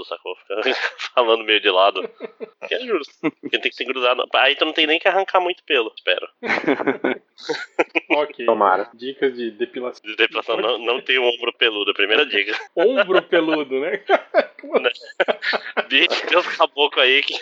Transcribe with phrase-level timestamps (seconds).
[0.00, 0.36] todo, sacou?
[0.36, 0.78] Fica
[1.14, 2.08] falando meio de lado.
[2.66, 3.12] Que é justo.
[3.20, 4.26] Porque tem que ser grudado.
[4.34, 6.28] Aí tu não tem nem que arrancar muito pelo, espero.
[8.10, 8.46] ok.
[8.46, 8.90] Tomara.
[8.94, 10.02] Dicas de depilação.
[10.04, 12.58] De depilação não, não tem o ombro peludo, a primeira dica.
[12.76, 14.02] Ombro peludo, né?
[15.88, 17.34] Deixa os caboclos aí que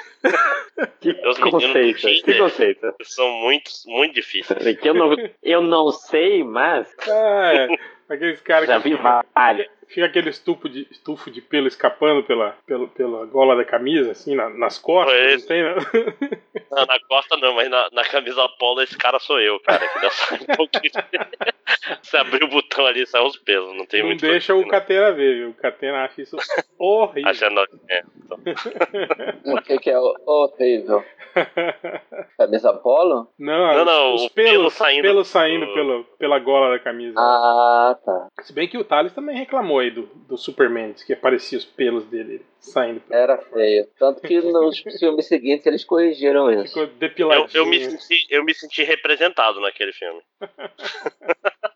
[1.00, 2.94] Que meninos conceito, que conceito.
[3.02, 4.66] são muito, muito difíceis.
[4.66, 7.97] É eu não, eu não sei, mas Ah, é.
[8.08, 9.68] Aqueles caras já que vi fica, vários.
[9.86, 14.34] fica aquele estufo de, estufo de pelo escapando pela, pela, pela gola da camisa, assim,
[14.34, 15.14] na- nas costas.
[15.14, 15.74] Foi Não tem, né?
[16.70, 19.86] Não, na costa não, mas na, na camisa polo esse cara sou eu, cara.
[19.86, 20.92] Que dá só um pouquinho.
[22.02, 23.76] Se abrir o botão ali, sai os pelos.
[23.76, 24.20] Não tem Não muito.
[24.22, 25.50] deixa o Catena ver, viu?
[25.50, 26.36] O Catena acha isso
[26.78, 27.30] horrível.
[27.30, 27.60] Achando.
[27.90, 28.38] É, então.
[29.58, 31.04] O que, que é o- horrível?
[32.36, 33.28] Camisa polo?
[33.38, 36.78] Não, Não, não, os o pelo pelos saindo pelos saindo do- pelo, pela gola da
[36.78, 37.14] camisa.
[37.18, 38.28] Ah, tá.
[38.42, 42.04] Se bem que o Thales também reclamou aí do, do Superman, que aparecia os pelos
[42.06, 43.02] dele saindo.
[43.10, 43.86] Era feio.
[43.98, 46.68] Tanto que nos filmes seguintes eles corrigiram isso.
[46.68, 47.48] Ficou Eu, depiladinho.
[47.54, 50.20] eu, me senti, eu me senti representado naquele filme.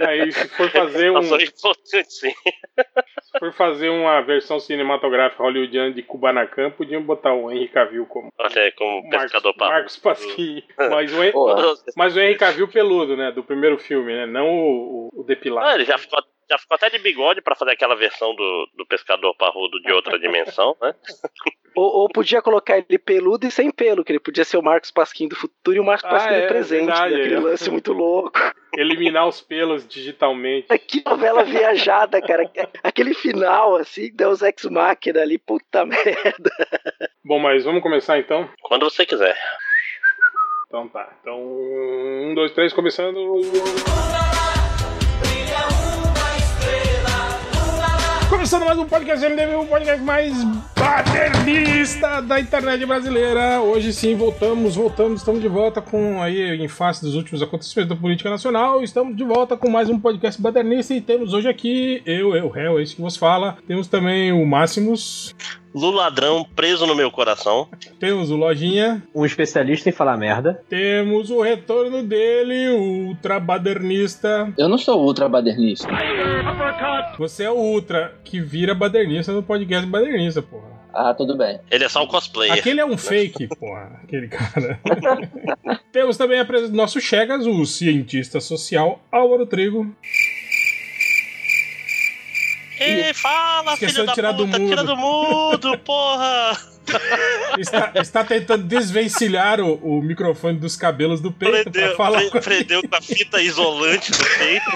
[0.00, 2.30] Aí se for fazer um, Passou importante, sim.
[2.30, 8.32] se for fazer uma versão cinematográfica hollywoodiana de Kubanacan, podiam botar o Henry Cavill como
[8.38, 9.72] Olha aí, como Marcos, pescador papo.
[9.72, 10.62] Marcos Pasquim.
[10.90, 11.74] Mas o, Hen- Porra.
[11.96, 13.30] mas o Henry Cavill peludo, né?
[13.32, 14.26] Do primeiro filme, né?
[14.26, 15.66] Não o, o, o depilado.
[15.68, 16.18] Ah, ele já ficou,
[16.48, 20.18] já ficou até de bigode pra fazer aquela versão do, do pescador parrudo de outra
[20.18, 20.94] dimensão, né?
[21.74, 24.90] Ou, ou podia colocar ele peludo e sem pelo, que ele podia ser o Marcos
[24.90, 26.86] Pasquim do futuro e o Marcos Ah, Pasquim é, do presente.
[26.86, 27.20] verdade, né?
[27.20, 27.38] Aquele é.
[27.38, 28.40] lance muito louco.
[28.76, 30.66] Eliminar os pelos digitalmente.
[30.88, 32.50] Que novela viajada, cara.
[32.82, 36.50] Aquele final, assim, Deus Ex Machina ali, puta merda.
[37.24, 38.48] Bom, mas vamos começar então?
[38.62, 39.38] Quando você quiser.
[40.66, 41.16] Então tá.
[41.20, 43.40] Então, um, dois, três, começando.
[48.48, 50.32] Começando mais um podcast MDB, o podcast mais
[50.74, 53.60] paternista da internet brasileira.
[53.60, 58.00] Hoje sim, voltamos, voltamos, estamos de volta com aí em face dos últimos acontecimentos da
[58.00, 58.82] política nacional.
[58.82, 62.78] Estamos de volta com mais um podcast paternista e temos hoje aqui eu, eu, réu,
[62.78, 63.58] é isso que vos fala.
[63.66, 65.34] Temos também o Máximos,
[65.78, 67.68] Lula ladrão preso no meu coração.
[68.00, 70.60] temos o Lojinha, Um especialista em falar merda.
[70.68, 74.52] temos o retorno dele, o ultra badernista.
[74.58, 75.88] Eu não sou ultra badernista.
[77.18, 80.78] Você é o ultra que vira badernista no podcast badernista, porra.
[80.92, 81.60] Ah, tudo bem.
[81.70, 82.54] Ele é só um cosplayer.
[82.54, 84.80] Aquele é um fake, porra, aquele cara.
[85.92, 89.86] Temos também a presença do nosso Chegas, o cientista social Álvaro Trigo.
[92.80, 94.68] Ei, fala, Esqueceu filho da tirar do puta, mudo.
[94.70, 96.56] tira do mudo, porra!
[97.58, 102.22] Está, está tentando desvencilhar o, o microfone dos cabelos do peito pra Prendeu, falar.
[102.30, 104.70] pre- prendeu com a fita isolante do peito.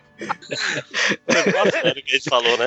[0.18, 2.66] Negócio sério que a gente falou, né?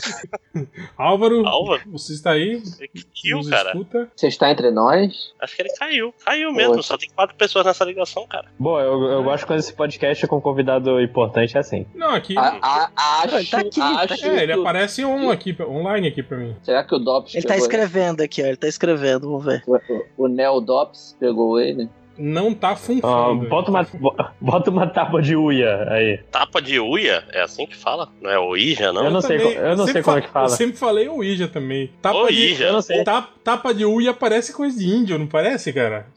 [0.98, 1.82] Álvaro, Álvaro?
[1.92, 2.62] você está aí?
[2.80, 2.90] Ele
[3.22, 3.70] caiu, cara.
[3.70, 4.12] escuta?
[4.16, 5.34] Você está entre nós?
[5.40, 6.14] Acho que ele caiu.
[6.26, 6.84] Caiu mesmo, Pô.
[6.84, 8.48] só tem quatro pessoas nessa ligação, cara.
[8.60, 11.86] Bom, eu, eu gosto quando esse podcast é com convidado importante é assim.
[11.96, 12.38] Não, aqui.
[12.38, 12.92] A, a,
[13.24, 14.26] acho, Não, ele tá aqui, tá acho aqui.
[14.26, 16.56] É, ele o- aparece on aqui, online aqui pra mim.
[16.64, 18.46] Será que o Dops Ele tá escrevendo aqui, ó.
[18.46, 19.64] Ele tá escrevendo, vamos ver.
[19.68, 20.04] ele?
[20.18, 21.90] O, o Neo Dops pegou ele?
[22.18, 23.48] Não tá Ah, funcionando.
[23.48, 26.18] bota, uma, bo- bota uma tábua de uia aí.
[26.32, 27.24] Tapa de uia?
[27.32, 28.10] É assim que fala?
[28.22, 29.06] Não é Ouija, não?
[29.06, 30.46] Eu não sei também- eu não sei como é que fala.
[30.46, 31.92] Eu sempre falei Ouija também.
[32.02, 32.66] Tapa Ouija.
[32.66, 33.00] Eu não sei.
[33.00, 36.08] de, tapa, tapa de Uia parece coisa de índio, não parece, cara?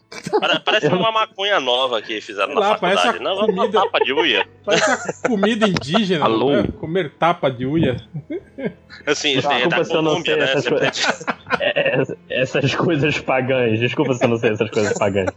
[0.41, 3.25] Pare- Parece uma maconha nova que fizeram Sei na lá, parece faculdade.
[3.29, 4.49] a Não, comida- uma tapa de uia.
[4.65, 6.25] Parece a comida indígena.
[6.25, 6.51] Alô?
[6.51, 6.65] né?
[6.81, 7.97] Comer tapa de Uia.
[9.07, 10.53] Assim, isso aí é Desculpa da se eu não Colômbia, sei né?
[10.53, 11.27] essas.
[11.61, 13.79] É, essas coisas pagãs.
[13.79, 15.29] Desculpa se eu não sei essas coisas pagãs.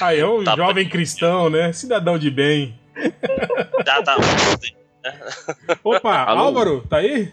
[0.00, 1.72] Aí é um Tapa jovem cristão, né?
[1.72, 2.78] Cidadão de bem.
[3.84, 4.16] Já tá.
[5.84, 6.40] Opa, Alô?
[6.42, 7.32] Álvaro, tá aí?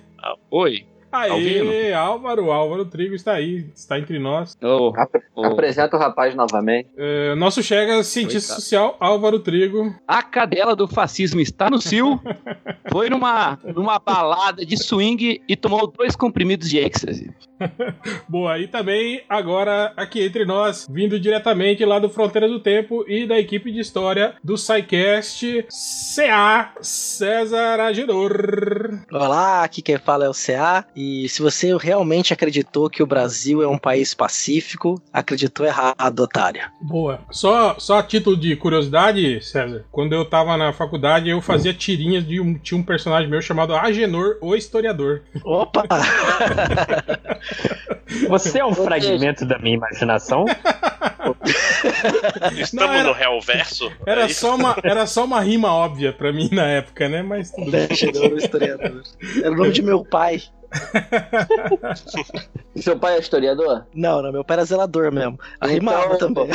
[0.51, 0.85] Oi.
[1.13, 1.95] Aê, ouvindo?
[1.95, 4.57] Álvaro, Álvaro Trigo está aí, está entre nós.
[4.97, 5.45] Apre- ô.
[5.45, 6.89] Apresenta o rapaz novamente.
[6.97, 8.61] É, nosso chega cientista Coitado.
[8.61, 9.95] social, Álvaro Trigo.
[10.07, 12.19] A cadela do fascismo está no cio.
[12.91, 17.31] Foi numa, numa balada de swing e tomou dois comprimidos de êxtase.
[18.27, 23.25] Boa, e também agora aqui entre nós, vindo diretamente lá do Fronteiras do Tempo e
[23.27, 25.65] da equipe de história do SciCast,
[26.15, 28.99] CA César Agedor.
[29.11, 30.85] Olá, aqui quem fala é o CA.
[30.95, 36.61] E se você realmente acreditou que o Brasil é um país pacífico, acreditou errado, otário.
[36.81, 37.21] Boa.
[37.31, 42.25] Só, só a título de curiosidade, César, quando eu tava na faculdade, eu fazia tirinhas
[42.25, 45.21] de um, tinha um personagem meu chamado Agenor, o historiador.
[45.43, 45.83] Opa!
[48.29, 50.45] Você é um fragmento da minha imaginação?
[52.57, 53.91] Estamos Não, era- no réu verso.
[54.05, 57.21] Era é só, uma, era só uma rima óbvia pra mim na época, né?
[57.21, 57.87] Mas tudo bem.
[57.87, 59.01] Bastidor, o historiador.
[59.41, 60.41] Era o nome de meu pai.
[62.75, 63.85] Seu pai é historiador?
[63.93, 65.39] Não, não, meu pai era zelador mesmo.
[65.59, 66.51] Arrimava Então, também.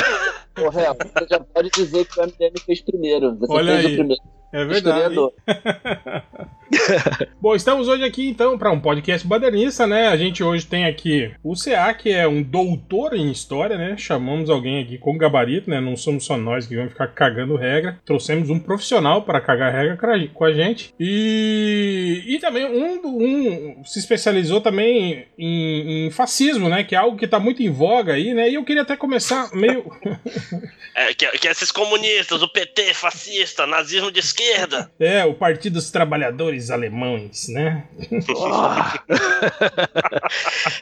[0.60, 0.82] Ô, você
[1.28, 3.36] já pode dizer que o MDM fez primeiro.
[3.36, 3.92] Você Olha fez aí.
[3.92, 4.22] o primeiro.
[4.52, 4.76] É verdade.
[4.78, 5.32] Historiador.
[7.40, 10.08] Bom, estamos hoje aqui então para um podcast badernista, né?
[10.08, 13.96] A gente hoje tem aqui o CA, que é um doutor em história, né?
[13.96, 15.80] Chamamos alguém aqui com gabarito, né?
[15.80, 17.98] Não somos só nós que vamos ficar cagando regra.
[18.04, 19.98] Trouxemos um profissional para cagar regra
[20.32, 20.94] com a gente.
[20.98, 26.84] E, e também um, um se especializou também em, em fascismo, né?
[26.84, 28.50] Que é algo que tá muito em voga aí, né?
[28.50, 29.84] E eu queria até começar meio.
[30.98, 34.90] É, que, que esses comunistas, o PT fascista, nazismo de esquerda.
[34.98, 37.84] É, o Partido dos Trabalhadores Alemães, né?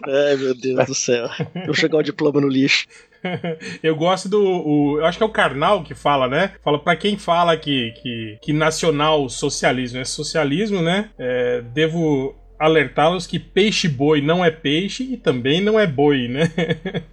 [0.06, 1.28] Ai, meu Deus do céu.
[1.66, 2.86] Eu chegar o diploma no lixo.
[3.82, 4.40] Eu gosto do.
[4.42, 6.52] o- eu acho que é o Karnal que fala, né?
[6.62, 11.10] Fala pra quem fala que, que, que nacional socialismo é socialismo, né?
[11.18, 16.50] É, devo alertá-los que peixe-boi não é peixe e também não é boi, né?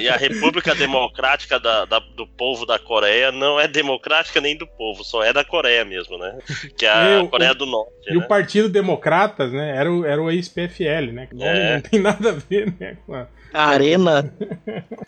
[0.00, 4.66] e a República Democrática da- da- do Povo da Coreia não é democrática nem do
[4.66, 6.38] povo, só é da Coreia mesmo, né?
[6.76, 7.92] Que é a E o- Coreia do Norte.
[8.08, 8.18] E né?
[8.24, 9.76] o Partido Democratas, né?
[9.76, 11.28] Era o, era o ex-PFL, né?
[11.40, 11.74] É.
[11.74, 12.96] Não tem nada a ver, né?
[13.06, 14.32] com A arena.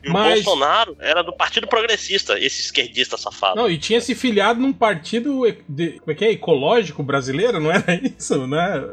[0.02, 3.56] E o Mas- Bolsonaro era do Partido Progressista, esse esquerdista safado.
[3.56, 6.30] Não, e tinha se filiado num partido de- como é que é?
[6.32, 7.84] ecológico brasileiro, não era
[8.16, 8.84] isso, né?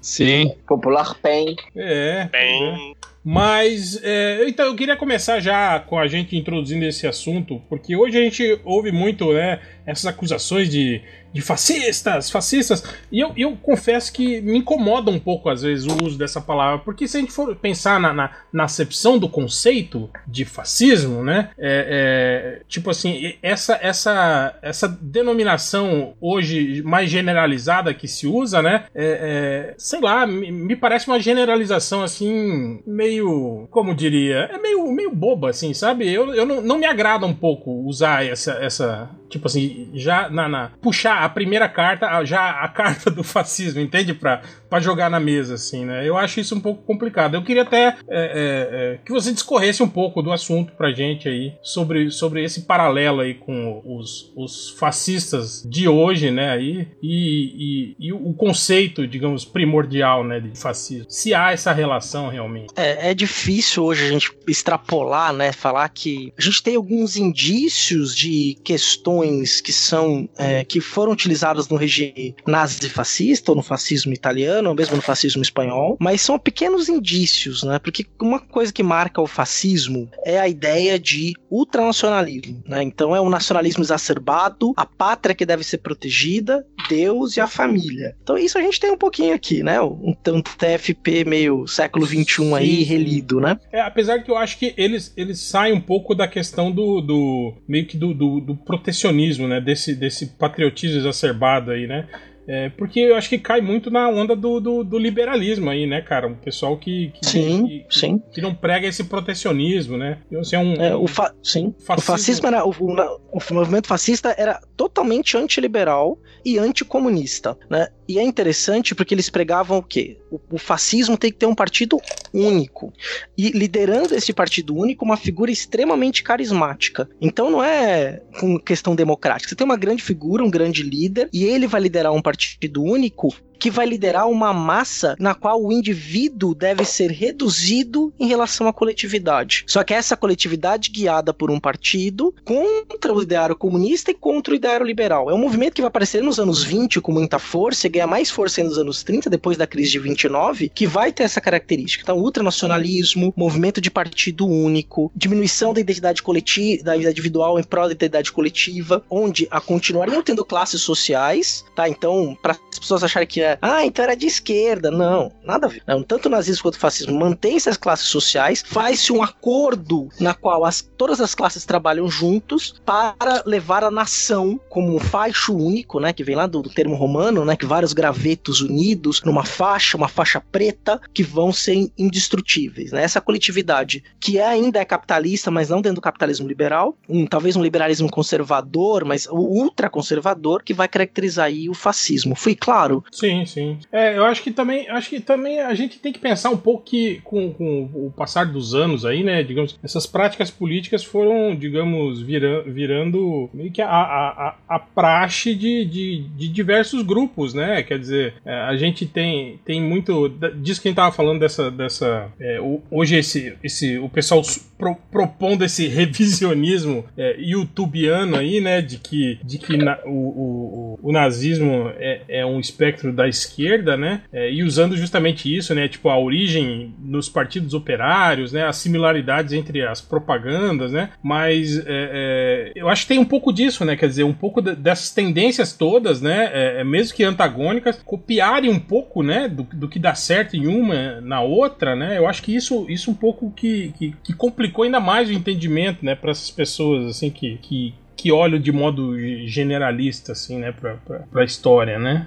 [0.00, 0.54] Sim.
[0.66, 1.54] Popular PEN.
[1.76, 2.22] É.
[2.22, 2.28] é.
[2.30, 2.94] Bem,
[3.24, 8.16] Mas, é, então, eu queria começar já com a gente introduzindo esse assunto, porque hoje
[8.16, 11.00] a gente ouve muito, né, essas acusações de,
[11.32, 16.04] de fascistas, fascistas, e eu, eu confesso que me incomoda um pouco, às vezes, o
[16.04, 20.10] uso dessa palavra, porque se a gente for pensar na, na, na acepção do conceito
[20.26, 28.06] de fascismo, né, é, é, tipo assim, essa, essa, essa denominação hoje mais generalizada que
[28.06, 33.94] se usa, né, é, é, sei lá, me, me parece uma generalização, assim, meio, como
[33.94, 36.12] diria, é meio, meio boba, assim, sabe?
[36.12, 40.48] Eu, eu não, não me agrada um pouco usar essa, essa tipo assim, já na,
[40.48, 44.14] na- puxar a primeira carta, já a carta do fascismo, entende?
[44.14, 46.08] Pra, pra jogar na mesa, assim, né?
[46.08, 47.34] Eu acho isso um pouco complicado.
[47.34, 51.28] Eu queria até é, é, é, que você discorresse um pouco do assunto pra gente
[51.28, 56.50] aí, sobre, sobre esse paralelo aí com os, os fascistas de hoje, né?
[56.50, 61.06] Aí, e, e, e o conceito, digamos, primordial, né, de fascismo.
[61.08, 62.72] Se há essa relação realmente.
[62.76, 65.52] É, é difícil hoje a gente extrapolar, né?
[65.52, 69.17] Falar que a gente tem alguns indícios de questões
[69.62, 74.96] que são é, que foram utilizadas no regime nazi-fascista ou no fascismo italiano ou mesmo
[74.96, 77.78] no fascismo espanhol, mas são pequenos indícios, né?
[77.78, 82.82] Porque uma coisa que marca o fascismo é a ideia de ultranacionalismo, né?
[82.82, 88.16] Então é um nacionalismo exacerbado, a pátria que deve ser protegida, Deus e a família.
[88.22, 89.80] Então isso a gente tem um pouquinho aqui, né?
[89.80, 93.58] Um tanto TFP meio século XXI aí relido, né?
[93.72, 97.54] É, apesar que eu acho que eles, eles saem um pouco da questão do, do
[97.66, 99.07] meio que do, do, do protecionismo,
[99.48, 99.60] né?
[99.60, 102.06] Desse, desse patriotismo exacerbado aí, né?
[102.48, 106.00] É, porque eu acho que cai muito na onda do, do, do liberalismo aí, né,
[106.00, 106.26] cara?
[106.26, 108.22] Um pessoal que, que, Sim, que, sim.
[108.32, 110.18] que não prega esse protecionismo, né?
[110.40, 111.74] Assim, é um, É, o fa sim.
[111.78, 112.64] O Fascismo- fascismo era.
[112.64, 117.88] O, o, o movimento fascista era totalmente antiliberal e anticomunista, né?
[118.08, 120.16] E é interessante porque eles pregavam o quê?
[120.30, 121.98] O, o fascismo tem que ter um partido
[122.32, 122.90] único.
[123.36, 127.06] E liderando esse partido único, uma figura extremamente carismática.
[127.20, 129.50] Então não é com questão democrática.
[129.50, 132.37] Você tem uma grande figura, um grande líder, e ele vai liderar um partido
[132.82, 133.28] único
[133.58, 138.72] que vai liderar uma massa na qual o indivíduo deve ser reduzido em relação à
[138.72, 139.64] coletividade.
[139.66, 144.56] Só que essa coletividade guiada por um partido contra o ideário comunista e contra o
[144.56, 145.30] ideário liberal.
[145.30, 148.30] É um movimento que vai aparecer nos anos 20 com muita força e ganha mais
[148.30, 152.02] força nos anos 30, depois da crise de 29, que vai ter essa característica.
[152.02, 157.86] Então, ultranacionalismo, movimento de partido único, diminuição da identidade coletiva, da identidade individual em prol
[157.86, 161.88] da identidade coletiva, onde a continuariam tendo classes sociais, tá?
[161.88, 164.90] Então, para as pessoas acharem que ah, então era de esquerda.
[164.90, 165.82] Não, nada a ver.
[165.86, 170.34] Não, tanto o nazismo quanto o fascismo mantém essas classes sociais, faz-se um acordo na
[170.34, 176.00] qual as, todas as classes trabalham juntos para levar a nação como um faixo único,
[176.00, 179.96] né, que vem lá do, do termo romano, né, que vários gravetos unidos numa faixa,
[179.96, 183.02] uma faixa preta, que vão ser indestrutíveis, né?
[183.02, 187.56] Essa coletividade que é, ainda é capitalista, mas não dentro do capitalismo liberal, um, talvez
[187.56, 192.34] um liberalismo conservador, mas ultraconservador, que vai caracterizar aí o fascismo.
[192.34, 193.04] Fui claro?
[193.12, 193.78] Sim, Sim.
[193.92, 196.84] É, eu acho que também, acho que também a gente tem que pensar um pouco
[196.84, 202.20] que com, com o passar dos anos aí, né, digamos, essas práticas políticas foram, digamos,
[202.20, 207.82] vira, virando meio que a, a, a, praxe de, de, de, diversos grupos, né?
[207.82, 210.28] Quer dizer, é, a gente tem, tem muito.
[210.56, 211.70] Diz quem tava falando dessa.
[211.70, 212.58] dessa é,
[212.90, 214.42] hoje esse, esse, o pessoal
[214.76, 218.80] pro, propondo esse revisionismo é, youtubiano aí, né?
[218.80, 223.96] De que, de que na, o, o, o, nazismo é, é um espectro da esquerda,
[223.96, 224.22] né?
[224.32, 225.88] É, e usando justamente isso, né?
[225.88, 228.64] Tipo, a origem nos partidos operários, né?
[228.66, 231.10] As similaridades entre as propagandas, né?
[231.22, 233.96] Mas é, é, eu acho que tem um pouco disso, né?
[233.96, 236.50] Quer dizer, um pouco dessas tendências todas, né?
[236.52, 239.48] É, é, mesmo que antagônicas, copiarem um pouco, né?
[239.48, 242.18] Do, do que dá certo em uma na outra, né?
[242.18, 246.04] Eu acho que isso, isso um pouco que, que, que complicou ainda mais o entendimento,
[246.04, 246.14] né?
[246.14, 249.16] Para essas pessoas, assim, que, que que olham de modo
[249.46, 252.26] generalista, assim, né, pra, pra, pra história, né?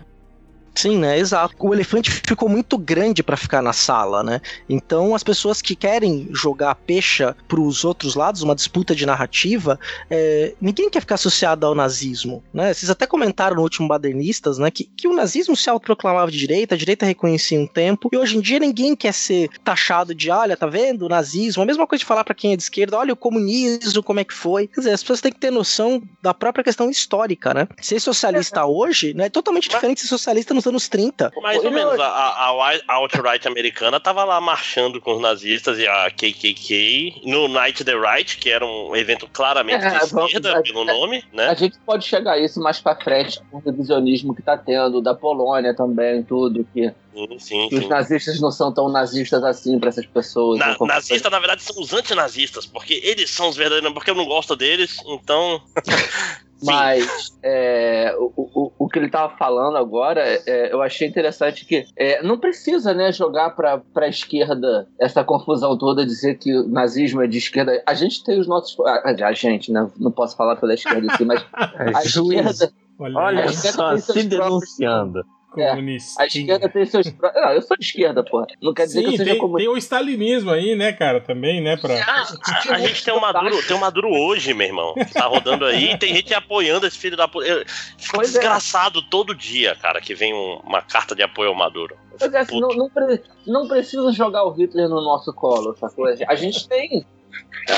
[0.73, 1.19] Sim, né?
[1.19, 1.55] Exato.
[1.59, 4.41] O elefante ficou muito grande para ficar na sala, né?
[4.69, 9.79] Então as pessoas que querem jogar a pecha pros outros lados, uma disputa de narrativa,
[10.09, 12.73] é, ninguém quer ficar associado ao nazismo, né?
[12.73, 14.71] Vocês até comentaram no último Badernistas, né?
[14.71, 18.37] Que, que o nazismo se autoproclamava de direita, a direita reconhecia um tempo, e hoje
[18.37, 21.05] em dia ninguém quer ser taxado de, olha, tá vendo?
[21.05, 24.01] O nazismo, a mesma coisa de falar para quem é de esquerda, olha o comunismo,
[24.01, 24.67] como é que foi.
[24.67, 27.67] Quer dizer, as pessoas têm que ter noção da própria questão histórica, né?
[27.81, 29.25] Ser socialista hoje, né?
[29.25, 31.31] É totalmente diferente de ser socialista nos anos 30.
[31.41, 31.99] Mais ou menos.
[31.99, 32.49] A, a,
[32.87, 37.95] a alt-right americana tava lá marchando com os nazistas e a KKK no Night the
[37.95, 41.47] Right, que era um evento claramente é, de esquerda, vamos, pelo nome, né?
[41.47, 45.01] A gente pode chegar a isso mais pra frente, com o revisionismo que tá tendo,
[45.01, 47.77] da Polônia também, tudo, que Sim, sim, sim.
[47.77, 50.57] Os nazistas não são tão nazistas assim para essas pessoas.
[50.57, 54.25] Na, nazista, na verdade, são os antinazistas, porque eles são os verdadeiros, porque eu não
[54.25, 55.61] gosto deles, então.
[56.63, 61.85] Mas é, o, o, o que ele estava falando agora, é, eu achei interessante que
[61.95, 67.21] é, não precisa né, jogar para a esquerda essa confusão toda, dizer que o nazismo
[67.21, 67.81] é de esquerda.
[67.85, 68.79] A gente tem os nossos.
[68.85, 69.89] A, a gente, né?
[69.97, 72.71] Não posso falar pela esquerda assim, mas a esquerda.
[72.99, 75.25] Olha, Olha só, se denunciando.
[75.57, 75.71] É,
[76.17, 77.13] a esquerda tem seus.
[77.13, 78.47] Não, eu sou de esquerda, porra.
[78.61, 79.69] Não quer dizer Sim, que eu seja tem, comunista.
[79.69, 81.75] Tem o stalinismo aí, né, cara, também, né?
[81.75, 81.93] Pra...
[82.01, 82.25] Ah,
[82.69, 84.93] a, a, gente tem o Maduro, tem o Maduro hoje, meu irmão.
[84.93, 87.65] Que tá rodando aí e tem gente apoiando esse filho da puta.
[87.97, 88.21] Fica é.
[88.21, 89.03] desgraçado é.
[89.09, 91.97] todo dia, cara, que vem um, uma carta de apoio ao Maduro.
[92.17, 93.21] Pois é, assim, não, não, pre...
[93.45, 96.05] não, precisa jogar o Hitler no nosso colo, sacou?
[96.05, 97.05] A gente tem.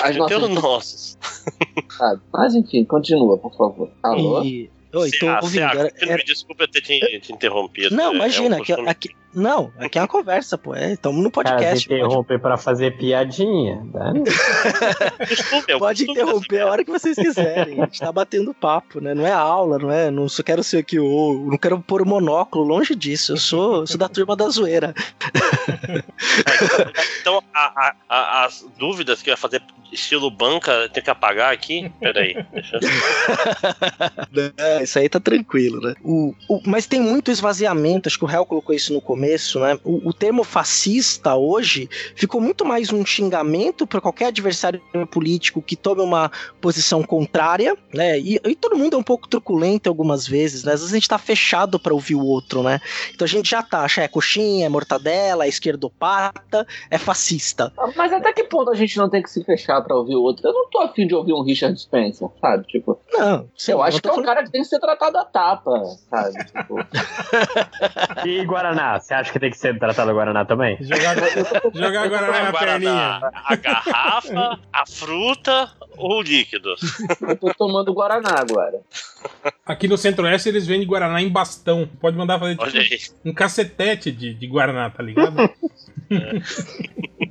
[0.03, 0.50] As nossas...
[0.50, 1.18] nossos.
[2.00, 3.89] Ah, mas enfim, continua, por favor.
[4.03, 4.44] Alô?
[4.44, 4.70] E...
[4.94, 5.64] Oi, tô ouvindo.
[5.64, 6.18] Era, era...
[6.18, 7.96] Me desculpa ter te, te interrompido.
[7.96, 8.90] Não, imagina, é um costume...
[8.90, 10.75] aqui, não, aqui é uma conversa, pô.
[10.75, 11.88] Estamos é, no podcast.
[11.88, 12.42] Cara, interromper pode...
[12.42, 13.84] pra fazer piadinha.
[13.94, 14.13] Né?
[15.80, 17.82] Pode interromper a hora que vocês quiserem.
[17.82, 19.13] A gente tá batendo papo, né?
[19.13, 20.12] Não é aula, não é?
[20.12, 21.48] Não só quero ser aqui o.
[21.50, 23.34] Não quero pôr o monóculo longe disso.
[23.34, 24.94] Eu sou, sou da turma da zoeira.
[27.22, 29.62] então, a, a, as dúvidas que vai fazer
[29.92, 31.92] estilo banca, tem que apagar aqui?
[32.00, 32.36] Peraí.
[32.52, 34.52] Deixa eu...
[34.58, 35.94] é, isso aí tá tranquilo, né?
[36.04, 39.60] O, o, mas tem muito esvaziamento, acho que o Hell colocou isso no começo começo,
[39.62, 39.80] né?
[39.86, 45.77] O, o termo fascista hoje ficou muito mais um xingamento para qualquer adversário político que
[45.77, 48.20] tome uma posição contrária, né?
[48.20, 50.74] E, e, todo mundo é um pouco truculento algumas vezes, né?
[50.74, 52.80] Às vezes a gente tá fechado para ouvir o outro, né?
[53.13, 57.72] Então a gente já tá, acha é coxinha, é mortadela, é esquerdopata, é fascista.
[57.96, 60.46] Mas até que ponto a gente não tem que se fechar para ouvir o outro?
[60.46, 62.68] Eu não tô afim de ouvir um Richard Spencer, sabe?
[62.68, 65.82] Tipo, não, eu acho que é um cara que tem que ser tratado a tapa,
[66.10, 66.44] sabe?
[66.46, 66.75] Tipo...
[68.25, 70.77] e Guaraná, você acha que tem que ser tratado o Guaraná também?
[70.82, 71.15] Jogar,
[71.74, 73.20] jogar Guaraná na perninha.
[73.34, 76.74] A garrafa, a fruta ou o líquido?
[77.22, 78.82] Eu tô tomando Guaraná agora.
[79.65, 81.88] Aqui no Centro-Oeste eles vendem Guaraná em bastão.
[82.01, 85.38] Pode mandar fazer tipo, um cacetete de, de Guaraná, tá ligado?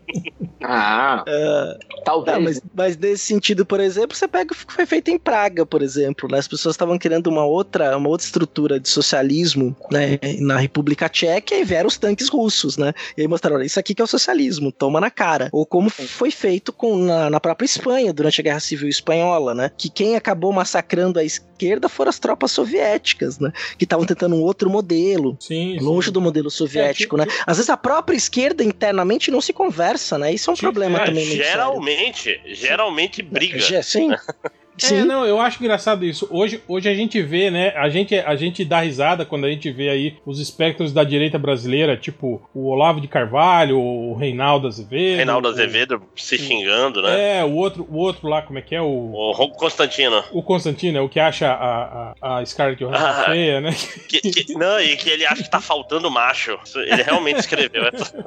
[0.64, 2.36] Ah, uh, talvez.
[2.36, 5.64] Não, mas, mas, nesse sentido, por exemplo, você pega o que foi feito em Praga,
[5.64, 6.28] por exemplo.
[6.30, 6.38] Né?
[6.38, 10.18] As pessoas estavam querendo uma outra, uma outra estrutura de socialismo né?
[10.40, 12.92] na República Tcheca e vieram os tanques russos, né?
[13.16, 15.48] E aí mostraram, olha, isso aqui que é o socialismo, toma na cara.
[15.52, 19.70] Ou como foi feito com, na, na própria Espanha, durante a Guerra Civil Espanhola, né?
[19.76, 23.52] Que quem acabou massacrando a esquerda foram as tropas soviéticas, né?
[23.76, 26.12] Que estavam tentando um outro modelo, sim, longe sim.
[26.12, 27.36] do modelo soviético, é, que, né?
[27.46, 30.32] Às vezes a própria esquerda internamente não se conversa, né?
[30.32, 31.24] Isso é um problema é, também.
[31.24, 33.82] Geralmente, geralmente briga.
[33.82, 34.10] sim.
[34.78, 35.00] Sim.
[35.00, 36.26] É, não, eu acho engraçado isso.
[36.30, 37.72] Hoje, hoje a gente vê, né?
[37.76, 41.38] A gente, a gente dá risada quando a gente vê aí os espectros da direita
[41.38, 45.16] brasileira, tipo o Olavo de Carvalho, o Reinaldo Azevedo.
[45.16, 47.38] Reinaldo Azevedo o, se xingando, né?
[47.38, 48.80] É, o outro, o outro lá, como é que é?
[48.80, 50.24] O, o Constantino.
[50.32, 53.74] O Constantino, é o que acha a, a, a Scarlett Johansson ah, feia, né?
[54.08, 56.58] Que, que, não, e que ele acha que tá faltando macho.
[56.76, 58.12] Ele realmente escreveu essa.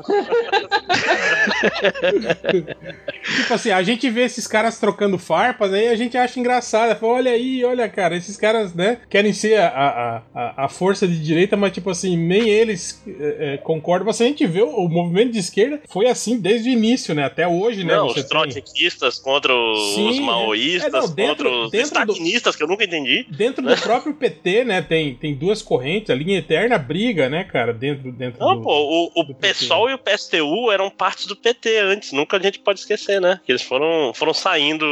[3.37, 6.97] tipo assim, a gente vê esses caras trocando farpas, aí a gente acha engraçado.
[6.99, 11.19] Fala, olha aí, olha, cara, esses caras, né, querem ser a, a, a força de
[11.19, 14.05] direita, mas, tipo assim, nem eles é, concordam.
[14.07, 17.23] Mas a gente vê o, o, movimento de esquerda foi assim desde o início, né,
[17.23, 17.95] até hoje, né.
[17.95, 19.23] Não, os trotskistas tem...
[19.23, 22.83] contra os, Sim, os maoístas, é, não, dentro, contra os stalinistas, do, que eu nunca
[22.83, 23.25] entendi.
[23.29, 27.73] Dentro do próprio PT, né, tem, tem duas correntes, a linha eterna briga, né, cara,
[27.73, 28.63] dentro, dentro não, do...
[28.63, 28.71] pô,
[29.15, 32.79] o, o PSOL e o PSTU eram partes do PT antes, nunca a gente pode
[32.79, 34.85] esquecer, né, que eles foram, foram saindo,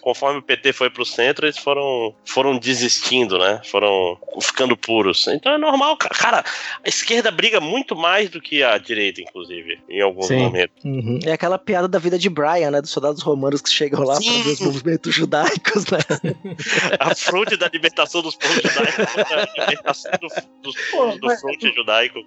[0.00, 3.60] conforme o PT foi pro centro, eles foram, foram desistindo, né?
[3.64, 5.26] Foram ficando puros.
[5.28, 6.44] Então é normal, cara.
[6.84, 10.38] A esquerda briga muito mais do que a direita, inclusive, em alguns Sim.
[10.38, 10.84] momentos.
[10.84, 11.18] Uhum.
[11.24, 12.80] É aquela piada da vida de Brian, né?
[12.80, 15.98] Dos soldados romanos que chegam lá para ver os movimentos judaicos, né?
[16.98, 20.12] a fronte da libertação dos povos judaicos a libertação
[20.62, 22.20] do, do fronte judaico.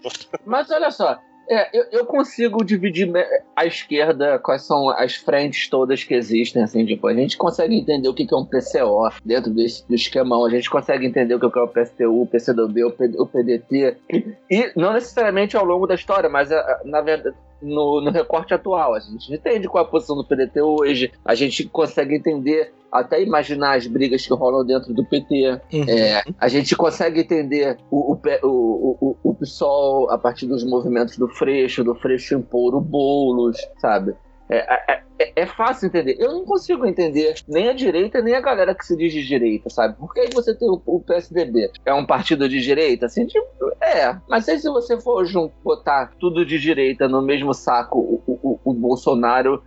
[0.45, 3.11] Mas olha só, é, eu, eu, consigo dividir
[3.55, 8.07] a esquerda, quais são as frentes todas que existem, assim, tipo, a gente consegue entender
[8.07, 11.59] o que é um PCO dentro desse, do esquemão, a gente consegue entender o que
[11.59, 16.29] é o PSTU, o PCdoB, o, PDT, e, e, não necessariamente ao longo da história,
[16.29, 16.49] mas
[16.85, 18.93] na verdade no, no recorte atual.
[18.93, 23.23] A gente entende qual é a posição do PDT hoje, a gente consegue entender até
[23.23, 25.59] imaginar as brigas que rolam dentro do PT.
[25.73, 25.85] Uhum.
[25.89, 31.17] É, a gente consegue entender o, o, o, o, o PSOL a partir dos movimentos
[31.17, 34.15] do Freixo, do Freixo impor o Boulos, sabe?
[34.49, 34.57] É,
[34.93, 36.15] é, é, é, fácil entender.
[36.19, 39.69] Eu não consigo entender nem a direita, nem a galera que se diz de direita,
[39.69, 39.95] sabe?
[39.97, 41.71] Por que você tem o, o PSDB?
[41.85, 43.05] É um partido de direita?
[43.05, 43.47] Assim, tipo,
[43.81, 44.15] é.
[44.27, 45.23] Mas aí se você for
[45.63, 49.63] botar tudo de direita no mesmo saco, o, o, o Bolsonaro,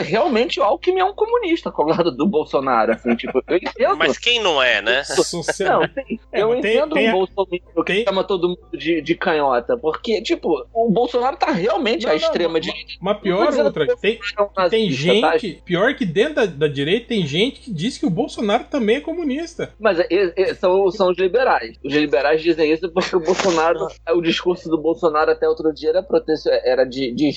[0.00, 3.96] realmente o Alckmin é um comunista com o lado do Bolsonaro, assim, tipo, eu entendo.
[3.96, 5.02] Mas quem não é, né?
[5.08, 9.76] Não, sim, é, eu entendo tem, o Bolsonaro que chama todo mundo de, de canhota,
[9.76, 12.94] porque, tipo, o Bolsonaro tá realmente não, à extrema direita.
[13.00, 14.18] Mas pior outra, tem,
[14.70, 15.62] tem gente, tá?
[15.64, 19.00] pior que dentro da, da, direita, tem gente que diz que o Bolsonaro também é
[19.00, 19.72] comunista.
[19.78, 21.76] Mas e, e, são, são os liberais.
[21.84, 26.06] Os liberais dizem isso porque o Bolsonaro, o discurso do Bolsonaro até outro dia era,
[26.64, 27.30] era de, de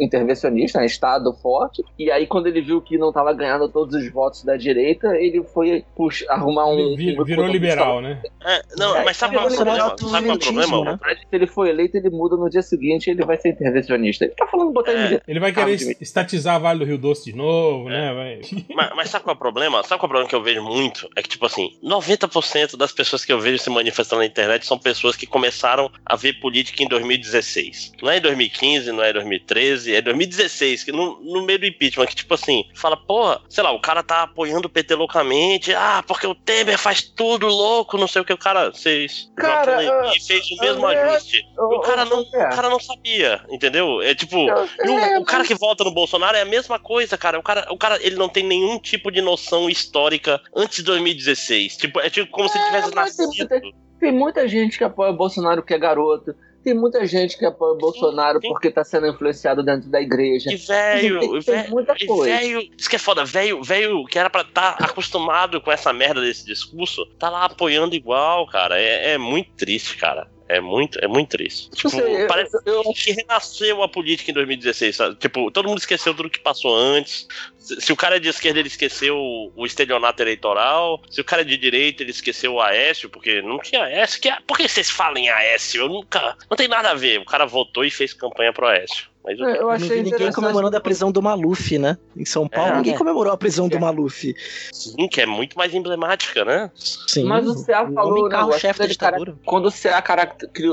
[0.00, 4.10] intervencionista, né, Estado forte, e aí quando ele viu que não estava ganhando todos os
[4.10, 6.96] votos da direita, ele foi puxa, arrumar um...
[6.96, 8.20] Vir, virou liberal, né?
[8.44, 9.96] É, não, é, mas sabe qual é o problema?
[9.98, 10.84] Sabe qual é o problema?
[10.84, 10.98] Né?
[11.14, 14.24] Se ele for eleito, ele muda no dia seguinte ele vai ser intervencionista.
[14.24, 17.88] Ele tá falando botar é, Ele vai querer estatizar Vale do Rio Doce de novo,
[17.88, 18.10] né?
[18.10, 18.36] é.
[18.36, 18.64] né?
[18.74, 19.82] Mas, mas, sabe qual é o problema?
[19.82, 21.08] Sabe qual é o problema que eu vejo muito?
[21.14, 24.78] É que, tipo assim, 90% das pessoas que eu vejo se manifestando na internet são
[24.78, 27.92] pessoas que começaram a ver política em 2016.
[28.02, 31.66] Não é em 2015, não é em 2013, é 2016, que no, no meio do
[31.66, 35.74] impeachment, que, tipo assim, fala, porra, sei lá, o cara tá apoiando o PT loucamente,
[35.74, 39.30] ah, porque o Temer faz tudo louco, não sei o que, o cara fez.
[39.36, 39.82] Cara,
[40.14, 41.44] e fez o mesmo ajuste.
[41.56, 44.02] o cara não, o cara não sabia, entendeu?
[44.02, 47.38] É tipo, o, o cara que vota no Bolsonaro é a mesma coisa, cara.
[47.38, 51.76] O cara, o cara ele não tem nenhum tipo de noção histórica antes de 2016.
[51.76, 53.30] Tipo, é tipo como é, se é, tivesse nascido.
[53.30, 56.34] Tem muita, tem muita gente que apoia o Bolsonaro que é garoto.
[56.62, 60.52] Tem muita gente que apoia o Bolsonaro sim, porque tá sendo influenciado dentro da igreja.
[60.52, 65.60] E velho, velho, isso que é foda, velho, velho que era pra estar tá acostumado
[65.60, 68.78] com essa merda desse discurso, tá lá apoiando igual, cara.
[68.80, 70.30] É, é muito triste, cara.
[70.48, 71.70] É muito, é muito triste.
[71.70, 72.92] Tipo, sei, parece eu, eu...
[72.92, 75.16] que renasceu a política em 2016, sabe?
[75.16, 77.26] Tipo, todo mundo esqueceu tudo que passou antes.
[77.62, 81.00] Se, o cara é de esquerda, ele esqueceu o, estelionato eleitoral.
[81.08, 84.20] Se o cara é de direita, ele esqueceu o Aécio, porque não tinha Aécio.
[84.20, 85.82] Que, é, por que vocês falam em Aécio?
[85.82, 86.36] Eu nunca.
[86.50, 87.18] Não tem nada a ver.
[87.18, 89.12] O cara votou e fez campanha pro Aécio.
[89.24, 91.96] Mas eu, eu achei ninguém comemorando a prisão do Maluf, né?
[92.16, 93.68] Em São Paulo, é, ninguém comemorou a prisão é.
[93.68, 94.34] do Maluf.
[94.72, 96.70] Sim, que é muito mais emblemática, né?
[96.74, 97.24] Sim.
[97.24, 99.36] Mas o CA falou, né, o chefe da ditadura.
[99.44, 100.02] Quando o CA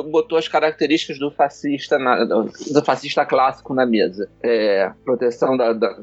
[0.10, 5.96] botou as características do fascista, na, do fascista clássico na mesa, é, proteção da, da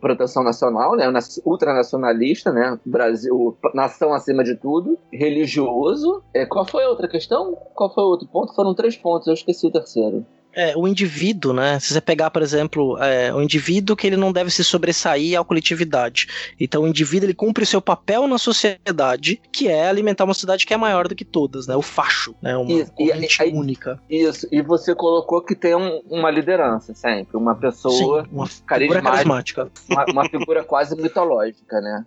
[0.00, 1.04] proteção nacional, né?
[1.44, 2.78] Ultranacionalista, né?
[2.84, 6.22] Brasil, nação acima de tudo, religioso.
[6.32, 7.56] É, qual foi a outra questão?
[7.74, 8.54] Qual foi o outro ponto?
[8.54, 10.24] Foram três pontos, eu esqueci o terceiro.
[10.56, 11.78] É, o indivíduo, né?
[11.80, 15.44] Se você pegar, por exemplo, é, o indivíduo que ele não deve se sobressair à
[15.44, 16.26] coletividade.
[16.60, 20.66] Então, o indivíduo ele cumpre o seu papel na sociedade, que é alimentar uma sociedade
[20.66, 21.76] que é maior do que todas, né?
[21.76, 22.56] O facho, né?
[22.56, 24.00] Uma Isso, e corrente aí- única.
[24.08, 29.02] Isso, e você colocou que tem um- uma liderança sempre, uma pessoa, Sim, uma figura
[29.02, 29.10] carismática.
[29.64, 29.70] carismática.
[29.90, 32.04] uma, uma figura quase mitológica, né?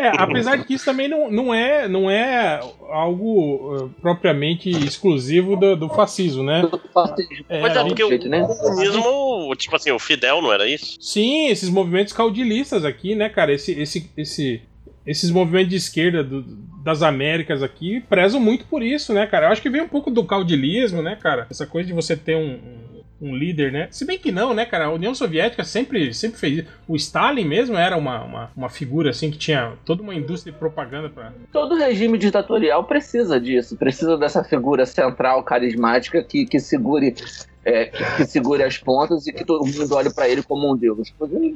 [0.00, 5.56] É, apesar de que isso também não, não, é, não é algo uh, propriamente exclusivo
[5.56, 6.62] do, do fascismo, né?
[6.62, 7.44] Do fascismo.
[7.48, 8.40] É, é porque o jeito, né?
[8.46, 10.96] comunismo, tipo assim, o Fidel não era isso?
[11.00, 13.52] Sim, esses movimentos caudilistas aqui, né, cara?
[13.52, 14.62] Esse, esse, esse,
[15.06, 16.42] esses movimentos de esquerda do-
[16.82, 19.46] das Américas aqui prezam muito por isso, né, cara?
[19.46, 21.46] Eu acho que vem um pouco do caudilismo, né, cara?
[21.50, 22.58] Essa coisa de você ter um,
[23.20, 23.88] um- líder, né?
[23.90, 24.84] Se bem que não, né, cara?
[24.86, 26.68] A União Soviética sempre, sempre fez isso.
[26.86, 30.58] O Stalin mesmo era uma, uma, uma figura, assim, que tinha toda uma indústria de
[30.58, 31.32] propaganda pra...
[31.52, 37.12] Todo regime ditatorial precisa disso, precisa dessa figura central, carismática, que, que segure.
[37.68, 40.76] É, que, que segure as pontas e que todo mundo olhe pra ele como um
[40.76, 41.12] deus.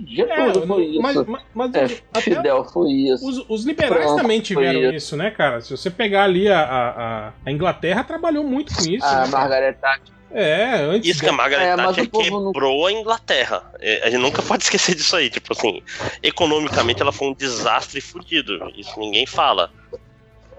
[0.06, 1.00] Getúlio foi isso.
[1.00, 3.26] mas, mas, É, Fidel foi isso.
[3.28, 5.60] Os, os liberais Franco também tiveram foi isso, né, cara?
[5.60, 9.04] Se você pegar ali a, a, a- Inglaterra, trabalhou muito com isso.
[9.06, 9.26] A né?
[9.30, 10.12] Margaret Thatcher.
[10.34, 11.10] É, antes.
[11.10, 13.70] Isso que a Margaret É, Thatcher povo não- quebrou a Inglaterra.
[13.80, 15.28] É, A gente nunca pode esquecer disso aí.
[15.30, 15.82] Tipo assim,
[16.22, 18.58] economicamente ela foi um desastre fudido.
[18.76, 19.70] Isso ninguém fala.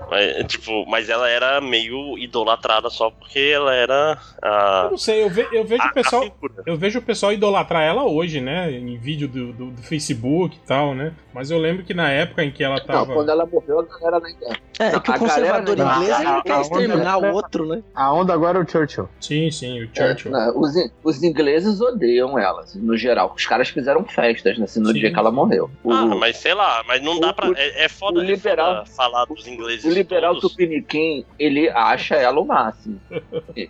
[0.10, 4.82] Mas, tipo, mas ela era meio idolatrada só porque ela era a.
[4.86, 6.26] Eu não sei, eu, ve- eu vejo a- o pessoal.
[6.66, 8.72] Eu vejo o pessoal idolatrar ela hoje, né?
[8.72, 11.14] Em vídeo do, do, do Facebook e tal, né?
[11.34, 13.14] Mas eu lembro que na época em que ela Não, tava.
[13.14, 14.62] quando ela morreu, a galera na internet.
[14.80, 15.20] É, Não, é que o a galera
[15.64, 17.84] conservador não- inglês ele quer exterminar o outro, né?
[17.96, 19.10] A onda agora é o Churchill.
[19.20, 20.36] Sim, sim, o Churchill.
[20.36, 23.34] É, não, os, in- os ingleses odeiam ela, assim, no geral.
[23.36, 24.94] Os caras fizeram festas assim, no Sim.
[24.94, 25.70] dia que ela morreu.
[25.84, 27.50] O, Ah, mas sei lá, mas não dá o- pra.
[27.50, 29.93] o- É, é foda, o liberal- é foda falar dos ingleses.
[29.94, 30.52] O liberal todos.
[30.52, 33.00] Tupiniquim, ele acha ela o máximo.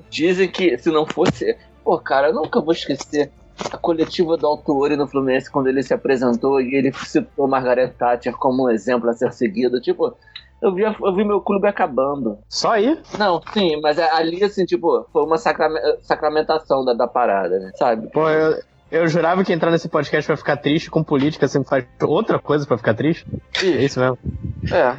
[0.10, 1.56] Dizem que se não fosse.
[1.84, 3.32] Pô, cara, eu nunca vou esquecer
[3.72, 8.34] a coletiva do Altuori no Fluminense quando ele se apresentou e ele citou Margaret Thatcher
[8.38, 9.80] como um exemplo a ser seguido.
[9.82, 10.16] Tipo,
[10.62, 12.40] eu vi, eu vi meu clube acabando.
[12.50, 12.98] Só aí?
[13.20, 17.72] Não, sim, mas ali, assim, tipo, foi uma sacrame- sacramentação da, da parada, né?
[17.76, 18.10] Sabe?
[18.12, 18.58] Pô, eu,
[18.94, 22.66] eu jurava que entrar nesse podcast pra ficar triste com política sempre faz outra coisa
[22.66, 23.26] pra ficar triste.
[23.62, 24.18] É isso mesmo.
[24.72, 24.96] É,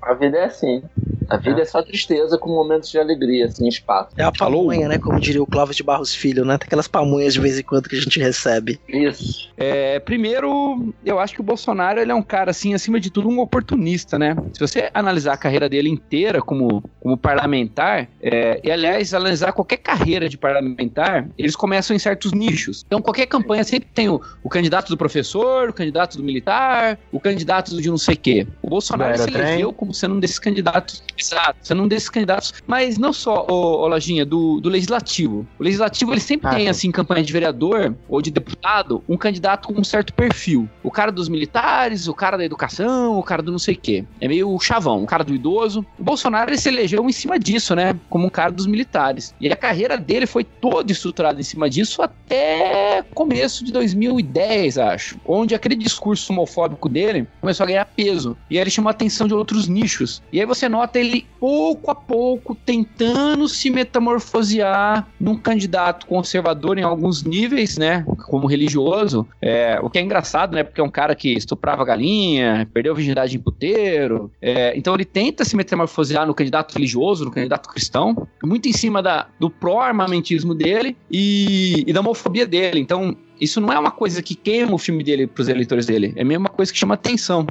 [0.00, 0.84] a vida é assim.
[1.28, 4.10] A vida é só tristeza com momentos de alegria, assim, espaço.
[4.16, 4.98] É a pamonha, né?
[4.98, 6.58] Como diria o Clóvis de Barros Filho, né?
[6.58, 8.78] Tem aquelas pamonhas de vez em quando que a gente recebe.
[8.88, 9.50] Isso.
[9.56, 13.28] É, primeiro, eu acho que o Bolsonaro ele é um cara, assim, acima de tudo,
[13.28, 14.36] um oportunista, né?
[14.52, 19.78] Se você analisar a carreira dele inteira como, como parlamentar, é, e aliás, analisar qualquer
[19.78, 22.84] carreira de parlamentar, eles começam em certos nichos.
[22.86, 27.20] Então, qualquer campanha sempre tem o, o candidato do professor, o candidato do militar, o
[27.20, 28.46] candidato de não sei o quê.
[28.62, 31.02] O Bolsonaro se elegeu como sendo um desses candidatos.
[31.18, 35.46] Exato, sendo um desses candidatos, mas não só, ô, ô Lojinha, do, do legislativo.
[35.58, 36.68] O legislativo ele sempre Ah, tem, sim.
[36.68, 40.68] assim, campanha de vereador ou de deputado, um candidato com um certo perfil.
[40.82, 44.04] O cara dos militares, o cara da educação, o cara do não sei o quê.
[44.20, 45.84] É meio chavão, o cara do idoso.
[45.98, 47.98] O Bolsonaro ele se elegeu em cima disso, né?
[48.08, 49.34] Como um cara dos militares.
[49.40, 55.18] E a carreira dele foi toda estruturada em cima disso até começo de 2010, acho.
[55.24, 58.36] Onde aquele discurso homofóbico dele começou a ganhar peso.
[58.50, 60.22] E aí ele chamou a atenção de outros nichos.
[60.32, 66.82] E aí você nota ele pouco a pouco tentando se metamorfosear num candidato conservador em
[66.82, 68.04] alguns níveis, né?
[68.26, 69.26] Como religioso.
[69.40, 70.62] É, o que é engraçado, né?
[70.62, 74.30] Porque é um cara que estuprava galinha, perdeu virgindade em puteiro.
[74.40, 79.02] É, então ele tenta se metamorfosear no candidato religioso, no candidato cristão, muito em cima
[79.02, 82.80] da, do pró-armamentismo dele e, e da homofobia dele.
[82.80, 86.12] Então, isso não é uma coisa que queima o filme dele para os eleitores dele,
[86.16, 87.46] é mesmo uma coisa que chama atenção.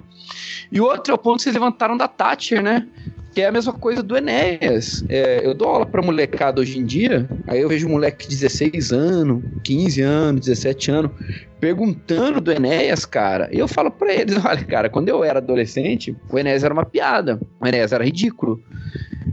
[0.72, 2.88] E outro é o ponto que vocês levantaram da Thatcher, né?
[3.34, 5.04] Que é a mesma coisa do Enéas.
[5.10, 8.36] É, eu dou aula pra molecada hoje em dia, aí eu vejo um moleque de
[8.36, 11.12] 16 anos, 15 anos, 17 anos,
[11.64, 13.50] perguntando do Enéas, cara.
[13.52, 16.86] E eu falo pra eles: olha, cara, quando eu era adolescente, o Enéas era uma
[16.86, 18.62] piada, o Enéas era ridículo.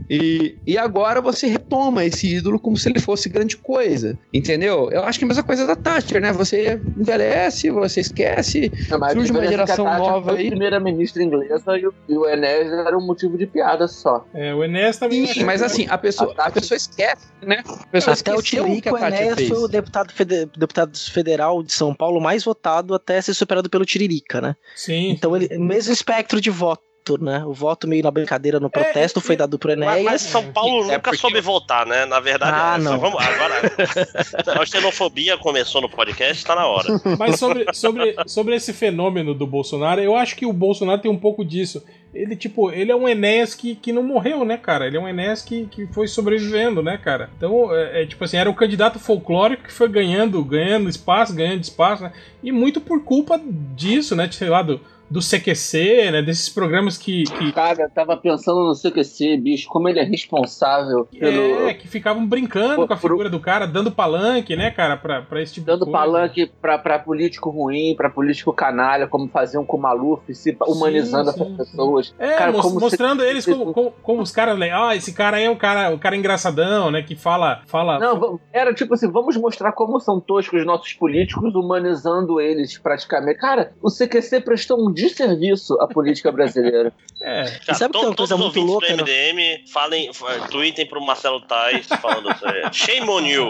[0.09, 4.89] E, e agora você retoma esse ídolo como se ele fosse grande coisa, entendeu?
[4.91, 6.31] Eu acho que é a mesma coisa da Thatcher, né?
[6.33, 10.49] Você envelhece, você esquece, Não, a Surge uma a geração nova aí.
[10.49, 14.25] primeira-ministra inglesa e o, e o Enéas era um motivo de piada só.
[14.33, 15.25] É, o Enéas também.
[15.27, 17.63] Sim, mas assim, a pessoa, a pessoa esquece, né?
[17.65, 19.49] A pessoa Até o esqueceu que Tirico a Thatcher Enéas fez.
[19.49, 23.85] foi o deputado, fede- deputado federal de São Paulo mais votado até ser superado pelo
[23.85, 24.55] Tiririca, né?
[24.75, 25.09] Sim.
[25.09, 27.43] Então ele, mesmo espectro de voto, voto, né?
[27.45, 30.03] O voto meio na brincadeira no protesto é, foi dado pro Enéas.
[30.03, 31.17] Mas, São Paulo é nunca porque...
[31.17, 32.05] soube votar, né?
[32.05, 32.99] Na verdade, ah, é não.
[32.99, 36.87] Vamos, agora, a xenofobia começou no podcast, tá na hora.
[37.17, 41.17] Mas sobre, sobre, sobre esse fenômeno do Bolsonaro, eu acho que o Bolsonaro tem um
[41.17, 44.85] pouco disso ele, tipo, ele é um Enéas que, que não morreu, né, cara?
[44.85, 47.29] Ele é um Enéas que, que foi sobrevivendo, né, cara?
[47.37, 51.63] Então, é, é, tipo assim, era o candidato folclórico que foi ganhando, ganhando espaço, ganhando
[51.63, 52.11] espaço, né?
[52.43, 53.39] E muito por culpa
[53.75, 54.29] disso, né?
[54.29, 56.21] Sei lá, do, do CQC, né?
[56.21, 57.51] Desses programas que, que.
[57.51, 61.67] Cara, tava pensando no CQC, bicho, como ele é responsável pelo.
[61.67, 63.37] É, que ficavam brincando por, com a figura por...
[63.37, 65.97] do cara, dando palanque, né, cara, pra, pra esse tipo dando de coisa.
[65.97, 70.55] Dando palanque pra, pra político ruim, pra político canalha, como faziam com o Maluf, se
[70.65, 72.15] humanizando sim, sim, essas pessoas.
[72.17, 73.27] É, cara, mo mostrando se...
[73.27, 74.57] eles como, como, como, os caras.
[74.71, 77.01] Ah, esse cara aí é um cara, um cara engraçadão, né?
[77.01, 77.61] Que fala.
[77.65, 77.99] fala...
[77.99, 83.39] Não, era tipo assim, vamos mostrar como são toscos os nossos políticos, humanizando eles praticamente.
[83.39, 86.93] Cara, o CQC prestou um desserviço à política brasileira.
[87.23, 88.87] É, cara, sabe que é uma coisa muito louca?
[88.97, 90.09] Do MDM, falem,
[90.49, 93.45] tweetem pro Marcelo Tais falando assim, shame on you.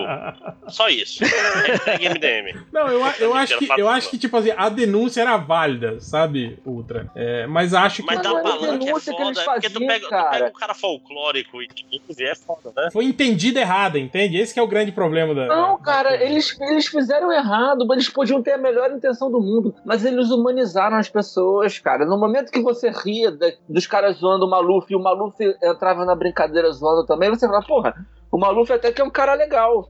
[0.68, 1.24] Só isso.
[1.24, 2.66] MDM.
[2.72, 6.60] Não, eu, eu, acho que, eu acho que, tipo assim, a denúncia era válida, sabe,
[6.66, 7.10] Ultra?
[7.16, 8.08] É, mas acho que.
[8.08, 11.68] Mas dá palanque é foda, faziam, porque tu pega, tu pega um cara folclórico e
[11.68, 12.90] tu é foda, né?
[12.92, 14.38] Foi entendido errado, entende?
[14.38, 15.48] Esse é o grande problema da.
[15.48, 19.40] Não, cara, da eles, eles fizeram errado, mas eles podiam ter a melhor intenção do
[19.40, 21.41] mundo, mas eles humanizaram as pessoas,
[21.82, 22.06] cara.
[22.06, 23.32] No momento que você ria
[23.68, 27.64] dos caras zoando o Maluf e o Maluf entrava na brincadeira zoando também, você fala,
[27.64, 27.96] porra,
[28.32, 29.90] o Maluf até que é um cara legal.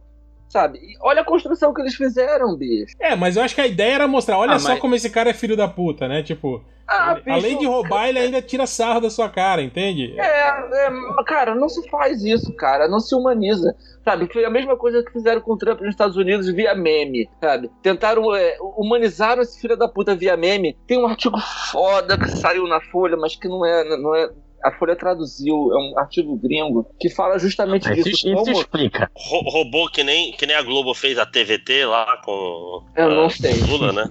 [0.52, 0.80] Sabe?
[0.80, 2.94] E olha a construção que eles fizeram, bicho.
[3.00, 4.80] É, mas eu acho que a ideia era mostrar, olha ah, só mas...
[4.80, 6.22] como esse cara é filho da puta, né?
[6.24, 10.14] Tipo, ah, ele, bicho, além de roubar, ele ainda tira sarro da sua cara, entende?
[10.20, 10.92] É, é,
[11.26, 13.74] cara, não se faz isso, cara, não se humaniza.
[14.04, 17.30] Sabe, foi a mesma coisa que fizeram com o Trump nos Estados Unidos via meme,
[17.40, 17.72] sabe?
[17.82, 20.76] Tentaram, é, humanizaram esse filho da puta via meme.
[20.86, 21.40] Tem um artigo
[21.72, 24.30] foda que saiu na Folha, mas que não é, não é,
[24.64, 28.10] a Folha traduziu, é um artigo gringo que fala justamente Mas disso.
[28.10, 28.52] Isso, como...
[28.52, 29.12] explica.
[29.16, 32.84] Ro roubou que nem, que nem a Globo fez a TVT lá com.
[32.96, 33.54] Eu não sei.
[33.68, 34.06] Lula, né?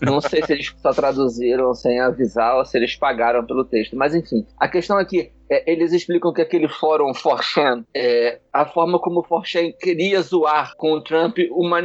[0.00, 3.96] não sei se eles só traduziram sem avisar ou se eles pagaram pelo texto.
[3.96, 8.64] Mas enfim, a questão é que é, eles explicam que aquele fórum Forchan, é, a
[8.64, 11.78] forma como o Forchan queria zoar com o Trump, uma,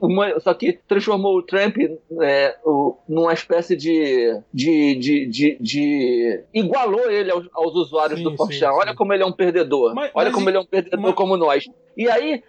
[0.00, 1.76] uma, só que transformou o Trump
[2.22, 8.24] é, o, numa espécie de, de, de, de, de igualou ele aos, aos usuários sim,
[8.24, 8.70] do Forchan.
[8.70, 9.92] Olha como ele é um perdedor.
[9.92, 11.14] Mas, Olha mas como e, ele é um perdedor mas...
[11.14, 11.64] como nós.
[11.96, 12.42] E aí,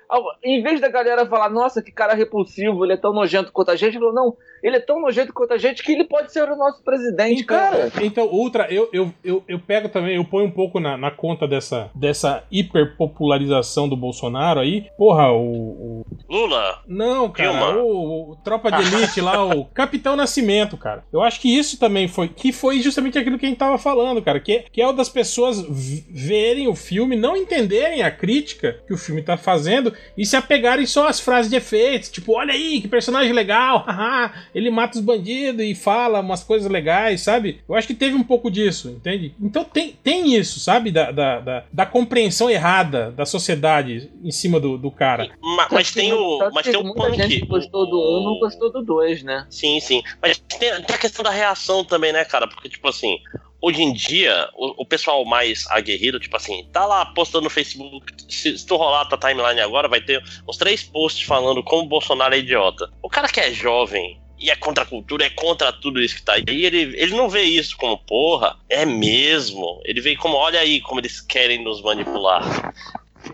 [0.43, 3.75] em vez da galera falar, nossa, que cara repulsivo, ele é tão nojento quanto a
[3.75, 6.55] gente, falou, não, ele é tão nojento quanto a gente que ele pode ser o
[6.55, 7.91] nosso presidente, então, cara.
[8.01, 11.47] Então, Ultra, eu, eu, eu, eu pego também, eu ponho um pouco na, na conta
[11.47, 14.87] dessa, dessa hiperpopularização do Bolsonaro aí.
[14.97, 15.41] Porra, o.
[15.41, 16.05] o...
[16.29, 16.81] Lula!
[16.87, 21.03] Não, cara, o, o, Tropa de Elite lá, o Capitão Nascimento, cara.
[21.11, 22.27] Eu acho que isso também foi.
[22.27, 24.39] Que foi justamente aquilo que a gente tava falando, cara.
[24.39, 25.61] Que, que é o das pessoas
[26.09, 30.85] verem o filme, não entenderem a crítica que o filme tá fazendo e se apegarem
[30.85, 32.09] só às frases de efeitos.
[32.09, 36.69] Tipo, olha aí, que personagem legal, haha ele mata os bandidos e fala umas coisas
[36.69, 37.61] legais, sabe?
[37.67, 39.33] Eu acho que teve um pouco disso, entende?
[39.41, 40.91] Então tem, tem isso, sabe?
[40.91, 45.29] Da, da, da, da compreensão errada da sociedade em cima do, do cara.
[45.41, 46.49] Mas, mas tem o.
[46.53, 47.17] Mas tem o punk.
[47.17, 49.45] Gente gostou do 1, um, não gostou do 2, né?
[49.49, 50.01] Sim, sim.
[50.21, 52.47] Mas tem, tem a questão da reação também, né, cara?
[52.47, 53.17] Porque, tipo assim,
[53.61, 58.11] hoje em dia, o, o, pessoal mais aguerrido, tipo assim, tá lá postando no Facebook.
[58.27, 61.83] Se, se tu rolar a tua timeline agora, vai ter uns três posts falando como
[61.83, 62.91] o Bolsonaro é idiota.
[63.01, 66.23] O cara que é jovem e é contra a cultura, é contra tudo isso que
[66.23, 66.43] tá aí.
[66.47, 69.79] Ele, ele não vê isso como, porra, é mesmo.
[69.85, 72.73] Ele vê como, olha aí como eles querem nos manipular.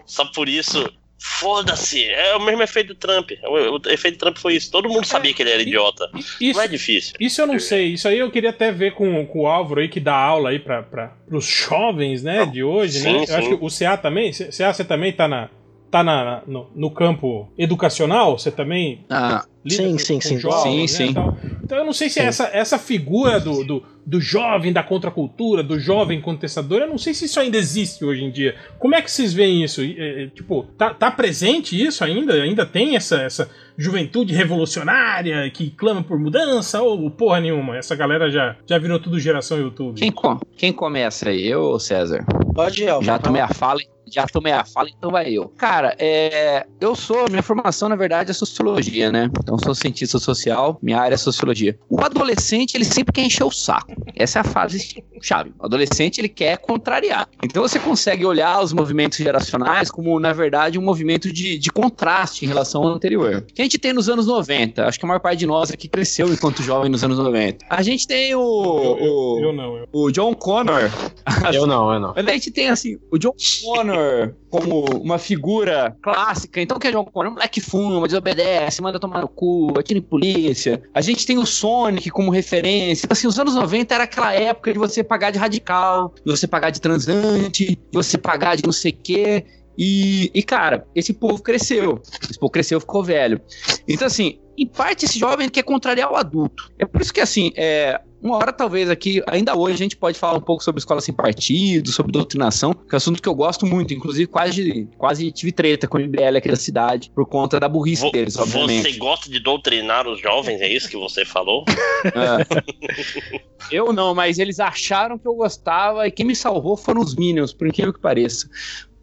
[0.06, 0.86] Só por isso,
[1.18, 2.04] foda-se.
[2.06, 3.32] É o mesmo efeito do Trump.
[3.44, 4.72] O, o, efeito do Trump foi isso.
[4.72, 6.10] Todo mundo sabia que ele era idiota.
[6.40, 7.16] Isso, não é difícil.
[7.20, 7.94] Isso eu não sei.
[7.94, 10.60] Isso aí eu queria até ver com, com o Álvaro aí, que dá aula aí
[10.60, 13.26] para os jovens, né, de hoje, sim, né?
[13.26, 13.32] Sim.
[13.32, 15.50] Eu acho que o CA também, CA você também tá na,
[15.90, 18.38] tá na, no, no, campo educacional?
[18.38, 21.60] Você também ah, sim, sim, sim, jovens, sim, né, sim.
[21.64, 25.80] Então eu não sei se essa, essa figura do, do, do, jovem da contracultura, do
[25.80, 28.56] jovem contestador, eu não sei se isso ainda existe hoje em dia.
[28.80, 29.82] Como é que vocês veem isso?
[29.82, 32.34] É, tipo, tá, tá presente isso ainda?
[32.34, 37.78] Ainda tem essa, essa juventude revolucionária que clama por mudança ou porra nenhuma?
[37.78, 40.00] Essa galera já, já virou tudo geração YouTube.
[40.00, 40.14] Quem,
[40.56, 41.48] quem começa aí?
[41.48, 42.26] Eu ou César?
[42.54, 43.80] Pode ir, Já tomei a fala
[44.12, 45.50] já tomei a fala, então vai eu.
[45.58, 49.30] Cara, é, eu sou, minha formação na verdade é sociologia, né?
[49.40, 51.78] Então sou cientista social, minha área é sociologia.
[51.90, 53.94] O adolescente, ele sempre quer encher o saco.
[54.16, 55.54] Essa é a fase chave.
[55.60, 57.28] O adolescente ele quer contrariar.
[57.44, 62.46] Então você consegue olhar os movimentos geracionais como, na verdade, um movimento de, de contraste
[62.46, 63.46] em relação ao anterior.
[63.54, 64.86] Que a gente tem nos anos 90.
[64.86, 67.66] Acho que a maior parte de nós aqui cresceu enquanto jovem nos anos 90.
[67.70, 68.40] A gente tem o.
[68.42, 69.88] o, Eu não, eu.
[69.92, 70.90] o John Connor.
[71.54, 72.14] Eu não, eu não.
[72.16, 76.62] A gente tem assim, o John Connor como uma figura clássica.
[76.62, 77.32] Então, o que é John Connor?
[77.32, 80.82] Um moleque fuma, desobedece, manda tomar no cu, atira em polícia.
[80.94, 83.06] A gente tem o Sonic como referência.
[83.06, 86.48] Então, assim, os anos 90 era aquela época de você pagar de radical, de você
[86.48, 89.46] pagar de transante, de você pagar de não sei o quê.
[89.78, 92.02] E, e, cara, esse povo cresceu.
[92.24, 93.40] Esse povo cresceu, ficou velho.
[93.88, 96.72] Então, assim, em parte, esse jovem quer contrariar o adulto.
[96.80, 100.18] É por isso que, assim, é, uma hora, talvez, aqui, ainda hoje, a gente pode
[100.18, 103.36] falar um pouco sobre escola sem partido, sobre doutrinação, que é um assunto que eu
[103.36, 103.94] gosto muito.
[103.94, 108.02] Inclusive, quase, quase tive treta com o MBL aqui da cidade, por conta da burrice
[108.02, 108.92] Vo- deles, obviamente.
[108.92, 111.64] Você gosta de doutrinar os jovens, é isso que você falou?
[112.08, 113.76] É.
[113.76, 117.52] eu não, mas eles acharam que eu gostava e quem me salvou foram os Minions,
[117.54, 118.48] por incrível que pareça.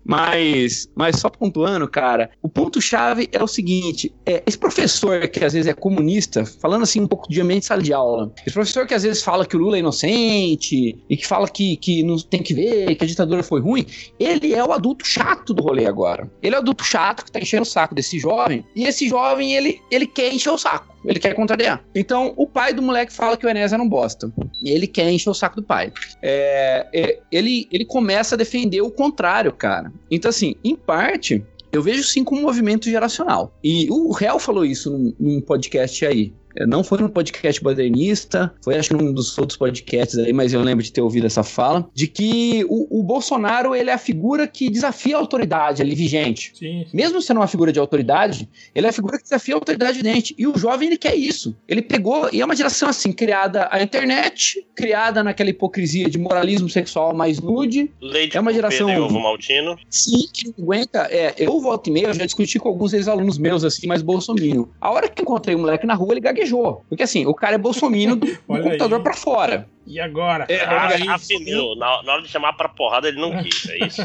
[0.04, 5.52] Mas, mas só pontuando, cara, o ponto-chave é o seguinte: é, esse professor que às
[5.52, 8.86] vezes é comunista, falando assim um pouco de ambiente de sala de aula, esse professor
[8.86, 12.18] que às vezes fala que o Lula é inocente e que fala que, que não
[12.18, 13.86] tem que ver, que a ditadura foi ruim,
[14.18, 16.30] ele é o adulto chato do rolê agora.
[16.42, 19.54] Ele é o adulto chato que tá enchendo o saco desse jovem, e esse jovem
[19.54, 20.93] ele, ele quer encher o saco.
[21.04, 21.84] Ele quer contrariar.
[21.94, 24.32] Então, o pai do moleque fala que o Enéas não bosta.
[24.62, 25.92] E ele quer encher o saco do pai.
[26.22, 29.92] É, é, ele, ele começa a defender o contrário, cara.
[30.10, 33.52] Então, assim, em parte, eu vejo sim como um movimento geracional.
[33.62, 36.32] E o Réu falou isso num, num podcast aí.
[36.66, 40.60] Não foi no podcast modernista, foi acho que num dos outros podcasts aí, mas eu
[40.62, 44.46] lembro de ter ouvido essa fala, de que o, o Bolsonaro ele é a figura
[44.46, 46.52] que desafia a autoridade ali vigente.
[46.58, 46.86] Sim.
[46.92, 50.34] Mesmo sendo uma figura de autoridade, ele é a figura que desafia a autoridade vigente.
[50.38, 51.54] E o jovem, ele quer isso.
[51.68, 56.68] Ele pegou, e é uma geração assim, criada à internet, criada naquela hipocrisia de moralismo
[56.68, 59.76] sexual mais nude, Leite É uma geração- Pedro e ovo maltino.
[59.88, 61.08] Sim, que não aguenta.
[61.10, 64.66] É, eu volto e meia, eu já discuti com alguns ex-alunos meus, assim, mais bolsominion.
[64.80, 66.43] A hora que eu encontrei um moleque na rua, ele gaguejou.
[66.88, 69.68] Porque assim, o cara é bolsominion do, computador pra fora.
[69.86, 70.46] E agora?
[70.48, 71.76] É, Ah, aí- Afinou.
[71.76, 74.02] Na, na hora de chamar pra porrada, ele não quis, é isso?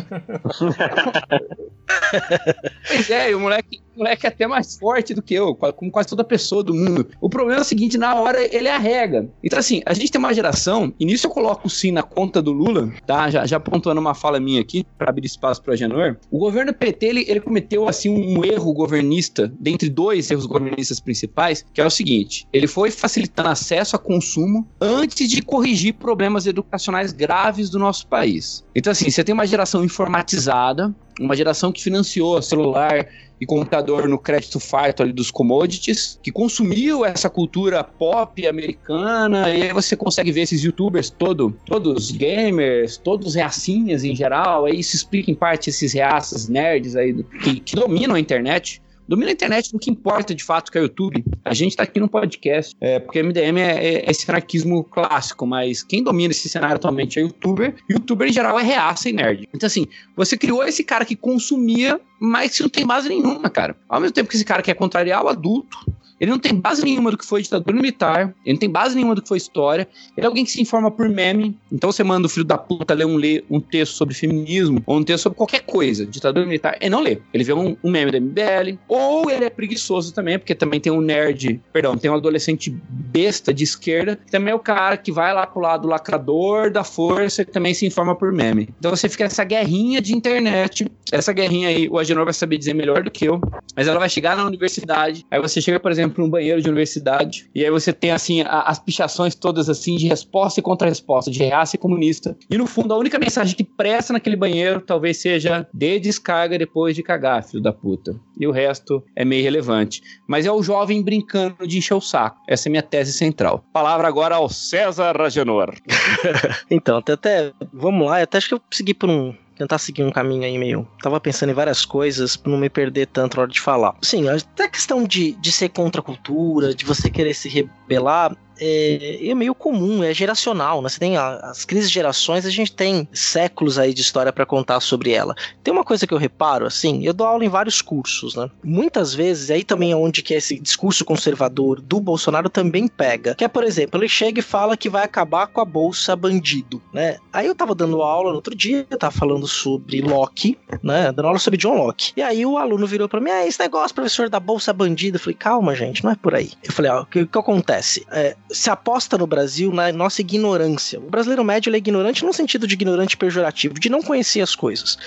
[2.87, 5.91] Pois é, e o moleque, o moleque é até mais forte do que eu, como
[5.91, 7.07] quase toda pessoa do mundo.
[7.21, 9.29] O problema é o seguinte, na hora ele arrega.
[9.43, 12.51] Então assim, a gente tem uma geração, e nisso eu coloco sim na conta do
[12.51, 13.29] Lula, tá?
[13.29, 16.17] Já, já pontuando uma fala minha aqui, para abrir espaço pro Agenor.
[16.31, 21.65] O governo PT, ele, ele cometeu assim um erro governista, dentre dois erros governistas principais,
[21.73, 27.11] que é o seguinte, ele foi facilitando acesso a consumo antes de corrigir problemas educacionais
[27.11, 28.63] graves do nosso país.
[28.75, 33.07] Então assim, você tem uma geração informatizada, uma geração que financiou celular
[33.39, 39.63] e computador no crédito farto ali dos commodities, que consumiu essa cultura pop americana, e
[39.63, 44.95] aí você consegue ver esses youtubers todo, todos gamers, todos reacinhas em geral, aí isso
[44.95, 48.81] explica em parte esses reaças nerds aí que, que dominam a internet.
[49.09, 51.25] Domina a internet no que importa de fato, que é o YouTube.
[51.43, 55.81] A gente tá aqui no podcast, é, porque MDM é, é esse anarquismo clássico, mas
[55.81, 57.73] quem domina esse cenário atualmente é youtuber.
[57.89, 59.49] Youtuber em geral é reaça e nerd.
[59.51, 63.75] Então, assim, você criou esse cara que consumia, mas que não tem base nenhuma, cara.
[63.89, 67.11] Ao mesmo tempo que esse cara quer contrariar o adulto, ele não tem base nenhuma
[67.11, 70.25] do que foi ditadura militar, ele não tem base nenhuma do que foi história, ele
[70.25, 71.57] é alguém que se informa por meme.
[71.71, 74.97] Então você manda o filho da puta ler um, ler um texto sobre feminismo, ou
[74.97, 77.19] um texto sobre qualquer coisa, ditadura militar, ele não lê.
[77.33, 80.91] Ele vê um, um meme da MBL, ou ele é preguiçoso também, porque também tem
[80.91, 85.11] um nerd, perdão, tem um adolescente besta de esquerda, que também é o cara que
[85.11, 88.69] vai lá pro lado lacrador da força, que também se informa por meme.
[88.79, 92.73] Então você fica essa guerrinha de internet, essa guerrinha aí, o Agenor vai saber dizer
[92.73, 93.39] melhor do que eu,
[93.75, 97.49] mas ela vai chegar na universidade, aí você chega, por exemplo, num banheiro de universidade,
[97.53, 101.39] e aí você tem, assim, a- as pichações todas, assim, de resposta e contra-resposta, de
[101.39, 105.67] reaça e comunista, e no fundo, a única mensagem que presta naquele banheiro talvez seja
[105.73, 108.15] dê descarga depois de cagar, filho da puta.
[108.39, 110.01] E o resto é meio irrelevante.
[110.27, 112.37] Mas é o jovem brincando de encher o saco.
[112.47, 113.63] Essa é minha tese central.
[113.73, 115.73] Palavra agora ao César Ragenor.
[116.71, 119.33] Então, até, até vamos lá, até acho que eu segui por um.
[119.59, 120.87] Tentar seguir um caminho aí meio.
[121.03, 123.93] Tava pensando em várias coisas pra não me perder tanto na hora de falar.
[124.01, 128.33] Sim, até a questão de, de ser contra a cultura, de você querer se rebelar,
[128.59, 130.89] é, é meio comum, é geracional, né?
[130.89, 134.45] Você tem a- as crises de gerações, a gente tem séculos aí de história pra
[134.45, 135.35] contar sobre ela.
[135.63, 138.49] Tem uma coisa que eu reparo, assim, eu dou aula em vários cursos, né?
[138.63, 143.35] Muitas vezes, aí também é onde que esse discurso conservador do Bolsonaro também pega.
[143.35, 146.81] Que é, por exemplo, ele chega e fala que vai acabar com a bolsa bandido,
[146.93, 147.17] né?
[147.31, 151.11] Aí eu tava dando aula no outro dia, eu tava falando sobre Locke, né?
[151.11, 152.11] Dando aula sobre John Locke.
[152.15, 155.17] E aí o aluno virou pra mim, é esse negócio, professor, da bolsa bandido.
[155.17, 156.51] Eu falei, calma, gente, não é por aí.
[156.63, 158.05] Eu falei, ó, o que, que acontece?
[158.11, 160.99] É, se aposta no Brasil na nossa ignorância.
[160.99, 164.97] O brasileiro médio é ignorante no sentido de ignorante pejorativo, de não conhecer as coisas.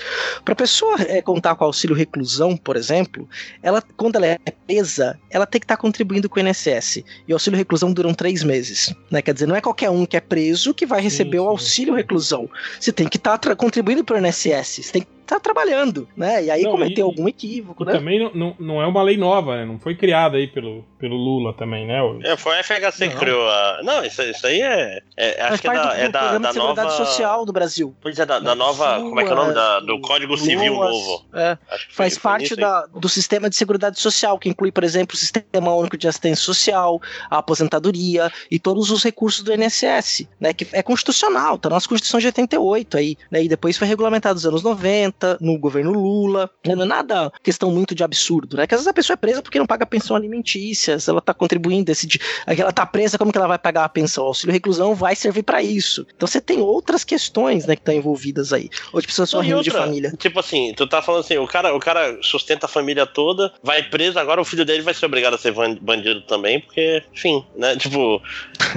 [0.43, 3.27] Para a pessoa é, contar com auxílio reclusão, por exemplo,
[3.61, 7.03] ela quando ela é presa, ela tem que estar tá contribuindo com o INSS.
[7.27, 8.93] E o auxílio reclusão duram três meses.
[9.11, 9.21] Né?
[9.21, 11.47] Quer dizer, não é qualquer um que é preso que vai receber sim, sim.
[11.47, 12.49] o auxílio reclusão.
[12.79, 14.85] Você tem que estar tá contribuindo para o INSS.
[14.85, 16.45] Você tem que tá trabalhando, né?
[16.45, 17.91] E aí não, cometeu e, algum equívoco, e né?
[17.93, 19.65] Também não, não, não, é uma lei nova, né?
[19.65, 21.99] Não foi criada aí pelo, pelo Lula também, né?
[22.23, 23.81] É, foi a FHC que criou a.
[23.83, 25.01] Não, isso, isso aí é.
[25.17, 26.89] é acho que é da, do, é da, da nova.
[26.89, 27.95] Social do Brasil.
[28.01, 28.95] Pois é, da, da nova.
[28.95, 29.53] Como é que é o nome?
[29.53, 31.25] Da, do Código Civil novo.
[31.33, 31.57] É.
[31.89, 35.97] Faz parte da, do sistema de seguridade social, que inclui, por exemplo, o Sistema Único
[35.97, 40.53] de Assistência Social, a aposentadoria e todos os recursos do INSS, né?
[40.53, 43.43] Que é constitucional, tá na nossa Constituição de 88 aí, né?
[43.43, 46.49] E depois foi regulamentado nos anos 90, no governo Lula.
[46.65, 48.67] Não é nada questão muito de absurdo, né?
[48.67, 51.33] Que às vezes a pessoa é presa porque não paga pensão alimentícia, se ela tá
[51.33, 54.23] contribuindo, decide, ela tá presa, como que ela vai pagar a pensão?
[54.23, 56.05] O auxílio reclusão vai servir para isso.
[56.15, 58.69] Então você tem outras questões, né, que estão envolvidas aí.
[58.91, 60.13] Ou de pessoas sorrindo de família.
[60.17, 63.83] Tipo assim, tu tá falando assim, o cara, o cara sustenta a família toda, vai
[63.83, 67.75] preso, agora o filho dele vai ser obrigado a ser bandido também, porque, enfim, né?
[67.75, 68.21] Tipo,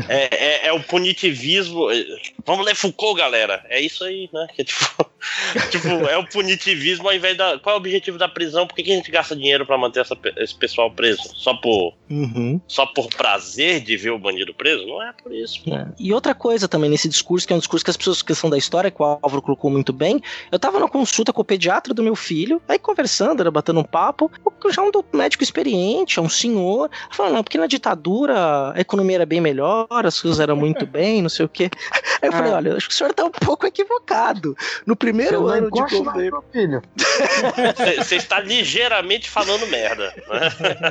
[0.08, 1.86] é, é, é, o punitivismo.
[2.44, 3.64] Vamos ler Foucault, galera.
[3.68, 4.46] É isso aí, né?
[4.54, 5.06] Que, tipo,
[5.70, 7.58] tipo, é o punitivismo ao invés da.
[7.58, 8.66] Qual é o objetivo da prisão?
[8.66, 11.22] Por que, que a gente gasta dinheiro para manter essa, esse pessoal preso?
[11.34, 11.94] Só por.
[12.10, 12.60] Uhum.
[12.66, 14.86] Só por prazer de ver o bandido preso?
[14.86, 15.62] Não é por isso.
[15.72, 15.86] É.
[15.98, 18.48] E outra coisa também nesse discurso, que é um discurso que as pessoas que são
[18.48, 20.20] da história, que o Álvaro colocou muito bem.
[20.50, 23.84] Eu tava na consulta com o pediatra do meu filho, aí conversando, era batendo um
[23.84, 24.30] papo,
[24.70, 29.26] já um médico experiente, é um senhor, falando, não, porque na ditadura a economia era
[29.26, 31.70] bem melhor, as coisas eram muito bem, não sei o quê.
[32.22, 32.56] Aí eu falei, ah.
[32.56, 34.56] olha, acho que o senhor tá um pouco equivocado.
[34.84, 36.44] No primeiro ano de governo.
[36.52, 36.82] Filho.
[37.98, 40.14] Você está ligeiramente falando merda.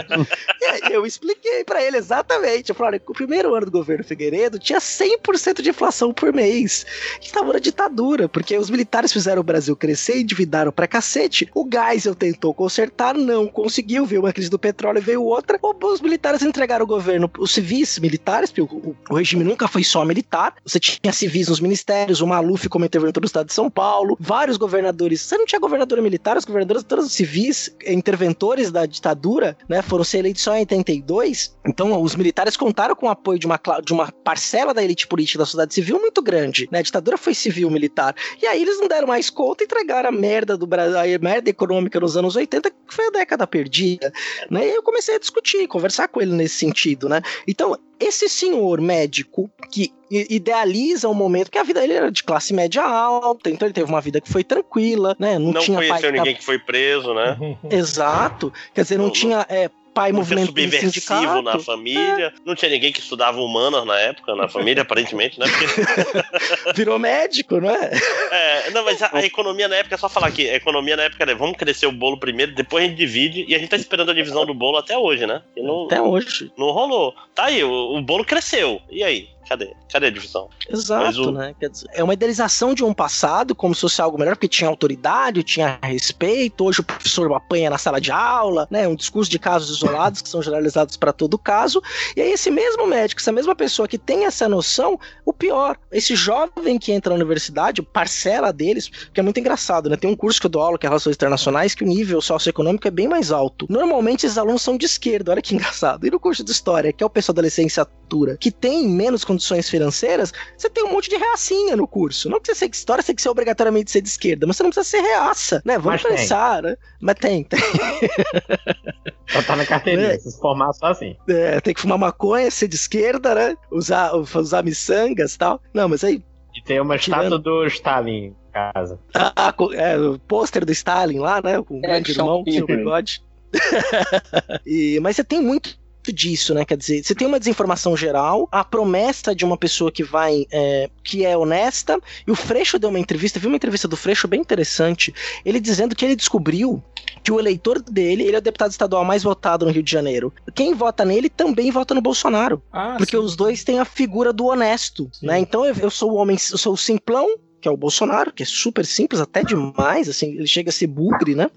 [0.91, 2.69] eu expliquei para ele exatamente.
[2.69, 6.85] Eu falei, olha, o primeiro ano do governo Figueiredo tinha 100% de inflação por mês.
[7.21, 11.49] Estava na ditadura, porque os militares fizeram o Brasil crescer, endividaram pra cacete.
[11.53, 14.05] O Geisel tentou consertar, não conseguiu.
[14.05, 15.59] Veio uma crise do petróleo, veio outra.
[15.61, 20.03] Os militares entregaram o governo, os civis militares, porque o, o regime nunca foi só
[20.05, 20.55] militar.
[20.65, 24.57] Você tinha civis nos ministérios, o Maluf como interventor do estado de São Paulo, vários
[24.57, 25.21] governadores.
[25.21, 30.03] Você não tinha governador militar, os governadores todos os civis, interventores da ditadura, né, foram
[30.03, 31.55] ser eleitos só em 82.
[31.65, 35.39] Então, os militares contaram com o apoio de uma, de uma parcela da elite política
[35.39, 36.67] da sociedade civil muito grande.
[36.71, 36.79] Né?
[36.79, 38.15] A ditadura foi civil-militar.
[38.41, 41.49] E aí eles não deram mais conta e entregaram a merda do Brasil, a merda
[41.49, 44.11] econômica nos anos 80, que foi a década perdida.
[44.49, 44.67] Né?
[44.67, 47.21] E aí eu comecei a discutir, conversar com ele nesse sentido, né?
[47.47, 49.91] Então, esse senhor médico que
[50.29, 53.89] idealiza um momento que a vida dele era de classe média alta, então ele teve
[53.89, 55.37] uma vida que foi tranquila, né?
[55.39, 57.37] Não, não tinha conheceu ninguém que foi preso, né?
[57.69, 58.51] Exato.
[58.73, 62.27] Quer dizer, não, não tinha é, pai não movimento subversivo na família.
[62.27, 62.33] É.
[62.45, 65.45] Não tinha ninguém que estudava humanas na época, na família, aparentemente, né?
[65.47, 66.75] Porque...
[66.75, 67.91] Virou médico, não é?
[68.29, 71.03] É, não, mas a, a, economia na época, é só falar aqui, a economia na
[71.03, 73.77] época é vamos crescer o bolo primeiro, depois a gente divide, e a gente tá
[73.77, 75.41] esperando a divisão do bolo até hoje, né?
[75.55, 76.51] Não, até hoje.
[76.57, 77.15] Não rolou.
[77.33, 78.81] Tá aí, o, o bolo cresceu.
[78.91, 79.29] E aí?
[79.47, 79.73] Cadê?
[79.91, 80.49] Cadê a divisão?
[80.69, 81.31] Exato, o...
[81.31, 81.53] né?
[81.59, 85.43] Dizer, é uma idealização de um passado como se fosse algo melhor, porque tinha autoridade,
[85.43, 86.65] tinha respeito.
[86.65, 88.87] Hoje o professor apanha na sala de aula, né?
[88.87, 91.81] Um discurso de casos isolados que são generalizados para todo caso.
[92.15, 96.15] E aí, esse mesmo médico, essa mesma pessoa que tem essa noção, o pior, esse
[96.15, 99.95] jovem que entra na universidade, parcela deles, que é muito engraçado, né?
[99.95, 102.87] Tem um curso que eu dou aula, que é Relações Internacionais, que o nível socioeconômico
[102.87, 103.67] é bem mais alto.
[103.69, 106.05] Normalmente, esses alunos são de esquerda, olha que engraçado.
[106.07, 109.69] E no curso de História, que é o pessoal da licenciatura, que tem menos condições
[109.69, 112.29] financeiras, você tem um monte de reacinha no curso.
[112.29, 114.63] Não precisa ser de história, você tem que ser obrigatoriamente ser de esquerda, mas você
[114.63, 115.77] não precisa ser reaça, né?
[115.77, 116.71] Vamos mas pensar, tem.
[116.71, 116.77] né?
[117.01, 117.59] Mas tem, tem.
[119.27, 120.17] Só tá na carteirinha, é.
[120.19, 121.17] se formar só assim.
[121.27, 123.57] É, tem que fumar maconha, ser de esquerda, né?
[123.71, 125.59] Usar, usar miçangas e tal.
[125.73, 126.23] Não, mas aí.
[126.53, 127.23] E tem uma tirando...
[127.23, 128.99] estátua do Stalin em casa.
[129.15, 131.61] Ah, é, o pôster do Stalin lá, né?
[131.63, 133.23] Com o é, grande irmão, com o bigode.
[134.65, 135.75] e, mas você tem muito
[136.11, 136.65] disso, né?
[136.65, 140.89] Quer dizer, você tem uma desinformação geral, a promessa de uma pessoa que vai, é,
[141.03, 144.41] que é honesta, e o Freixo deu uma entrevista, viu uma entrevista do Freixo bem
[144.41, 146.83] interessante, ele dizendo que ele descobriu
[147.23, 150.31] que o eleitor dele, ele é o deputado estadual mais votado no Rio de Janeiro.
[150.53, 152.61] Quem vota nele também vota no Bolsonaro.
[152.71, 153.23] Ah, porque sim.
[153.23, 155.25] os dois têm a figura do honesto, sim.
[155.25, 155.39] né?
[155.39, 157.27] Então eu, eu sou o homem, eu sou o simplão,
[157.65, 160.85] que é o Bolsonaro, que é super simples, até demais, assim, ele chega a ser
[160.85, 161.49] bugre, né?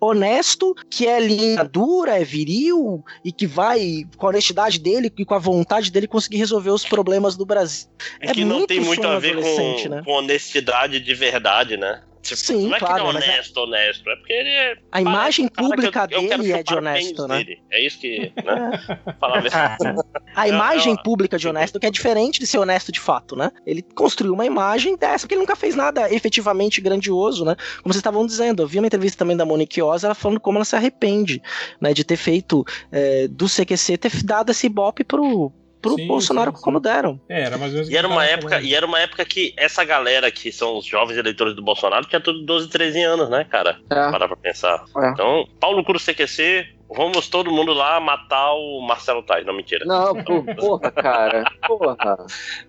[0.00, 5.24] Honesto, que é linha dura, é viril e que vai com a honestidade dele e
[5.24, 7.88] com a vontade dele conseguir resolver os problemas do Brasil.
[8.20, 10.02] É, é que não tem muito a ver com, né?
[10.04, 12.00] com honestidade de verdade, né?
[12.26, 14.10] Tipo, Sim, não é claro, que ele é mas é- honesto, honesto.
[14.10, 14.76] É porque ele é.
[14.92, 17.38] A imagem pública que eu- eu dele é de honesto, né?
[17.38, 17.58] dele.
[17.70, 18.32] É isso que.
[18.44, 18.70] Né?
[19.20, 19.76] Falar a.
[20.34, 23.34] A É, imagem é, pública de honesto que é diferente de ser honesto de fato,
[23.36, 23.50] né?
[23.66, 27.54] Ele construiu uma imagem dessa, porque ele nunca fez nada efetivamente grandioso, né?
[27.82, 30.58] Como vocês estavam dizendo, eu vi uma entrevista também da Monique Oz, ela falando como
[30.58, 31.40] ela se arrepende,
[31.80, 31.92] né?
[31.94, 35.52] De ter feito é, do CQC, ter dado esse ibope pro,
[35.94, 36.62] pro Sim, Bolsonaro sim, sim.
[36.62, 37.20] como deram.
[37.28, 37.90] É, era mais ou menos.
[37.92, 38.64] E era uma época, falando.
[38.66, 42.20] e era uma época que essa galera que são os jovens eleitores do Bolsonaro tinha
[42.20, 43.78] tudo 12, 13 anos, né, cara?
[43.90, 44.10] É.
[44.10, 44.84] Parar pra pensar.
[44.98, 45.08] É.
[45.10, 49.44] Então, Paulo Curo CQC, vamos todo mundo lá matar o Marcelo Tais.
[49.46, 49.84] Não, mentira.
[49.84, 51.44] Não, porra, cara.
[51.66, 52.16] Porra.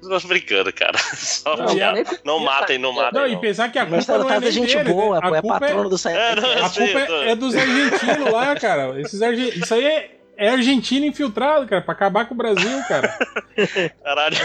[0.01, 0.97] Tô brincando, cara.
[1.15, 3.20] Só Não, nem não matem, não matem.
[3.20, 3.39] Não, e não.
[3.41, 5.22] pensar que a culpa ela não é tá nem gente dele, boa, né?
[5.32, 6.41] A é culpa patrono do É, CQC.
[6.41, 8.99] não, A culpa eu tô- é, é dos argentinos lá, cara.
[9.01, 9.49] Esses arge...
[9.59, 13.17] Isso aí é, é argentino infiltrado, cara, pra acabar com o Brasil, cara.
[14.03, 14.35] Caralho.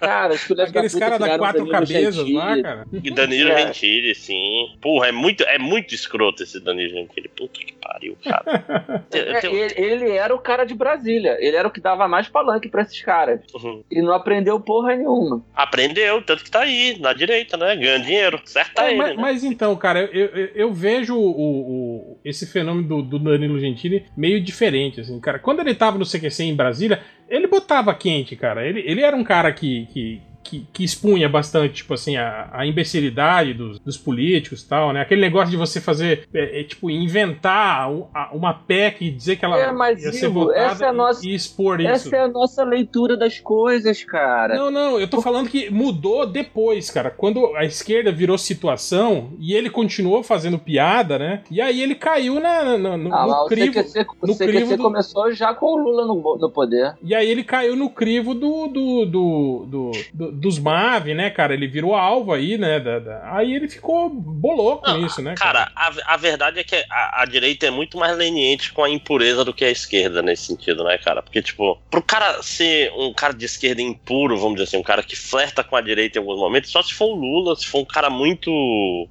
[0.00, 2.34] Cara, os filhos Aqueles caras da quatro Danilo cabeças Gentili.
[2.36, 2.86] lá, cara.
[2.92, 3.66] E Danilo É.
[3.66, 4.66] Gentili, sim.
[4.80, 7.28] Porra, é muito, é muito escroto esse Danilo Gentili.
[7.28, 9.04] Puta que pariu, cara.
[9.10, 11.36] É, ele, ele era o cara de Brasília.
[11.40, 13.40] Ele era o que dava mais palanque pra esses caras.
[13.54, 13.82] Uhum.
[13.90, 15.42] E não aprendeu porra nenhuma.
[15.54, 17.74] Aprendeu, tanto que tá aí, na direita, né?
[17.76, 18.40] Ganha dinheiro.
[18.44, 19.14] Certo É, ele, mas, né?
[19.18, 21.87] mas então, cara, eu, eu, eu vejo o, o-
[22.24, 25.38] esse fenômeno do, do Danilo Gentili meio diferente, assim, cara.
[25.38, 28.66] Quando ele tava no CQC em Brasília, ele botava quente, cara.
[28.66, 32.66] Ele, ele era um cara que, que, que, que expunha bastante, tipo assim, a, a
[32.66, 35.00] imbecilidade dos, dos políticos e tal, né?
[35.02, 39.44] Aquele negócio de você fazer, é, é, tipo, inventar um- uma PEC e dizer que
[39.44, 41.88] ela É, mas, ia ser votada essa é a nossa- e, expor isso.
[41.90, 44.54] Essa é a nossa leitura das coisas, cara.
[44.56, 47.10] Não, não, eu tô falando que mudou depois, cara.
[47.10, 51.42] Quando a esquerda virou situação e ele continuou fazendo piada, né?
[51.50, 53.72] E aí ele caiu na, na- no, Ah, no lá, o crivo.
[53.74, 56.94] CQC, no CQC crivo do- começou já com o Lula no, no poder.
[57.02, 61.54] E aí ele caiu no crivo do, do, do- do- dos MAV, né, cara?
[61.54, 62.78] Ele virou alvo aí, né?
[62.80, 65.34] da- da- Aí ele ficou bolou com Não, isso, né?
[65.36, 68.90] Cara, a, a verdade é que a, a direita é muito mais leniente com a
[68.90, 71.22] impureza do que a esquerda nesse sentido, né, cara?
[71.22, 75.02] Porque, tipo, pro cara ser um cara de esquerda impuro, vamos dizer assim, um cara
[75.02, 77.80] que flerta com a direita em alguns momentos, só se for o Lula, se for
[77.80, 78.50] um cara muito.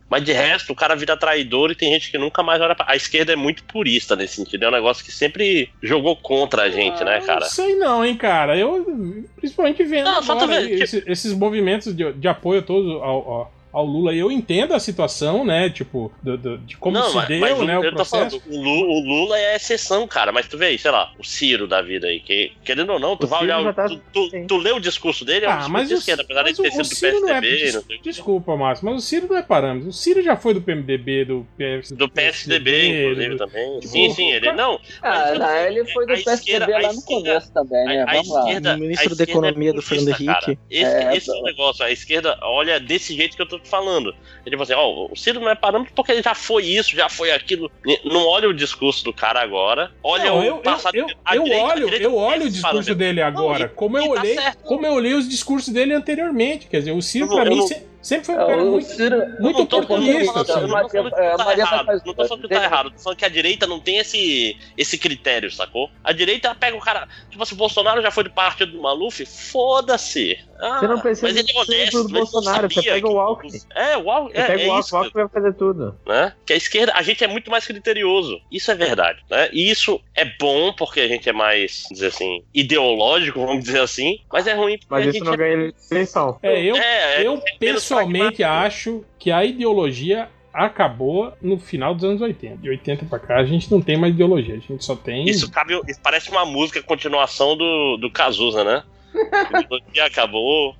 [0.09, 2.85] Mas de resto, o cara vira traidor e tem gente que nunca mais olha pra.
[2.89, 4.63] A esquerda é muito purista nesse sentido.
[4.65, 7.39] É um negócio que sempre jogou contra a gente, né, Ah, cara?
[7.41, 8.57] Não sei não, hein, cara.
[8.57, 13.53] Eu, principalmente vendo Não, agora aí, esse- esses movimentos de, de apoio todos ao, ao,
[13.77, 17.27] ao Lula, eu entendo a situação, né, tipo, do- do- de como não, se mas,
[17.27, 18.09] deu, mas o- né, o processo.
[18.39, 20.31] falando, o Lula, o Lula é a exceção, cara.
[20.31, 23.15] Mas tu vê aí, sei lá, o Ciro da vida aí, que, querendo ou não,
[23.15, 23.73] tu O vai Ciro olhar.
[23.73, 25.97] tá- tu, tu, tu lê o discurso dele, é um Ah, discurso mas de o,
[25.97, 27.41] esquerda, apesar de ter o, sido do Ciro não é.
[27.41, 29.89] PSDB, des- desculpa, Márcio, mas o Ciro não é parâmetro.
[29.89, 33.79] O Ciro já foi do PMDB, do PS, Do PSDB, inclusive, do- também.
[33.79, 34.51] Tipo, Sim, sim, ele.
[34.53, 38.01] Não, Ah, Mas, não, ele foi do PSDB esquerda- lá no esquerda- começo também, né?
[38.01, 38.39] a, a Vamos lá.
[38.41, 38.73] esquerda.
[38.75, 40.45] O ministro a da Economia é do Fernando cara.
[40.47, 40.59] Henrique.
[40.69, 41.43] Esse É, esse é o tá.
[41.43, 41.85] negócio.
[41.85, 44.09] A esquerda olha desse jeito que eu tô falando.
[44.45, 47.09] Ele tipo assim, ó, o Ciro não é parâmetro porque ele já foi isso, já
[47.09, 47.69] foi aquilo.
[48.05, 50.95] Não olha o discurso do cara agora, olha Não, o eu, passado.
[50.95, 51.01] eu,
[51.33, 52.95] eu direita- a olho, eu olho o discurso parâmetro.
[52.95, 56.67] dele agora, e- como eu tá olhei, como eu olhei os discursos dele anteriormente.
[56.67, 58.47] Quer dizer, o Ciro Eu não- pra eu mim não- se- sempre foi um É,
[58.47, 60.33] cara muito, Ciro- muito não tô falando- oportunista.
[60.37, 60.71] não tô falando- assim.
[60.73, 61.85] não tô falando que tá Maria errado.
[61.85, 62.91] faz- Não tô falando que tá errado.
[62.91, 65.89] Tô falando que a direita não tem esse, esse critério, sacou?
[66.03, 67.07] A direita pega o cara.
[67.29, 70.37] Tipo assim, o Bolsonaro já foi do partido do Maluf, foda-se.
[70.59, 72.03] Ah, Você não precisa mas ele é honesto.
[72.03, 73.51] do Bolsonaro, você pega que- o Alckmin.
[73.75, 74.33] É, o Alckmin.
[74.33, 74.95] Você É, pega é o isso.
[74.95, 75.99] Alckmin, o Alckmin vai fazer tudo.
[76.07, 76.33] né?
[76.45, 78.39] Que a esquerda, a gente é muito mais criterioso.
[78.51, 79.49] Isso é verdade, né?
[79.53, 83.81] E isso é bom porque a gente é mais, vamos dizer assim, ideológico, vamos dizer
[83.81, 85.37] assim, mas é ruim porque Mas a isso gente não é...
[85.37, 86.39] ganha eleição.
[86.41, 91.93] É, eu, É, é- eu é menos pessoalmente acho que a ideologia acabou no final
[91.93, 92.57] dos anos 80.
[92.57, 95.25] De 80 pra cá a gente não tem mais ideologia, a gente só tem.
[95.25, 98.83] Isso cabe, isso parece uma música continuação do, do Cazuza, né?
[99.93, 100.75] que acabou.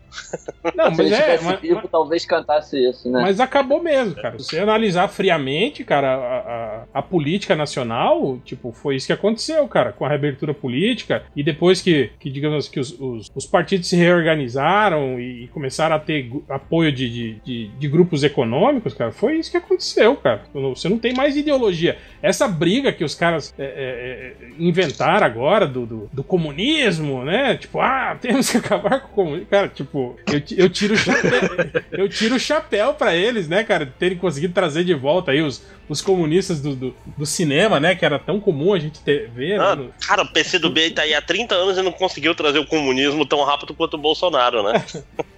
[0.75, 1.21] Não, Se mas ele é.
[1.21, 3.21] tivesse Mas, vivo, talvez cantasse isso, né?
[3.21, 4.37] mas acabou mesmo, cara.
[4.39, 9.67] Se você analisar friamente, cara, a, a- a política nacional, tipo, foi isso que aconteceu,
[9.67, 11.23] cara, com a reabertura política.
[11.35, 15.99] E depois que, que digamos, que os, os, os partidos se reorganizaram e começaram a
[15.99, 20.41] ter apoio de, de, de, de grupos econômicos, cara, foi isso que aconteceu, cara.
[20.53, 21.97] Você não tem mais ideologia.
[22.21, 27.55] Essa briga que os caras é, é, é, inventaram agora do, do, do comunismo, né?
[27.57, 29.47] Tipo, ah, temos que acabar com o comunismo.
[29.49, 29.96] Cara, tipo,
[30.31, 31.41] eu, ti- eu tiro o chapéu,
[31.91, 35.61] eu tiro o chapéu pra eles, né, cara, terem conseguido trazer de volta aí os,
[35.89, 37.95] os comunistas do, do, do cinema, né?
[37.95, 39.83] Que era tão comum a gente ter, ver, Ah, né?
[39.83, 43.25] no- cara, o PCdoB tá aí há 30 anos e não conseguiu trazer o comunismo
[43.25, 44.83] tão rápido quanto o Bolsonaro, né?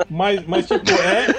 [0.09, 0.89] Mas, mas tipo,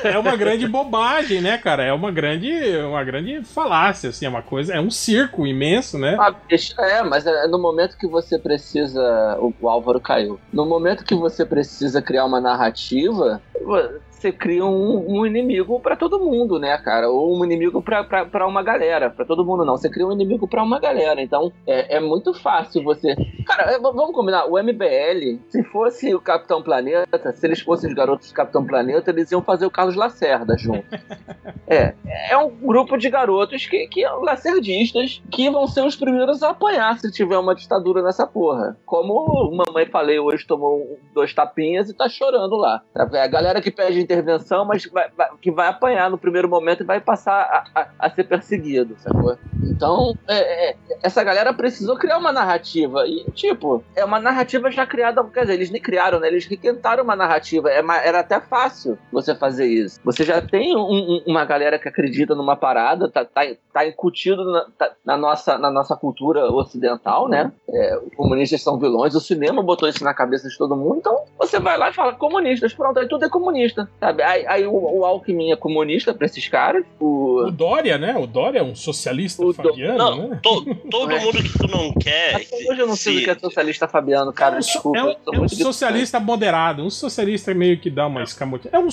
[0.04, 1.82] é, é uma grande bobagem, né, cara?
[1.82, 2.52] É uma grande,
[2.86, 6.16] uma grande falácia, assim, é uma coisa, é um circo imenso, né?
[6.20, 6.32] Ah,
[6.78, 9.00] é, mas é no momento que você precisa.
[9.40, 10.38] O, o Álvaro caiu.
[10.52, 15.96] No momento que você precisa criar uma narrativa, narrativa você cria um, um inimigo para
[15.96, 17.08] todo mundo, né, cara?
[17.08, 19.08] Ou um inimigo para uma galera.
[19.08, 19.76] para todo mundo não.
[19.76, 21.22] Você cria um inimigo para uma galera.
[21.22, 23.16] Então é, é muito fácil você.
[23.46, 24.44] Cara, é, vamos combinar.
[24.44, 29.10] O MBL, se fosse o Capitão Planeta, se eles fossem os garotos do Capitão Planeta,
[29.10, 30.84] eles iam fazer o Carlos Lacerda junto.
[31.66, 31.94] é.
[32.28, 36.98] É um grupo de garotos que, que lacerdistas que vão ser os primeiros a apanhar
[36.98, 38.76] se tiver uma ditadura nessa porra.
[38.84, 42.82] Como mamãe falei hoje, tomou dois tapinhas e tá chorando lá.
[42.94, 46.82] É a galera que pede intervenção, mas vai, vai, que vai apanhar no primeiro momento
[46.82, 47.40] e vai passar
[47.74, 49.38] a, a, a ser perseguido, sacou?
[49.62, 53.06] Então, é, é, essa galera precisou criar uma narrativa.
[53.06, 55.22] E, tipo, é uma narrativa já criada.
[55.24, 56.28] Quer dizer, eles nem criaram, né?
[56.28, 57.70] Eles requentaram uma narrativa.
[57.70, 60.00] É, era até fácil você fazer isso.
[60.04, 63.42] Você já tem um, um, uma galera que acredita numa parada, tá, tá,
[63.72, 67.52] tá incutido na, tá, na, nossa, na nossa cultura ocidental, né?
[67.68, 71.24] É, os comunistas são vilões, o cinema botou isso na cabeça de todo mundo, então
[71.38, 74.22] você vai lá e fala comunistas, pronto, aí tudo é comunista, sabe?
[74.22, 76.84] Aí, aí o, o Alckmin é comunista pra esses caras.
[76.98, 77.44] O...
[77.46, 78.16] o Dória, né?
[78.16, 80.40] O Dória é um socialista o fabiano, não, né?
[80.42, 81.20] To, todo é.
[81.20, 82.36] mundo que tu não quer.
[82.36, 84.56] Até hoje eu não sei o que é socialista fabiano, cara.
[84.56, 88.22] É um, desculpa, é um, é um socialista moderado, um socialista meio que dá uma
[88.22, 88.72] escamotinha.
[88.74, 88.88] É um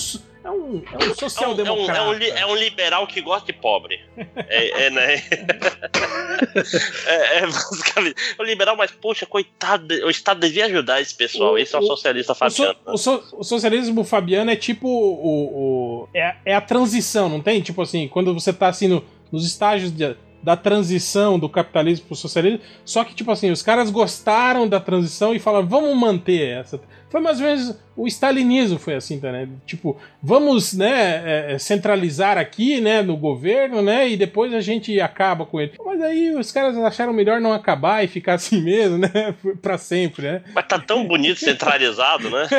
[0.47, 1.99] é um, é um social-democrata.
[1.99, 3.99] É, um, é, um, é um, liberal que gosta de pobre.
[4.47, 5.15] É, é né?
[7.05, 8.15] é, é basicamente.
[8.37, 11.53] É um liberal, mas, poxa, coitado, o Estado devia ajudar esse pessoal.
[11.53, 12.77] O, esse é um socialista fabiano.
[12.85, 16.05] O, so, o, socialismo fabiano é tipo o.
[16.05, 17.61] o é, é a transição, não tem?
[17.61, 22.15] Tipo assim, quando você tá assim no, nos estágios de da transição do capitalismo pro
[22.15, 22.61] socialismo.
[22.85, 26.79] Só que, tipo assim, os caras gostaram da transição e falaram, vamos manter essa.
[27.09, 29.49] Foi mais ou menos o stalinismo foi assim, tá, né?
[29.65, 35.01] Tipo, vamos, né, é, é, centralizar aqui, né, no governo, né, e depois a gente
[35.01, 35.73] acaba com ele.
[35.83, 39.09] Mas aí os caras acharam melhor não acabar e ficar assim mesmo, né,
[39.61, 40.43] para sempre, né?
[40.53, 42.47] Mas tá tão bonito centralizado, né?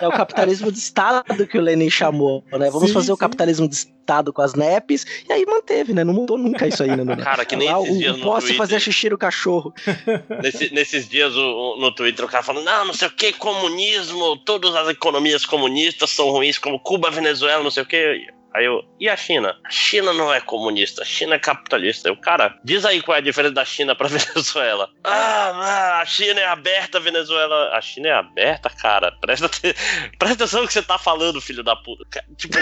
[0.00, 2.68] É o capitalismo de Estado que o Lenin chamou, né?
[2.70, 3.12] Vamos sim, fazer sim.
[3.12, 6.04] o capitalismo de Estado com as NEPs, e aí manteve, né?
[6.04, 7.16] Não mudou nunca isso aí, né?
[7.16, 8.56] Cara, que nem Lá, esses dias no Posso Twitter.
[8.56, 9.72] fazer xixi no cachorro.
[10.42, 13.32] Nesse, nesses dias o, no Twitter o cara falando, não, não sei o que,
[13.66, 18.28] comunismo, todas as economias comunistas são ruins, como Cuba, Venezuela, não sei o que.
[18.56, 19.54] Aí eu, e a China?
[19.62, 22.10] A China não é comunista, a China é capitalista.
[22.10, 24.88] O cara, diz aí qual é a diferença da China pra Venezuela.
[25.04, 27.76] Ah, a China é aberta, a Venezuela.
[27.76, 29.12] A China é aberta, cara.
[29.20, 29.50] Presta,
[30.18, 32.06] presta atenção no que você tá falando, filho da puta.
[32.38, 32.56] Tipo,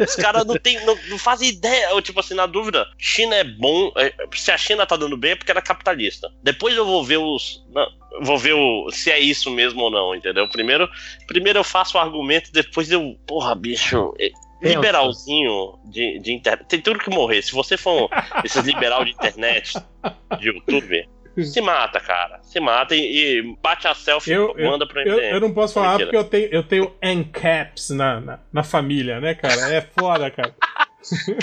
[0.00, 1.90] os caras não, tem, não, não fazem ideia.
[1.90, 3.92] Eu, tipo assim, na dúvida, China é bom.
[3.96, 6.32] É, se a China tá dando bem é porque ela é capitalista.
[6.40, 7.66] Depois eu vou ver os.
[7.74, 7.90] Não,
[8.20, 10.48] vou ver o, se é isso mesmo ou não, entendeu?
[10.48, 10.88] Primeiro,
[11.26, 13.18] primeiro eu faço o argumento, depois eu.
[13.26, 14.14] Porra, bicho.
[14.62, 16.66] Liberalzinho de, de internet.
[16.68, 17.42] Tem tudo que morrer.
[17.42, 18.08] Se você for um,
[18.44, 19.74] esses liberal de internet,
[20.38, 21.08] de YouTube,
[21.44, 22.40] se mata, cara.
[22.42, 25.98] Se mata e, e bate a selfie eu, manda pra eu, eu não posso falar
[25.98, 29.74] porque eu tenho, eu tenho NCAPs na, na, na família, né, cara?
[29.74, 30.54] É foda, cara.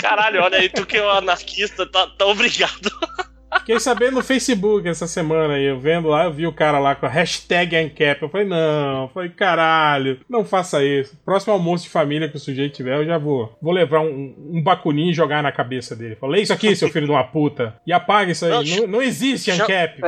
[0.00, 2.90] Caralho, olha aí, tu que é um anarquista, tá, tá obrigado.
[3.58, 6.94] Fiquei sabendo no Facebook essa semana aí, eu vendo lá, eu vi o cara lá
[6.94, 8.22] com a hashtag ANCAP.
[8.22, 11.18] Eu falei, não, eu falei, caralho, não faça isso.
[11.24, 14.62] Próximo almoço de família que o sujeito tiver, eu já vou, vou levar um, um
[14.62, 16.16] bacuninho e jogar na cabeça dele.
[16.16, 17.74] Falei, isso aqui, seu filho de uma puta.
[17.86, 18.50] E apaga isso aí.
[18.50, 20.00] Não, não, não existe ANCAP.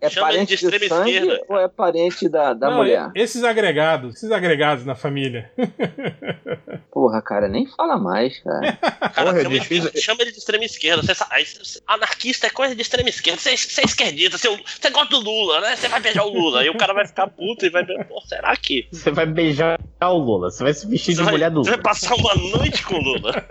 [0.00, 1.44] É parente de, de sangue esquerda.
[1.48, 3.10] ou é parente da, da não, mulher?
[3.14, 5.50] Esses agregados, esses agregados na família.
[6.92, 8.76] Porra, cara, nem fala mais, cara.
[8.76, 11.02] cara Porra, chama, ele, chama, ele de extrema esquerda.
[11.02, 13.40] Você anarquista é coisa de extrema esquerda.
[13.40, 15.76] Você, você é esquerdista, você, você gosta do Lula, né?
[15.76, 16.60] Você vai beijar o Lula.
[16.60, 18.88] Aí o cara vai ficar puto e vai ver, pô, será que.
[18.92, 21.64] Você vai beijar o Lula, você vai se vestir você de vai, mulher do Lula.
[21.64, 23.32] Você vai passar uma noite com o Lula.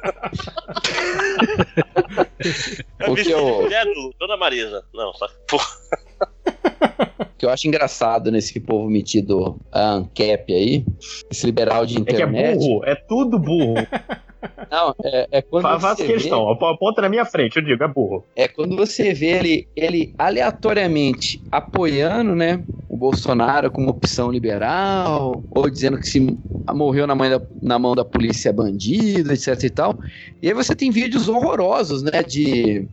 [2.99, 3.45] vai vestir eu...
[3.45, 4.83] de mulher do Lula, Dona Marisa.
[4.93, 5.27] Não, só.
[5.47, 5.67] Porra.
[7.37, 10.85] que eu acho engraçado nesse povo metido a ANCAP aí,
[11.31, 12.37] esse liberal de internet.
[12.37, 13.75] É que é burro, é tudo burro.
[14.71, 16.65] Não, é, é quando Faz você questão, vê...
[16.65, 18.23] aponta na minha frente, eu digo, é burro.
[18.35, 25.69] É quando você vê ele, ele aleatoriamente apoiando, né, o Bolsonaro como opção liberal, ou
[25.69, 26.37] dizendo que se
[26.73, 29.99] morreu na, mão da, na mão da polícia bandido, etc e tal.
[30.41, 32.87] E aí você tem vídeos horrorosos, né, de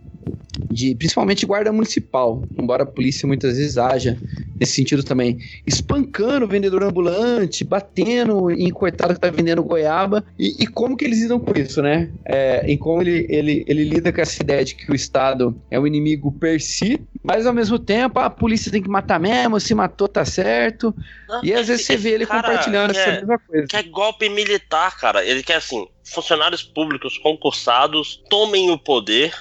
[0.77, 4.19] de principalmente guarda municipal, embora a polícia muitas vezes haja
[4.61, 10.63] nesse sentido também, espancando o vendedor ambulante, batendo em coitado que está vendendo goiaba, e,
[10.63, 12.11] e, como que eles lidam com isso, né?
[12.25, 15.79] É, em como ele, ele, ele lida com essa ideia de que o Estado é
[15.79, 19.75] um inimigo per si, mas ao mesmo tempo a polícia tem que matar mesmo, se
[19.75, 20.95] matou tá certo,
[21.29, 23.67] Não, e às vezes você vê ele compartilhando quer, essa mesma coisa.
[23.67, 29.35] Quer golpe militar, cara, ele quer assim, funcionários públicos concursados tomem o poder,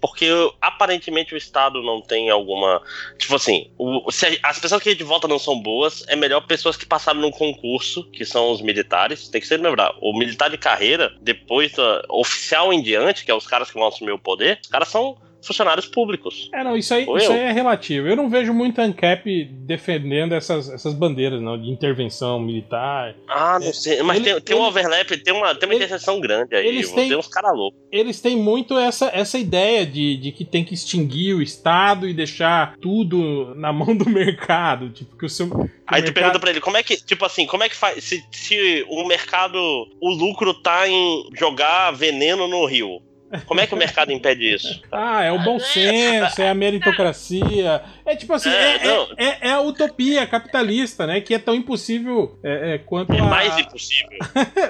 [0.00, 0.28] porque
[0.60, 2.82] aparentemente o Estado não tem alguma.
[3.18, 6.42] Tipo assim, o, se as pessoas que a gente vota não são boas, é melhor
[6.42, 9.28] pessoas que passaram num concurso, que são os militares.
[9.28, 13.34] Tem que ser lembrar, o militar de carreira, depois da oficial em diante, que é
[13.34, 16.50] os caras que vão assumir o poder, os caras são funcionários públicos.
[16.52, 18.06] É, não, isso aí, isso aí é relativo.
[18.06, 23.14] Eu não vejo muito ANCAP defendendo essas, essas bandeiras, não, de intervenção militar.
[23.28, 24.02] Ah, não sei.
[24.02, 26.66] Mas ele, tem, tem ele, um overlap, tem uma, tem uma ele, interseção grande aí.
[26.66, 27.80] Eles têm, uns caras loucos.
[27.90, 32.14] Eles têm muito essa, essa ideia de, de que tem que extinguir o Estado e
[32.14, 34.90] deixar tudo na mão do mercado.
[34.90, 35.48] Tipo, que o seu.
[35.48, 35.54] Que
[35.86, 36.14] aí o tu mercado...
[36.14, 38.02] pergunta pra ele, como é que, tipo assim, como é que faz.
[38.04, 39.58] Se, se o mercado,
[40.00, 43.00] o lucro tá em jogar veneno no rio,
[43.46, 44.82] como é que o mercado impede isso?
[44.90, 47.82] Ah, é o bom senso, é a meritocracia.
[48.04, 51.20] É tipo assim, é, é, é, é a utopia capitalista, né?
[51.20, 54.18] Que é tão impossível é, quanto é mais impossível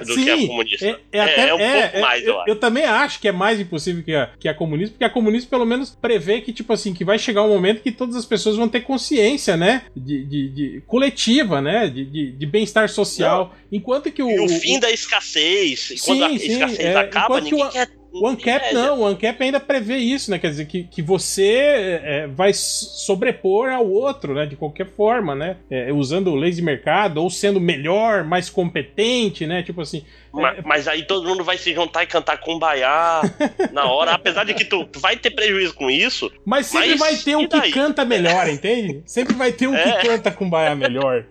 [0.05, 0.99] do Sim, que a comunista.
[1.11, 4.13] É, até, um pouco mais, eu, eu, eu, também acho que é mais impossível que
[4.13, 7.17] a, que a comunista, porque a comunista pelo menos prevê que, tipo assim, que vai
[7.17, 9.83] chegar um momento que todas as pessoas vão ter consciência, né?
[9.95, 11.87] De, de, de coletiva, né?
[11.87, 13.45] De, de, de bem-estar social.
[13.45, 13.79] Não.
[13.79, 14.29] Enquanto que o.
[14.29, 15.93] E o fim da escassez.
[15.97, 19.97] Sim, quando a sim, escassez acaba, ninguém quer o ANCAP não, o ANCAP ainda prevê
[19.97, 20.37] isso, né?
[20.37, 24.45] Quer dizer, que, que você é, vai sobrepor ao outro, né?
[24.45, 25.57] De qualquer forma, né?
[25.69, 29.63] É, usando o lazy mercado, ou sendo melhor, mais competente, né?
[29.63, 30.03] Tipo assim.
[30.33, 30.61] Mas, é...
[30.63, 33.21] mas aí todo mundo vai se juntar e cantar kumbaya
[33.71, 36.31] na hora, apesar de que tu, tu, vai ter prejuízo com isso.
[36.45, 39.01] Mas sempre mas vai ter um que canta melhor, entende?
[39.05, 39.83] Sempre vai ter um é.
[39.83, 41.25] que canta kumbaya melhor.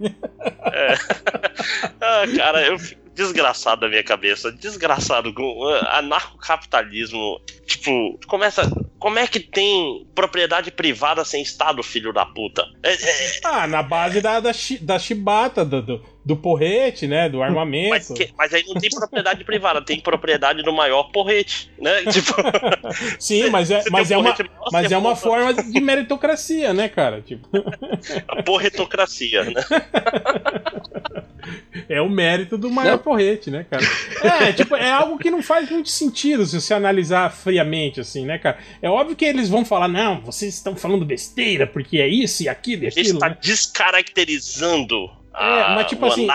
[0.72, 0.94] É.
[2.02, 4.50] Ah, cara, eu fico desgraçado da minha cabeça.
[4.50, 7.40] Desgraçado uh, anarcocapitalismo.
[7.66, 8.62] Tipo, começa.
[8.98, 12.66] Como é que tem propriedade privada sem Estado, filho da puta?
[12.82, 13.40] É, é...
[13.44, 15.98] Ah, na base da, da, da chibata, do, do,
[16.30, 17.28] do porrete, né?
[17.28, 17.90] Do armamento.
[17.90, 22.04] Mas, que, mas, aí não tem propriedade privada, tem propriedade do maior porrete, né?
[22.10, 22.34] Tipo,
[23.18, 24.34] Sim, mas é, mas é uma,
[24.70, 27.20] mas é uma forma de meritocracia, né, cara?
[27.20, 27.48] Tipo...
[28.28, 29.54] A porretocracia, né?
[31.88, 32.98] É o mérito do maior não.
[32.98, 33.82] porrete, né, cara?
[34.22, 38.38] É, tipo, é algo que não faz muito sentido se você analisar friamente, assim, né,
[38.38, 38.58] cara?
[38.80, 42.48] É óbvio que eles vão falar, não, vocês estão falando besteira, porque é isso e
[42.48, 43.06] aquilo e aquilo.
[43.06, 43.36] Ele está né?
[43.40, 46.26] descaracterizando é, mas tipo assim.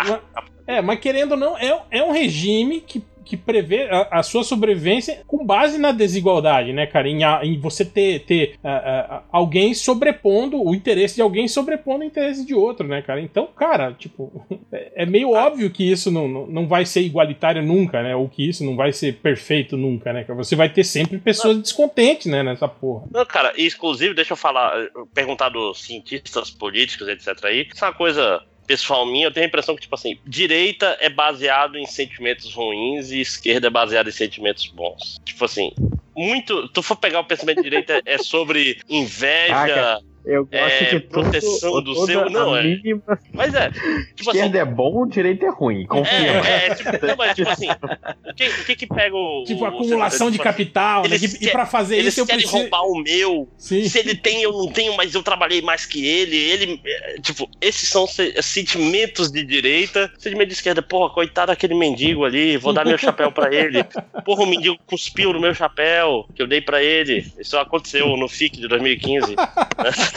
[0.68, 4.44] é, mas querendo ou não, é, é um regime que que prevê a, a, sua
[4.44, 7.10] sobrevivência com base na desigualdade, né, cara?
[7.10, 12.46] Em, em você ter, ter uh, alguém sobrepondo, o interesse de alguém sobrepondo o interesse
[12.46, 13.20] de outro, né, cara?
[13.20, 17.64] Então, cara, tipo, é, é meio óbvio que isso não, não, não vai ser igualitário
[17.64, 18.16] nunca, né?
[18.16, 20.24] Ou que isso não vai ser perfeito nunca, né?
[20.36, 21.62] Você vai ter sempre pessoas não.
[21.64, 23.08] descontentes, né, nessa porra.
[23.12, 24.72] Não, cara, inclusive, deixa eu falar,
[25.14, 27.46] perguntar dos cientistas políticos, etc.
[27.46, 30.98] aí, isso é uma coisa pessoal minha, eu tenho a impressão que, tipo assim, direita
[31.00, 35.18] é baseado em sentimentos ruins e esquerda é baseado em sentimentos bons.
[35.24, 35.72] Tipo assim,
[36.16, 36.68] muito.
[36.70, 39.98] Tu for pegar o pensamento de direita, é sobre inveja.
[39.98, 42.30] Ah, eu gosto é, que proteção do seu.
[42.30, 42.64] Não, é.
[42.64, 43.20] Mínima...
[43.32, 43.70] Mas é.
[43.70, 45.86] Tipo Esquerda assim, é bom, o direito é ruim.
[45.86, 46.16] Confia.
[46.16, 47.68] É, é tipo, não, mas, tipo assim.
[47.70, 49.44] O que, o que, que pega o.
[49.46, 51.18] Tipo, acumulação o, de tipo, capital, né?
[51.40, 52.62] E pra fazer eles isso eu querem preciso...
[52.62, 53.48] roubar o meu.
[53.58, 53.88] Sim.
[53.88, 56.36] Se ele tem, eu não tenho, mas eu trabalhei mais que ele.
[56.36, 56.82] Ele.
[56.86, 58.08] É, tipo, esses são
[58.42, 60.12] sentimentos de direita.
[60.18, 63.84] Sentimento de esquerda, porra, coitado daquele mendigo ali, vou dar meu chapéu pra ele.
[64.26, 67.26] Porra, o mendigo cuspiu no meu chapéu que eu dei pra ele.
[67.40, 69.36] Isso aconteceu no FIC de 2015.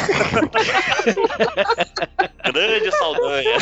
[2.52, 3.56] Grande Saldanha.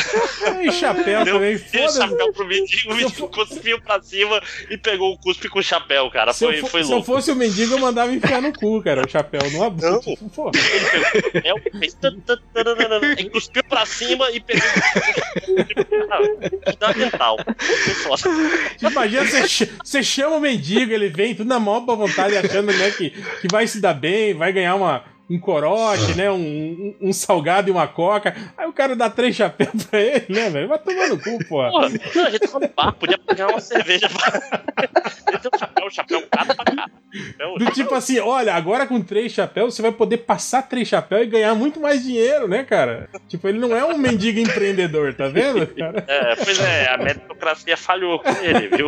[0.61, 1.57] E chapéu Deu, também.
[1.57, 5.63] Deu chapéu pro mendigo, o mendigo cuspiu pra cima e pegou o cuspe com o
[5.63, 6.33] chapéu, cara.
[6.33, 7.05] Se foi, eu, foi se louco.
[7.05, 9.41] Se eu fosse o mendigo, eu mandava enfiar no cu, cara, o chapéu.
[9.51, 9.91] Não abuso.
[9.91, 9.99] Não.
[9.99, 11.97] Tipo, ele pegou, fez,
[13.17, 14.67] e cuspiu pra cima e pegou.
[16.71, 17.37] Fundamental.
[18.81, 22.91] Imagina, você, você chama o mendigo, ele vem tudo na maior boa vontade, achando né,
[22.91, 26.31] que, que vai se dar bem, vai ganhar uma um corote, né?
[26.31, 26.35] Um,
[27.01, 28.35] um, um, salgado e uma coca.
[28.57, 30.67] Aí o cara dá três chapéus pra ele, né, velho?
[30.67, 31.69] Vai tomar no cu, pô.
[31.69, 34.07] Porra, não, a gente tá no bar, podia pegar uma cerveja.
[35.27, 36.89] ele tem um chapéu, um chapéu caro pra cá.
[37.57, 41.29] Do tipo assim, olha, agora com três chapéus você vai poder passar três chapéus e
[41.29, 43.09] ganhar muito mais dinheiro, né, cara?
[43.27, 45.67] Tipo, ele não é um mendigo empreendedor, tá vendo?
[45.77, 46.03] Cara?
[46.07, 48.87] É, pois é, a meritocracia falhou com ele, viu?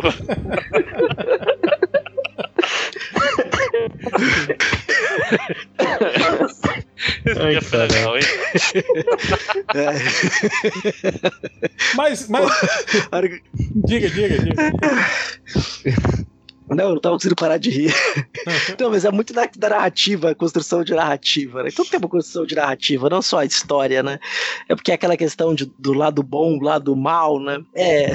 [7.40, 8.24] Ai, legal, hein?
[11.96, 12.50] mas, mas.
[13.86, 14.62] diga, diga, diga.
[16.70, 17.94] Não, eu não tava conseguindo parar de rir.
[18.78, 21.70] não, mas é muito da, da, narrativa, construção de narrativa, né?
[21.72, 24.20] Então tem uma construção de narrativa, não só a história, né?
[24.68, 27.60] É porque é aquela questão de, do lado bom, do lado mal, né?
[27.74, 28.12] É.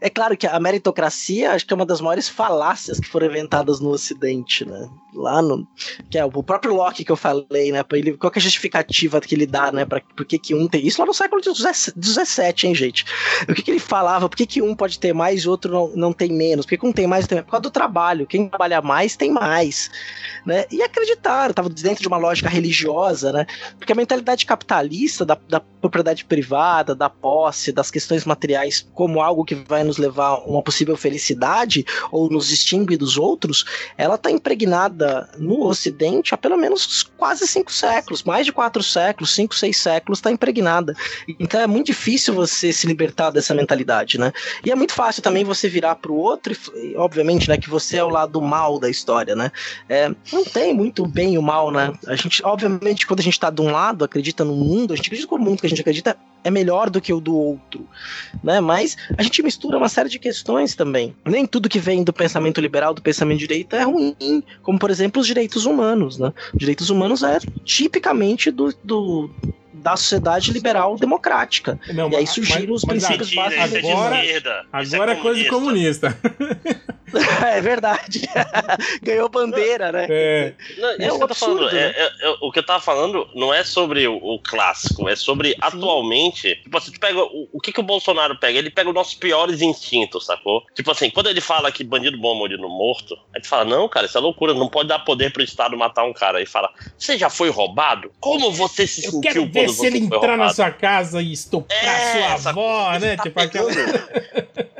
[0.00, 3.80] É claro que a meritocracia acho que é uma das maiores falácias que foram inventadas
[3.80, 4.88] no Ocidente, né?
[5.14, 5.66] Lá no.
[6.10, 7.82] Que é o próprio Locke que eu falei, né?
[7.82, 9.84] Pra ele, qual é a justificativa que ele dá, né?
[9.84, 10.86] Pra, por que, que um tem.
[10.86, 13.04] Isso lá no século XVII, hein, gente?
[13.48, 14.28] O que, que ele falava?
[14.28, 16.64] Por que, que um pode ter mais e outro não, não tem menos?
[16.64, 17.46] Por que, que um tem mais e tem menos?
[17.46, 18.26] Por causa do trabalho.
[18.26, 19.90] Quem trabalha mais tem mais.
[20.46, 20.64] Né?
[20.70, 23.46] E acreditaram, tava dentro de uma lógica religiosa, né?
[23.78, 29.44] Porque a mentalidade capitalista da, da propriedade privada, da posse, das questões materiais como algo
[29.44, 33.64] que vai nos levar a uma possível felicidade ou nos extingue dos outros,
[33.96, 39.34] ela está impregnada no Ocidente há pelo menos quase cinco séculos, mais de quatro séculos,
[39.34, 40.94] cinco, seis séculos está impregnada.
[41.38, 44.32] Então é muito difícil você se libertar dessa mentalidade, né?
[44.64, 47.98] E é muito fácil também você virar para o outro e, obviamente, né, que você
[47.98, 49.52] é o lado mal da história, né?
[49.88, 51.92] É, não tem muito bem e o mal, né?
[52.06, 55.06] A gente, obviamente, quando a gente está de um lado, acredita no mundo, a gente
[55.06, 57.86] acredita que o mundo que a gente acredita é melhor do que o do outro,
[58.42, 58.58] né?
[58.60, 61.14] Mas a gente mistura uma série de questões também.
[61.26, 65.20] Nem tudo que vem do pensamento liberal, do pensamento direito é ruim, como por exemplo
[65.20, 66.32] os direitos humanos, né?
[66.54, 69.30] Os direitos humanos é tipicamente do, do
[69.72, 71.78] da sociedade liberal democrática.
[71.94, 73.76] Não, e aí surgiram os princípios básicos.
[73.76, 76.18] Agora, agora é, é coisa comunista.
[77.46, 78.22] é verdade.
[79.02, 80.06] Ganhou bandeira, né?
[80.08, 80.54] É.
[80.78, 81.92] Não, é um absurdo, falando, né?
[81.96, 85.56] é, o que eu tava falando não é sobre o, o clássico, é sobre Sim.
[85.60, 86.56] atualmente.
[86.62, 88.58] Tipo assim, tu pega o, o que, que o Bolsonaro pega?
[88.58, 90.64] Ele pega os nossos piores instintos, sacou?
[90.74, 93.88] Tipo assim, quando ele fala que bandido bom é mordido morto, a gente fala, não,
[93.88, 96.38] cara, isso é loucura, não pode dar poder pro Estado matar um cara.
[96.38, 98.10] Aí fala, você já foi roubado?
[98.20, 102.50] Como você se sentiu quando se ele entrar na sua casa e estuprar é, sua
[102.50, 103.16] avó, né?
[103.16, 103.70] Tá tipo aquela...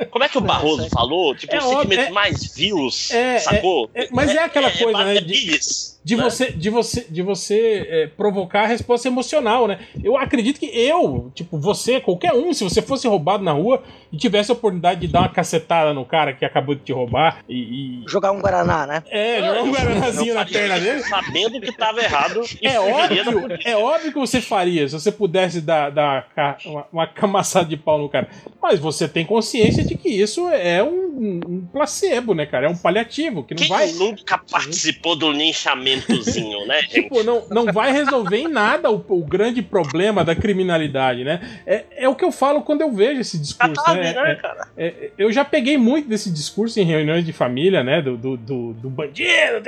[0.09, 1.35] Como é que o Barroso falou?
[1.35, 3.89] Tipo, é os sentimentos é, mais vivos, é, sacou?
[3.95, 5.21] É, mas é, aquela é, coisa, né?
[5.21, 5.59] De,
[6.03, 6.23] de né?
[6.23, 9.79] você, de você, de você é, provocar a resposta emocional, né?
[10.03, 14.17] Eu acredito que eu, tipo, você, qualquer um, se você fosse roubado na rua e
[14.17, 18.03] tivesse a oportunidade de dar uma cacetada no cara que acabou de te roubar e.
[18.03, 18.03] e...
[18.07, 19.03] Jogar um Guaraná, né?
[19.09, 20.99] É, jogar um Guaranazinho na perna dele.
[21.03, 22.41] Sabendo que tava errado.
[22.61, 26.27] É óbvio, é óbvio que você faria se você pudesse dar, dar
[26.65, 28.27] uma, uma camaçada de pau no cara.
[28.61, 31.02] Mas você tem consciência de que isso é um,
[31.47, 32.67] um placebo, né, cara?
[32.67, 33.91] É um paliativo que não Quem vai.
[33.91, 36.13] nunca participou do linchamento
[36.67, 37.03] né, gente?
[37.03, 41.61] Tipo, não, não vai resolver em nada o, o grande problema da criminalidade, né?
[41.65, 44.13] É, é o que eu falo quando eu vejo esse discurso, ah, né?
[44.13, 44.37] né
[44.77, 48.01] é, é, eu já peguei muito desse discurso em reuniões de família, né?
[48.01, 49.63] Do, do, do, do bandido.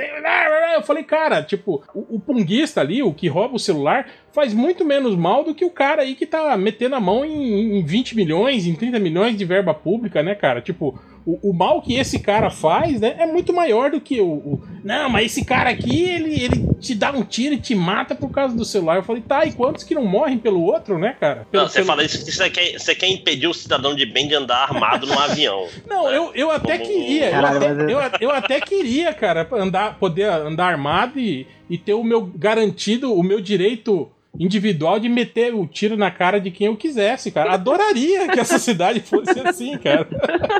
[0.74, 4.84] Eu falei, cara, tipo, o, o punguista ali, o que rouba o celular, faz muito
[4.84, 8.14] menos mal do que o cara aí que tá metendo a mão em, em 20
[8.14, 10.60] milhões, em 30 milhões de verba pública, né, cara?
[10.60, 14.26] Tipo, o, o, mal que esse cara faz, né, é muito maior do que o,
[14.26, 18.14] o, Não, mas esse cara aqui, ele, ele te dá um tiro e te mata
[18.14, 18.96] por causa do celular.
[18.96, 21.44] Eu falei, tá, e quantos que não morrem pelo outro, né, cara?
[21.50, 21.86] Pelo, não, você pelo...
[21.88, 25.04] fala isso que você quer, você quer impedir o cidadão de bem de andar armado
[25.04, 25.66] num avião.
[25.88, 26.16] Não, né?
[26.16, 26.90] eu, eu até Como...
[26.90, 27.30] queria.
[27.30, 32.04] eu, até, eu, eu, até queria, cara, andar, poder andar armado e, e ter o
[32.04, 36.76] meu garantido, o meu direito individual de meter o tiro na cara de quem eu
[36.76, 37.52] quisesse, cara.
[37.52, 40.06] Adoraria que essa cidade fosse assim, cara.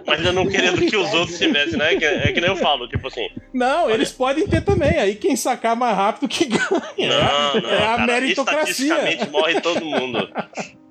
[0.07, 1.95] Mas eu não querendo que os outros tivessem, né?
[1.95, 3.29] É que, é que nem eu falo, tipo assim.
[3.53, 3.95] Não, olha...
[3.95, 4.99] eles podem ter também.
[4.99, 6.61] Aí quem sacar mais rápido que ganha.
[6.99, 8.87] Não, não, é a cara, meritocracia.
[8.87, 10.29] Estatisticamente morre todo mundo.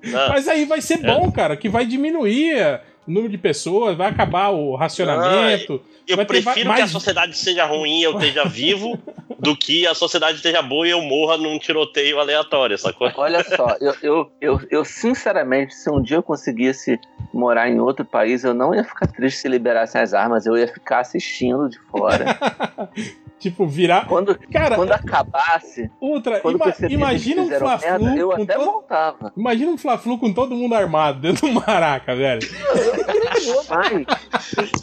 [0.02, 0.28] Não.
[0.28, 4.50] Mas aí vai ser bom, cara, que vai diminuir o número de pessoas, vai acabar
[4.50, 5.72] o racionamento.
[5.74, 6.80] Não, eu prefiro mais...
[6.80, 8.98] que a sociedade seja ruim e eu esteja vivo
[9.38, 13.10] do que a sociedade esteja boa e eu morra num tiroteio aleatório, sacou?
[13.16, 16.98] Olha só, eu, eu, eu, eu, sinceramente, se um dia eu conseguisse
[17.32, 20.66] morar em outro país, eu não ia ficar triste se liberassem as armas, eu ia
[20.66, 22.36] ficar assistindo de fora.
[23.38, 24.06] Tipo, virar.
[24.06, 25.90] Quando, Cara, quando acabasse.
[26.00, 28.16] Ultra, quando ima imagina um Fla-Flu.
[28.16, 28.64] Eu até todo...
[28.64, 29.32] voltava.
[29.36, 32.40] Imagina um Fla-Flu com todo mundo armado dentro do maraca, velho.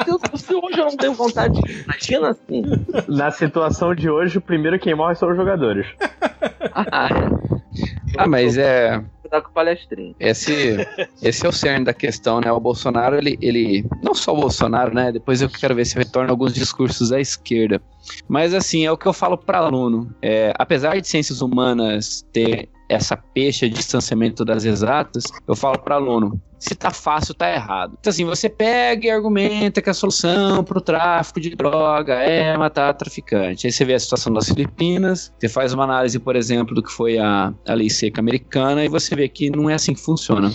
[0.08, 1.60] Eu, se hoje eu não tenho vontade.
[1.84, 2.64] Imagina assim.
[3.08, 5.88] Na situação de hoje, o primeiro quem morre são os jogadores.
[6.74, 7.10] ah.
[8.16, 9.04] Ah, mas é
[9.34, 10.16] tá com palestrinho.
[10.20, 10.78] Esse,
[11.22, 12.52] esse é o cerne da questão, né?
[12.52, 13.84] O Bolsonaro, ele, ele.
[14.04, 15.12] Não só o Bolsonaro, né?
[15.12, 17.82] Depois eu quero ver se retorna alguns discursos à esquerda.
[18.28, 20.14] Mas assim, é o que eu falo para aluno.
[20.22, 25.96] É, apesar de ciências humanas ter essa peixe de distanciamento das exatas, eu falo para
[25.96, 27.98] aluno, se tá fácil, tá errado.
[28.00, 32.56] Então, assim, você pega e argumenta que a solução para o tráfico de droga é
[32.56, 33.68] matar traficante.
[33.68, 36.92] Aí você vê a situação das Filipinas, você faz uma análise, por exemplo, do que
[36.92, 40.50] foi a, a lei seca americana e você vê que não é assim que funciona.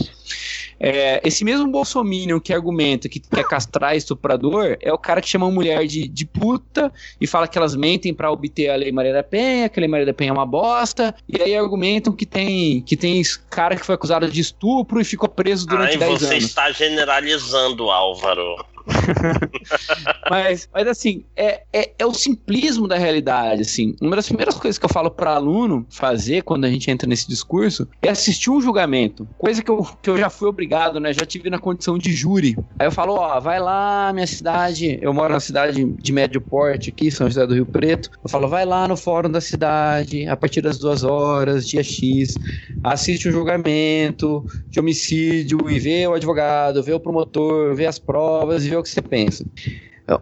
[0.81, 5.47] É, esse mesmo bolsominion que argumenta que quer castrar estuprador é o cara que chama
[5.47, 9.13] a mulher de, de puta e fala que elas mentem para obter a Lei Maria
[9.13, 12.25] da Penha, que a Lei Maria da Penha é uma bosta, e aí argumentam que
[12.25, 16.11] tem, que tem cara que foi acusado de estupro e ficou preso durante Ai, 10
[16.11, 16.29] anos.
[16.29, 18.65] Você está generalizando, Álvaro.
[20.31, 23.95] mas, mas assim, é, é, é, o simplismo da realidade, assim.
[24.01, 27.29] Uma das primeiras coisas que eu falo para aluno fazer quando a gente entra nesse
[27.29, 29.29] discurso é assistir um julgamento.
[29.39, 31.13] Coisa que eu, que eu já fui obrigado, né?
[31.13, 32.57] Já tive na condição de júri.
[32.79, 34.99] Aí eu falo, ó, vai lá, minha cidade.
[35.01, 38.11] Eu moro na cidade de médio porte aqui, São José do Rio Preto.
[38.23, 42.37] Eu falo, vai lá no fórum da cidade, a partir das duas horas, dia X,
[42.83, 48.65] assiste um julgamento de homicídio e vê o advogado, vê o promotor, vê as provas
[48.65, 49.45] e vê o que você pensa.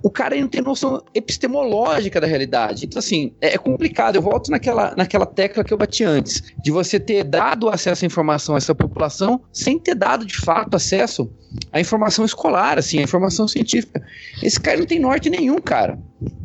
[0.02, 2.86] O cara não tem noção epistemológica da realidade.
[2.86, 4.16] Então, assim, é, é complicado.
[4.16, 8.06] Eu volto naquela, naquela tecla que eu bati antes, de você ter dado acesso à
[8.06, 11.30] informação a essa população sem ter dado, de fato, acesso
[11.72, 14.02] à informação escolar, assim, à informação científica.
[14.42, 15.96] Esse cara não tem norte nenhum, cara.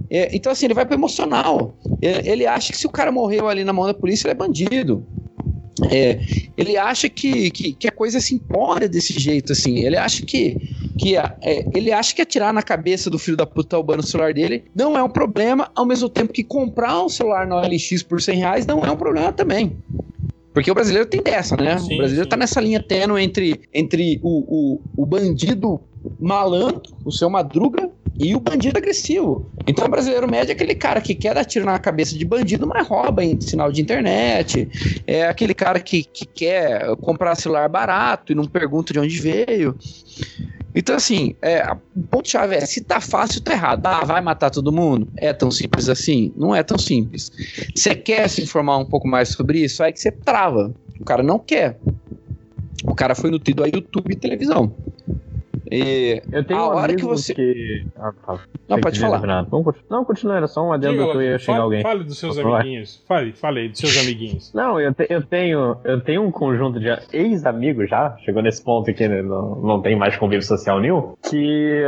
[0.08, 1.76] É, então, assim, ele vai para emocional.
[2.00, 4.36] Ele, ele acha que se o cara morreu ali na mão da polícia, ele é
[4.36, 5.04] bandido.
[5.90, 6.20] É,
[6.58, 9.80] ele acha que, que, que, a coisa se impõe desse jeito, assim.
[9.80, 10.58] Ele acha que,
[10.98, 14.34] que é, ele acha que atirar na cabeça do filho da puta roubando o celular
[14.34, 18.22] dele não é um problema, ao mesmo tempo que comprar um celular na OLX por
[18.22, 19.78] 100 reais não é um problema também.
[20.54, 21.78] Porque o brasileiro tem dessa, né?
[21.78, 22.30] Sim, o brasileiro sim.
[22.30, 25.80] tá nessa linha tênue entre, entre o, o, o bandido
[26.20, 27.90] malandro, o seu madruga,
[28.20, 29.50] e o bandido agressivo.
[29.68, 32.68] Então o brasileiro médio é aquele cara que quer dar tiro na cabeça de bandido,
[32.68, 34.70] mas rouba em sinal de internet.
[35.08, 39.76] É aquele cara que, que quer comprar celular barato e não pergunta de onde veio.
[40.74, 43.86] Então, assim, é, o ponto-chave é: se tá fácil, tá errado.
[43.86, 45.08] Ah, vai matar todo mundo?
[45.18, 46.32] É tão simples assim?
[46.36, 47.32] Não é tão simples.
[47.76, 49.84] Você quer se informar um pouco mais sobre isso?
[49.84, 50.74] Aí que você trava.
[51.00, 51.78] O cara não quer.
[52.84, 54.74] O cara foi nutrido a YouTube e televisão.
[55.72, 57.34] E eu tenho a um hora que você.
[57.34, 57.86] Que...
[57.96, 58.12] Ah,
[58.68, 59.22] não, pode falar.
[59.90, 61.82] Não, continua, era só um adendo que eu ia xingar fale, alguém.
[61.82, 63.04] Fale dos seus amiguinhos.
[63.08, 64.52] Fale, fale aí dos seus amiguinhos.
[64.54, 68.94] Não, eu, te, eu, tenho, eu tenho um conjunto de ex-amigos já, chegou nesse ponto
[68.94, 71.84] que não, não tem mais convívio social nenhum, que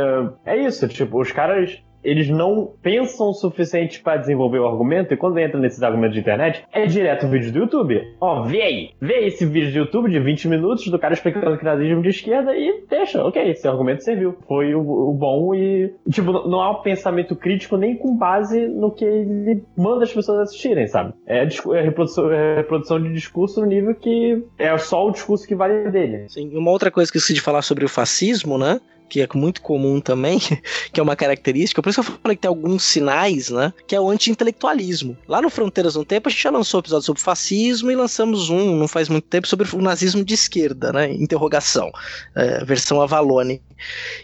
[0.46, 5.16] é isso, tipo, os caras eles não pensam o suficiente para desenvolver o argumento e
[5.16, 8.00] quando entra nesses argumentos de internet, é direto o vídeo do YouTube.
[8.20, 11.64] Ó, vê aí, vê esse vídeo do YouTube de 20 minutos do cara explicando que
[11.64, 14.36] nazismo de esquerda e deixa, ok, esse argumento serviu.
[14.46, 18.90] Foi o, o bom e, tipo, não há um pensamento crítico nem com base no
[18.90, 21.14] que ele manda as pessoas assistirem, sabe?
[21.26, 25.54] É, é, reprodução, é reprodução de discurso no nível que é só o discurso que
[25.54, 26.26] vale dele.
[26.28, 28.80] Sim, uma outra coisa que eu esqueci de falar sobre o fascismo, né?
[29.08, 30.38] Que é muito comum também,
[30.92, 33.72] que é uma característica, por isso que eu falei que tem alguns sinais, né?
[33.86, 35.16] Que é o anti-intelectualismo.
[35.28, 38.50] Lá no Fronteiras no Tempo, a gente já lançou um episódio sobre fascismo e lançamos
[38.50, 41.12] um, não faz muito tempo, sobre o nazismo de esquerda, né?
[41.12, 41.90] Interrogação,
[42.34, 43.62] é, versão Avalone.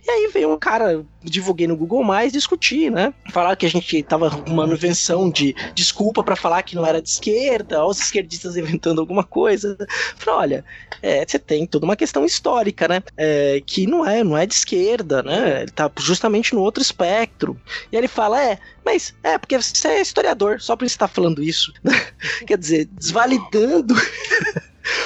[0.07, 3.13] E aí veio um cara, divulguei no Google Mais, discutir, né?
[3.31, 7.09] Falar que a gente tava arrumando invenção de desculpa para falar que não era de
[7.09, 9.77] esquerda, os esquerdistas inventando alguma coisa.
[10.17, 10.65] Falei, olha,
[11.03, 13.03] é, você tem toda uma questão histórica, né?
[13.17, 15.63] É, que não é, não é de esquerda, né?
[15.63, 17.61] Ele tá justamente no outro espectro.
[17.91, 21.09] E aí ele fala, é, mas é porque você é historiador, só por isso tá
[21.09, 21.73] falando isso.
[22.47, 23.95] Quer dizer, desvalidando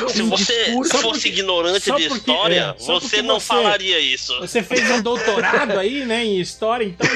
[0.09, 4.39] Se você fosse porque, ignorante de porque, história, é, você não você, falaria isso.
[4.41, 7.07] Você fez um doutorado aí, né, em história, então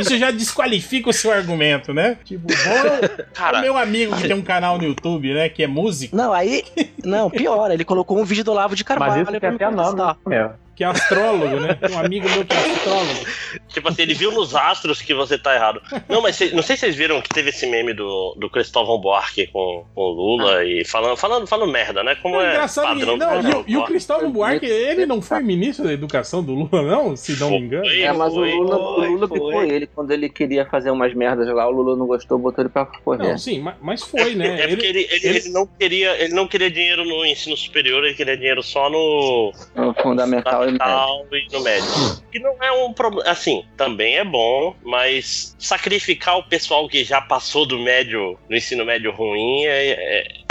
[0.00, 2.16] isso já desqualifica o seu argumento, né?
[2.24, 5.66] Tipo, bom, Cara, o meu amigo que tem um canal no YouTube, né, que é
[5.66, 6.16] músico.
[6.16, 6.64] Não, aí,
[7.04, 9.12] não, pior, ele colocou um vídeo do Olavo de Carvalho.
[9.12, 9.98] Mas isso é até nome?
[10.78, 11.74] Que é astrólogo, né?
[11.74, 13.26] Tem um amigo meu que é astrólogo.
[13.66, 15.82] Tipo assim, ele viu nos astros que você tá errado.
[16.08, 18.96] Não, mas cê, não sei se vocês viram que teve esse meme do, do Cristóvão
[19.00, 20.64] Buarque com, com o Lula ah.
[20.64, 22.14] e falando, falando, falando merda, né?
[22.22, 25.92] Como é, é padrão não, e, e, o Cristóvão Buarque, ele não foi ministro da
[25.92, 27.16] educação do Lula, não?
[27.16, 27.84] Se não me engano.
[27.84, 31.12] É, mas foi, o Lula, foi, o Lula picou ele quando ele queria fazer umas
[31.12, 33.30] merdas lá, o Lula não gostou, botou ele pra correr.
[33.30, 34.60] Não, sim, mas foi, né?
[34.60, 37.56] É, é porque ele, ele, ele, ele, não queria, ele não queria dinheiro no ensino
[37.56, 42.22] superior, ele queria dinheiro só no, no fundamental, fundamental e no médio.
[42.30, 43.30] Que não é um problema.
[43.30, 48.84] Assim, também é bom, mas sacrificar o pessoal que já passou do médio, no ensino
[48.84, 50.47] médio ruim, é, é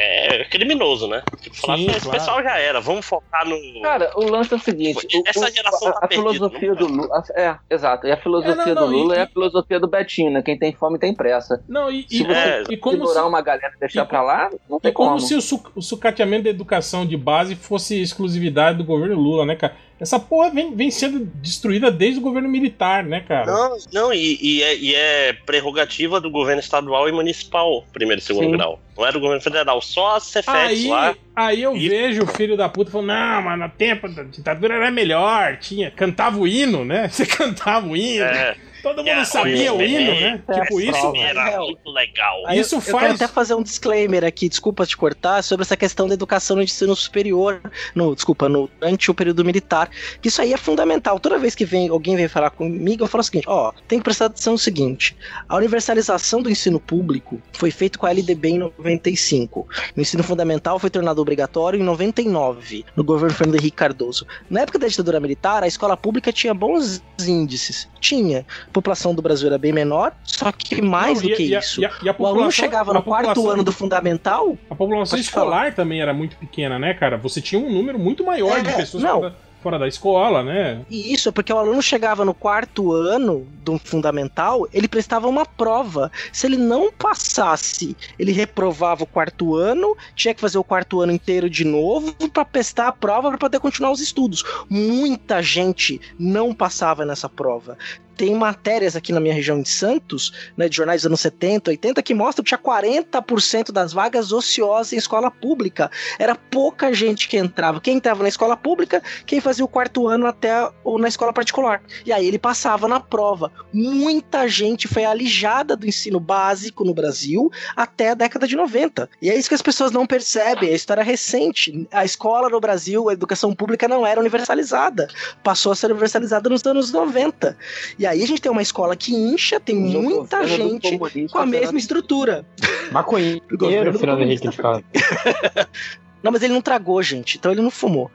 [0.00, 1.22] é criminoso, né?
[1.40, 2.18] Tipo, falar Sim, esse claro.
[2.18, 3.56] pessoal já era, vamos focar no.
[3.82, 7.24] Cara, o lance é o seguinte: essa geração a, tá a filosofia do Lula.
[7.34, 8.06] É, exato.
[8.06, 10.40] E a filosofia é, não, não, do Lula e, é a filosofia do Betinho, né?
[10.42, 11.64] Quem tem fome tem pressa.
[11.68, 14.50] Não, e, se você é, e como se, uma galera e deixar e, pra lá,
[14.70, 15.08] não tem como.
[15.08, 19.44] como se o, su, o sucateamento da educação de base fosse exclusividade do governo Lula,
[19.44, 19.74] né, cara?
[20.00, 23.46] Essa porra vem, vem sendo destruída desde o governo militar, né, cara?
[23.46, 28.24] Não, não e, e, é, e é prerrogativa do governo estadual e municipal, primeiro e
[28.24, 28.52] segundo Sim.
[28.52, 28.80] grau.
[28.96, 31.16] Não é do governo federal, só a Cefex aí, lá.
[31.34, 31.88] Aí eu Isso.
[31.88, 35.90] vejo o filho da puta falando, não, mas no tempo da ditadura era melhor, tinha,
[35.90, 37.06] cantava o hino, né?
[37.10, 38.24] Você cantava o hino.
[38.24, 38.56] É.
[38.82, 40.42] Todo mundo sabia o hino, né?
[40.48, 41.12] É, tipo, isso.
[41.16, 42.42] Era muito legal.
[42.46, 42.92] Aí isso eu, faz.
[42.92, 46.56] Eu quero até fazer um disclaimer aqui, desculpa te cortar, sobre essa questão da educação
[46.56, 47.60] no ensino superior,
[47.94, 49.90] no, desculpa, no, durante o período militar.
[50.20, 51.18] Que isso aí é fundamental.
[51.18, 54.04] Toda vez que vem, alguém vem falar comigo, eu falo o seguinte: ó, tem que
[54.04, 55.16] prestar atenção no seguinte:
[55.48, 59.68] a universalização do ensino público foi feita com a LDB em 95.
[59.96, 64.26] O ensino fundamental foi tornado obrigatório em 99, no governo Fernando Henrique Cardoso.
[64.48, 67.88] Na época da ditadura militar, a escola pública tinha bons índices.
[68.00, 71.80] Tinha população do Brasil era bem menor, só que mais Não, do que e, isso.
[71.80, 74.56] E a, e a o aluno chegava no quarto ano do fundamental.
[74.70, 75.72] A população escolar falar.
[75.72, 77.16] também era muito pequena, né, cara?
[77.18, 79.02] Você tinha um número muito maior é, de pessoas.
[79.02, 80.84] Não fora da escola, né?
[80.88, 86.10] E isso, porque o aluno chegava no quarto ano do fundamental, ele prestava uma prova.
[86.32, 91.12] Se ele não passasse, ele reprovava o quarto ano, tinha que fazer o quarto ano
[91.12, 94.44] inteiro de novo para prestar a prova para poder continuar os estudos.
[94.68, 97.76] Muita gente não passava nessa prova
[98.18, 102.02] tem matérias aqui na minha região de Santos, né, de jornais dos anos 70, 80,
[102.02, 105.88] que mostram que tinha 40% das vagas ociosas em escola pública.
[106.18, 107.80] Era pouca gente que entrava.
[107.80, 111.80] Quem entrava na escola pública, quem fazia o quarto ano até ou na escola particular.
[112.04, 113.52] E aí ele passava na prova.
[113.72, 119.08] Muita gente foi alijada do ensino básico no Brasil até a década de 90.
[119.22, 120.70] E é isso que as pessoas não percebem.
[120.70, 121.86] É a história recente.
[121.92, 125.06] A escola no Brasil, a educação pública não era universalizada.
[125.44, 127.56] Passou a ser universalizada nos anos 90.
[127.96, 130.98] E aí a gente tem uma escola que incha, tem muita gente
[131.30, 132.44] com a mesma estrutura.
[132.90, 133.42] Maconheiro,
[133.98, 134.82] Fernando Henrique de fala.
[136.22, 138.10] Não, mas ele não tragou, gente, então ele não fumou.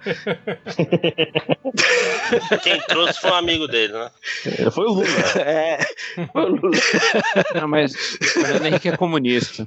[2.62, 4.12] Quem trouxe foi um amigo dele, né?
[4.72, 5.04] Foi o Lula.
[5.44, 5.80] É,
[6.32, 6.78] foi o Lula.
[7.56, 9.64] Não, mas Fernando Henrique é comunista.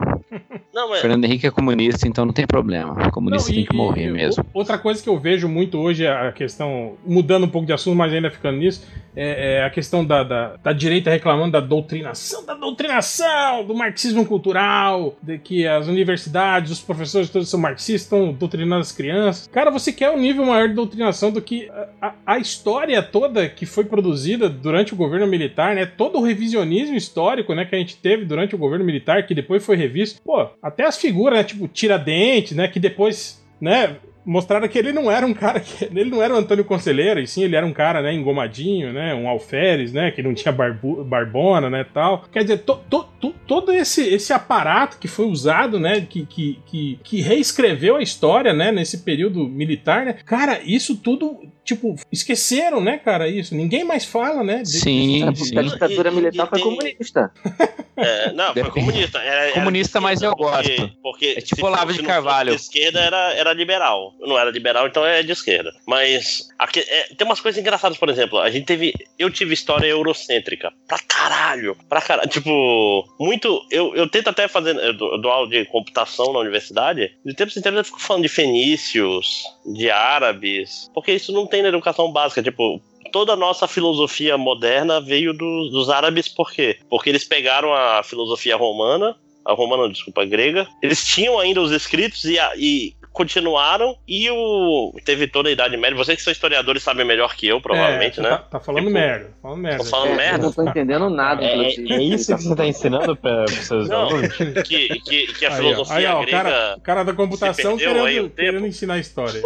[0.73, 1.01] Não, mas...
[1.01, 3.09] Fernando Henrique é comunista, então não tem problema.
[3.09, 4.45] O comunista não, e, tem que morrer mesmo.
[4.53, 7.97] Outra coisa que eu vejo muito hoje é a questão, mudando um pouco de assunto,
[7.97, 12.45] mas ainda ficando nisso, é, é a questão da, da, da, direita reclamando da doutrinação,
[12.45, 18.33] da doutrinação, do marxismo cultural, de que as universidades, os professores todos são marxistas, estão
[18.33, 19.49] doutrinando as crianças.
[19.49, 21.71] Cara, você quer um nível maior de doutrinação do que
[22.01, 25.87] a, a, história toda que foi produzida durante o governo militar, né?
[25.87, 29.65] Todo o revisionismo histórico, né, que a gente teve durante o governo militar, que depois
[29.65, 30.21] foi revisto.
[30.23, 33.97] Pô, até as figuras, né, tipo Tiradentes, né, que depois, né,
[34.27, 37.27] mostraram que ele não era um cara que ele não era o Antônio Conselheiro, e
[37.27, 41.05] sim ele era um cara, né, engomadinho, né, um alferes, né, que não tinha barbu,
[41.05, 42.25] barbona, né, tal.
[42.33, 46.59] Quer dizer, to, to, to, todo esse, esse aparato que foi usado, né, que, que,
[46.67, 52.81] que, que reescreveu a história, né, nesse período militar, né, cara, isso tudo tipo, esqueceram,
[52.81, 53.55] né, cara, isso.
[53.55, 54.63] Ninguém mais fala, né?
[54.63, 54.69] De...
[54.69, 55.59] Sim, sim.
[55.59, 57.33] A ditadura militar e, e foi comunista.
[57.99, 59.19] É, não, foi comunista.
[59.21, 60.69] Era, comunista, mas eu gosto.
[60.69, 62.51] Porque, porque é tipo Olavo de Carvalho.
[62.51, 64.13] De esquerda era, era liberal.
[64.21, 65.75] Não era liberal, então é de esquerda.
[65.87, 68.95] Mas aqui, é, tem umas coisas engraçadas, por exemplo, a gente teve.
[69.19, 70.73] Eu tive história eurocêntrica.
[70.89, 71.77] Pra caralho.
[71.89, 72.29] Pra caralho.
[72.29, 73.65] Tipo, muito.
[73.71, 74.77] Eu, eu tento até fazer.
[74.77, 77.13] Eu dou aula de computação na universidade.
[77.25, 80.91] De tempos em tempos eu fico falando de fenícios, de árabes.
[80.95, 82.81] Porque isso não tem na educação básica, tipo,
[83.17, 86.79] toda a nossa filosofia moderna veio do, dos árabes, por quê?
[86.89, 89.17] Porque eles pegaram a filosofia romana,
[89.47, 94.93] a romana, desculpa, a grega, eles tinham ainda os escritos e, e continuaram e o
[95.03, 95.97] teve toda a Idade Média.
[95.97, 98.31] Vocês que são historiadores sabem melhor que eu, provavelmente, é, né?
[98.31, 99.31] Tá, tá falando tipo, merda.
[99.41, 99.79] Falando merda.
[99.79, 100.45] Tô falando é, merda.
[100.45, 101.43] Não tô entendendo nada.
[101.43, 104.37] É, é isso que você tá ensinando para seus não, alunos?
[104.67, 106.27] Que, que, que a aí, filosofia aí, ó, grega.
[106.27, 109.43] O cara, o cara da computação querendo, querendo ensinar a história.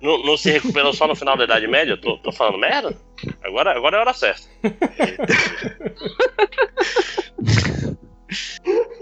[0.00, 1.96] não, não se recuperou só no final da Idade Média?
[1.96, 2.96] Tô, tô falando merda?
[3.42, 4.42] Agora, agora é a hora certa.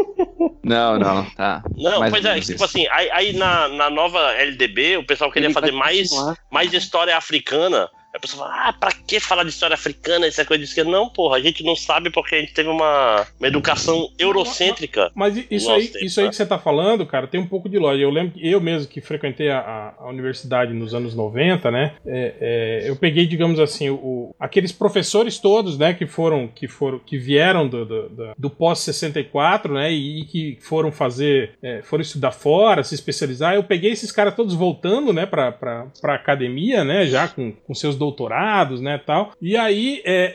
[0.62, 1.62] Não, não, tá.
[1.76, 5.54] Não, pois é, tipo assim, aí, aí, na, na nova LDB o pessoal queria Ele
[5.54, 6.10] fazer mais,
[6.50, 7.90] mais história africana.
[8.18, 10.26] A pessoa fala, ah, pra que falar de história africana?
[10.26, 10.90] É coisa de esquerda.
[10.90, 15.12] Não, porra, a gente não sabe porque a gente teve uma, uma educação eurocêntrica.
[15.14, 16.30] Mas, mas isso, aí, tempo, isso aí né?
[16.30, 18.02] que você tá falando, cara, tem um pouco de lógica.
[18.02, 21.94] Eu lembro que eu mesmo que frequentei a, a universidade nos anos 90, né?
[22.04, 26.98] É, é, eu peguei, digamos assim, o, aqueles professores todos, né, que foram, que foram,
[26.98, 32.02] que vieram do, do, do, do pós-64, né, e, e, que foram fazer, é, foram
[32.02, 33.54] estudar fora, se especializar.
[33.54, 37.74] Eu peguei esses caras todos voltando, né, pra, pra, pra academia, né, já com, com
[37.74, 39.32] seus doutorados, né, tal.
[39.40, 40.32] E aí, é,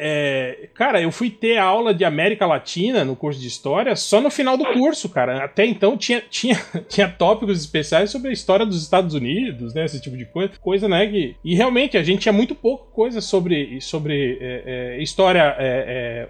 [0.63, 4.29] é, cara, eu fui ter aula de América Latina no curso de História só no
[4.29, 5.43] final do curso, cara.
[5.43, 10.01] Até então tinha, tinha, tinha tópicos especiais sobre a história dos Estados Unidos, né, esse
[10.01, 11.35] tipo de coisa, coisa, né, que...
[11.43, 16.27] E realmente, a gente tinha muito pouco coisa sobre, sobre é, é história é, é,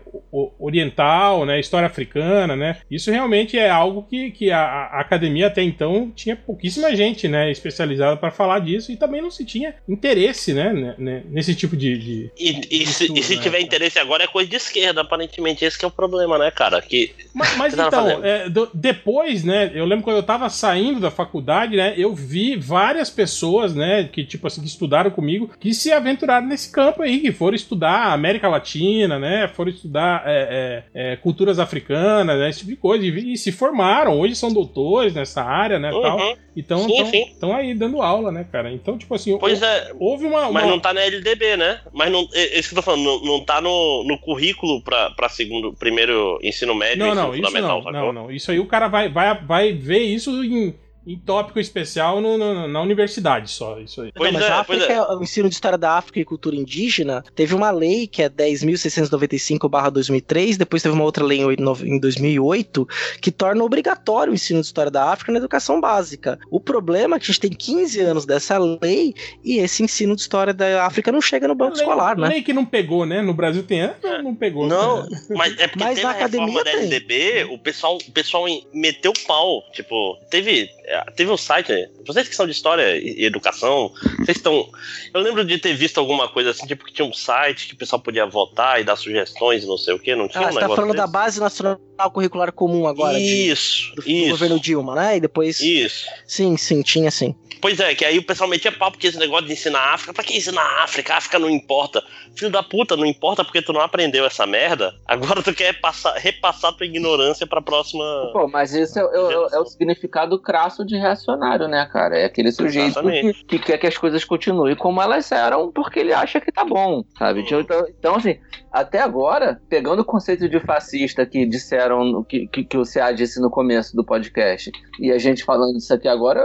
[0.60, 2.78] oriental, né, história africana, né.
[2.90, 7.52] Isso realmente é algo que, que a, a academia até então tinha pouquíssima gente, né,
[7.52, 11.76] especializada para falar disso e também não se tinha interesse, né, né, né nesse tipo
[11.76, 11.98] de.
[11.98, 15.02] de e, e, se, estudo, e se né, tiver interesse agora é coisa de esquerda,
[15.02, 15.66] aparentemente.
[15.66, 16.82] Esse é o problema, né, cara?
[16.82, 21.10] Que mas, mas então, é, do, depois, né, eu lembro quando eu tava saindo da
[21.10, 25.92] faculdade, né, eu vi várias pessoas, né, que, tipo assim, que estudaram comigo, que se
[25.92, 31.16] aventuraram nesse campo aí, que foram estudar América Latina, né, foram estudar é, é, é
[31.16, 35.42] culturas africanas, né, esse tipo de coisa, e, e, se formaram, hoje são doutores nessa
[35.42, 36.02] área, né, uhum.
[36.02, 36.38] tal.
[36.56, 38.72] Então, estão aí dando aula, né, cara?
[38.72, 41.82] Então, tipo assim, pois é, houve uma, uma, Mas não tá na LDB, né?
[41.92, 42.28] Mas não.
[42.32, 46.40] Esse que eu tô falando, não, não tá no, no currículo pra, pra segundo, primeiro
[46.44, 48.32] ensino médio, não, ensino não, fundamental, isso não, não, não.
[48.32, 50.76] Isso aí o cara vai, vai, vai ver isso em
[51.06, 54.12] em tópico especial no, no, na universidade só, isso aí.
[54.16, 55.02] Pois Não, mas é, a África, é.
[55.02, 60.56] o ensino de história da África e cultura indígena, teve uma lei que é 10.695-2003,
[60.58, 62.88] depois teve uma outra lei em 2008,
[63.22, 66.40] que torna obrigatório o ensino de história da África na educação básica.
[66.50, 69.14] O problema é que a gente tem 15 anos dessa lei
[69.44, 72.30] e esse ensino de história da África não chega no banco lei, escolar, né?
[72.30, 73.22] Lei que não pegou, né?
[73.22, 74.68] No Brasil tem, não, não pegou.
[74.68, 75.10] Não, né?
[75.36, 79.62] mas é porque mas na a academia da LDB, o pessoal, o pessoal meteu pau,
[79.74, 80.83] tipo, teve é,
[81.16, 84.70] teve um site, vocês que são de história e educação, vocês estão.
[85.14, 87.78] Eu lembro de ter visto alguma coisa assim, tipo que tinha um site que o
[87.78, 90.54] pessoal podia votar e dar sugestões e não sei o que, não tinha ah, um
[90.54, 90.98] você tá falando desse?
[90.98, 91.80] da Base Nacional
[92.12, 93.18] Curricular Comum agora.
[93.18, 94.26] Isso, de, do, isso.
[94.26, 95.18] Do governo Dilma, né?
[95.18, 95.60] E depois.
[95.60, 96.06] Isso.
[96.26, 97.36] Sim, sim, tinha sim.
[97.64, 100.14] Pois é, que aí o pessoal metia pau porque esse negócio de ensinar a África,
[100.14, 101.14] pra que ensinar África?
[101.14, 102.04] A África não importa.
[102.36, 104.94] Filho da puta, não importa porque tu não aprendeu essa merda.
[105.08, 108.04] Agora tu quer passar, repassar tua ignorância pra próxima.
[108.34, 112.18] Pô, mas isso é, é, é o significado crasso de reacionário, né, cara?
[112.18, 116.14] É aquele sujeito que, que, quer que as coisas continuem como elas eram porque ele
[116.14, 117.42] acha que tá bom, sabe?
[117.42, 117.60] Hum.
[117.60, 118.38] Então, então assim,
[118.72, 123.42] até agora, pegando o conceito de fascista que disseram, que, que, que o CA disse
[123.42, 126.42] no começo do podcast, e a gente falando isso aqui agora,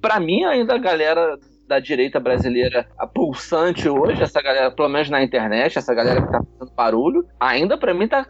[0.00, 1.36] para mim ainda a galera
[1.70, 6.32] da direita brasileira a pulsante hoje, essa galera, pelo menos na internet, essa galera que
[6.32, 8.24] tá fazendo barulho, ainda para mim tá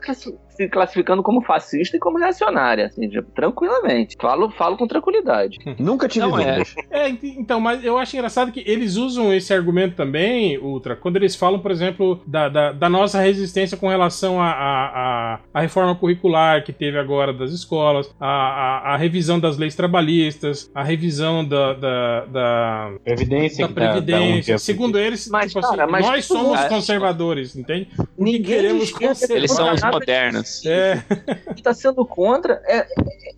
[0.61, 4.17] se classificando como fascista e como reacionária, assim, tipo, tranquilamente.
[4.21, 5.59] Falo, falo com tranquilidade.
[5.79, 6.63] Nunca tive Não, é.
[6.91, 7.09] é.
[7.09, 11.59] Então, mas eu acho engraçado que eles usam esse argumento também, Ultra, quando eles falam,
[11.61, 14.87] por exemplo, da, da, da nossa resistência com relação à a,
[15.35, 19.75] a, a, reforma curricular que teve agora das escolas, a, a, a revisão das leis
[19.75, 23.67] trabalhistas, a revisão da, da, da Previdência.
[23.67, 24.59] Da Previdência.
[24.59, 27.89] Segundo eles, mas, tipo cara, assim, nós somos conservadores, entende?
[28.19, 28.93] Ninguém queremos
[29.31, 30.50] Eles são os modernos.
[30.65, 31.03] É.
[31.51, 32.87] O que está sendo contra é,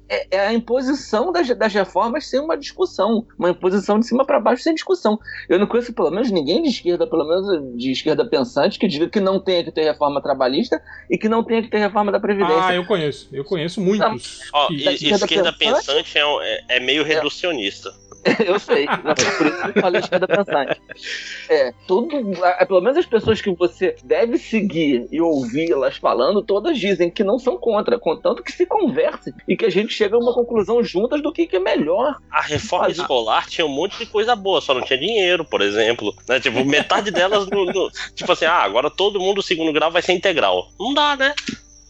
[0.09, 3.27] é, é, a imposição das, das reformas sem uma discussão.
[3.39, 5.19] Uma imposição de cima para baixo sem discussão.
[5.49, 9.09] Eu não conheço, pelo menos, ninguém de esquerda, pelo menos de esquerda pensante, que diga
[9.09, 12.21] que não tenha que ter reforma trabalhista e que não tenha que ter reforma da
[12.21, 12.65] Previdência.
[12.65, 13.29] Ah, eu conheço.
[13.33, 14.41] Eu conheço muitos.
[14.53, 14.75] Ó, que...
[14.77, 18.02] esquerda, esquerda pensante, pensante é, é, meio reducionista.
[18.45, 18.87] eu sei.
[18.87, 20.81] Não, por isso que eu falei esquerda pensante.
[21.49, 22.17] É, tudo.
[22.45, 27.25] É, pelo menos as pessoas que você deve seguir e ouvi-las falando, todas dizem que
[27.25, 30.83] não são contra, contanto que se conversem e que a gente chega a uma conclusão
[30.83, 32.17] juntas do que, que é melhor.
[32.31, 33.01] A reforma fazer.
[33.01, 36.15] escolar tinha um monte de coisa boa, só não tinha dinheiro, por exemplo.
[36.29, 36.39] Né?
[36.39, 37.49] Tipo, metade delas.
[37.49, 40.69] No, no, tipo assim, ah, agora todo mundo segundo grau vai ser integral.
[40.79, 41.35] Não dá, né?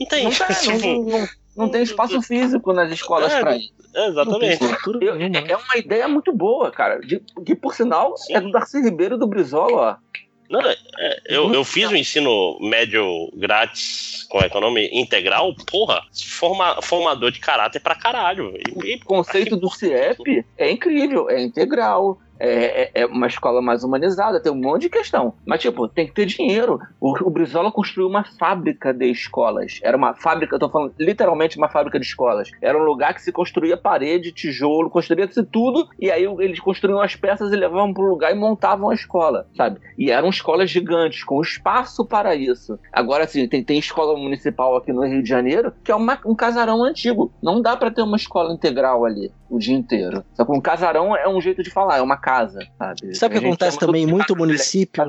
[0.01, 0.25] Não tem.
[0.25, 3.73] Não, dá, tipo, não, não, não, tem espaço físico nas escolas é, pra isso.
[3.95, 4.65] Exatamente.
[5.01, 6.99] Eu, é, é uma ideia muito boa, cara.
[7.01, 8.35] De, que, por sinal, Sim.
[8.35, 10.12] é do Darcy Ribeiro do Brizola, ó.
[10.53, 10.77] Não, é,
[11.24, 16.03] eu, eu fiz o ensino médio grátis com economia integral, porra,
[16.39, 18.55] forma, formador de caráter pra caralho.
[18.85, 23.85] E, o conceito do CIEP é incrível, é integral, é, é, é, uma escola mais
[23.85, 25.35] humanizada, tem um monte de questão.
[25.47, 26.81] Mas, tipo, tem que ter dinheiro.
[27.01, 29.78] O, o Brizola construiu uma fábrica de escolas.
[29.81, 32.51] Era uma fábrica, eu tô falando literalmente uma fábrica de escolas.
[32.60, 37.14] Era um lugar que se construía parede, tijolo, construía-se tudo, e aí eles construíam as
[37.14, 39.78] peças e levavam pro lugar e montavam a escola, sabe?
[39.97, 42.77] E eram escolas gigantes, com espaço para isso.
[42.93, 46.35] Agora, assim, tem, tem escola municipal aqui no Rio de Janeiro, que é uma, um
[46.35, 47.32] casarão antigo.
[47.40, 50.24] Não dá para ter uma escola integral ali o dia inteiro.
[50.32, 53.15] Só que um casarão é um jeito de falar, é uma casa casa, sabe?
[53.15, 55.03] Sabe o que acontece também muito município?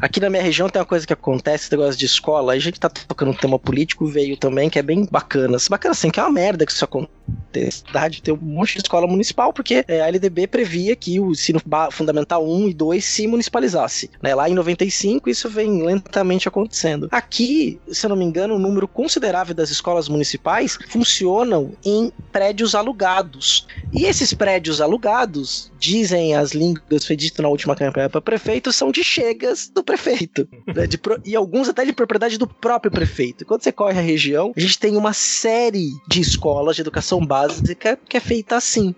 [0.00, 2.80] aqui na minha região tem uma coisa que acontece, esse negócio de escola, a gente
[2.80, 5.56] tá tocando um tema político, veio também, que é bem bacana.
[5.70, 7.14] Bacana assim, que é uma merda que isso acontece
[7.60, 11.32] necessidade de ter um monte de escola municipal, porque é, a LDB previa que o
[11.32, 14.10] ensino fundamental 1 e 2 se municipalizasse.
[14.22, 14.34] Né?
[14.34, 17.08] Lá em 95, isso vem lentamente acontecendo.
[17.10, 22.74] Aqui, se eu não me engano, um número considerável das escolas municipais funcionam em prédios
[22.74, 23.66] alugados.
[23.92, 28.90] E esses prédios alugados, dizem as línguas, foi dito na última campanha para prefeito, são
[28.90, 30.48] de chegas do prefeito.
[30.74, 30.86] Né?
[30.86, 31.20] De pro...
[31.24, 33.44] E alguns até de propriedade do próprio prefeito.
[33.44, 37.98] Quando você corre a região, a gente tem uma série de escolas de educação básica
[38.08, 38.94] que é feita assim.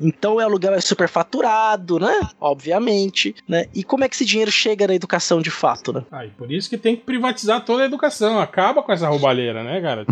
[0.00, 2.20] Então o aluguel é superfaturado, né?
[2.40, 3.66] Obviamente, né?
[3.74, 6.04] E como é que esse dinheiro chega na educação de fato, né?
[6.10, 8.38] Ah, e por isso que tem que privatizar toda a educação.
[8.38, 10.06] Acaba com essa roubalheira, né, cara?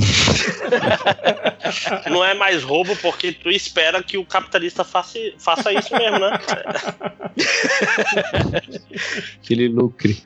[2.10, 6.39] Não é mais roubo porque tu espera que o capitalista faça, faça isso mesmo, né?
[9.43, 10.22] que ele lucre.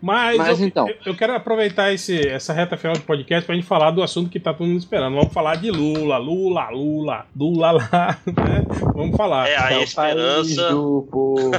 [0.00, 0.88] Mas, Mas eu, então.
[1.04, 4.38] Eu, quero aproveitar esse, essa reta final do podcast pra gente falar do assunto que
[4.38, 5.14] tá todo mundo esperando.
[5.16, 8.64] Vamos falar de Lula, Lula, Lula, Lula lá, né?
[8.94, 9.48] Vamos falar.
[9.48, 11.52] É a é esperança do povo.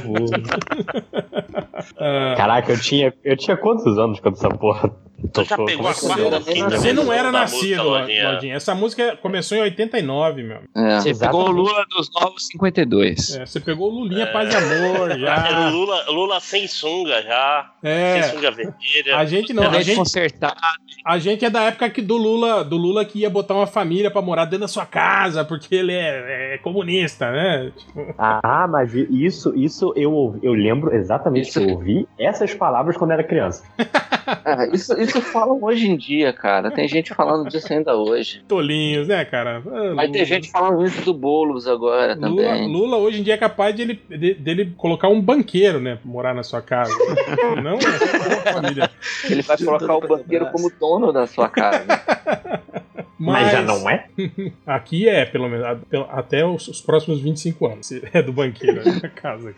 [2.36, 4.90] Caraca, eu tinha, eu tinha quantos anos quando essa porra
[5.32, 8.54] Tu já pegou a quarta, quinta Você não era nascido, Lodinha.
[8.54, 10.60] Essa música começou em 89, meu.
[10.76, 13.36] É, você pegou o Lula dos novos 52.
[13.36, 14.26] É, você pegou o Lulinha é.
[14.26, 15.34] Paz e Amor, já.
[15.34, 17.72] Era o Lula, Lula sem sunga, já.
[17.82, 18.22] É.
[18.22, 19.16] Sem sunga vermelha.
[19.16, 19.62] A gente não.
[19.70, 20.56] A gente, consertado.
[21.04, 24.10] a gente é da época que do Lula, do Lula que ia botar uma família
[24.10, 27.72] pra morar dentro da sua casa, porque ele é, é comunista, né?
[27.76, 28.14] Tipo...
[28.18, 31.58] Ah, mas isso, isso eu, eu lembro exatamente isso.
[31.58, 33.64] que eu ouvi essas palavras quando era criança.
[34.44, 36.70] É, isso, isso falam hoje em dia, cara.
[36.70, 38.42] Tem gente falando disso ainda hoje.
[38.46, 39.62] Tolinhos, né, cara?
[39.66, 42.72] Ah, Mas tem gente falando isso do Boulos agora Lula, também.
[42.72, 45.98] Lula hoje em dia é capaz de ele, de, dele colocar um banqueiro, né?
[46.04, 46.92] Morar na sua casa.
[47.62, 48.90] Não é família.
[49.28, 51.86] Ele vai colocar o banqueiro como dono da sua casa.
[53.18, 54.06] Mas, Mas, já não é?
[54.66, 55.66] Aqui é, pelo menos,
[56.10, 57.90] até os, os próximos 25 anos.
[58.12, 59.54] É do banqueiro, é da casa.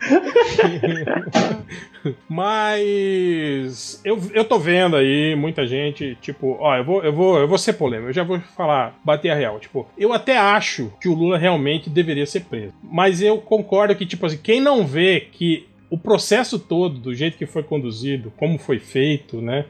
[2.27, 7.47] Mas eu, eu tô vendo aí muita gente, tipo, ó, eu vou, eu vou, eu
[7.47, 9.59] vou ser polêmico, eu já vou falar, bater a real.
[9.59, 12.73] Tipo, eu até acho que o Lula realmente deveria ser preso.
[12.81, 17.37] Mas eu concordo que, tipo assim, quem não vê que o processo todo, do jeito
[17.37, 19.65] que foi conduzido, como foi feito, né?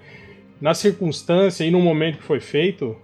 [0.61, 2.95] Na circunstância e no momento que foi feito,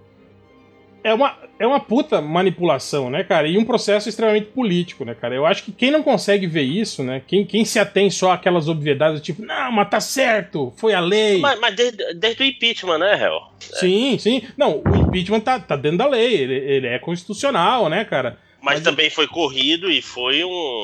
[1.06, 3.46] é uma, é uma puta manipulação, né, cara?
[3.46, 5.36] E um processo extremamente político, né, cara?
[5.36, 7.22] Eu acho que quem não consegue ver isso, né?
[7.24, 11.38] Quem, quem se atém só àquelas obviedades, tipo, não, mas tá certo, foi a lei.
[11.38, 13.40] Mas, mas desde, desde, o impeachment, né, Hel?
[13.60, 14.42] Sim, sim.
[14.56, 18.36] Não, o impeachment tá, tá dentro da lei, ele, ele é constitucional, né, cara?
[18.60, 20.82] Mas, mas também foi corrido e foi um.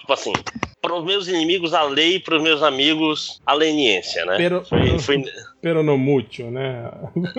[0.00, 0.34] Tipo assim,
[0.82, 4.36] para os meus inimigos a lei, para os meus amigos a leniência, né?
[4.36, 5.24] Pero, foi, foi...
[5.64, 5.96] pero no
[6.50, 6.90] né?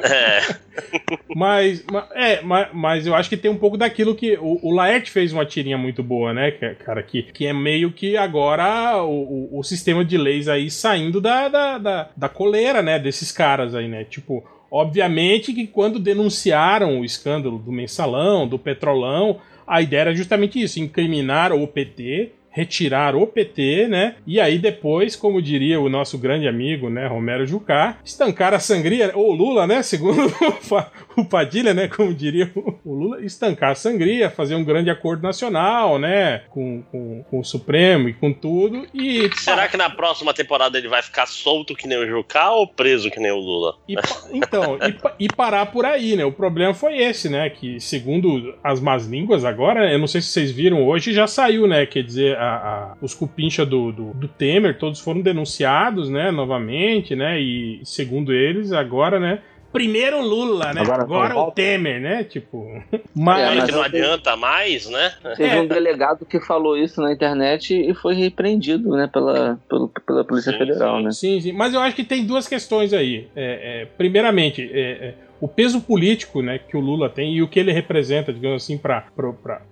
[0.04, 0.56] É.
[1.36, 4.74] mas, mas, é, mas, mas, eu acho que tem um pouco daquilo que o, o
[4.74, 7.04] Laerte fez uma tirinha muito boa, né, cara?
[7.04, 11.48] Que, que é meio que agora o, o, o sistema de leis aí saindo da,
[11.48, 12.98] da, da, da coleira, né?
[12.98, 14.04] Desses caras aí, né?
[14.04, 20.60] Tipo, obviamente que quando denunciaram o escândalo do mensalão, do petrolão, a ideia era justamente
[20.60, 24.16] isso, incriminar o PT retirar o PT, né?
[24.26, 29.12] E aí depois, como diria o nosso grande amigo, né, Romero Jucá, estancar a sangria,
[29.14, 30.34] ou Lula, né, segundo
[31.18, 36.00] o Padilha, né, como diria o Lula, estancar a sangria, fazer um grande acordo nacional,
[36.00, 38.88] né, com, com, com o Supremo e com tudo.
[38.94, 42.66] E será que na próxima temporada ele vai ficar solto que nem o Jucá ou
[42.66, 43.76] preso que nem o Lula?
[43.86, 43.96] E,
[44.32, 44.78] então,
[45.20, 46.24] e, e, parar por aí, né?
[46.24, 50.30] O problema foi esse, né, que segundo as más línguas agora, eu não sei se
[50.30, 54.28] vocês viram hoje, já saiu, né, quer dizer a, a, os cupincha do, do, do,
[54.28, 59.40] Temer, todos foram denunciados, né, novamente, né, e segundo eles, agora, né,
[59.72, 62.66] primeiro Lula, né, agora, agora o Temer, né, tipo...
[63.14, 65.14] Mas, é, mas não adianta mais, né?
[65.36, 65.62] Teve é.
[65.62, 70.52] um delegado que falou isso na internet e foi repreendido, né, pela, pela, pela Polícia
[70.52, 71.04] sim, Federal, sim.
[71.04, 71.12] né?
[71.12, 73.28] Sim, sim, mas eu acho que tem duas questões aí.
[73.36, 77.48] É, é, primeiramente, é, é o peso político né, que o Lula tem e o
[77.48, 79.06] que ele representa, digamos assim, para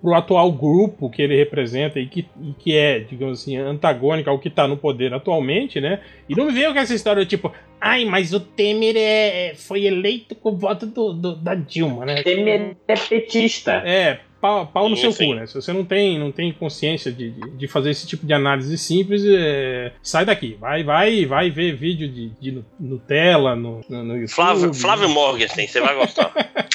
[0.02, 4.38] o atual grupo que ele representa e que, e que é, digamos assim, antagônico ao
[4.38, 6.00] que está no poder atualmente, né?
[6.28, 9.84] E não me veio com essa história tipo, ai, mas o Temer é, é foi
[9.84, 12.22] eleito com o voto do, do, da Dilma, né?
[12.22, 13.82] Temer é petista.
[13.84, 15.46] É, pau, pau no seu cu, né?
[15.46, 19.24] Se você não tem, não tem consciência de, de fazer esse tipo de análise simples,
[19.26, 20.58] é, sai daqui.
[20.60, 24.34] Vai, vai, vai ver vídeo de, de Nutella no, no, no YouTube.
[24.34, 26.30] Flávio, Flávio Morgenstern, você vai gostar.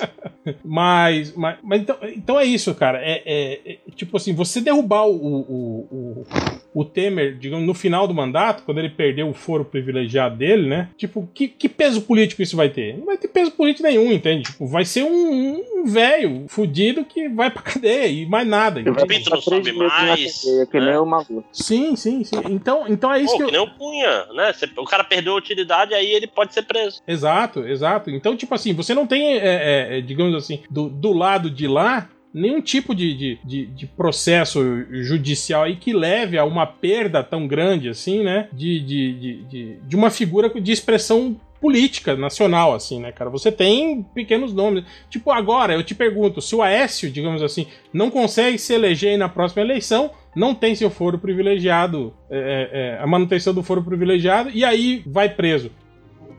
[0.66, 3.00] mas, mas, mas então, então é isso, cara.
[3.04, 6.28] É, é, é tipo assim, você derrubar o, o, o,
[6.74, 10.90] o Temer, digamos, no final do mandato, quando ele perdeu o foro privilegiado dele, né?
[10.98, 12.98] Tipo, que, que peso político isso vai ter?
[12.98, 14.44] Não vai ter peso político nenhum, entende?
[14.44, 18.80] Tipo, vai ser um, um velho fudido que vai pra cadeia e mais nada.
[18.80, 20.42] O Pinto não sobe mais.
[20.44, 20.86] Cadeia, que né?
[20.88, 21.46] nem uma maluco.
[21.52, 22.36] Sim, sim, sim.
[22.50, 23.66] Então, então é isso Pô, que que, eu...
[23.66, 24.54] nem o Cunha, né?
[24.54, 27.02] Cê- O cara perdeu a utilidade, aí ele pode ser preso.
[27.08, 28.10] Exato, exato.
[28.10, 31.68] Então, tipo assim, você não tem, é, é, é, digamos assim, do, do lado de
[31.68, 34.60] lá, nenhum tipo de, de, de, de processo
[35.04, 38.48] judicial aí que leve a uma perda tão grande assim, né?
[38.54, 43.30] De, de, de, de, de uma figura de expressão política nacional, assim, né, cara?
[43.30, 44.84] Você tem pequenos nomes.
[45.10, 49.30] Tipo, agora, eu te pergunto, se o Aécio, digamos assim, não consegue se eleger na
[49.30, 54.64] próxima eleição, não tem seu foro privilegiado, é, é, a manutenção do foro privilegiado, e
[54.64, 55.72] aí vai preso.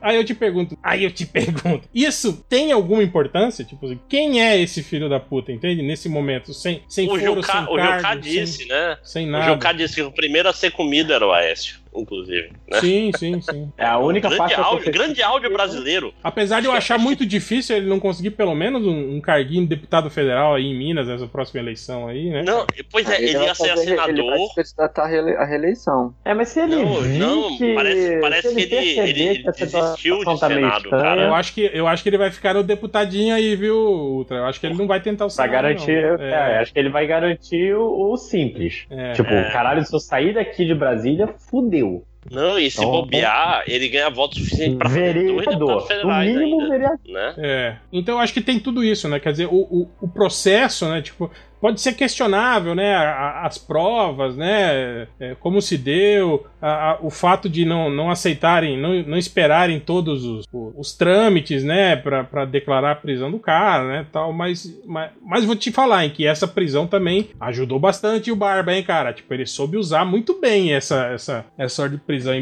[0.01, 3.63] Aí eu te pergunto, aí eu te pergunto, isso tem alguma importância?
[3.63, 5.83] Tipo assim, quem é esse filho da puta, entende?
[5.83, 8.97] Nesse momento, sem, sem o foro, Jucá, sem o Jucá disse, sem, né?
[9.03, 9.53] sem O nada.
[9.53, 12.51] Jucá disse que o primeiro a ser comido era o Aécio, inclusive.
[12.69, 12.79] Né?
[12.79, 13.71] Sim, sim, sim.
[13.77, 16.13] É a única grande parte da áudio, grande áudio brasileiro.
[16.23, 19.67] Apesar de eu achar muito difícil ele não conseguir pelo menos um, um carguinho de
[19.67, 22.43] deputado federal aí em Minas nessa próxima eleição aí, né?
[22.43, 24.47] Não, pois é, ele vai ia ser fazer- Ele vai senador.
[24.49, 26.13] se candidatar à reeleição.
[26.23, 29.51] É, mas se ele Não, vir não, que, parece- parece se que ele- ele que
[29.65, 31.21] desistiu de tá Senado, cara.
[31.23, 34.37] Eu acho, que, eu acho que ele vai ficar no deputadinho aí, viu, Ultra?
[34.37, 36.25] Eu acho que ele não vai tentar o Pra Senado, garantir, não.
[36.25, 38.85] é, acho que ele vai garantir o, o simples.
[38.89, 39.11] É.
[39.13, 39.51] Tipo, É.
[39.51, 41.80] caralho, se eu sair daqui de Brasília, fudeu.
[42.29, 45.75] Não, e se Então, bobear, ele ganha voto suficiente pra fazer dois deputados Vereador.
[45.75, 46.99] No federais mínimo, ainda, vereador.
[47.07, 47.33] né?
[47.37, 47.75] É.
[47.91, 49.19] Então eu acho que tem tudo isso, né?
[49.19, 51.01] Quer dizer, o, o, o processo, né?
[51.01, 51.31] Tipo,
[51.61, 52.95] pode ser questionável, né?
[52.95, 55.07] As provas, né?
[55.19, 59.79] é, como se deu, a- a- o fato de não, não aceitarem, não, não esperarem
[59.79, 61.95] todos os, os trâmites, né?
[61.95, 64.05] Pra declarar a prisão do cara, né?
[64.11, 68.35] Tal, mas, mas, mas vou te falar, em que essa prisão também ajudou bastante o
[68.35, 69.13] Barba, hein, cara?
[69.13, 72.39] Tipo, ele soube usar muito bem essa, essa, essa ordem de prisão, e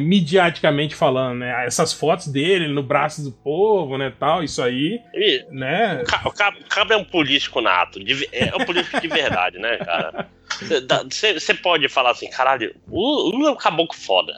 [0.96, 1.66] falando, né?
[1.66, 4.14] Essas fotos dele no braço do povo, né?
[4.20, 6.02] Tal, isso aí, E né?
[6.02, 8.00] o o Ca- o Cabra é um político nato,
[8.32, 10.30] é um político de verdade, né, cara?
[11.40, 14.34] Você pode falar assim, caralho, o Lula é um caboclo foda.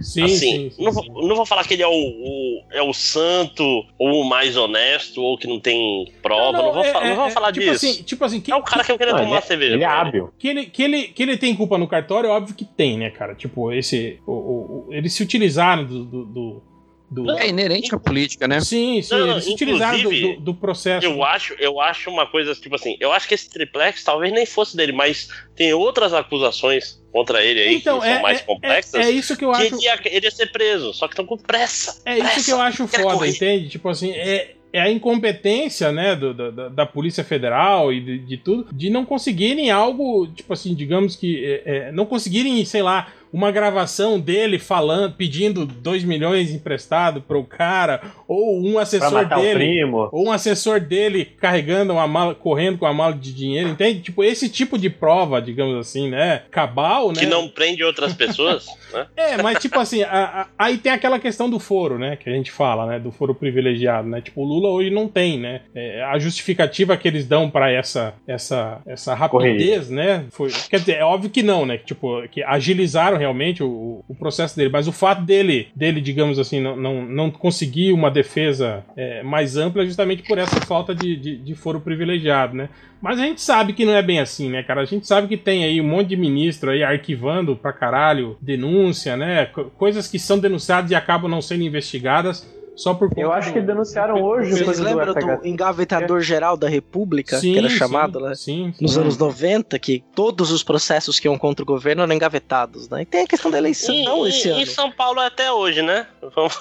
[0.00, 1.10] Sim, assim, sim, sim, não, sim.
[1.10, 3.64] vou, não vou falar que ele é o, o- é o santo,
[3.98, 7.26] ou o mais honesto, ou que não tem prova, não, vou, é- não é- vou
[7.26, 7.86] é, falar tipo disso.
[7.86, 9.74] Assim, tipo assim, que, é o cara que eu queria Não, tomar ele, é, cerveja.
[9.74, 10.30] ele é hábil.
[10.38, 13.08] que, ele, que, ele, que ele tem culpa no cartório, é óbvio que tem, né,
[13.08, 13.34] cara?
[13.34, 14.20] Tipo, esse.
[14.26, 16.04] O, o- o- eles se utilizaram do.
[16.04, 16.62] do, do-
[17.10, 18.60] do- É inerente à política, né?
[18.60, 21.06] Sim, sim, Não, eles utilizaram do, inclusive, do, do processo.
[21.06, 24.44] Eu acho, eu acho uma coisa, tipo assim, eu acho que esse triplex talvez nem
[24.44, 28.42] fosse dele, mas tem outras acusações contra ele aí Então, que é, são mais é-
[28.42, 28.94] complexas.
[29.06, 29.74] é, é isso que eu que acho.
[29.76, 32.00] ele ia, ele ia ser preso, só que estão com pressa.
[32.04, 33.30] É isso que eu acho quer foda, correr.
[33.30, 33.68] entende?
[33.68, 38.18] Tipo assim, é, é a incompetência, né, do- da- da, da Polícia Federal e de,
[38.18, 42.82] de tudo, de não conseguirem algo, tipo assim, digamos que, é, é, não conseguirem, sei
[42.82, 49.22] lá, uma gravação dele falando, pedindo 2 milhões emprestado pro cara, ou um Pra assessor
[49.22, 49.54] o dele.
[49.54, 50.08] primo.
[50.12, 54.00] Ou um assessor dele carregando uma mala, correndo com a mala de dinheiro, entende?
[54.00, 56.42] Tipo, esse tipo de prova, digamos assim, né?
[56.50, 57.20] Cabal, né?
[57.20, 59.06] Que não prende outras pessoas, né?
[59.16, 60.08] É, mas tipo assim, a-
[60.42, 62.16] a- aí tem aquela questão do foro, né?
[62.16, 62.98] Que a gente fala, né?
[62.98, 64.20] Do foro privilegiado, né?
[64.20, 65.62] Tipo, o Lula hoje não tem, né?
[65.74, 70.24] É, a justificativa que eles dão pra essa, essa, essa rapidez, né?
[70.30, 71.76] Foi, quer dizer, é óbvio que não, né?
[71.78, 76.38] Que, tipo, que agilizaram realmente o, o processo dele, mas o fato dele, dele digamos
[76.38, 80.94] assim, não, não, não conseguir uma defesa é, mais ampla é justamente por essa falta
[80.94, 82.68] de, de, de foro privilegiado, né?
[83.00, 84.80] Mas a gente sabe que não é bem assim, né, cara?
[84.80, 89.16] A gente sabe que tem aí um monte de ministro aí arquivando pra caralho denúncia,
[89.16, 89.46] né?
[89.46, 93.48] Co- Coisas que são denunciadas e acabam não sendo investigadas só por conta Eu acho
[93.48, 95.48] do- que denunciaram hoje Vocês do lembram do FHC.
[95.48, 98.34] engavetador geral da República, que era Sim, chamado, sim, né?
[98.34, 98.84] Sim, sim.
[98.84, 103.02] Nos anos 90, que todos os processos que iam contra o governo eram engavetados, né?
[103.02, 104.60] E tem a questão da eleição E, esse e- ano.
[104.62, 106.06] e São Paulo é até hoje, né?
[106.34, 106.58] Vamos-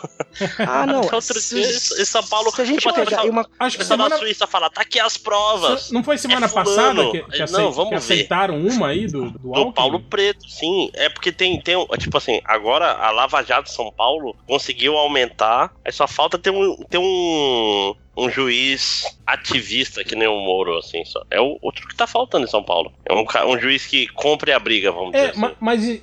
[0.59, 1.01] Ah, não.
[1.01, 1.67] Outro se- dia,
[2.01, 3.45] em São Paulo, Se a gente tipo, pegar uma...
[3.59, 5.91] Acho que pessoal da semana, Suíça fala, tá aqui as provas.
[5.91, 8.13] não foi semana É passada que, que, Não, vamos que ver.
[8.15, 9.73] aceitaram uma aí do, do, Do?
[9.73, 10.89] Paulo Preto, sim.
[10.93, 15.91] É porque tem, tem, tipo assim, agora a Lava Jato São Paulo conseguiu aumentar, aí
[16.07, 21.23] só falta ter um, ter um, um juiz ativista que nem o Moro, assim, só.
[21.31, 22.91] É o outro que tá faltando em São Paulo.
[23.05, 25.39] É um, um juiz que compre a briga, vamos dizer É, assim.
[25.39, 26.01] ma- mas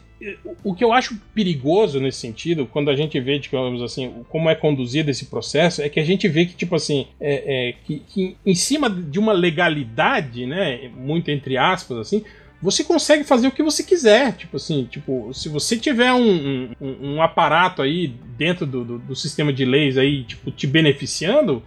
[0.63, 4.55] o que eu acho perigoso nesse sentido, quando a gente vê, digamos assim, como é
[4.55, 8.37] conduzido esse processo, é que a gente vê que, tipo assim, é, é, que, que
[8.47, 12.25] em cima de uma legalidade, né, muito entre aspas, assim,
[12.63, 14.33] você consegue fazer o que você quiser.
[14.35, 18.07] Tipo assim, tipo, se você tiver um, um, um aparato aí
[18.39, 21.63] dentro do, do, do sistema de leis aí, tipo, te beneficiando,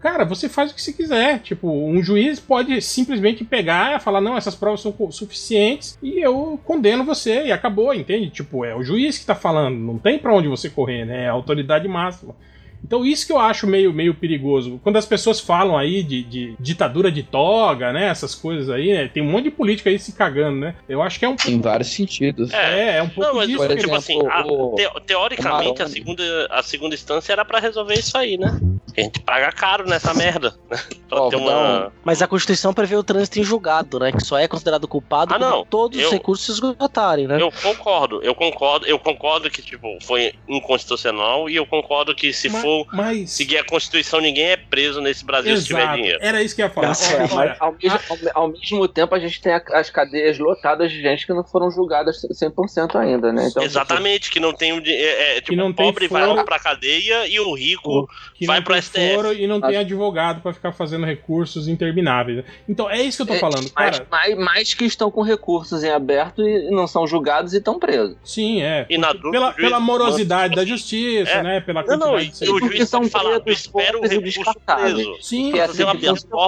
[0.00, 1.38] cara, você faz o que você quiser.
[1.38, 6.58] Tipo, um juiz pode simplesmente pegar e falar, não, essas provas são suficientes e eu
[6.64, 8.28] condeno você e acabou, entende?
[8.28, 11.24] Tipo, é o juiz que tá falando, não tem para onde você correr, né?
[11.24, 12.34] É a autoridade máxima.
[12.84, 14.80] Então isso que eu acho meio, meio perigoso.
[14.82, 18.08] Quando as pessoas falam aí de, de ditadura de toga, né?
[18.08, 19.08] Essas coisas aí, né?
[19.08, 20.74] Tem um monte de política aí se cagando, né?
[20.88, 21.50] Eu acho que é um pouco...
[21.50, 22.52] Em vários sentidos.
[22.52, 23.76] É, é um pouco não, mas, disso.
[23.76, 28.36] Tipo assim, a, te, teoricamente a segunda, a segunda instância era para resolver isso aí,
[28.36, 28.58] né?
[28.96, 30.54] A gente paga caro nessa merda.
[30.70, 30.78] Né?
[31.10, 31.92] Ó, uma...
[32.04, 34.12] Mas a Constituição prevê o trânsito em julgado, né?
[34.12, 35.64] Que só é considerado culpado ah, não.
[35.64, 37.40] todos eu, os recursos se esgotarem, né?
[37.40, 42.48] Eu concordo, eu concordo, eu concordo que, tipo, foi inconstitucional e eu concordo que se
[42.48, 43.30] mas, for mas...
[43.30, 45.62] seguir a Constituição, ninguém é preso nesse Brasil Exato.
[45.62, 46.18] se tiver dinheiro.
[46.20, 46.92] Era isso que eu ia falar.
[46.92, 51.00] É, mas ao mesmo, ao, ao mesmo, tempo, a gente tem as cadeias lotadas de
[51.00, 53.48] gente que não foram julgadas 100% ainda, né?
[53.50, 54.82] Então, Exatamente, que não tem.
[54.86, 58.80] É, é, tipo, o pobre vai lá pra cadeia e o rico que vai pro
[58.80, 59.00] STF.
[59.38, 62.44] E não tem advogado para ficar fazendo recursos intermináveis.
[62.68, 64.06] Então é isso que eu tô é, falando, cara.
[64.10, 68.16] Mais, mais que estão com recursos em aberto e não são julgados e estão presos.
[68.24, 68.86] Sim, é.
[68.88, 71.42] E na dúvida, pela, pela morosidade da justiça, é.
[71.42, 71.60] né?
[71.60, 75.16] Pela não, não, e o juiz são falar, espera o recurso preso.
[75.20, 75.94] Sim, é fazer uma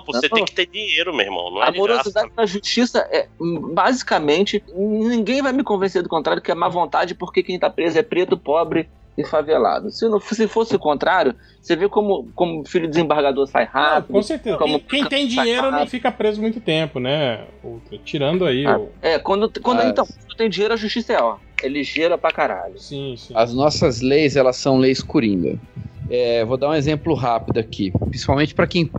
[0.06, 1.50] você tem que ter dinheiro, meu irmão.
[1.50, 3.28] Não é a morosidade da justiça é
[3.72, 7.98] basicamente ninguém vai me convencer do contrário que é má vontade porque quem tá preso
[7.98, 9.90] é preto, pobre e favelado.
[9.90, 14.12] Se, não, se fosse o contrário, você vê como, como o filho desembargador sai rápido.
[14.12, 14.56] com certeza.
[14.56, 17.46] Como quem, quem tem dinheiro não fica preso muito tempo, né?
[18.04, 18.66] Tirando aí.
[18.66, 18.90] Ah, o...
[19.00, 19.86] É, quando, quando As...
[19.86, 21.36] então, quando tem dinheiro, a justiça é, ó.
[21.62, 22.78] É ligeira pra caralho.
[22.78, 23.32] Sim, sim.
[23.34, 25.58] As nossas leis, elas são leis coringa.
[26.10, 28.90] É, vou dar um exemplo rápido aqui, principalmente para quem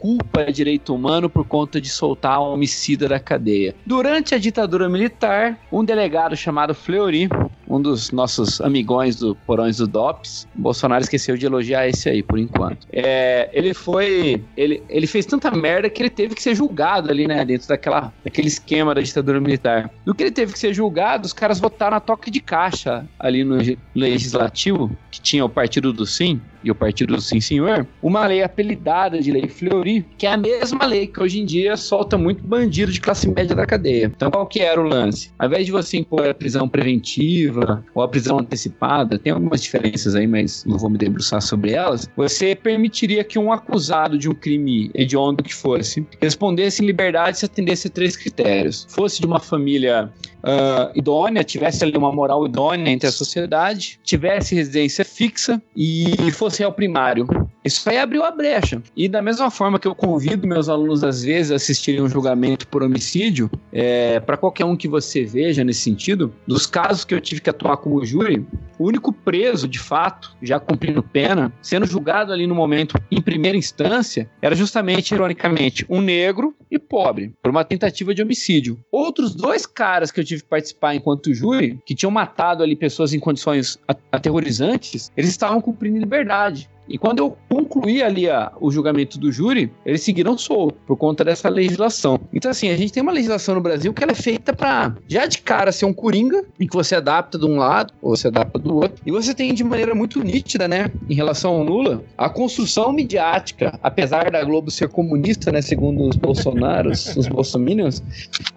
[0.00, 3.74] culpa direito humano por conta de soltar um homicida da cadeia.
[3.84, 7.28] Durante a ditadura militar, um delegado chamado Fleury,
[7.70, 12.38] um dos nossos amigões do Porões do DOPS, Bolsonaro esqueceu de elogiar esse aí por
[12.38, 12.86] enquanto.
[12.92, 14.42] É, ele foi.
[14.56, 17.44] Ele, ele fez tanta merda que ele teve que ser julgado ali, né?
[17.44, 19.88] Dentro daquela, daquele esquema da ditadura militar.
[20.04, 23.44] Do que ele teve que ser julgado, os caras votaram a toque de caixa ali
[23.44, 23.58] no
[23.94, 28.42] legislativo, que tinha o Partido do Sim e o Partido do Sim Senhor, uma lei
[28.42, 32.42] apelidada de Lei Fleury, que é a mesma lei que hoje em dia solta muito
[32.42, 34.12] bandido de classe média da cadeia.
[34.14, 35.32] Então, qual que era o lance?
[35.38, 37.59] Ao invés de você impor a prisão preventiva
[37.94, 42.08] ou a prisão antecipada, tem algumas diferenças aí, mas não vou me debruçar sobre elas,
[42.16, 47.44] você permitiria que um acusado de um crime hediondo que fosse respondesse em liberdade se
[47.44, 48.86] atendesse a três critérios.
[48.88, 50.10] Fosse de uma família
[50.42, 56.60] uh, idônea, tivesse ali uma moral idônea entre a sociedade, tivesse residência fixa e fosse
[56.60, 57.26] réu primário.
[57.64, 58.82] Isso aí abriu a brecha.
[58.96, 62.66] E da mesma forma que eu convido meus alunos, às vezes, a assistirem um julgamento
[62.66, 67.20] por homicídio, é, para qualquer um que você veja nesse sentido, dos casos que eu
[67.20, 68.46] tive que atuar como júri,
[68.78, 73.58] o único preso, de fato, já cumprindo pena, sendo julgado ali no momento em primeira
[73.58, 78.78] instância, era justamente, ironicamente, um negro e pobre, por uma tentativa de homicídio.
[78.90, 83.12] Outros dois caras que eu tive que participar enquanto júri, que tinham matado ali pessoas
[83.12, 83.78] em condições
[84.12, 86.68] aterrorizantes, eles estavam cumprindo liberdade.
[86.90, 91.24] E quando eu concluí ali a, o julgamento do júri, eles seguiram solto por conta
[91.24, 92.20] dessa legislação.
[92.32, 95.26] Então, assim, a gente tem uma legislação no Brasil que ela é feita para já
[95.26, 98.58] de cara ser um coringa, em que você adapta de um lado ou você adapta
[98.58, 99.00] do outro.
[99.06, 103.78] E você tem de maneira muito nítida, né, em relação ao Lula, a construção midiática,
[103.82, 108.02] apesar da Globo ser comunista, né, segundo os Bolsonaros, os bolsominions,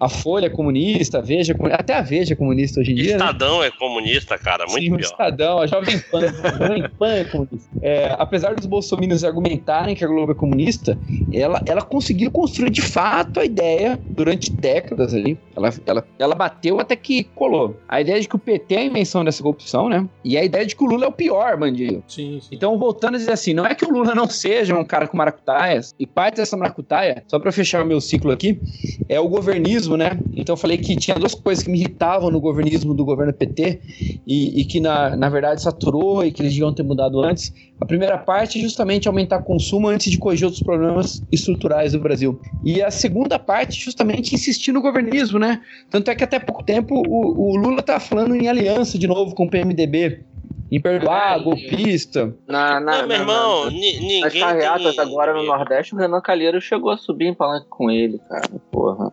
[0.00, 3.16] a Folha é comunista, a Veja, até a Veja é comunista hoje em dia.
[3.16, 3.24] Né?
[3.24, 3.68] Estadão né?
[3.68, 5.00] é comunista, cara, muito Sim, pior.
[5.00, 7.70] Estadão, a Jovem Pan, a Jovem Pan é comunista.
[7.80, 10.98] É, apesar dos bolsominions argumentarem que a Globo é comunista,
[11.32, 15.38] ela, ela conseguiu construir de fato a ideia durante décadas ali.
[15.56, 17.76] Ela, ela, ela bateu até que colou.
[17.88, 20.08] A ideia de que o PT é a invenção dessa corrupção, né?
[20.24, 22.02] E a ideia de que o Lula é o pior bandido.
[22.08, 22.48] Sim, sim.
[22.50, 25.16] Então, voltando a dizer assim, não é que o Lula não seja um cara com
[25.16, 28.60] maracutaias, e parte dessa maracutaia, só para fechar o meu ciclo aqui,
[29.08, 30.18] é o governismo, né?
[30.34, 33.80] Então, eu falei que tinha duas coisas que me irritavam no governismo do governo PT
[34.26, 37.52] e, e que, na, na verdade, saturou e que eles deviam ter mudado antes.
[37.84, 42.00] A primeira parte é justamente aumentar o consumo antes de corrigir outros problemas estruturais do
[42.00, 42.40] Brasil.
[42.64, 45.60] E a segunda parte, justamente insistir no governismo, né?
[45.90, 49.34] Tanto é que até pouco tempo o, o Lula tá falando em aliança de novo
[49.34, 50.24] com o PMDB.
[50.72, 52.34] Em perdoar, golpista.
[52.48, 54.22] Na, na, não, meu irmão, ninguém.
[54.22, 55.04] Nas carreatas tem...
[55.04, 58.48] agora no Nordeste, o Renan Calheiro chegou a subir em palanque com ele, cara.
[58.72, 59.12] Porra.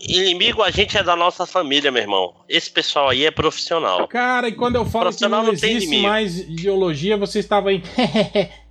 [0.00, 2.34] Inimigo a gente é da nossa família, meu irmão.
[2.48, 4.06] Esse pessoal aí é profissional.
[4.08, 7.70] Cara, e quando eu falo que não, não existe mais ideologia, você estava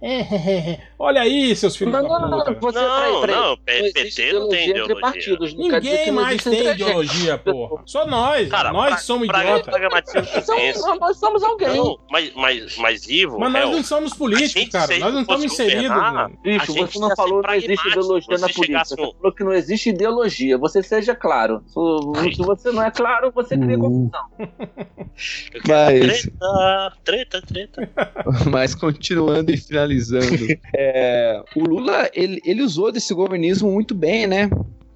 [0.97, 2.51] Olha aí, seus filhos Não, da não, puta.
[2.51, 3.35] não, você, Não, peraí, peraí.
[3.35, 4.99] não, PT não tem ideologia.
[4.99, 5.53] partidos.
[5.53, 7.83] Não quer dizer Ninguém mais tem ideologia, porra.
[7.85, 8.49] Só nós.
[8.49, 10.45] Cara, nós pra- somos pra- idiotas.
[10.45, 11.75] Somos- nós somos alguém.
[11.77, 14.97] Não, mas, mas, mas Ivo, Mas nós não somos políticos, cara.
[14.97, 15.97] Nós não estamos inseridos.
[16.43, 18.85] Bicho, você não falou que não existe ideologia na política.
[18.85, 20.57] Você falou que não existe ideologia.
[20.57, 21.61] Você seja claro.
[21.67, 24.09] Se, você não é claro, você cria Hum.
[24.09, 24.29] confusão.
[25.67, 27.91] Mas- Treta, treta, treta.
[28.51, 29.90] Mas continuando e finalizando,
[30.75, 34.49] é, o Lula ele, ele usou desse governismo muito bem, né?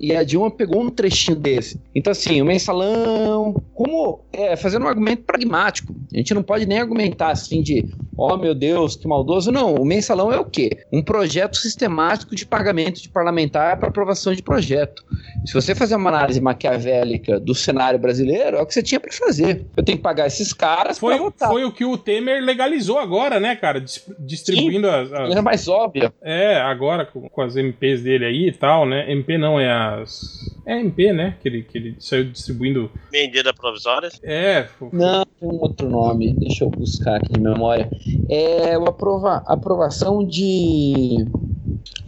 [0.05, 1.79] E a Dilma pegou um trechinho desse.
[1.95, 5.95] Então, assim, o mensalão, como é, fazendo um argumento pragmático.
[6.13, 7.85] A gente não pode nem argumentar assim de,
[8.17, 9.51] oh meu Deus, que maldoso.
[9.51, 10.69] Não, o mensalão é o quê?
[10.91, 15.03] Um projeto sistemático de pagamento de parlamentar para aprovação de projeto.
[15.45, 19.11] Se você fazer uma análise maquiavélica do cenário brasileiro, é o que você tinha para
[19.11, 19.65] fazer.
[19.75, 21.49] Eu tenho que pagar esses caras Foi, votar.
[21.49, 23.79] foi o que o Temer legalizou agora, né, cara?
[23.81, 26.13] Dis- Distribuindo as, as- Era mais óbvia.
[26.21, 29.11] É, agora com, com as MPs dele aí e tal, né?
[29.11, 30.21] MP não, é as.
[30.65, 31.37] É MP, né?
[31.41, 32.89] Que ele, que ele saiu distribuindo.
[33.11, 34.09] Medida provisória.
[34.23, 36.33] É, fo- Não, tem um outro nome.
[36.33, 37.89] Deixa eu buscar aqui de memória.
[38.29, 41.25] É o aprova aprovação de.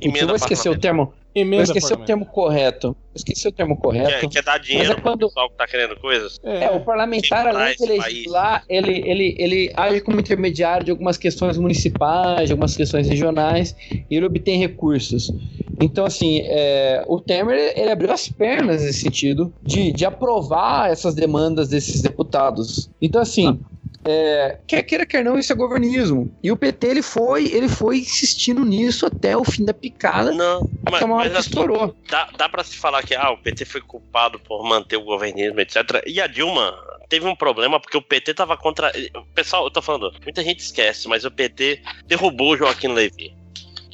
[0.01, 0.93] Eu Emenda vou esquecer o parlamentar.
[1.37, 1.53] Termo.
[1.53, 2.07] Eu emenda esqueci o parlamentar.
[2.07, 2.87] termo correto.
[2.87, 4.25] Eu esqueci o termo correto.
[4.25, 6.39] é, que é dar dinheiro Mas é quando- pro pessoal que tá querendo coisas.
[6.43, 11.57] É, o parlamentar, além de legislar, ele, ele, ele age como intermediário de algumas questões
[11.57, 13.75] municipais, de algumas questões regionais,
[14.09, 15.33] e ele obtém recursos.
[15.79, 21.13] Então, assim, é, o Temer ele abriu as pernas nesse sentido de, de aprovar essas
[21.13, 22.89] demandas desses deputados.
[23.01, 23.59] Então, assim,
[24.07, 26.31] é, quer queira, quer não, isso é governismo.
[26.41, 30.67] E o PT ele foi, ele foi insistindo nisso até o fim da picada, Não,
[30.89, 31.95] mas, mas assim, estourou.
[32.09, 35.59] dá, dá pra se falar que ah, o PT foi culpado por manter o governismo,
[35.59, 36.01] etc.
[36.05, 36.73] E a Dilma
[37.09, 38.91] teve um problema porque o PT tava contra.
[39.35, 43.35] Pessoal, eu tô falando, muita gente esquece, mas o PT derrubou o Joaquim Levy.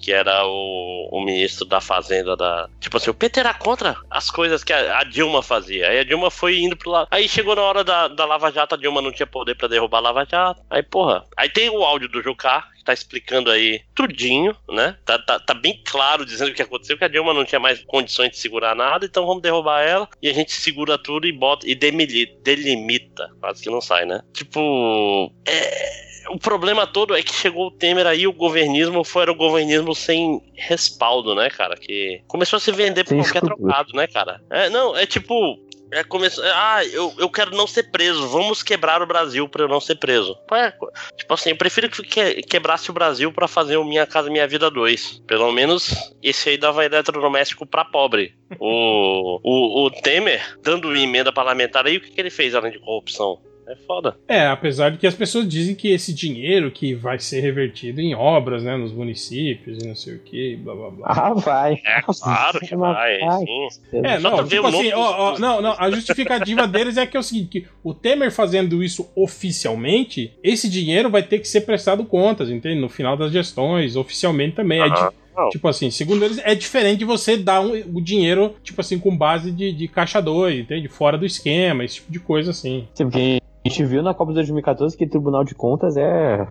[0.03, 2.69] Que era o, o ministro da Fazenda da.
[2.81, 5.88] Tipo assim, o PT era contra as coisas que a, a Dilma fazia.
[5.88, 7.07] Aí a Dilma foi indo pro lado.
[7.09, 9.99] Aí chegou na hora da, da Lava Jato, a Dilma não tinha poder pra derrubar
[9.99, 10.61] a Lava Jato.
[10.69, 11.23] Aí, porra.
[11.38, 14.97] Aí tem o áudio do Jucá, que tá explicando aí tudinho, né?
[15.05, 17.81] Tá, tá, tá bem claro dizendo o que aconteceu, que a Dilma não tinha mais
[17.85, 21.65] condições de segurar nada, então vamos derrubar ela e a gente segura tudo e bota
[21.65, 23.31] e delimita.
[23.39, 24.21] Quase que não sai, né?
[24.34, 25.31] Tipo.
[25.47, 29.94] É o problema todo é que chegou o Temer aí, o governismo foi o governismo
[29.95, 31.76] sem respaldo, né, cara?
[31.76, 34.41] Que começou a se vender por qualquer trocado, né, cara?
[34.50, 35.58] É, não, é tipo.
[35.91, 39.68] É, começou, ah, eu, eu quero não ser preso, vamos quebrar o Brasil pra eu
[39.68, 40.36] não ser preso.
[40.52, 40.74] É,
[41.16, 44.48] tipo assim, eu prefiro que, que quebrasse o Brasil pra fazer o Minha Casa Minha
[44.48, 45.22] Vida 2.
[45.28, 45.94] Pelo menos
[46.24, 48.34] esse aí dava eletrodoméstico pra pobre.
[48.58, 52.80] O, o, o Temer, dando emenda parlamentar aí, o que, que ele fez além de
[52.80, 53.40] corrupção?
[53.68, 54.15] É foda.
[54.27, 58.14] É, apesar de que as pessoas dizem que esse dinheiro que vai ser revertido em
[58.14, 61.07] obras, né, nos municípios e não sei o que, blá blá blá.
[61.10, 61.73] Ah, vai.
[61.85, 63.68] É claro que vai, sim.
[64.03, 67.23] É, não, tipo assim, ó, ó, não, não, a justificativa deles é que é o
[67.23, 72.49] seguinte, que o Temer fazendo isso oficialmente, esse dinheiro vai ter que ser prestado contas,
[72.49, 72.80] entende?
[72.80, 74.80] No final das gestões, oficialmente também.
[74.80, 75.10] É Aham.
[75.10, 75.49] di- Não.
[75.49, 79.15] tipo assim, segundo eles, é diferente de você dar um- o dinheiro, tipo assim, com
[79.15, 80.88] base de, de caixa 2, entende?
[80.88, 82.88] Fora do esquema, esse tipo de coisa assim.
[82.94, 83.41] Sim, porque
[83.74, 86.48] gente viu na Copa de 2014 que Tribunal de Contas é.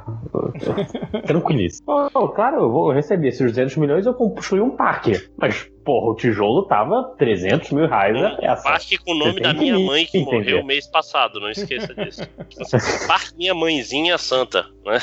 [1.14, 1.82] é tranquilíssimo.
[2.14, 5.12] Oh, claro, eu vou receber esses 200 milhões eu construí um parque.
[5.36, 8.62] Mas, porra, o tijolo tava 300 mil reais a peça.
[8.62, 10.36] Parque com o nome da minha mãe que entender.
[10.36, 12.22] morreu mês passado, não esqueça disso.
[13.06, 14.98] Parque Minha Mãezinha Santa, né?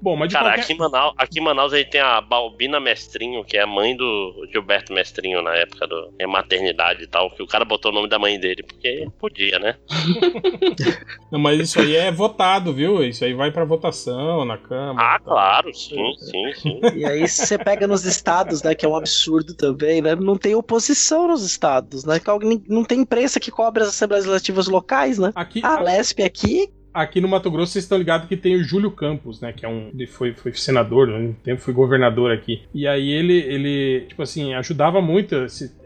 [0.00, 0.62] Bom, mas de Cara, qualquer...
[0.62, 3.66] aqui em, Manaus, aqui em Manaus a gente tem a Balbina Mestrinho, que é a
[3.66, 7.90] mãe do Gilberto Mestrinho na época do é maternidade e tal, que o cara botou
[7.90, 9.76] o nome da mãe dele, porque podia, né?
[11.30, 13.02] Não, mas isso aí é votado, viu?
[13.02, 15.16] Isso aí vai pra votação na Câmara.
[15.16, 16.80] Ah, claro, sim, sim, sim.
[16.94, 20.14] E aí você pega nos estados, né, que é um absurdo também, né?
[20.14, 22.20] Não tem oposição nos estados, né?
[22.68, 25.32] Não tem imprensa que cobre as assembleias legislativas locais, né?
[25.34, 28.90] Aqui, A Lesp aqui, aqui no Mato Grosso vocês estão ligados que tem o Júlio
[28.90, 29.52] Campos, né?
[29.52, 29.90] Que é um.
[29.94, 31.16] Ele foi, foi senador, né?
[31.16, 32.62] um tempo foi governador aqui.
[32.74, 35.36] E aí ele, ele tipo assim, ajudava muito.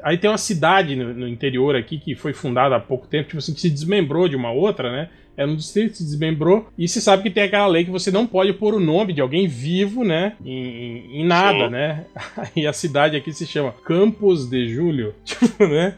[0.02, 3.39] Aí tem uma cidade no, no interior aqui que foi fundada há pouco tempo, tipo
[3.39, 5.10] assim, que se desmembrou de uma outra, né?
[5.43, 6.69] Era um distrito, se desmembrou.
[6.78, 9.20] E se sabe que tem aquela lei que você não pode pôr o nome de
[9.20, 10.35] alguém vivo, né?
[10.44, 11.70] Em, em- em nada, Sim.
[11.70, 12.05] né?
[12.56, 15.14] Aí a cidade aqui se chama Campos de Júlio.
[15.24, 15.94] Tipo, né?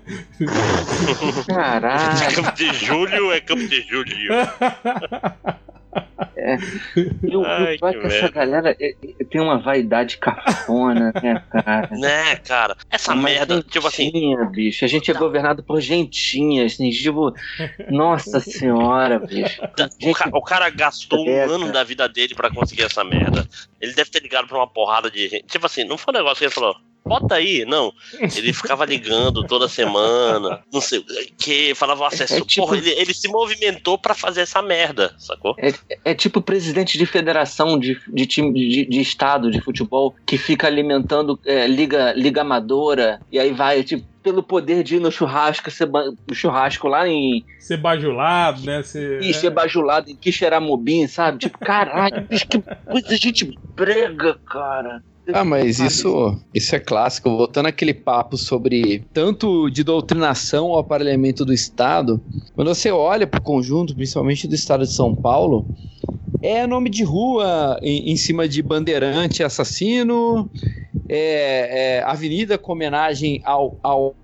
[1.47, 2.35] Caralho.
[2.35, 4.15] Campo de Julho é Campo de Julho.
[6.37, 6.57] É.
[7.23, 11.43] E o, Ai, o que, que essa galera é, é, tem uma vaidade cafona, né,
[11.51, 11.89] cara?
[11.95, 12.77] Né, cara?
[12.91, 14.11] Essa Uma merda, tipo assim.
[14.51, 14.85] bicho.
[14.85, 17.35] A gente é governado por gentinhas, assim, tipo.
[17.89, 19.63] Nossa senhora, bicho.
[20.05, 23.47] O, ca o cara gastou um ano da vida dele pra conseguir essa merda.
[23.81, 25.47] Ele deve ter ligado pra uma porrada de gente.
[25.47, 27.65] Tipo assim, não foi um negócio que ele falou bota aí.
[27.65, 27.93] Não.
[28.19, 31.05] Ele ficava ligando toda semana, não sei o
[31.37, 32.35] que, falava acesso.
[32.35, 32.67] É, é tipo...
[32.67, 35.55] Porra, ele, ele, se movimentou para fazer essa merda, sacou?
[35.59, 35.73] É,
[36.05, 40.67] é, tipo presidente de federação de, de time de, de estado de futebol que fica
[40.67, 45.71] alimentando é, liga, liga amadora e aí vai, tipo, pelo poder de ir no churrasco,
[45.71, 47.45] ser no churrasco lá em.
[47.59, 48.83] Ser bajulado, né?
[48.83, 49.33] Ser, e é.
[49.35, 51.39] ser bajulado em Quixeramobim, sabe?
[51.39, 55.03] Tipo, caralho, que coisa a gente brega, cara.
[55.33, 57.31] Ah, mas isso, isso é clássico.
[57.31, 62.21] Voltando àquele papo sobre tanto de doutrinação ao aparelhamento do Estado,
[62.55, 65.67] quando você olha para o conjunto, principalmente do Estado de São Paulo,
[66.43, 70.51] é nome de rua em, em cima de bandeirante assassino,
[71.09, 74.15] é, é, avenida com homenagem ao, ao,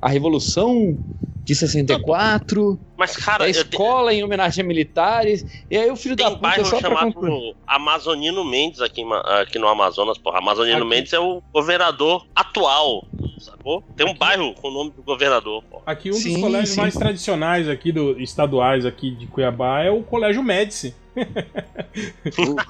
[0.00, 0.96] à Revolução
[1.44, 2.78] de 64.
[2.98, 3.46] Mas, cara.
[3.46, 5.46] É escola em homenagem a militares.
[5.70, 6.42] E aí o filho Tem da puta.
[6.42, 9.04] bairro só chamado Amazonino Mendes aqui,
[9.40, 10.38] aqui no Amazonas, porra.
[10.38, 10.86] Amazonino aqui.
[10.88, 13.06] Mendes é o governador atual.
[13.38, 13.84] Sacou?
[13.96, 14.18] Tem um aqui.
[14.18, 15.62] bairro com o nome do governador.
[15.62, 15.84] Porra.
[15.86, 16.80] Aqui um sim, dos colégios sim.
[16.80, 20.92] mais tradicionais aqui do estaduais aqui de Cuiabá é o Colégio Médici.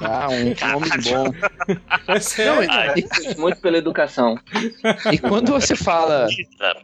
[0.01, 1.79] ah, um nome bom.
[2.09, 2.67] É sério.
[2.67, 4.39] Não, muito pela educação.
[5.13, 6.27] E quando você fala,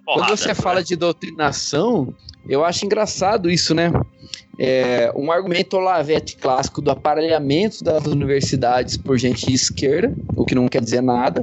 [0.04, 2.14] quando você fala de doutrinação,
[2.48, 3.92] eu acho engraçado isso, né?
[4.58, 10.54] É, um argumento Olavete clássico do aparelhamento das universidades por gente de esquerda, o que
[10.54, 11.42] não quer dizer nada.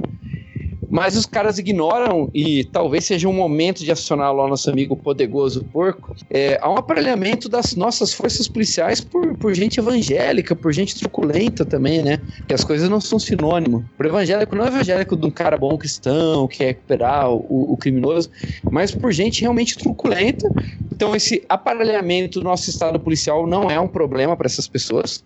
[0.92, 4.94] Mas os caras ignoram, e talvez seja um momento de acionar lá o nosso amigo
[4.94, 10.70] poderoso porco, é, há um aparelhamento das nossas forças policiais por, por gente evangélica, por
[10.70, 12.20] gente truculenta também, né?
[12.46, 13.82] Que as coisas não são sinônimo.
[13.96, 17.76] Por evangélico não é evangélico de um cara bom cristão, que quer recuperar o, o
[17.78, 18.30] criminoso,
[18.70, 20.46] mas por gente realmente truculenta.
[20.92, 25.24] Então esse aparelhamento do nosso estado policial não é um problema para essas pessoas.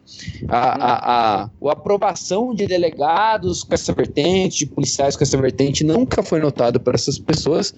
[0.49, 5.56] A, a, a, a aprovação de delegados com essa vertente, de policiais com essa vertente,
[5.57, 7.75] vertente nunca foi notado por essas pessoas.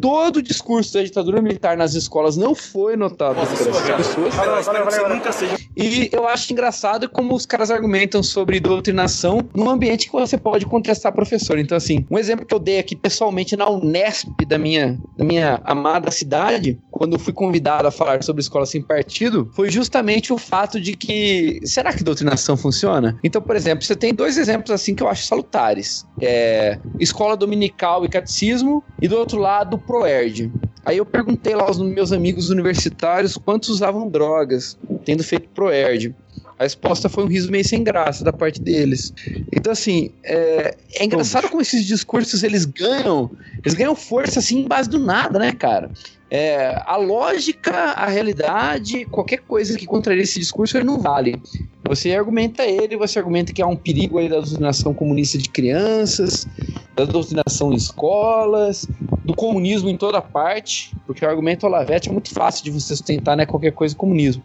[0.00, 4.34] Todo o discurso da ditadura militar nas escolas não foi notado por essas pessoas.
[5.76, 10.64] E eu acho engraçado como os caras argumentam sobre doutrinação num ambiente que você pode
[10.64, 11.58] contestar professor.
[11.58, 15.60] Então, assim, um exemplo que eu dei aqui pessoalmente na Unesp da minha, da minha
[15.64, 20.78] amada cidade, quando fui convidado a falar sobre escola sem partido, foi justamente o fato
[20.78, 23.18] de que será que doutrinação funciona?
[23.24, 26.04] Então, por exemplo, você tem dois exemplos assim que eu acho salutares.
[26.20, 30.52] É, escola dominical e catecismo, e do outro lado, Proerd.
[30.84, 36.14] Aí eu perguntei lá aos meus amigos universitários quantos usavam drogas, tendo feito Proerd.
[36.58, 39.14] A resposta foi um riso meio sem graça da parte deles.
[39.50, 43.30] Então, assim, é, é engraçado como esses discursos eles ganham,
[43.64, 45.90] eles ganham força assim em base do nada, né, cara?
[46.30, 51.42] É, a lógica, a realidade, qualquer coisa que contraria esse discurso, ele não vale.
[51.84, 56.46] Você argumenta ele, você argumenta que há um perigo aí da doutrinação comunista de crianças,
[56.94, 58.86] da doutrinação em escolas,
[59.24, 63.36] do comunismo em toda parte, porque o argumento Olavete é muito fácil de você sustentar,
[63.36, 64.42] né, qualquer coisa comunismo.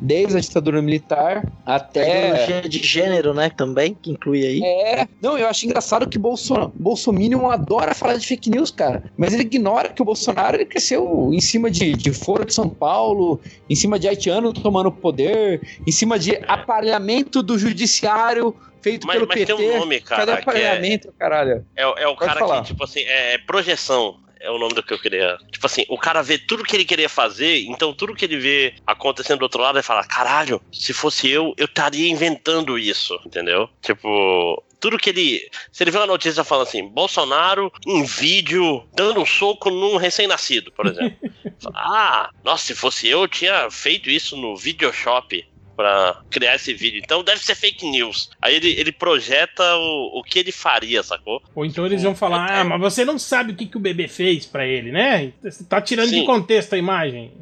[0.00, 2.02] Desde a ditadura militar até...
[2.02, 4.62] A ideologia de gênero, né, também, que inclui aí.
[4.62, 6.70] É, não, eu acho engraçado que Bolson...
[6.74, 7.14] Bolsonaro
[7.50, 11.40] adora falar de fake news, cara, mas ele ignora que o Bolsonaro ele cresceu em
[11.40, 13.40] cima de, de Foro de São Paulo,
[13.70, 16.38] em cima de haitiano tomando poder, em cima de
[16.74, 19.54] aparelhamento do judiciário feito mas, pelo mas PT.
[19.54, 20.20] Tem um nome, cara.
[20.26, 21.66] Cadê é aparelhamento, é, caralho?
[21.76, 22.62] É, é o cara falar.
[22.62, 25.38] que, tipo assim, é projeção é o nome do que eu queria.
[25.50, 28.74] Tipo assim, o cara vê tudo que ele queria fazer, então tudo que ele vê
[28.86, 33.70] acontecendo do outro lado, ele fala: caralho, se fosse eu, eu estaria inventando isso, entendeu?
[33.80, 35.48] Tipo, tudo que ele.
[35.72, 40.70] Se ele vê uma notícia falando assim, Bolsonaro em vídeo dando um soco num recém-nascido,
[40.72, 41.16] por exemplo.
[41.74, 45.42] ah, nossa, se fosse eu, eu tinha feito isso no Videoshop
[45.74, 47.00] para criar esse vídeo.
[47.02, 48.30] Então deve ser fake news.
[48.40, 51.42] Aí ele, ele projeta o, o que ele faria, sacou?
[51.54, 54.08] Ou então eles vão falar: Ah, mas você não sabe o que, que o bebê
[54.08, 55.32] fez para ele, né?
[55.42, 56.20] Você tá tirando Sim.
[56.20, 57.32] de contexto a imagem.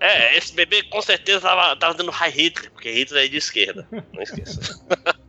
[0.00, 3.86] É, esse bebê com certeza tava, tava dando high Hitler, porque Hitler é de esquerda.
[4.12, 4.84] Não esqueça.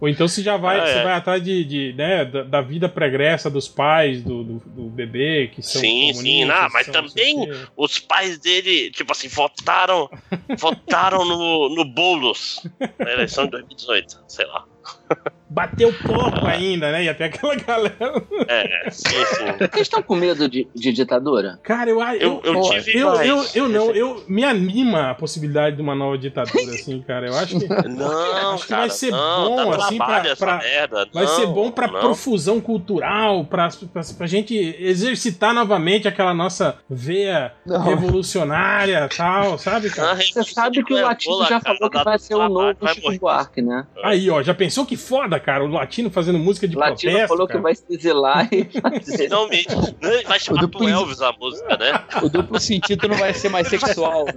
[0.00, 1.02] Ou então você já vai, ah, você é.
[1.04, 5.50] vai atrás de, de né, da, da, vida pregressa dos pais do, do, do bebê,
[5.54, 5.80] que são.
[5.80, 7.36] Sim, sim, não, mas também
[7.76, 10.10] os pais dele, tipo assim, votaram,
[10.58, 12.62] votaram no, no Boulos
[12.98, 14.64] na eleição de 2018, sei lá.
[15.48, 17.04] Bateu pouco ainda, né?
[17.04, 18.22] Ia ter aquela galera.
[18.48, 19.44] É, sim, sim.
[19.58, 21.58] Vocês estão com medo de, de ditadura?
[21.62, 23.28] Cara, eu, eu, Eu, eu tive eu, mais.
[23.28, 27.26] eu, eu não, eu me anima a possibilidade de uma nova ditadura, assim, cara.
[27.28, 30.36] Eu acho que Não, Acho que cara, vai ser não, bom, dá assim, pra- essa
[30.36, 31.08] pra- merda.
[31.12, 32.00] vai não, ser bom pra não.
[32.00, 37.82] profusão cultural, pra, pra, pra gente exercitar novamente aquela nossa veia Não.
[37.82, 40.16] revolucionária e tal, sabe, cara?
[40.16, 43.86] Você sabe que o Latino já falou que vai ser o novo Chico Buarque, né?
[44.02, 45.64] Aí, ó, já pensou que foda, cara?
[45.64, 47.58] O latino fazendo música de O Latino protesto, falou cara.
[47.58, 49.16] que vai se exilar e fazer.
[49.24, 49.68] Finalmente.
[50.26, 52.02] Vai chamar Prince- Elvis a música, né?
[52.22, 54.24] O duplo sentido não vai ser mais sexual.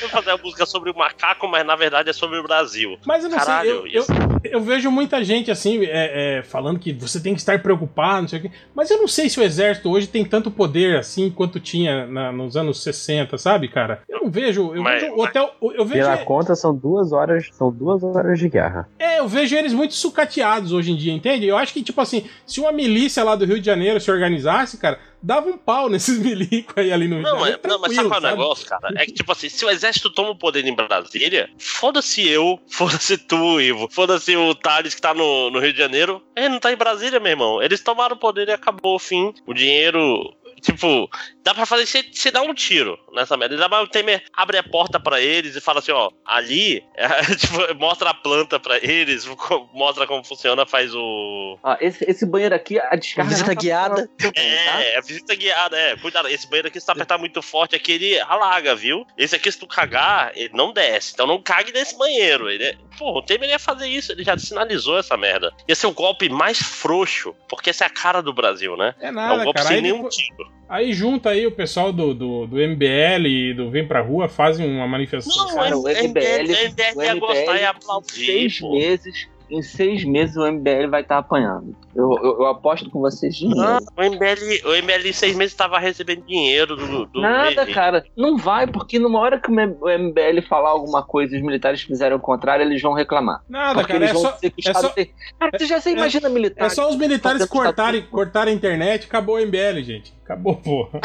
[0.00, 2.96] Vou fazer a música sobre o macaco, mas na verdade é sobre o Brasil.
[3.06, 4.12] Mas eu não Caralho, sei, eu, isso.
[4.44, 8.22] eu, eu vejo muita gente assim, é, é, falando que você tem que estar preocupado,
[8.22, 8.50] não sei o quê.
[8.74, 12.32] Mas eu não sei se o exército hoje tem tanto poder assim quanto tinha na-
[12.32, 14.02] nos anos 60, sabe, cara?
[14.08, 14.74] Eu não vejo.
[14.74, 15.50] Eu Mas- vejo o hotel.
[15.60, 18.88] Eu vejo, Pela conta, são duas horas, são duas horas de guerra.
[18.98, 21.46] é, eu vejo eles muito sucateados hoje em dia, entende?
[21.46, 24.78] Eu acho que, tipo assim, se uma milícia lá do Rio de Janeiro se organizasse,
[24.78, 27.60] cara, dava um pau nesses milicos aí ali no Rio de Não, Janeiro.
[27.62, 28.88] mas, não, mas sabe qual é o negócio, cara?
[28.96, 33.16] É que, tipo assim, se o exército toma o poder em Brasília, foda-se eu, foda-se
[33.18, 36.22] tu, Ivo, foda-se o Thales que tá no, no Rio de Janeiro.
[36.36, 37.62] Ele não tá em Brasília, meu irmão.
[37.62, 39.32] Eles tomaram o poder e acabou o fim.
[39.46, 40.34] O dinheiro.
[40.60, 41.08] Tipo,
[41.48, 43.54] dá pra fazer você, você dá um tiro nessa merda.
[43.54, 47.08] Ainda mais o Temer abre a porta pra eles e fala assim: ó, ali, é,
[47.34, 49.26] tipo, mostra a planta pra eles,
[49.72, 51.58] mostra como funciona, faz o.
[51.62, 53.30] Ó, esse, esse banheiro aqui, a descarga.
[53.30, 54.10] Visita tá guiada.
[54.20, 54.82] funcionando, tá?
[54.82, 55.96] É, é visita guiada, é.
[55.96, 59.06] Cuidado, esse banheiro aqui, se tu apertar muito forte aqui, ele alaga, viu?
[59.16, 61.12] Esse aqui, se tu cagar, ele não desce.
[61.14, 62.50] Então não cague nesse banheiro.
[62.50, 62.74] Ele é...
[62.98, 65.52] Pô, o Temer ia fazer isso, ele já sinalizou essa merda.
[65.68, 68.94] Ia ser o golpe mais frouxo, porque essa é a cara do Brasil, né?
[69.00, 69.68] É É um nada, golpe cara.
[69.68, 70.57] sem nenhum depois- tiro.
[70.68, 74.68] Aí junta aí o pessoal do, do, do MBL e do Vem Pra Rua, fazem
[74.68, 75.46] uma manifestação.
[75.48, 78.72] Não, Cara, o MBL, MBL, MBL gostar e MBL, em aplaudir, seis pô.
[78.72, 81.74] meses, em seis meses o MBL vai estar apanhando.
[81.96, 83.58] Eu, eu, eu aposto com vocês dinheiro.
[83.60, 87.72] Não, o MBL, o MBL em seis meses tava recebendo dinheiro do, do Nada, regime.
[87.72, 88.04] cara.
[88.14, 92.16] Não vai, porque numa hora que o MBL falar alguma coisa e os militares fizerem
[92.16, 93.42] o contrário, eles vão reclamar.
[93.48, 94.04] Nada, Porque cara.
[94.04, 95.10] É eles vão só, dizer que o é Estado só- tem.
[95.40, 96.66] Cara, você já você imagina militar.
[96.66, 100.17] é só os militares cortarem, cortarem a internet acabou o MBL, gente.
[100.28, 101.00] Acabou, porra.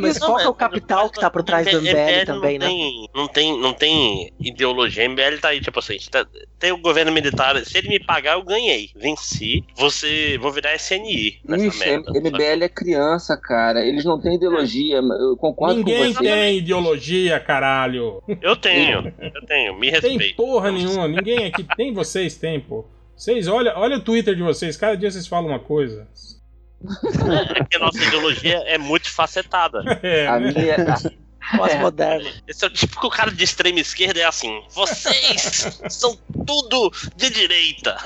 [0.00, 2.58] Mas Não, qual é o mas- capital mas que tá por trás do MBL também,
[2.58, 2.66] né?
[2.66, 5.04] Tem, não, tem, não tem ideologia.
[5.04, 6.26] MBL tá aí, tipo assim, tá-
[6.58, 7.56] tem o governo militar.
[7.64, 8.88] Se ele me pagar, eu ganhei.
[8.96, 9.62] Venci.
[9.76, 10.38] Você.
[10.40, 12.10] Vou virar SNI nessa Ixi, merda.
[12.18, 13.84] MBL é criança, cara.
[13.84, 14.96] Eles não têm ideologia.
[14.96, 16.24] Eu concordo Ninguém com você.
[16.30, 18.22] tem ideologia, caralho.
[18.40, 20.36] Eu tenho, eu tenho, me Tem respeito.
[20.36, 21.06] porra nenhuma.
[21.06, 22.86] Ninguém aqui tem, vocês têm, pô.
[23.14, 24.76] Vocês, olha, olha o Twitter de vocês.
[24.76, 26.06] Cada dia vocês falam uma coisa.
[27.58, 29.84] É que a nossa ideologia é multifacetada.
[30.02, 30.76] É, A minha.
[31.56, 32.28] Pós-moderno.
[32.48, 37.96] Esse é o típico cara de extrema esquerda, é assim: vocês são tudo de direita.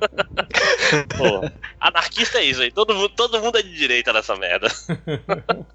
[1.16, 1.48] Pô,
[1.78, 4.68] anarquista é isso aí, todo mundo, todo mundo é de direita nessa merda.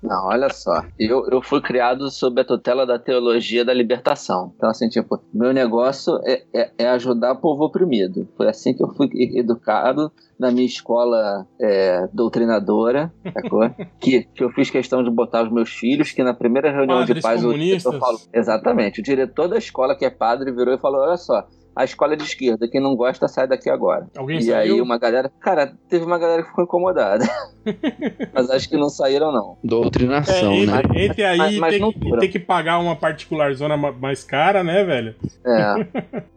[0.04, 0.84] Não, olha só.
[1.00, 4.54] Eu, eu fui criado sob a tutela da teologia da libertação.
[4.58, 8.28] Então, assim, tipo, meu negócio é, é, é ajudar o povo oprimido.
[8.36, 13.70] Foi assim que eu fui educado na minha escola é, doutrinadora, sacou?
[14.00, 17.16] que, que eu fiz questão de botar os meus filhos, que na primeira reunião Padres
[17.18, 17.84] de paz o comunistas.
[17.84, 18.22] diretor falou.
[18.34, 19.00] Exatamente.
[19.00, 21.48] O diretor da escola, que é padre, virou e falou: olha só.
[21.78, 24.08] A escola é de esquerda, quem não gosta sai daqui agora.
[24.18, 24.76] Alguém E saiu?
[24.76, 25.30] aí uma galera.
[25.42, 27.26] Cara, teve uma galera que ficou incomodada.
[28.34, 29.58] Mas acho que não saíram, não.
[29.62, 30.80] É, Doutrinação, né?
[30.80, 34.24] entre, entre aí Mas- mas não que- ter que pagar uma particular zona ma- mais
[34.24, 35.16] cara, né, velho?
[35.46, 36.24] É.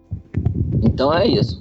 [0.82, 1.59] Então é isso.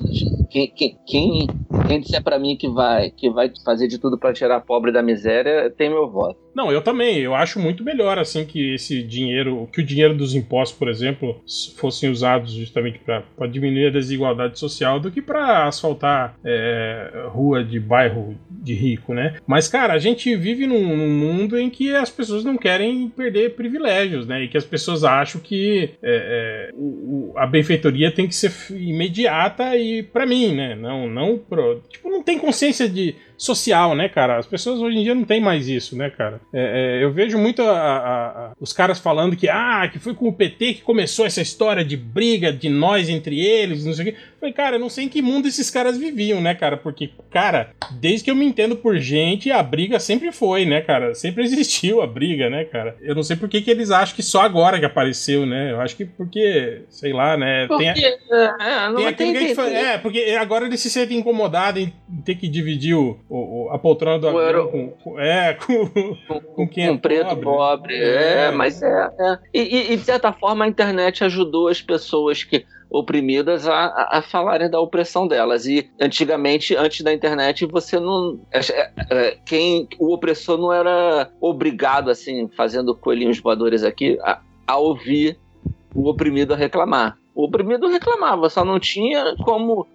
[0.49, 1.48] Quem, quem, quem,
[1.88, 5.02] quem disser pra mim que vai, que vai fazer de tudo pra tirar pobre da
[5.03, 6.39] miséria, tem meu voto.
[6.56, 7.18] Não, eu também.
[7.19, 11.39] Eu acho muito melhor assim que esse dinheiro, que o dinheiro dos impostos, por exemplo,
[11.77, 17.80] fossem usados justamente para diminuir a desigualdade social do que para asfaltar é, rua de
[17.80, 19.35] bairro de rico, né?
[19.45, 23.53] Mas cara, a gente vive num, num mundo em que as pessoas não querem perder
[23.56, 24.44] privilégios, né?
[24.44, 28.73] E que as pessoas acham que é, é, o- a benfeitoria tem que ser f-
[29.08, 30.76] imediata e para mim, né?
[30.76, 34.38] Não, não pro, tipo não tem consciência de social, né, cara?
[34.38, 36.42] As pessoas hoje em dia não têm mais isso, né, cara?
[36.54, 40.14] É, é, eu vejo muito a- a- a- os caras falando que, ah, que foi
[40.16, 44.08] com o PT que começou essa história de briga de nós entre eles, não sei
[44.10, 44.18] o quê.
[44.40, 46.78] Falei, cara, eu não sei em que mundo esses caras viviam, né, cara?
[46.78, 51.14] Porque, cara, desde que eu me entendo por gente, a briga sempre foi, né, cara?
[51.16, 52.96] Sempre existiu a briga, né, cara?
[53.02, 55.72] Eu não sei por que, que eles acham que só agora que apareceu, né?
[55.72, 57.68] Eu acho que porque, sei lá, né?
[57.78, 61.18] Tem, a- Porque, é, não tem tem, gente fala- é, porque agora eles se sentem
[61.18, 61.92] incomodados em
[62.26, 65.88] ter que dividir o, o- o- a poltrona do avião com, com- é, com,
[66.28, 67.44] com, com quem é preto pobre.
[67.44, 67.95] pobre.
[67.95, 68.52] É, É.
[68.52, 69.10] mas é.
[69.20, 69.40] é.
[69.54, 72.66] E, e- e, de certa forma a internet ajudou as pessoas que.
[72.90, 75.66] oprimidas a, a, falarem da opressão delas.
[75.66, 78.40] E antigamente, antes da internet, você não.
[78.49, 84.40] É, é, é, quem o opressor não era obrigado, assim, fazendo coelhinhos voadores aqui, a,
[84.66, 85.38] a ouvir
[85.94, 87.18] o oprimido a reclamar.
[87.38, 89.88] O oprimido reclamava, só não tinha como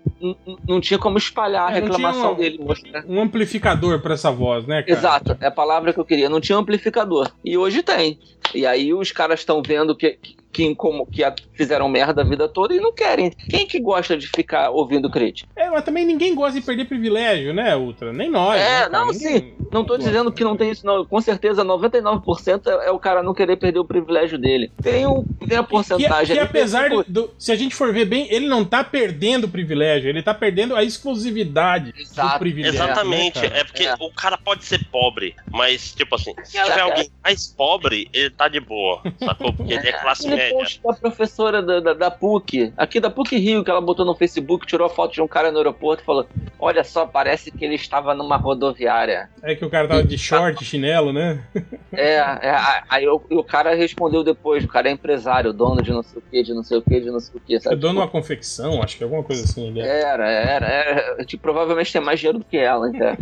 [0.69, 2.59] não tinha como espalhar a é, reclamação um, dele.
[2.63, 3.05] Mostrar.
[3.05, 4.93] Um amplificador para essa voz, né, cara?
[4.97, 6.29] Exato, é a palavra que eu queria.
[6.29, 7.33] Não tinha amplificador.
[7.45, 8.17] E hoje tem.
[8.55, 10.37] E aí os caras estão vendo que, que,
[10.75, 11.23] como, que
[11.55, 13.31] fizeram merda a vida toda e não querem.
[13.31, 15.49] Quem que gosta de ficar ouvindo crítica?
[15.57, 18.13] É, mas também ninguém gosta de perder privilégio, né, Ultra?
[18.13, 18.61] Nem nós.
[18.61, 19.39] É, né, não, ninguém...
[19.39, 19.53] sim.
[19.73, 21.05] Não tô dizendo que não tem isso, não.
[21.05, 24.71] Com certeza, 99% é, é o cara não querer perder o privilégio dele.
[24.83, 26.37] Tem, um, tem a porcentagem.
[26.37, 29.49] Que, que apesar do, se a gente for ver bem, ele não tá perdendo o
[29.49, 32.35] privilégio, ele tá perdendo a exclusividade Exato.
[32.35, 32.79] do privilégio.
[32.79, 33.41] Né, Exatamente.
[33.41, 33.95] Né, é porque é.
[33.99, 38.49] o cara pode ser pobre, mas, tipo assim, se tiver alguém mais pobre, ele tá
[38.49, 39.53] de boa, sacou?
[39.53, 40.81] Porque ele é classe ele média.
[40.89, 44.67] A professora da, da, da, PUC, aqui da PUC Rio, que ela botou no Facebook,
[44.67, 46.27] tirou a foto de um cara no aeroporto e falou:
[46.59, 49.29] Olha só, parece que ele estava numa rodoviária.
[49.43, 51.45] É que o cara tava de short, chinelo, né?
[51.93, 56.03] É, é aí o, o, cara respondeu depois: o cara é empresário, dono de não
[56.03, 57.57] sei o que, de não sei o que, de não sei o que.
[57.57, 59.69] É dono de uma confecção, acho que alguma coisa assim.
[59.69, 60.03] Ele é.
[60.03, 61.25] Era, era, era.
[61.25, 63.17] Tipo, provavelmente tem mais dinheiro do que ela, então.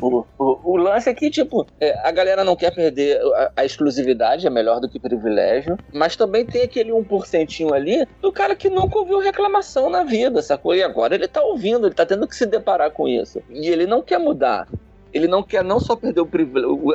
[0.00, 3.64] o, o, o, lance é que, tipo, é, a galera não quer perder a, a
[3.64, 8.70] exclusividade, é melhor do que privilégio, mas também tem aquele 1% ali do cara que
[8.70, 10.74] nunca ouviu reclamação na vida, sacou?
[10.74, 13.42] E agora ele tá ouvindo, ele tá tendo que se deparar com isso.
[13.50, 14.68] E ele não quer mudar
[15.12, 16.24] ele não quer não só perder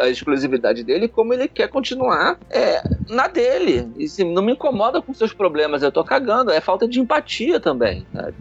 [0.01, 3.87] a exclusividade dele, como ele quer continuar é, na dele.
[3.97, 6.51] E se não me incomoda com seus problemas, eu tô cagando.
[6.51, 8.35] É falta de empatia também, sabe?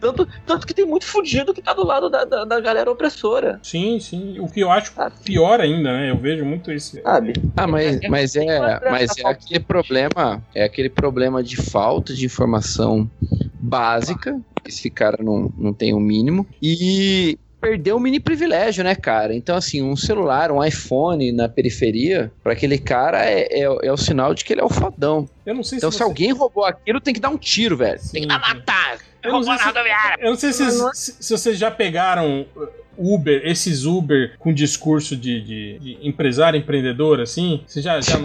[0.00, 3.60] Tanto, tanto que tem muito fudido que tá do lado da, da, da galera opressora.
[3.62, 4.40] Sim, sim.
[4.40, 5.14] O que eu acho Sabe?
[5.24, 6.10] pior ainda, né?
[6.10, 7.02] Eu vejo muito esse.
[7.02, 7.34] Sabe?
[7.56, 10.42] Ah, mas, mas é, mas é aquele problema.
[10.54, 13.08] É aquele problema de falta de informação
[13.54, 14.40] básica.
[14.66, 16.46] Esse cara não, não tem o mínimo.
[16.62, 19.34] E perdeu o mini privilégio, né, cara?
[19.34, 23.96] Então, assim, um celular, um iPhone na periferia, para aquele cara é, é, é, o
[23.96, 25.28] sinal de que ele é o fodão.
[25.44, 26.04] Eu não sei então, se, se você...
[26.04, 28.00] alguém roubou aquilo, tem que dar um tiro, velho.
[28.00, 28.98] Sim, tem que dar matar.
[29.22, 29.68] Eu não, sei se,
[30.18, 32.46] eu não sei se, se, se, vocês já pegaram
[33.00, 37.62] Uber, esses Uber com discurso de, de, de empresário, empreendedor, assim?
[37.66, 38.18] Vocês já, já,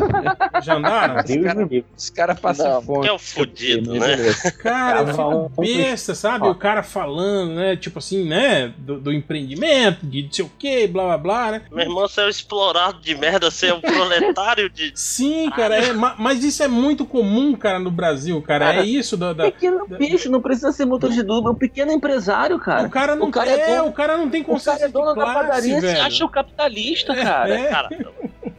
[0.61, 1.23] já andaram?
[1.95, 3.07] Os caras cara passam fome.
[3.07, 4.17] É o fudido, né?
[4.59, 6.47] Cara, eu fico besta, sabe?
[6.47, 7.75] O cara falando, né?
[7.75, 8.73] Tipo assim, né?
[8.77, 11.61] Do, do empreendimento, de não sei o que, blá blá blá, né?
[11.71, 14.91] Meu irmão, você é um explorado de merda, você é um proletário de.
[14.95, 18.65] Sim, cara, é, mas isso é muito comum, cara, no Brasil, cara.
[18.65, 19.33] cara é isso da.
[19.33, 19.97] da pequeno da...
[19.97, 22.87] bicho, não precisa ser motor de dúvida, é um pequeno empresário, cara.
[22.87, 24.64] O cara não o cara é, é o cara não tem consciência.
[24.71, 27.59] O cara é dono da padaria, você acha o capitalista, cara.
[27.59, 27.67] É.
[27.69, 27.89] Cara,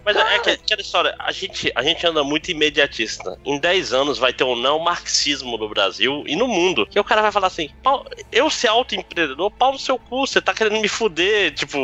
[0.06, 3.36] mas é, é aquela história, a gente, a gente anda muito imediatista.
[3.44, 6.86] Em 10 anos vai ter um não marxismo no Brasil e no mundo.
[6.86, 7.70] Que o cara vai falar assim:
[8.30, 11.52] eu ser autoempreendedor, pau no seu cu, você tá querendo me fuder.
[11.54, 11.78] Tipo,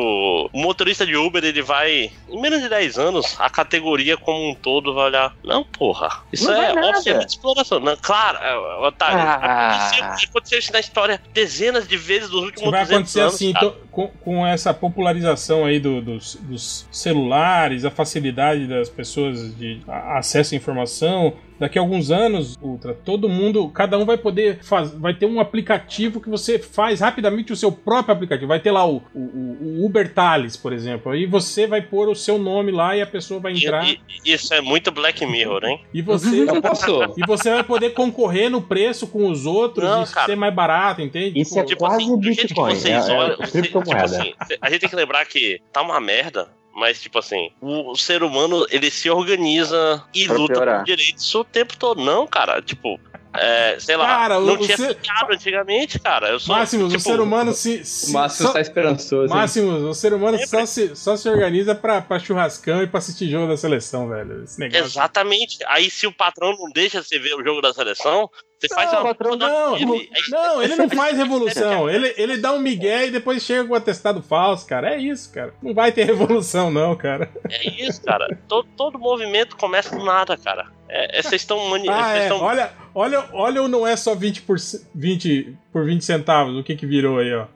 [0.52, 2.12] o motorista de Uber, ele vai.
[2.28, 5.34] Em menos de 10 anos, a categoria como um todo vai olhar.
[5.42, 6.22] Não, porra.
[6.32, 7.80] Isso não é obviamente exploração.
[7.80, 9.18] Não, claro, é, Otário.
[9.18, 9.88] Ah.
[9.88, 13.52] Aconteceu, aconteceu isso na história dezenas de vezes nos últimos vai acontecer anos, assim,
[13.90, 19.80] com, com essa popularização aí do, dos, dos celulares, a facilidade facilidade das pessoas de
[19.88, 24.98] acesso à informação, daqui a alguns anos, Ultra, todo mundo, cada um vai poder fazer,
[24.98, 28.48] vai ter um aplicativo que você faz rapidamente o seu próprio aplicativo.
[28.48, 31.12] Vai ter lá o, o, o Uber Thales, por exemplo.
[31.12, 33.86] Aí você vai pôr o seu nome lá e a pessoa vai entrar.
[33.88, 35.80] E, e, isso é muito Black Mirror, hein?
[35.94, 36.44] E você,
[37.16, 40.54] e você vai poder concorrer no preço com os outros Não, e cara, ser mais
[40.54, 41.40] barato, entende?
[41.40, 42.74] Isso tipo, é tipo quase assim, Bitcoin.
[42.74, 46.00] Vocês é, olham, é, você, tipo assim, a gente tem que lembrar que tá uma
[46.00, 50.78] merda mas, tipo assim, o, ser humano, ele se organiza e pra luta piorar.
[50.78, 52.02] por direitos o tempo todo.
[52.02, 52.98] Não, cara, tipo,
[53.34, 54.98] é, sei lá, cara, não tinha ser...
[55.30, 56.28] antigamente, cara.
[56.28, 57.84] Eu sou, Máximos, tipo, o ser humano se.
[57.84, 58.52] se o Máximo só...
[58.52, 59.32] tá esperançoso.
[59.32, 63.30] Máximos, o ser humano só se, só se organiza pra, pra churrascão e pra assistir
[63.30, 64.44] jogo da seleção, velho.
[64.44, 64.84] Esse negócio.
[64.84, 65.58] Exatamente.
[65.66, 68.28] Aí se o patrão não deixa você ver o jogo da seleção,
[68.68, 71.90] você não, faz uma patrão, não, não, não, ele não faz revolução.
[71.90, 74.94] ele, ele dá um migué e depois chega com o atestado falso, cara.
[74.94, 75.52] É isso, cara.
[75.62, 77.28] Não vai ter revolução, não, cara.
[77.50, 78.38] É isso, cara.
[78.46, 80.66] todo, todo movimento começa do nada, cara.
[80.88, 81.88] É, é, vocês estão mani...
[81.88, 82.28] ah, é.
[82.28, 82.40] Tão...
[82.40, 84.56] Olha, olha, olha, não é só 20 por,
[84.94, 87.46] 20 por 20 centavos, o que que virou aí, ó.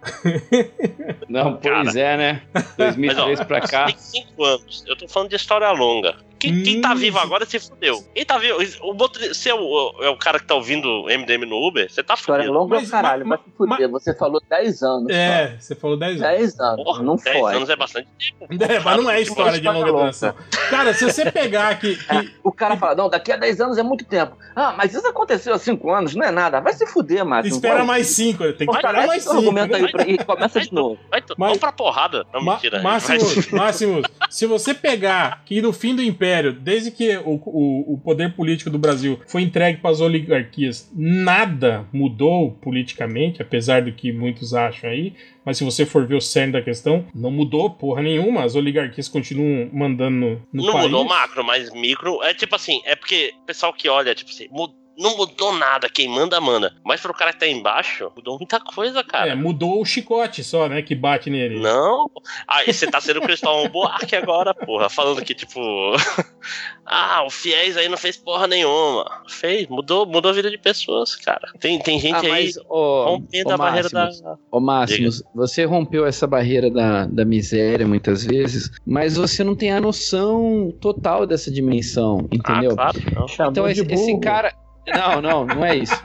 [1.29, 2.43] Não, pois Cara, é, né?
[2.79, 3.87] 2003 pra cá.
[3.87, 4.85] Tem 5 anos.
[4.87, 6.17] Eu tô falando de história longa.
[6.39, 6.97] Quem, quem tá Hum.
[6.97, 8.05] vivo agora se fudeu.
[8.15, 8.59] Quem tá vivo.
[8.83, 12.03] O motorista, você é o, é o cara que tá ouvindo MDM no Uber, você
[12.03, 12.59] tá História fudido.
[12.59, 15.09] longa Mas- pra caralho, mas- mas, se fuder, você falou 10 anos.
[15.11, 16.25] É, você falou 10 só.
[16.27, 16.39] anos.
[16.39, 17.55] 10 anos, Porra, não 10 foi.
[17.57, 18.65] anos é bastante tempo.
[18.65, 20.35] É, mas não é história de longa duração.
[20.71, 21.97] Cara, se você pegar que.
[21.97, 24.37] que- É, o cara fala, não, daqui a 10 anos é muito tempo.
[24.55, 26.61] Ah, mas isso aconteceu há 5 anos, não é nada.
[26.61, 27.55] Vai se fuder, Márcio.
[27.55, 29.37] espera Vai- mais 5, tem que Pô, esperar mais esse 5.
[29.39, 30.99] argumento aí pra- e começa de novo.
[31.11, 32.27] Vai, Mas- vamos pra porrada.
[32.33, 32.83] Não, Ma mentira.
[32.83, 37.95] Máximos, Vai- Máximos, se você pegar que no fim do Império, desde que o, o,
[37.95, 43.93] o poder político do Brasil foi entregue para as oligarquias, nada mudou politicamente, apesar do
[43.93, 45.13] que muitos acham aí.
[45.45, 48.45] Mas se você for ver o cerne da questão, não mudou porra nenhuma.
[48.45, 50.85] As oligarquias continuam mandando no, no Não país.
[50.87, 52.23] mudou macro, mas micro.
[52.23, 55.89] É tipo assim, é porque o pessoal que olha, tipo assim, mu- não mudou nada,
[55.89, 56.75] quem manda, manda.
[56.85, 59.31] Mas pro cara que tá embaixo, mudou muita coisa, cara.
[59.31, 60.83] É, mudou o chicote só, né?
[60.83, 61.61] Que bate nele.
[61.61, 62.11] Não.
[62.49, 64.89] Aí você tá sendo Cristóvão Buarque agora, porra.
[64.89, 65.61] Falando que, tipo.
[66.87, 69.23] ah, o Fiéis aí não fez porra nenhuma.
[69.29, 71.53] Fez, mudou, mudou a vida de pessoas, cara.
[71.61, 74.07] Tem, tem gente Ah, aí ô, rompendo ô, a barreira da.
[74.07, 79.55] Máximos, Ô, Máximos, você rompeu essa barreira da, da miséria muitas vezes, mas você não
[79.55, 82.73] tem a noção total dessa dimensão, entendeu?
[82.73, 83.51] Ah, claro, não.
[83.51, 84.55] Então de esse, esse cara.
[84.87, 86.01] Não, não, não é isso.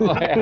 [0.00, 0.36] Não é,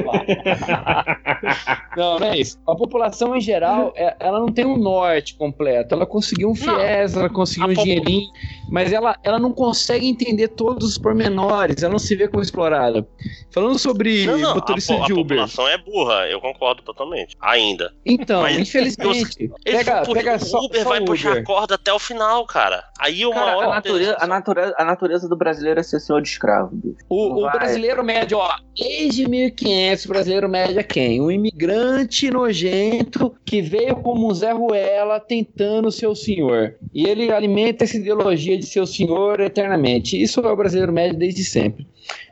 [1.97, 2.59] não, não é isso.
[2.66, 5.94] A população em geral, é- ela não tem um norte completo.
[5.94, 8.27] Ela conseguiu um fiéis, ela conseguiu A um dinheirinho,
[8.70, 13.06] mas ela, ela não consegue entender todos os pormenores, ela não se vê como explorada.
[13.52, 15.24] Falando sobre Não, não, a, motorista a de Uber.
[15.39, 17.36] população é burra, eu concordo totalmente.
[17.40, 17.93] Ainda.
[18.05, 21.43] Então, Mas infelizmente, Eles pega, puxar- pega o só, Uber só vai o puxar Uber.
[21.43, 22.82] a corda até o final, cara.
[22.98, 23.66] Aí uma Cara, hora.
[23.66, 26.97] a, natureza, a, natureza, a natureza do brasileiro é ser senhor de escravo, bicho.
[27.09, 27.47] O, o.
[27.75, 31.21] brasileiro médio, ó, desde 1500, o brasileiro médio é quem?
[31.21, 36.77] Um imigrante nojento que veio como um Zé Ruela tentando ser o senhor.
[36.95, 40.21] E ele alimenta essa ideologia de ser o senhor eternamente.
[40.21, 41.85] Isso é o brasileiro médio desde sempre.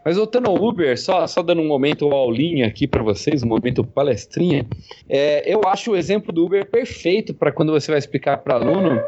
[0.04, 3.82] Mas voltando ao Uber, só, só dando um momento aulinha aqui para vocês, um momento
[3.82, 4.64] palestrinha,
[5.08, 9.02] é, eu acho o exemplo do Uber perfeito para quando você vai explicar para aluno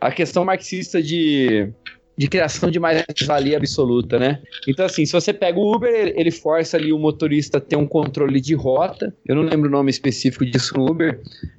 [0.00, 1.70] a questão marxista de,
[2.20, 4.42] de criação de mais-valia absoluta, né?
[4.68, 7.86] Então, assim, se você pega o Uber, ele- força ali o motorista a ter um
[7.86, 9.14] controle de rota.
[9.26, 11.18] Eu não lembro o nome específico disso no Uber,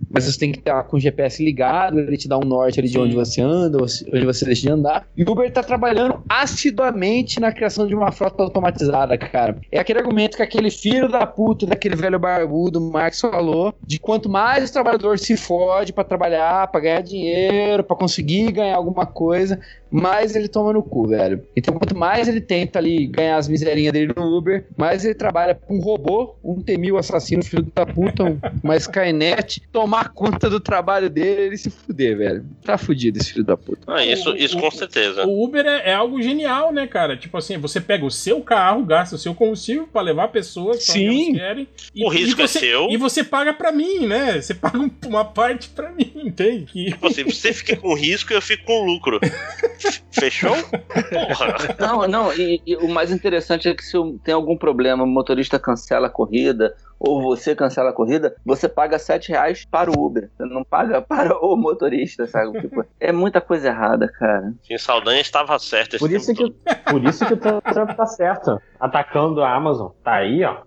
[0.10, 2.90] mas você tem que estar com o GPS ligado, ele te dá um norte ali
[2.90, 5.08] de onde você anda, onde você deixa de andar.
[5.18, 9.58] E o Uber está trabalhando assiduamente na criação de uma frota automatizada, cara.
[9.72, 14.30] É aquele argumento que aquele filho da puta daquele velho barbudo, Marx, falou, de quanto
[14.30, 19.60] mais o trabalhador se fode para trabalhar, para ganhar dinheiro, para conseguir ganhar alguma coisa,
[19.90, 21.44] mais ele toma no cu, velho.
[21.56, 25.56] Então, quanto mais ele tenta ali ganhar as miserinhas dele no Uber, mais ele trabalha
[25.56, 30.60] com um robô, um temil assassino, filho da puta, um- uma Skynet, tomar conta do
[30.60, 32.46] trabalho dele e ele se fuder, velho.
[32.64, 33.82] Tá fudido esse filho da puta.
[33.88, 35.26] Ah, isso, isso com certeza.
[35.26, 37.16] O Uber é, é algo genial, né, cara?
[37.18, 40.94] Tipo assim, você pega o seu carro, gasta o seu combustível pra levar pessoas pra
[40.96, 41.34] Sim.
[41.36, 41.68] querem.
[41.96, 42.90] O risco é você, seu.
[42.90, 44.42] E você paga pra mim, né?
[44.42, 46.66] Você paga um- uma parte pra mim, entende?
[46.66, 49.20] Que- Tipo assim, você fica com risco e eu fico com lucro.
[50.12, 50.41] Fechou?
[50.42, 51.76] Porra.
[51.80, 55.60] Não, não, e, e o mais interessante é que se tem algum problema, o motorista
[55.60, 60.30] cancela a corrida, ou você cancela a corrida, você paga 7 reais para o Uber.
[60.38, 62.62] Você não paga para o motorista, sabe?
[62.62, 64.54] Tipo, é muita coisa errada, cara.
[64.64, 68.06] Sim, Saldanha estava certo esse Por isso, tempo que, por isso que o Trump tá
[68.08, 68.60] certo.
[68.80, 69.90] Atacando a Amazon.
[70.04, 70.58] Tá aí, ó.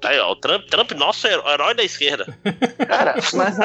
[0.00, 2.26] Tá aí, ó, o Trump, Trump, nosso heró- herói da esquerda.
[2.86, 3.58] Cara, mas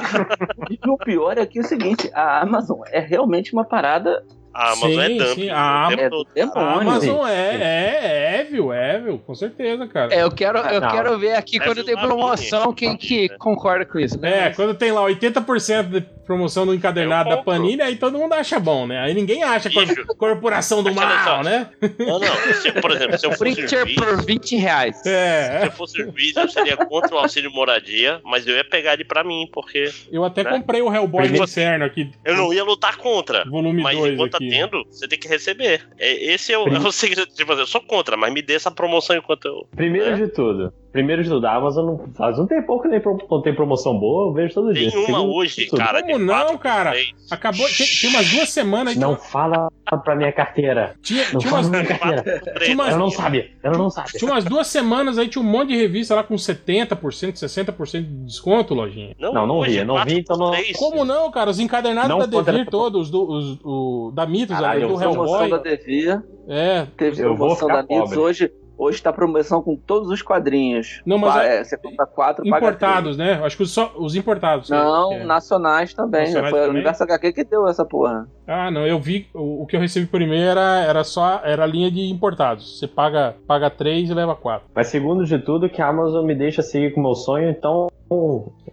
[0.87, 4.23] o pior é que é o seguinte, a Amazon é realmente uma parada
[4.53, 5.33] A Amazon Sim, é dump.
[5.35, 6.27] sim, a tempo é todo.
[6.29, 6.79] A demônio.
[6.81, 10.13] Amazon é, é, é, viu, é, viu, com certeza, cara.
[10.13, 10.91] É, eu quero, eu Não.
[10.91, 12.75] quero ver aqui É quando tem uma promoção mini.
[12.75, 14.19] quem que concorda com isso.
[14.19, 14.47] né?
[14.47, 17.37] É, quando tem lá 80% de promoção do encadernado da.
[17.37, 18.99] Panini, aí todo mundo acha bom, né?
[18.99, 20.05] Aí ninguém acha cor- Bicho.
[20.17, 21.67] corporação do mal, né?
[21.99, 22.53] Não, não.
[22.61, 24.95] Se, por exemplo, se eu fosse juiz, por 20 reais.
[24.97, 28.93] se É, eu fosse juiz, eu seria contra o auxílio moradia, mas eu ia pegar
[28.93, 30.51] ele pra mim, porque eu até Né?
[30.51, 33.43] comprei o Hellboy Inferno aqui, eu não ia lutar contra.
[33.45, 34.42] volume Mas 2 enquanto tá aqui.
[34.49, 35.87] Tendo, você tem que receber.
[35.97, 37.25] É, esse é o, é o segredo.
[37.33, 39.67] Tipo, assim, eu sou contra, mas me dê essa promoção enquanto eu.
[39.75, 40.15] Primeiro É.
[40.15, 40.73] de tudo.
[40.93, 43.97] Primeiro de tudo, a Amazon não faz um tempo que nem pro- não tem promoção
[43.99, 44.91] boa, eu vejo todo dia.
[44.91, 45.79] Tem uma hoje, tudo.
[45.79, 46.01] cara.
[46.03, 46.91] Como de não, cara?
[46.91, 47.11] três.
[47.31, 49.69] Acabou, tem, tem umas duas semanas aí Não fala
[50.03, 50.95] pra minha carteira.
[51.01, 52.59] tinha, Não tinha, fala umas, pra minha carteira.
[52.59, 53.51] Tinha uma- Ela não sabe.
[53.63, 54.11] Ela não sabe.
[54.11, 58.25] tinha umas duas semanas aí, tinha um monte de revista lá com 70%, 60% de
[58.25, 59.15] desconto, lojinha.
[59.19, 60.77] Não, não vi, não vi, então não- três.
[60.77, 61.49] Como não, cara?
[61.49, 65.09] Os encadernados Não da Devir todos, do, os, o, da Mitos, Caralho, ali, do eu
[65.11, 65.49] Hellboy.
[65.49, 68.51] da Devia, É, teve Eu vou promoção ficar da Mitos hoje.
[68.83, 71.01] Hoje tá promoção com todos os quadrinhos.
[71.05, 73.39] Não, mas Pa- é- é, você compra quatro, paga Importados, né?
[73.43, 74.67] Acho que os, só, os importados.
[74.67, 74.83] três.
[74.83, 75.23] Não, É.
[75.23, 76.21] nacionais também.
[76.25, 76.69] Nacionais Foi também?
[76.69, 78.27] o Universo HQ que deu essa porra.
[78.45, 79.27] Ah, não, eu vi.
[79.33, 81.39] O, o que eu recebi primeiro era, era só.
[81.45, 82.77] Era a linha de importados.
[82.79, 84.67] Você paga, paga três e leva quatro.
[84.75, 87.89] Mas segundo de tudo, que a Amazon me deixa seguir com o meu sonho, então.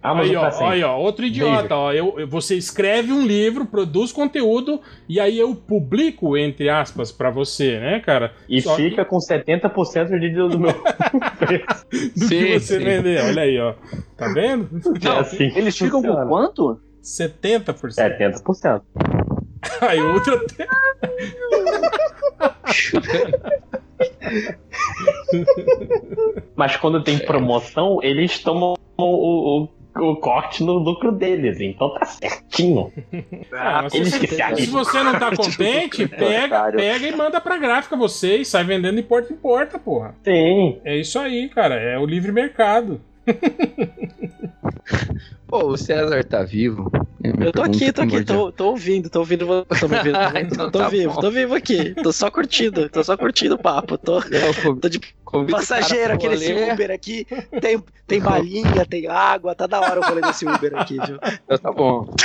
[0.01, 1.93] Amazon Aí, ó, aí, ó, outro idiota, ó.
[1.93, 7.29] Eu, eu- você escreve um livro, produz conteúdo e aí eu publico, entre aspas, pra
[7.29, 8.33] você, né, cara?
[8.49, 10.73] E Só que- fica com 70% de, do meu
[11.37, 11.85] preço.
[12.17, 12.83] Do Sim, que você sim.
[12.83, 13.23] vender.
[13.23, 13.73] Olha aí, ó.
[14.17, 14.69] Tá vendo?
[15.03, 16.79] é assim que Eles ficam com quanto?
[17.03, 17.95] 70%.
[17.95, 18.81] 70%.
[19.81, 20.67] Aí outra até.
[26.55, 31.59] Mas quando tem promoção, eles tomam o, o, o corte no lucro deles.
[31.59, 32.91] Então tá certinho.
[33.53, 36.79] Ah, eles se, que se você não tá contente, pega, Otário.
[36.79, 40.15] pega e manda pra gráfica você e sai vendendo de porta em porta, porra.
[40.23, 40.79] Sim.
[40.83, 41.75] É isso aí, cara.
[41.75, 43.01] É o livre mercado.
[45.47, 46.89] Pô, o César tá vivo.
[47.23, 49.65] É minha Eu tô aqui, pergunta tô aqui, tô, tô ouvindo, tô ouvindo.
[49.79, 50.17] Tô me ouvindo.
[50.71, 51.19] Tô tá vivo, bom.
[51.21, 51.93] tô vivo aqui.
[51.95, 53.97] Tô só curtindo, tô só curtindo o papo.
[53.97, 54.99] Tô, Eu conv- tô de
[55.49, 56.53] passageiro aqui nesse.
[56.53, 57.25] Uber aqui.
[57.61, 61.19] Tem, tem balinha, tem água, tá da hora o rolê desse Uber aqui, viu?
[61.59, 62.07] Tá bom.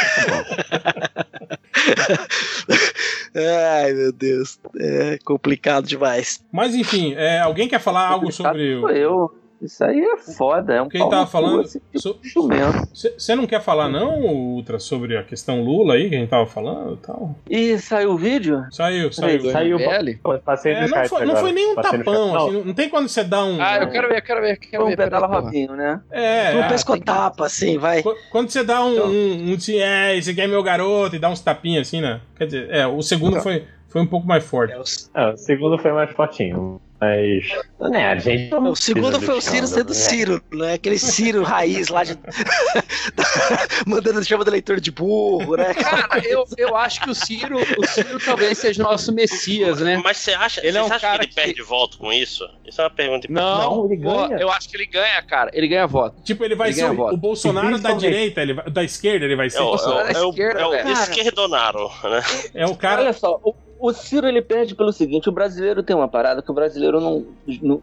[3.35, 4.59] Ai, meu Deus.
[4.78, 6.41] É complicado demais.
[6.53, 8.91] Mas enfim, é, alguém quer falar algo sobre Sou o.
[8.91, 9.31] eu.
[9.61, 10.74] Isso aí é foda.
[10.74, 11.62] É um Quem tava falando?
[11.62, 12.19] esse tipo so-.
[13.19, 16.47] Você não quer falar, não, Ultra, sobre a questão Lula aí que a gente tava
[16.47, 17.35] falando e tal?
[17.49, 18.65] Ih, saiu o vídeo?
[18.70, 19.39] Saiu, saiu.
[19.41, 19.78] Peraí, Saiu.
[20.23, 22.89] Pô, Passei É, não, foi, não foi nem um Passei tapão, assim, não, não tem
[22.89, 23.61] quando você dá um.
[23.61, 24.97] Ah, eu quero ver, eu quero ver, quero um ver.
[24.97, 25.41] pedala porra.
[25.41, 26.01] Robinho, né?
[26.11, 28.03] É, Um é, pescotapa, assim, vai.
[28.03, 29.07] Qu- Quando você dá um, Então.
[29.09, 32.20] um, um assim, é, esse aqui é meu garoto, e dá uns tapinhas assim, né?
[32.37, 33.43] Quer dizer, é, o segundo Então.
[33.43, 34.74] foi, foi um pouco mais forte.
[35.15, 36.81] É, o segundo foi mais fortinho.
[36.98, 37.44] Mas.
[37.90, 38.55] Né, a gente.
[38.55, 39.94] O segundo foi o Ciro sendo né?
[39.94, 40.73] Ciro, né?
[40.74, 42.16] Aquele Ciro raiz lá de.
[43.86, 45.74] Mandando chama do leitor de burro, né?
[45.74, 50.01] Cara, eu, eu acho que o Ciro, o Ciro talvez seja o nosso Messias, né?
[50.02, 52.12] Mas você acha, Ele você é um acha cara que ele que- perde voto com
[52.12, 52.48] isso?
[52.66, 53.59] Isso é uma pergunta importante.
[53.60, 54.39] Não, Não, ele ganha.
[54.39, 55.51] eu acho que ele ganha, cara.
[55.52, 56.23] Ele ganha voto.
[56.23, 59.36] Tipo, ele vai Ele ser o, o Bolsonaro da direita, ele vai- da esquerda ele
[59.36, 59.59] vai ser.
[59.59, 60.93] É o, Bolsonaro é da o, esquerda, é o velho.
[60.93, 62.23] esquerdonaro, né?
[62.55, 63.02] É o cara.
[63.02, 66.51] Olha só, o, o Ciro ele perde pelo seguinte: o brasileiro tem uma parada que
[66.51, 67.27] o brasileiro não.
[67.62, 67.82] não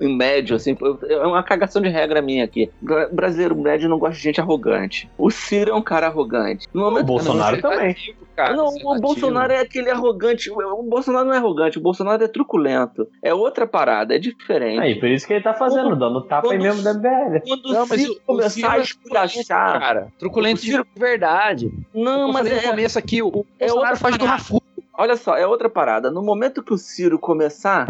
[0.00, 0.76] em médio, assim,
[1.08, 2.70] é uma cagação de regra minha aqui.
[3.10, 5.10] O brasileiro médio não gosta de gente arrogante.
[5.18, 6.66] O Ciro é um cara arrogante.
[6.72, 7.94] No O momento Bolsonaro também.
[8.36, 10.50] Cara, não, o tá Bolsonaro é aquele arrogante.
[10.50, 13.08] O o Bolsonaro não é arrogante, o Bolsonaro é truculento.
[13.22, 14.80] É outra parada, é diferente.
[14.80, 17.40] Aí, por isso que ele tá fazendo, dando tapa em Quando- mesmo da MBL.
[17.46, 19.80] Quando Não, o mas Ciro o- o começar Ciro a é esculachar.
[19.80, 21.70] Cara, truculento O Ciro- de verdade.
[21.92, 24.24] Não, mas falei é, no começo aqui, o é Bolsonaro outra faz do.
[24.24, 24.62] Rafu.
[24.98, 26.10] Olha só, é outra parada.
[26.10, 27.86] No momento que o Ciro começar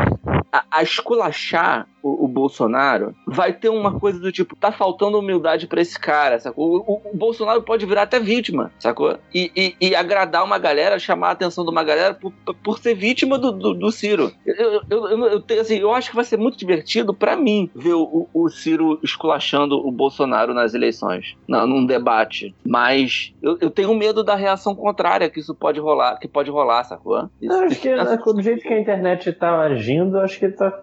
[0.53, 5.67] a, a esculachar o, o Bolsonaro, vai ter uma coisa do tipo, tá faltando humildade
[5.67, 6.77] pra esse cara, sacou?
[6.87, 9.19] O, o- o Bolsonaro pode virar até vítima, sacou?
[9.35, 12.95] E, e- e agradar uma galera, chamar a atenção de uma galera por, por ser
[12.95, 14.33] vítima do, do, do Ciro.
[14.45, 17.71] Eu, eu, eu, eu- tenho, assim, eu acho que vai ser muito divertido pra mim
[17.75, 22.55] ver o, o Ciro esculachando o Bolsonaro nas eleições, na- num debate.
[22.67, 26.85] Mas eu, eu tenho medo da reação contrária que isso pode rolar, que pode rolar,
[26.85, 27.29] sacou?
[27.41, 30.83] Isso- Eu acho que né, do jeito que a internet tá agindo, acho que tá.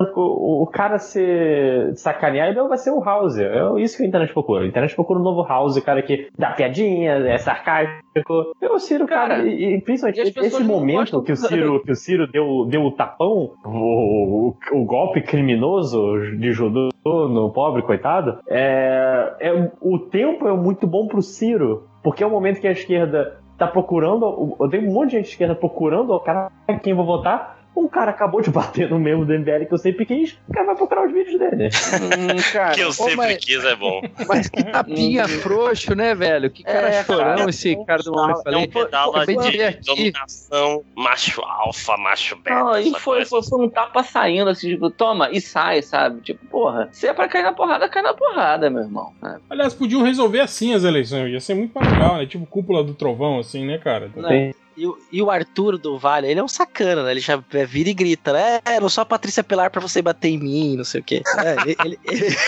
[0.00, 3.38] O, o cara se sacanear, ele vai ser o House.
[3.38, 4.64] É isso que a internet procura.
[4.64, 8.52] A internet procura um novo House, o cara que dá piadinha, é sarcástico.
[8.60, 11.96] Eu, Ciro, cara, Cara, e, e principalmente e esse momento que o Ciro, que o
[11.96, 18.38] Ciro deu, deu o tapão, o, o, o golpe criminoso de judô no pobre, coitado,
[18.48, 22.72] é, é, o tempo é muito bom pro Ciro, porque é o momento que a
[22.72, 26.50] esquerda tá procurando, eu tenho um monte de gente de esquerda procurando o cara
[26.82, 27.57] quem vou votar.
[27.76, 30.66] Um cara acabou de bater no membro do MBL que eu sempre quis, o cara
[30.66, 31.68] vai procurar os vídeos dele.
[31.68, 34.00] Hum, cara, que eu sempre mas- quis é bom.
[34.26, 36.50] Mas que tapinha frouxo, né, velho?
[36.50, 38.36] Que cara É, chorão cara, esse cara do homem.
[38.46, 42.58] É um pedala acabei de dominação macho alfa, macho beta.
[42.58, 46.20] Não, e foi, foi, foi um tapa saindo, assim, tipo, toma e sai, sabe?
[46.20, 49.12] Tipo, porra, se é pra cair na porrada, cai na porrada, meu irmão.
[49.24, 49.36] É.
[49.50, 51.30] Aliás, podiam resolver assim as eleições.
[51.32, 52.26] Ia ser muito mais legal, né?
[52.26, 54.10] Tipo cúpula do trovão, assim, né, cara?
[54.16, 54.52] Né?
[54.78, 57.10] E, o- e o Arthur do Vale, ele é um sacana, né?
[57.10, 58.60] Ele já é, vira e grita, né?
[58.64, 61.20] É, não sou a Patrícia Pilar pra você bater em mim, não sei o quê.
[61.36, 61.98] É, ele, ele-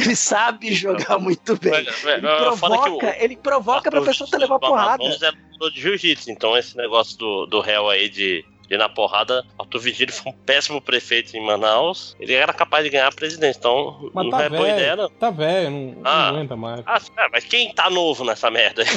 [0.00, 1.72] ele- sabe jogar muito bem.
[2.16, 5.04] Ele o- provoca, ele provoca pra pessoa te levar porrada.
[5.04, 9.78] É de jiu-jitsu, então esse negócio do, do réu aí de E na porrada, Arthur
[9.80, 12.16] Vigílio foi um péssimo prefeito em Manaus.
[12.18, 13.58] Ele era capaz de ganhar a presidência.
[13.58, 15.08] Então, Mas não tá é boa ideia, não.
[15.10, 16.22] tá velho, não, Ah.
[16.32, 16.82] não aguenta mais.
[16.86, 18.82] Ah, é, mas quem tá novo nessa merda?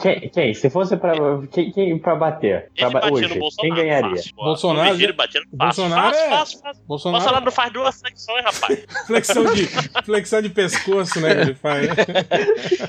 [0.00, 0.54] Quem, quem?
[0.54, 1.12] Se fosse pra.
[1.50, 2.70] Quem, quem pra bater?
[2.76, 3.28] Pra ba- hoje,
[3.58, 4.10] quem ganharia?
[4.16, 4.34] Fácil.
[4.36, 5.82] Bolsonaro- O Vigílio batia no fácil.
[5.84, 6.82] Bolsonaro fácil, é- fácil, fácil.
[6.86, 8.86] Bolsonaro, Bolsonaro não faz duas flexões, rapaz.
[9.06, 9.66] flexão, de,
[10.04, 11.88] flexão de pescoço, né, que ele faz.
[11.88, 11.94] né?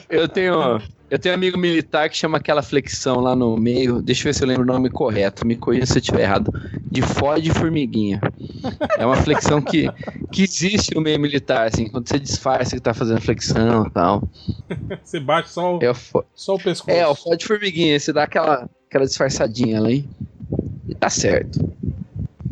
[0.10, 0.80] Eu tenho,
[1.14, 4.02] eu tenho um amigo militar que chama aquela flexão lá no meio.
[4.02, 5.46] Deixa eu ver se eu lembro o nome correto.
[5.46, 6.52] Me corrija se eu estiver errado.
[6.92, 8.20] De fode formiguinha.
[8.98, 9.88] É uma flexão que,
[10.32, 14.24] que existe no meio militar, assim, quando você disfarça que tá fazendo flexão e tal.
[15.04, 15.96] Você bate só, o- É o,
[16.34, 16.98] só o pescoço.
[16.98, 18.00] é, o fode formiguinha.
[18.00, 20.10] Você dá aquela, aquela disfarçadinha ali.
[20.88, 21.60] E tá certo.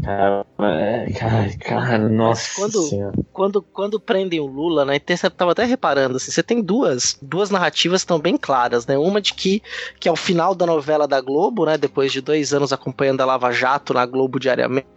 [0.03, 3.13] Cara, é, cara, cara, nossa quando- senhora.
[3.31, 4.99] quando, quando prendem o Lula, né?
[5.07, 8.97] Você tava até reparando, assim, você tem duas, duas narrativas estão bem claras, né?
[8.97, 9.61] Uma de que,
[9.99, 11.77] que é o final da novela da Globo, né?
[11.77, 14.87] Depois de dois anos acompanhando a Lava Jato na Globo diariamente.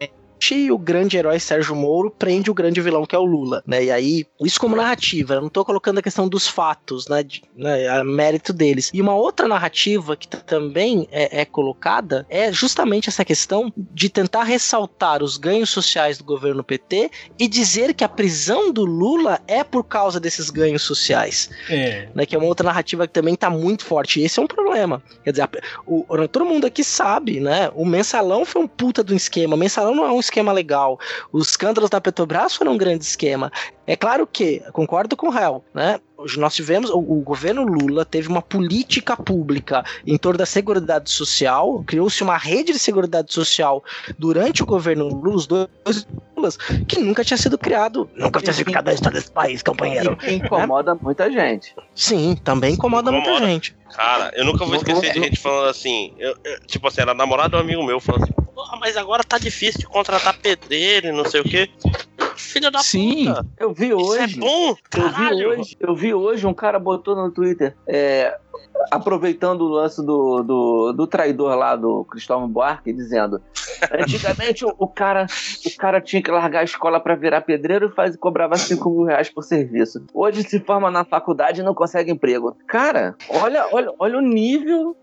[0.53, 3.85] E o grande herói Sérgio Moro prende o grande vilão que é o Lula, né?
[3.85, 7.23] E aí, isso como narrativa, eu não tô colocando a questão dos fatos, né?
[7.23, 8.91] De, né a mérito deles.
[8.93, 14.45] E uma outra narrativa que também é, é colocada é justamente essa questão de tentar
[14.45, 19.65] ressaltar os ganhos sociais do governo PT e dizer que a prisão do Lula é
[19.65, 22.09] por causa desses ganhos sociais, É.
[22.15, 22.27] né?
[22.27, 24.21] Que é uma outra narrativa que também tá muito forte.
[24.21, 25.03] E esse é um problema.
[25.23, 25.49] Quer dizer,
[25.87, 27.71] o, todo mundo aqui sabe, né?
[27.75, 29.55] O mensalão foi um puta do esquema.
[29.55, 30.99] O mensalão não é um esquema legal.
[31.33, 33.53] Os escândalos da Petrobras foram um grande esquema.
[33.87, 36.01] É claro que, concordo com o Hel, né?
[36.37, 41.83] Nós tivemos, o, o governo Lula teve uma política pública em torno da Seguridade Social,
[41.87, 43.85] criou-se uma rede de Seguridade Social
[44.19, 45.69] durante o governo Lula, os dois
[46.87, 50.17] Que nunca tinha sido criado, nunca tinha sido criado na história desse país, companheiro.
[50.23, 51.75] E incomoda muita gente.
[51.95, 53.47] Sim, também incomoda, muita Incomoda.
[53.53, 53.77] gente.
[53.95, 56.13] Cara, eu nunca vou esquecer de gente falando assim.
[56.19, 59.23] eu- eu- tipo assim, era namorado de um amigo meu falando assim: Porra, mas agora
[59.25, 61.69] tá difícil de contratar pedreiro e não sei o quê.
[62.37, 63.27] Filha da Sim.
[63.27, 63.47] puta.
[63.59, 64.39] Eu vi Isso é hoje.
[64.41, 64.69] bom?
[64.71, 65.49] Eu vi Caralho.
[65.61, 68.37] hoje, eu vi hoje um cara botou no Twitter, é,
[68.91, 73.41] aproveitando o lance do, do, do traidor lá do Cristóvão Buarque, dizendo:
[73.93, 75.27] antigamente o, o cara,
[75.65, 79.05] o cara tinha que largar a escola pra virar pedreiro e faz, cobrava 5 mil
[79.05, 80.05] reais por serviço.
[80.13, 82.57] Hoje se forma na faculdade e não consegue emprego.
[82.67, 84.97] Cara, olha, olha, olha o nível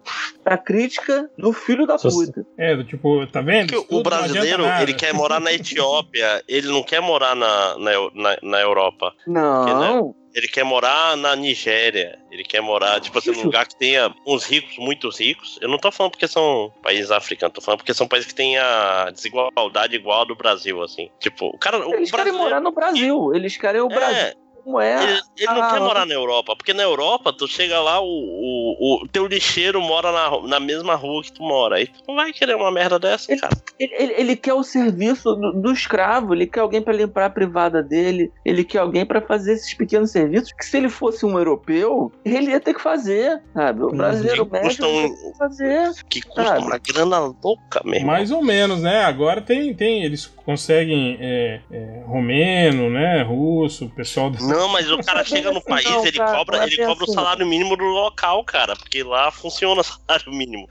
[0.44, 2.46] da crítica do filho da puta.
[2.58, 3.72] É, do tipo, tá vendo?
[3.74, 8.38] Porque o brasileiro, ele quer morar na Etiópia, ele não quer morar na, na, na,
[8.42, 9.14] na Europa.
[9.28, 12.18] Não, Ele quer morar na Nigéria.
[12.32, 15.60] Ele quer morar, tipo assim, num lugar que tenha uns ricos, muito ricos.
[15.62, 18.58] Eu não tô falando porque são países africanos, tô falando porque são países que têm
[18.58, 21.10] a desigualdade igual a do Brasil, assim.
[21.20, 21.86] Tipo, o cara.
[21.86, 23.36] O eles querem morar no Brasil.
[23.36, 25.04] Eles querem o Brasil É, como é.
[25.04, 28.06] ele, ele não Ah, quer morar na Europa, porque na Europa tu chega lá, o,
[28.06, 31.76] o, o teu lixeiro mora na, na mesma rua que tu mora.
[31.78, 33.56] Aí tu não vai querer uma merda dessa, Ele- cara.
[33.80, 37.30] Ele, ele- ele quer o serviço do, do escravo, ele quer alguém pra limpar a
[37.30, 41.38] privada dele, ele quer alguém pra fazer esses pequenos serviços que se ele fosse um
[41.38, 43.84] europeu, ele ia ter que fazer, sabe?
[43.84, 45.92] O brasileiro Que médio custa um- que fazer.
[46.10, 46.66] Que custa Sabe?
[46.66, 48.08] uma grana louca mesmo.
[48.08, 49.04] Mais ou menos, né?
[49.04, 53.22] Agora tem, tem eles conseguem é, é, romeno, né?
[53.24, 54.38] Russo, pessoal do...
[54.52, 57.04] Não, mas o cara chega no país, não, ele cara, cobra, é ele cobra o
[57.04, 57.14] assim.
[57.14, 60.68] salário mínimo do local, cara, porque lá funciona o salário mínimo.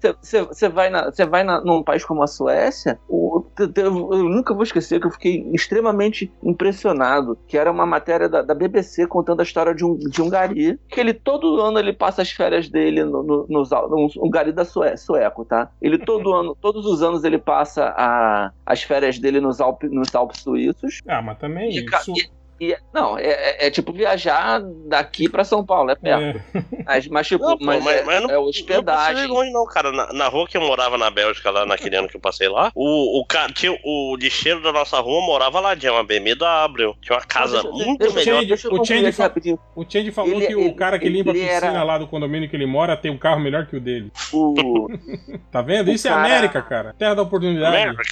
[0.00, 0.12] Que é.
[0.22, 3.44] Você vai, na, você vai na, num país como a Suécia, o-
[3.76, 3.90] eu
[4.24, 9.06] nunca vou esquecer que eu fiquei extremamente impressionado, que era uma matéria da, da BBC
[9.06, 12.30] contando a história de um, de um gari, que ele todo ano ele passa as
[12.30, 15.70] férias dele no, no, nos no- um gari da Sué, sueco, tá?
[15.80, 20.14] Ele todo ano, todos os anos ele passa a, as férias dele nos, Alpes nos
[20.14, 21.00] Alpes suíços.
[21.08, 22.12] Ah, mas também E, isso...
[22.16, 26.40] e- e- não, é, é- é tipo viajar daqui pra São Paulo, é perto.
[26.54, 29.24] É, Mas, mas, tipo, Não, mas, mas- é, mas não- é Não hospedagem.
[29.24, 29.90] ir longe, não, cara.
[29.92, 32.70] Na, na rua que eu morava na Bélgica, lá naquele ano que eu passei lá,
[32.74, 36.94] o, o, cara, tinha, o lixeiro da nossa rua morava lá, tinha uma BMW.
[37.00, 38.34] Tinha uma casa Deixa- muito deixa- melhor.
[38.34, 39.32] Change- Deixa o Change fa-.
[39.74, 42.48] O falou Ele- que o ele- cara que limpa a piscina era- lá do condomínio
[42.48, 44.12] que ele mora tem um carro melhor que o dele.
[44.32, 44.54] O,
[45.50, 45.88] Tá vendo?
[45.88, 46.94] O Isso cara- é América, cara.
[46.98, 47.76] Terra da oportunidade.
[47.76, 48.02] America.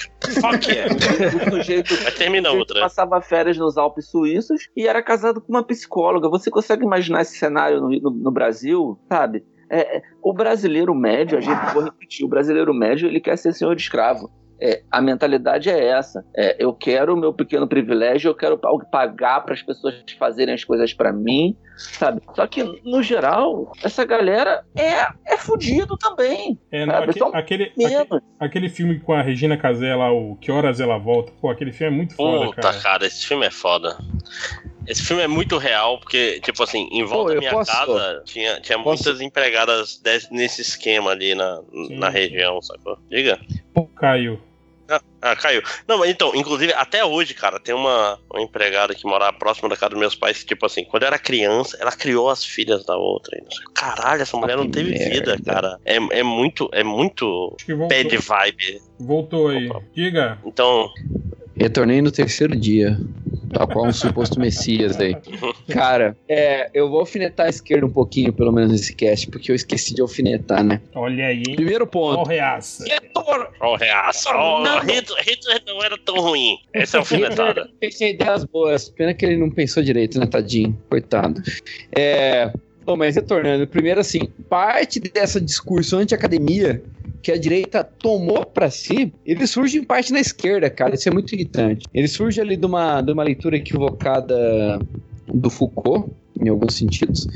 [0.40, 0.94] Fuck yeah.
[0.94, 2.80] o sujeito, Mas termina o sujeito outra.
[2.82, 4.31] passava férias nos Alpes suíços
[4.76, 6.28] e era casado com uma psicóloga.
[6.28, 9.44] Você consegue imaginar esse cenário no, no- no Brasil, sabe?
[9.70, 13.52] É, é, o brasileiro médio, a gente vou repetir, o brasileiro médio ele quer ser
[13.54, 14.30] senhor de escravo.
[14.60, 16.24] É, a mentalidade é essa.
[16.36, 18.56] É, eu quero o meu pequeno privilégio, eu quero
[18.90, 21.56] pagar para as pessoas fazerem as coisas para mim,
[21.98, 22.20] sabe?
[22.34, 26.58] Só que, no geral, essa galera é, é fudido também.
[26.70, 30.80] É, não, aquele, aquele, aquele, aquele, filme com a Regina Casé lá, o Que Horas
[30.80, 32.80] Ela Volta, pô, aquele filme é muito foda, Puta, cara.
[32.80, 33.96] cara, esse filme é foda.
[34.86, 37.70] Esse filme é muito real, porque, tipo assim, em volta Pô, da minha posso...
[37.70, 39.04] casa tinha, tinha posso...
[39.04, 41.60] muitas empregadas desse, nesse esquema ali na,
[41.90, 42.98] na região, sacou?
[43.08, 43.38] Diga.
[43.72, 44.40] Pô, caiu.
[44.92, 45.62] Ah, ah, caiu.
[45.86, 49.76] Não, mas então, inclusive, até hoje, cara, tem uma, uma empregada que morava próximo da
[49.76, 52.84] casa dos meus pais, que, tipo assim, quando eu era criança, ela criou as filhas
[52.84, 53.38] da outra.
[53.74, 55.10] Caralho, essa mulher ah, não teve merda.
[55.10, 55.78] vida, cara.
[55.84, 57.56] É, é muito, é muito
[57.88, 58.80] bad vibe.
[58.98, 59.68] Voltou aí.
[59.68, 59.82] Opa.
[59.94, 60.38] Diga.
[60.44, 60.90] Então.
[61.56, 62.98] Retornei no terceiro dia.
[63.52, 65.14] Tal qual um suposto Messias aí.
[65.68, 69.54] Cara, é, eu vou alfinetar a esquerda um pouquinho, pelo menos nesse cast, porque eu
[69.54, 70.80] esqueci de alfinetar, né?
[70.94, 71.42] Olha aí.
[71.46, 71.56] Hein?
[71.56, 72.18] Primeiro ponto.
[72.18, 72.84] Ó, oh, reaça.
[73.14, 74.30] Ó, oh, reaça.
[74.34, 76.58] Oh, Hitler, Hitler não era tão ruim.
[76.72, 77.68] Essa é alfinetada.
[77.78, 78.88] Pensei ideias boas.
[78.88, 80.78] Pena que ele não pensou direito, né, tadinho?
[80.88, 81.42] Coitado.
[81.94, 82.50] É.
[82.84, 86.82] Bom, mas retornando, primeiro assim, parte dessa discurso anti-academia
[87.22, 90.94] que a direita tomou para si, ele surge em parte na esquerda, cara.
[90.94, 91.86] Isso é muito irritante.
[91.94, 94.80] Ele surge ali de uma, de uma leitura equivocada
[95.32, 97.26] do Foucault, em alguns sentidos.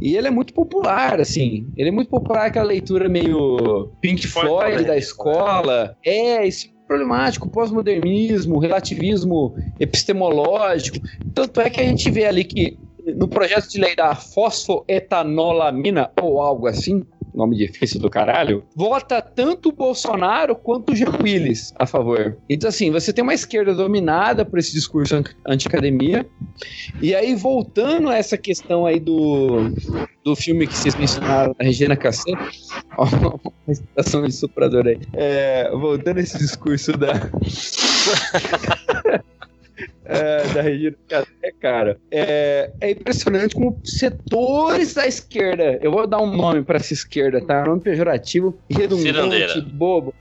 [0.00, 1.66] E ele é muito popular, assim.
[1.76, 5.96] Ele é muito popular, aquela leitura meio Pink Floyd da escola.
[6.04, 10.98] É, isso é problemático, pós-modernismo, relativismo epistemológico.
[11.34, 12.76] Tanto é que a gente vê ali que
[13.14, 17.04] no projeto de lei da fosfoetanolamina, ou algo assim,
[17.38, 22.36] nome difícil do caralho, vota tanto o Bolsonaro quanto o Jean Willis a favor.
[22.50, 26.28] Então, assim, você tem uma esquerda dominada por esse discurso anti-academia,
[27.00, 29.70] e aí, voltando a essa questão aí do,
[30.24, 32.32] do filme que vocês mencionaram, a Regina Casé,
[32.98, 37.12] ó, uma citação de suprador aí, é, voltando a esse discurso da...
[40.08, 46.20] é, da Regina Casé, cara, é, é impressionante como setores da esquerda, eu vou dar
[46.20, 47.64] um nome para essa esquerda, tá?
[47.64, 50.14] Nome pejorativo, redundante, bobo,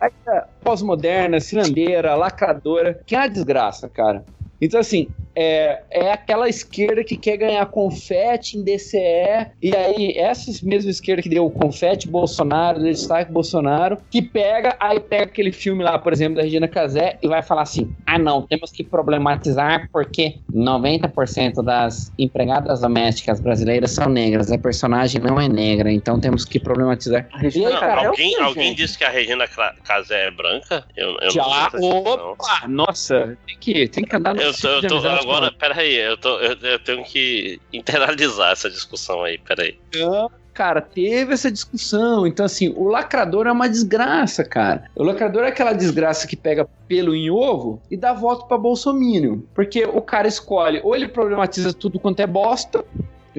[0.61, 4.25] pós-moderna, cirandeira, lacradora, que é uma desgraça, cara.
[4.59, 5.07] Então, assim,
[5.39, 11.21] é, é aquela esquerda que quer ganhar confete em DCE, e aí essa mesma esquerda
[11.21, 16.11] que deu confete Bolsonaro, deu destaque Bolsonaro, que pega, aí pega aquele filme lá, por
[16.11, 21.63] exemplo, da Regina Casé, e vai falar assim: ah, não, temos que problematizar porque 90%
[21.63, 27.27] das empregadas domésticas brasileiras são negras, a personagem não é negra, então temos que problematizar.
[27.33, 29.47] Regina, aí, cara, alguém, é alguém disse que a Regina
[29.83, 30.83] Casé é branca?
[30.95, 34.87] Eu, eu Já, não opa, nossa, tem que, tem que andar no eu tô, eu
[34.87, 39.77] tô, agora, peraí, eu, tô, eu, eu, tenho que internalizar essa discussão aí, peraí.
[39.95, 42.25] Não, cara, teve essa discussão.
[42.25, 44.89] Então, assim, o lacrador é uma desgraça, cara.
[44.95, 49.45] O lacrador é aquela desgraça que pega pelo em ovo e dá voto pra Bolsonaro.
[49.53, 52.83] Porque o cara escolhe, ou ele problematiza tudo quanto é bosta,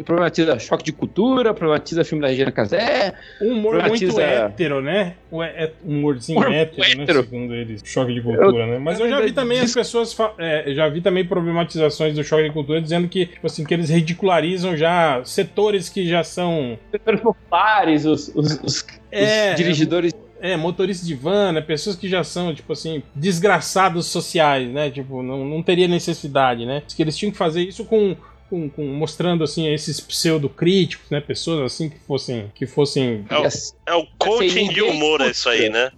[0.02, 3.14] problematiza choque de cultura, problematiza filme da Regina Casé.
[3.40, 4.12] Um humor problematiza...
[4.12, 5.14] muito hétero, né?
[5.30, 7.02] Um é, humorzinho humor hétero, né?
[7.02, 7.24] hétero, né?
[7.24, 7.82] Segundo eles.
[7.84, 8.78] Choque de cultura, eu, né?
[8.78, 10.16] Mas eu já vi também as pessoas.
[10.38, 13.90] É, já vi também problematizações do choque de cultura dizendo que, tipo assim, que eles
[13.90, 16.78] ridicularizam já setores que já são.
[16.90, 20.12] Setores populares, os, os, os, é, os dirigidores.
[20.40, 21.60] É, motoristas de van, né?
[21.60, 24.88] Pessoas que já são, tipo assim, desgraçados sociais, né?
[24.88, 26.80] Tipo, não, não teria necessidade, né?
[26.86, 28.16] Que eles tinham que fazer isso com
[28.48, 31.20] com, com, mostrando assim esses pseudo-críticos, né?
[31.20, 32.50] Pessoas assim que fossem.
[32.54, 33.48] Que fossem é, o,
[33.86, 35.90] é o coaching de humor, é isso aí, né?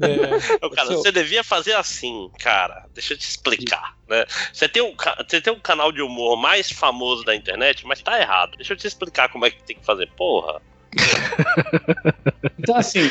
[0.00, 0.68] É.
[0.74, 2.86] cara, você devia fazer assim, cara.
[2.92, 3.96] Deixa eu te explicar.
[4.08, 4.24] Né?
[4.52, 4.94] Você, tem um,
[5.28, 8.56] você tem um canal de humor mais famoso da internet, mas tá errado.
[8.56, 10.10] Deixa eu te explicar como é que tem que fazer.
[10.16, 10.60] Porra.
[12.58, 13.10] então, assim,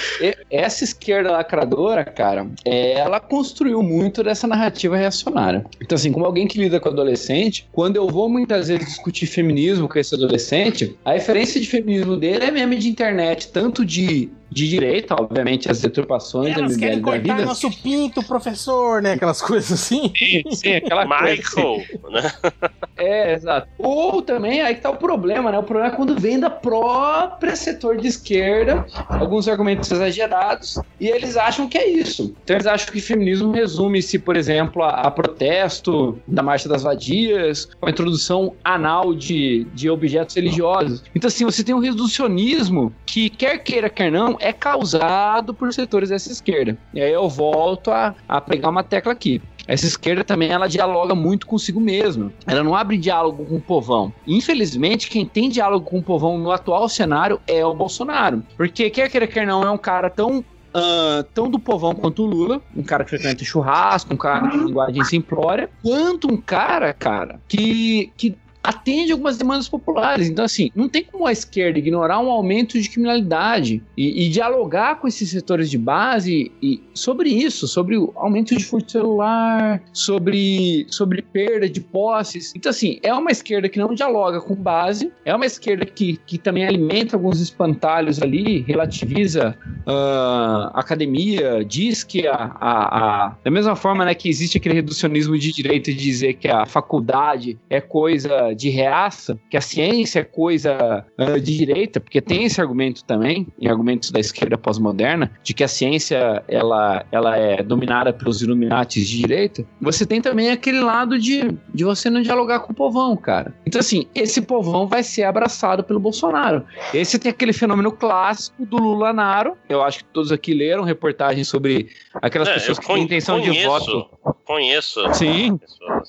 [0.49, 5.65] essa esquerda lacradora, cara, ela construiu muito dessa narrativa reacionária.
[5.81, 9.87] Então, assim, como alguém que lida com adolescente, quando eu vou muitas vezes discutir feminismo
[9.87, 14.69] com esse adolescente, a referência de feminismo dele é meme de internet, tanto de de
[14.69, 17.45] direita, obviamente, as deturpações Elas da querem cortar da vida.
[17.45, 19.13] nosso pinto, professor, né?
[19.13, 20.11] Aquelas coisas assim.
[20.15, 22.39] Sim, sim aquela Michael, coisa assim.
[22.39, 22.51] né?
[22.95, 23.67] É, exato.
[23.79, 25.57] Ou também, aí que tá o problema, né?
[25.57, 31.35] O problema é quando vem da própria setor de esquerda, alguns argumentos exagerados, e eles
[31.35, 32.35] acham que é isso.
[32.43, 37.65] Então eles acham que feminismo resume-se, por exemplo, a, a, protesto da Marcha das Vadias,
[37.79, 41.03] com a introdução anal de, de objetos religiosos.
[41.15, 46.09] Então, assim, você tem um reducionismo que, quer queira, quer não, é causado por setores
[46.09, 46.77] dessa esquerda.
[46.93, 49.41] E aí eu volto a, a pegar uma tecla aqui.
[49.65, 52.33] Essa esquerda também ela dialoga muito consigo mesma.
[52.45, 54.13] Ela não abre diálogo com o povão.
[54.27, 58.43] Infelizmente, quem tem diálogo com o povão no atual cenário é o Bolsonaro.
[58.57, 62.25] Porque quer queira quer não, é um cara tão uh, tão do povão quanto o
[62.25, 67.39] Lula, um cara que frequenta churrasco, um cara com linguagem simplória, quanto um cara, cara,
[67.47, 70.29] que, que atende algumas demandas populares.
[70.29, 74.99] Então, assim, não tem como a esquerda ignorar um aumento de criminalidade e, e dialogar
[74.99, 80.85] com esses setores de base e, sobre isso, sobre o aumento de furto celular, sobre,
[80.89, 82.53] sobre perda de posses.
[82.55, 86.37] Então, assim, é uma esquerda que não dialoga com base, é uma esquerda que, que
[86.37, 93.51] também alimenta alguns espantalhos ali, relativiza uh, a academia, diz que a, a, a, Da
[93.51, 97.81] mesma forma né, que existe aquele reducionismo de direito de dizer que a faculdade é
[97.81, 103.03] coisa de reaça, que a ciência é coisa uh, de direita, porque tem esse argumento
[103.03, 108.41] também, em argumentos da esquerda pós-moderna, de que a ciência ela, ela é dominada pelos
[108.41, 112.75] Illuminatis de direita, você tem também aquele lado de, de você não dialogar com o
[112.75, 113.53] povão, cara.
[113.65, 116.65] Então, assim, esse povão vai ser abraçado pelo Bolsonaro.
[116.93, 119.57] Esse tem aquele fenômeno clássico do Lula Naro.
[119.67, 121.89] Eu acho que todos aqui leram reportagens sobre
[122.21, 124.09] aquelas é, pessoas que têm intenção conheço, de voto.
[124.45, 125.13] Conheço.
[125.13, 125.59] Sim.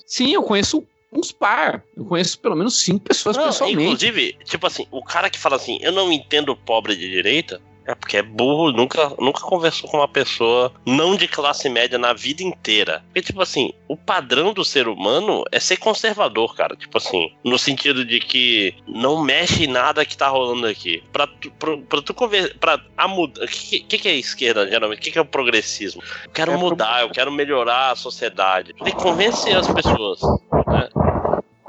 [0.07, 0.85] Sim, eu conheço
[1.15, 1.83] uns par.
[1.97, 3.83] Eu conheço pelo menos cinco pessoas não, pessoalmente.
[3.83, 7.95] Inclusive, tipo assim, o cara que fala assim, eu não entendo pobre de direita, é
[7.95, 12.43] porque é burro, nunca, nunca conversou com uma pessoa não de classe média na vida
[12.43, 13.03] inteira.
[13.07, 16.77] Porque, tipo assim, o padrão do ser humano é ser conservador, cara.
[16.77, 21.03] Tipo assim, no sentido de que não mexe em nada que tá rolando aqui.
[21.13, 22.55] Pra tu, pra, pra tu conversar.
[22.59, 23.45] Pra a mudar.
[23.45, 24.99] O que, que, que, é esquerda, geralmente?
[24.99, 26.03] O que, que é o progressismo?
[26.25, 27.07] Eu quero é mudar, pro...
[27.07, 28.73] eu quero melhorar a sociedade.
[28.75, 30.21] Tem que convencer as pessoas.
[30.23, 30.89] Né?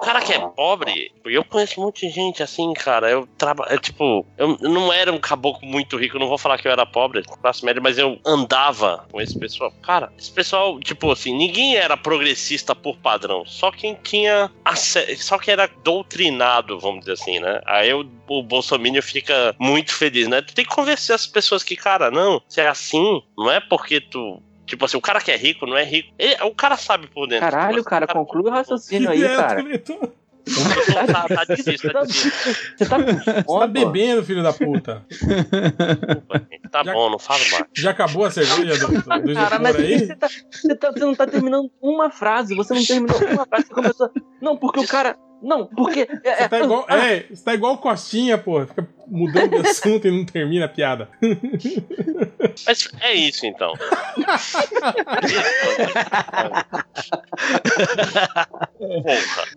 [0.05, 3.09] Cara que é pobre, eu conheço muita gente assim, cara.
[3.09, 6.67] Eu trabalho, é, tipo, eu não era um caboclo muito rico, não vou falar que
[6.67, 9.73] eu era pobre, classe média, mas eu andava com esse pessoal.
[9.81, 14.51] Cara, esse pessoal, tipo assim, ninguém era progressista por padrão, só quem tinha
[15.17, 17.61] só quem era doutrinado, vamos dizer assim, né?
[17.65, 20.41] Aí eu, o Bolsonaro fica muito feliz, né?
[20.41, 23.99] Tu tem que convencer as pessoas que, cara, não, se é assim, não é porque
[23.99, 26.13] tu Tipo assim, o cara que é rico não é rico.
[26.17, 27.49] Ele, o cara sabe por dentro.
[27.49, 29.63] Caralho, tipo, cara, cara, conclui o raciocínio aí, cara.
[31.07, 31.55] tá, tá tá.
[31.55, 35.03] Você tá, você tá bebendo, filho da puta.
[35.09, 37.65] Desculpa, tá já, bom, não falo mais.
[37.73, 39.99] Já acabou a cerveja do, do, do Cara, mas aí?
[39.99, 42.53] Você, tá, você, tá, você não tá terminando uma frase.
[42.55, 43.65] Você não terminou uma frase.
[43.67, 44.11] Você começou.
[44.39, 45.17] Não, porque o cara.
[45.41, 46.07] Não, porque.
[46.23, 48.65] É, você tá igual, ah, é, você tá igual Costinha, pô.
[48.65, 51.09] Fica mudando de assunto e não termina a piada.
[52.65, 53.73] Mas é isso então.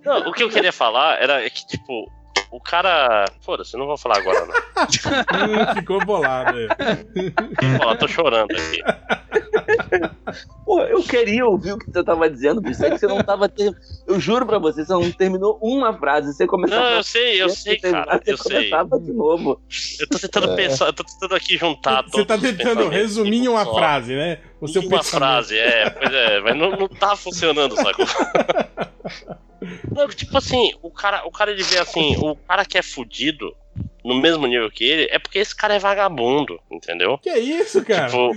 [0.05, 2.11] não, o que eu queria falar era que, tipo,
[2.51, 3.25] o cara.
[3.41, 5.75] Foda-se, não vou falar agora, não.
[5.75, 6.69] Ficou bolado aí.
[7.85, 8.83] Ó, tô chorando aqui.
[10.65, 12.85] Pô, eu queria ouvir o que você tava dizendo, bicho.
[12.85, 13.49] É que você não tava.
[13.49, 13.75] Ter...
[14.07, 16.35] Eu juro pra você, você não terminou uma frase.
[16.35, 18.21] Você começou Não, eu sei, eu sei, cara.
[18.23, 19.07] Você eu começava sei.
[19.07, 19.61] de novo.
[20.01, 20.57] Eu tô tentando é.
[20.57, 23.75] pensar, eu tô tentando aqui juntar Você tá tentando resumir em uma só.
[23.75, 24.39] frase, né?
[24.61, 25.29] O seu uma pensamento.
[25.29, 28.07] frase, é, pois é, mas não, não tá funcionando, sacou?
[29.91, 33.57] Não, tipo assim, o cara, o cara ele vê assim, o cara que é fudido,
[34.09, 37.19] no mesmo nível que ele, é porque esse cara é vagabundo, entendeu?
[37.19, 38.07] Que é isso, cara?
[38.07, 38.33] Tipo,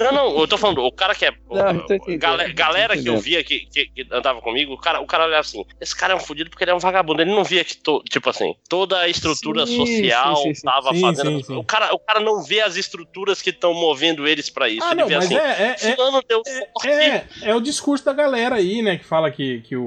[0.00, 1.32] não, não, eu tô falando, o cara que é.
[1.50, 5.26] Não, galera, galera que eu via que, que, que, andava comigo, o cara, o cara
[5.26, 7.20] olhava assim: esse cara é um fudido porque ele é um vagabundo.
[7.20, 10.94] Ele não via que, to, tipo assim, toda a estrutura sim, social sim, sim, tava
[10.94, 11.58] fazendo.
[11.58, 14.82] O, cara, o cara não vê as estruturas que estão movendo eles pra isso.
[14.82, 16.42] Ah, ele não, vê mas assim: é, é, deu
[16.84, 19.82] é, é, é, o discurso da galera aí, né, que fala que, que o,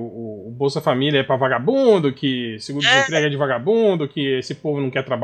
[0.48, 3.28] o Bolsa Família é pra vagabundo, que seguro-desemprego é.
[3.28, 5.15] é de vagabundo, que esse povo não quer trabalhar,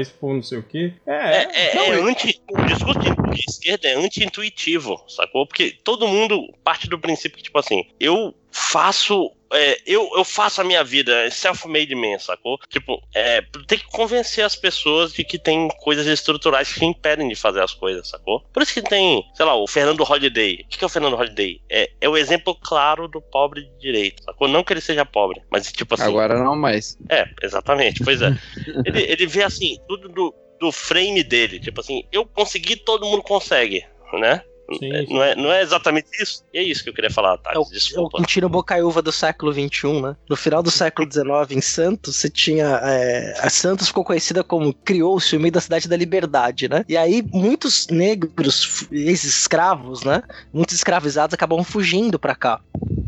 [0.00, 0.92] esse povo não sei o quê.
[1.06, 5.46] É, é, é, é, é anti, o discurso de esquerda é anti-intuitivo, sacou?
[5.46, 10.60] Porque todo mundo parte do princípio que, tipo assim, eu faço é, eu, eu faço
[10.60, 12.58] a minha vida, self-made man, sacou?
[12.68, 17.34] Tipo, é, tem que convencer as pessoas de que tem coisas estruturais que impedem de
[17.34, 18.40] fazer as coisas, sacou?
[18.52, 20.64] Por isso que tem, sei lá, o Fernando Holiday.
[20.64, 21.60] O que é o Fernando Holiday?
[21.70, 24.48] É, é o exemplo claro do pobre de direito, sacou?
[24.48, 26.04] Não que ele seja pobre, mas tipo assim.
[26.04, 26.98] Agora não mais.
[27.08, 28.36] É, exatamente, pois é.
[28.84, 33.22] ele, ele vê assim, tudo do, do frame dele, tipo assim, eu consegui, todo mundo
[33.22, 34.42] consegue, né?
[34.78, 35.14] Sim, é, sim.
[35.14, 36.44] Não, é, não é exatamente isso.
[36.52, 37.56] E é isso que eu queria falar, Thales.
[37.56, 38.18] É o, Desculpa.
[38.18, 40.16] É o tiro bocaiúva do século XXI, né?
[40.28, 42.80] No final do século XIX, em Santos, você tinha.
[42.82, 46.84] É, a Santos ficou conhecida como criou-se o meio da cidade da liberdade, né?
[46.88, 50.22] E aí, muitos negros, ex-escravos, né?
[50.52, 52.60] Muitos escravizados acabam fugindo para cá.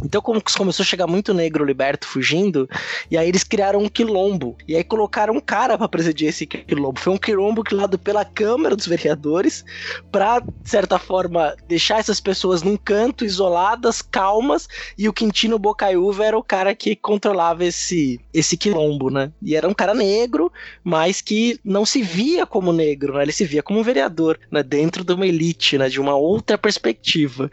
[0.05, 2.69] Então, como começou a chegar muito negro liberto fugindo,
[3.11, 4.57] e aí eles criaram um quilombo.
[4.67, 7.01] E aí colocaram um cara para presidir esse quilombo.
[7.01, 9.65] Foi um quilombo criado pela Câmara dos Vereadores
[10.13, 16.25] para, de certa forma, deixar essas pessoas num canto, isoladas, calmas, e o Quintino Bocaiúva
[16.25, 19.31] era o cara que controlava esse, esse quilombo, né?
[19.43, 20.53] E era um cara negro,
[20.83, 23.23] mas que não se via como negro, né?
[23.23, 24.63] Ele se via como um vereador, né?
[24.63, 25.89] Dentro de uma elite, né?
[25.89, 27.51] De uma outra perspectiva.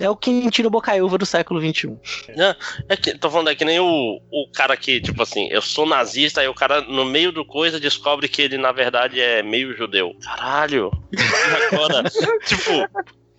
[0.00, 1.96] É o Quintino Bocaiúva do século XXI.
[2.36, 2.54] Não,
[2.88, 5.86] é que, tô falando, é que nem o, o cara que, tipo assim, eu sou
[5.86, 9.76] nazista, aí o cara, no meio do coisa, descobre que ele, na verdade, é meio
[9.76, 10.14] judeu.
[10.22, 10.90] Caralho!
[11.14, 12.02] E agora,
[12.46, 12.70] tipo,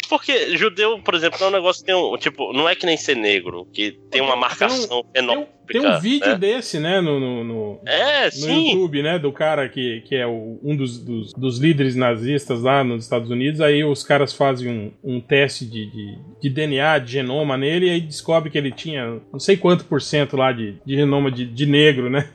[0.06, 2.18] porque judeu, por exemplo, é um negócio que tem um.
[2.18, 5.48] Tipo, não é que nem ser negro, que tem uma marcação enorme.
[5.68, 6.38] Tem um vídeo né?
[6.38, 8.70] desse, né, no, no, no, é, no sim.
[8.72, 12.84] YouTube, né, do cara que, que é o, um dos, dos, dos, líderes nazistas lá
[12.84, 13.62] nos Estados Unidos.
[13.62, 17.90] Aí os caras fazem um, um teste de, de, de, DNA, de genoma nele, e
[17.90, 21.46] aí descobre que ele tinha não sei quanto por cento lá de, de genoma de,
[21.46, 22.30] de negro, né?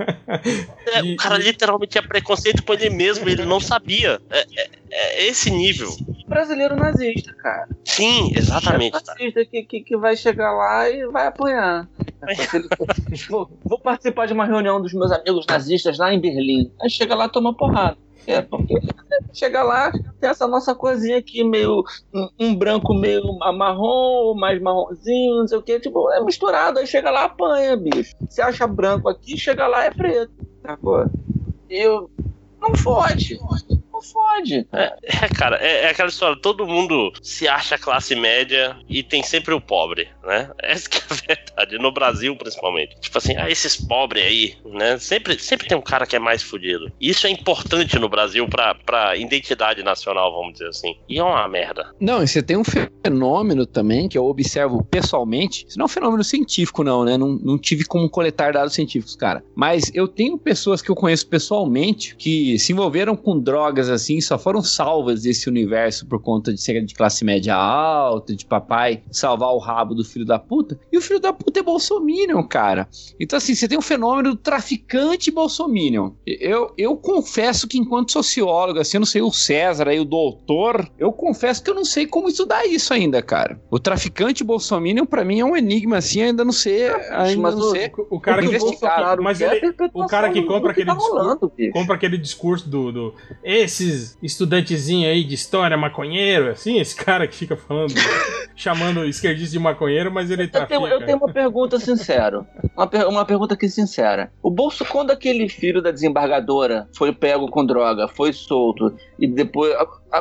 [0.86, 4.20] É, o cara literalmente tinha preconceito com ele mesmo, ele não sabia.
[4.30, 5.88] É, é, é esse nível.
[6.26, 7.68] Brasileiro nazista, cara.
[7.84, 8.96] Sim, exatamente.
[8.96, 11.88] É nazista que, que, que vai chegar lá e vai apanhar.
[13.28, 16.70] vou, participar de uma reunião dos meus amigos nazistas lá em Berlim.
[16.80, 17.96] Aí chega lá toma porrada.
[18.26, 18.74] É, porque
[19.32, 19.90] chega lá,
[20.20, 21.82] tem essa nossa coisinha aqui, meio.
[22.12, 26.86] Um, um, branco meio marrom, mais marronzinho, não sei o que, tipo, é misturado, aí
[26.86, 28.14] chega lá, apanha, bicho.
[28.28, 30.32] Você acha branco aqui, chega lá, é preto.
[31.68, 32.10] Eu.
[32.60, 33.38] Não fode
[34.00, 34.66] não fode.
[34.72, 39.22] É, é cara, é, é, aquela história, todo mundo se acha classe média e tem
[39.22, 40.50] sempre o pobre, né?
[40.62, 42.98] Essa que é a verdade, no Brasil principalmente.
[43.00, 44.98] Tipo assim, ah, esses pobres aí, né?
[44.98, 46.90] Sempre, sempre tem um cara que é mais fudido.
[47.00, 50.96] Isso é importante no Brasil pra, pra identidade nacional, vamos dizer assim.
[51.08, 51.94] E é uma merda.
[52.00, 55.66] Não, e você tem um fenômeno também que eu observo pessoalmente.
[55.68, 57.16] Isso não é um fenômeno científico, não, né?
[57.16, 59.42] Não, não tive como coletar dados científicos, cara.
[59.54, 64.38] Mas eu tenho pessoas que eu conheço pessoalmente que se envolveram com drogas assim só
[64.38, 69.50] foram salvas desse universo por conta de ser de classe média alta, de papai salvar
[69.50, 70.78] o rabo do filho da puta.
[70.92, 72.88] E o filho da puta é bolsominion, cara.
[73.18, 76.12] Então assim, você tem um fenômeno do traficante bolsominion.
[76.26, 80.88] Eu, eu confesso que enquanto sociólogo, assim, eu não sei o César aí, o doutor,
[80.98, 83.60] eu confesso que eu não sei como estudar isso ainda, cara.
[83.70, 87.62] O traficante bolsominion para mim é um enigma assim, ainda não sei, ainda mas não
[87.62, 87.90] o, sei.
[88.10, 88.58] O, cara que
[89.20, 93.80] mas ele, o cara que compra aquele tá discurso, compra aquele discurso do, do esse
[93.80, 97.94] esses estudantezinhos aí de história maconheiro, assim, esse cara que fica falando,
[98.54, 100.60] chamando esquerdista de maconheiro, mas ele tá.
[100.60, 102.46] Eu tenho, eu tenho uma pergunta sincera.
[102.76, 104.32] Uma, per uma pergunta aqui sincera.
[104.40, 109.74] O bolso, quando aquele filho da desembargadora foi pego com droga, foi solto, e depois.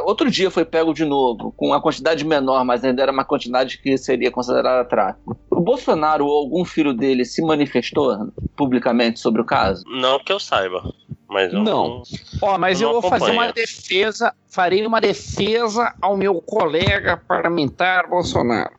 [0.04, 3.78] Outro dia foi pego de novo, com uma quantidade menor, mas ainda era uma quantidade
[3.78, 5.38] que seria considerada tráfico.
[5.50, 9.84] O Bolsonaro ou algum filho dele se manifestou publicamente sobre o caso?
[9.88, 10.84] Não que eu saiba.
[11.30, 12.02] Mas eu não.
[12.42, 18.10] Ó, mas eu, eu vou fazer uma defesa, farei uma defesa ao meu colega parlamentar
[18.10, 18.72] Bolsonaro.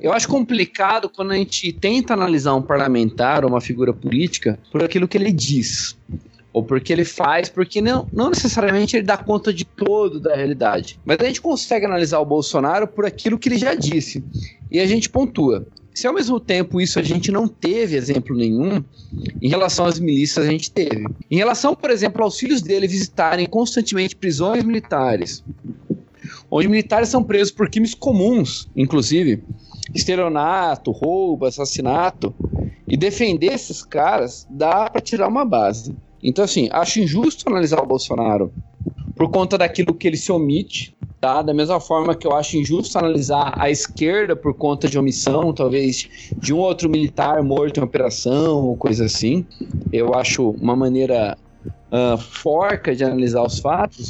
[0.00, 4.82] Eu acho complicado quando a gente tenta analisar um parlamentar ou uma figura política por
[4.82, 5.96] aquilo que ele diz.
[6.52, 10.98] Ou porque ele faz, porque não, não necessariamente ele dá conta de todo da realidade.
[11.04, 14.24] Mas a gente consegue analisar o Bolsonaro por aquilo que ele já disse.
[14.70, 15.66] E a gente pontua.
[15.94, 18.82] Se ao mesmo tempo isso a gente não teve exemplo nenhum,
[19.42, 21.06] em relação às milícias a gente teve.
[21.30, 25.44] Em relação, por exemplo, aos filhos dele visitarem constantemente prisões militares,
[26.50, 29.42] onde militares são presos por crimes comuns, inclusive
[29.94, 32.34] estelionato, roubo, assassinato,
[32.86, 35.94] e defender esses caras dá para tirar uma base.
[36.22, 38.52] Então, assim, acho injusto analisar o Bolsonaro
[39.16, 41.42] por conta daquilo que ele se omite, Tá?
[41.42, 46.08] Da mesma forma que eu acho injusto analisar a esquerda por conta de omissão, talvez
[46.38, 49.44] de um outro militar morto em operação ou coisa assim.
[49.92, 51.36] Eu acho uma maneira
[51.66, 54.08] uh, forca de analisar os fatos,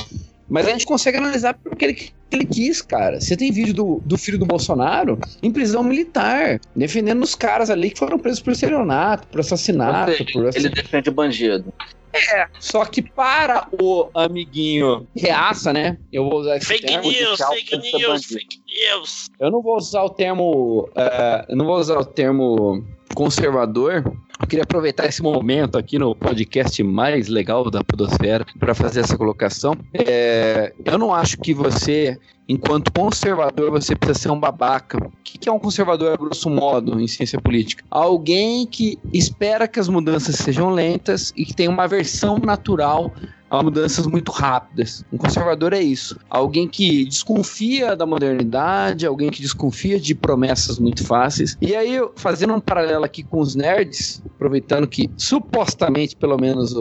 [0.51, 3.21] mas a gente consegue analisar porque ele, ele quis, cara.
[3.21, 7.91] Você tem vídeo do, do filho do Bolsonaro em prisão militar, defendendo os caras ali
[7.91, 10.11] que foram presos por estelionato, por assassinato.
[10.11, 11.73] Seja, por Ele defende o bandido.
[12.13, 15.97] É, só que para o amiguinho reaça, né?
[16.13, 17.09] Eu vou usar esse fake termo.
[17.09, 19.27] News, fake news, fake news.
[19.39, 20.89] Eu não vou usar o termo.
[20.89, 24.03] Uh, eu não vou usar o termo conservador.
[24.41, 29.17] Eu queria aproveitar esse momento aqui no podcast mais legal da Podosfera para fazer essa
[29.17, 29.77] colocação.
[29.93, 32.19] É, eu não acho que você
[32.51, 34.99] enquanto conservador, você precisa ser um babaca.
[34.99, 37.85] O que é um conservador, a grosso modo, em ciência política?
[37.89, 43.13] Alguém que espera que as mudanças sejam lentas e que tem uma versão natural
[43.51, 45.05] a mudanças muito rápidas.
[45.13, 46.19] Um conservador é isso.
[46.31, 51.57] Alguém que desconfia da modernidade, alguém que desconfia de promessas muito fáceis.
[51.61, 56.75] E aí, fazendo um paralelo aqui com os nerds, aproveitando que supostamente, pelo menos,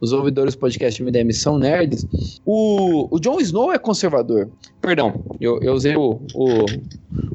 [0.00, 2.06] os ouvidores do podcast MDM são nerds.
[2.44, 4.48] O, o Snow é conservador.
[4.80, 6.64] Perdão, eu, eu usei o, o,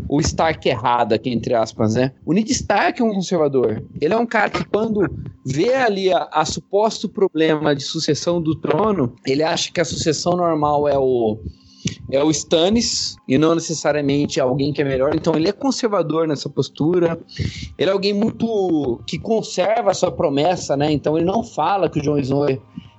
[0.07, 2.11] o Stark errado aqui, entre aspas, né?
[2.25, 3.83] O Ned Stark é um conservador.
[3.99, 5.01] Ele é um cara que, quando
[5.45, 10.37] vê ali a, a suposto problema de sucessão do trono, ele acha que a sucessão
[10.37, 11.39] normal é o
[12.11, 15.15] é o Stannis e não necessariamente alguém que é melhor.
[15.15, 17.19] Então ele é conservador nessa postura.
[17.77, 20.91] Ele é alguém muito que conserva a sua promessa, né?
[20.91, 22.47] Então ele não fala que o Jon Snow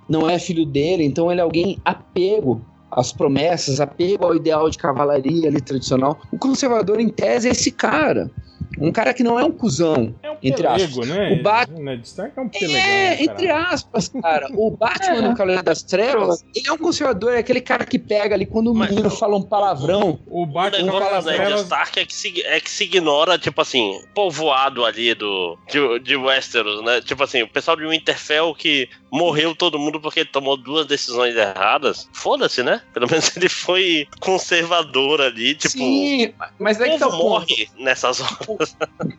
[0.09, 1.05] não é filho dele.
[1.05, 2.61] Então ele é alguém apego
[2.91, 6.19] às promessas, apego ao ideal de cavalaria ali tradicional.
[6.31, 8.31] O conservador em tese é esse cara.
[8.79, 11.09] Um cara que não é um cuzão, é um entre pelego, aspas.
[11.09, 11.33] Né?
[11.33, 11.95] O Batman.
[12.03, 14.49] Stark é um pelegão, É, entre aspas, cara.
[14.55, 18.35] O Batman no Cavaleiro das Trevas, ele é um conservador, é aquele cara que pega
[18.35, 20.19] ali quando o Mas, menino fala um palavrão.
[20.27, 24.01] O Batman o fala Ned Stark é que, se, é que se ignora, tipo assim,
[24.15, 27.01] povoado ali do, de, de Westeros, né?
[27.01, 32.09] Tipo assim, o pessoal de Winterfell que morreu todo mundo porque tomou duas decisões erradas.
[32.13, 32.83] Foda-se, né?
[32.93, 35.73] Pelo menos ele foi conservador ali, tipo.
[35.73, 38.37] Sim, mas é que tá morre nessas horas.
[38.49, 38.59] O,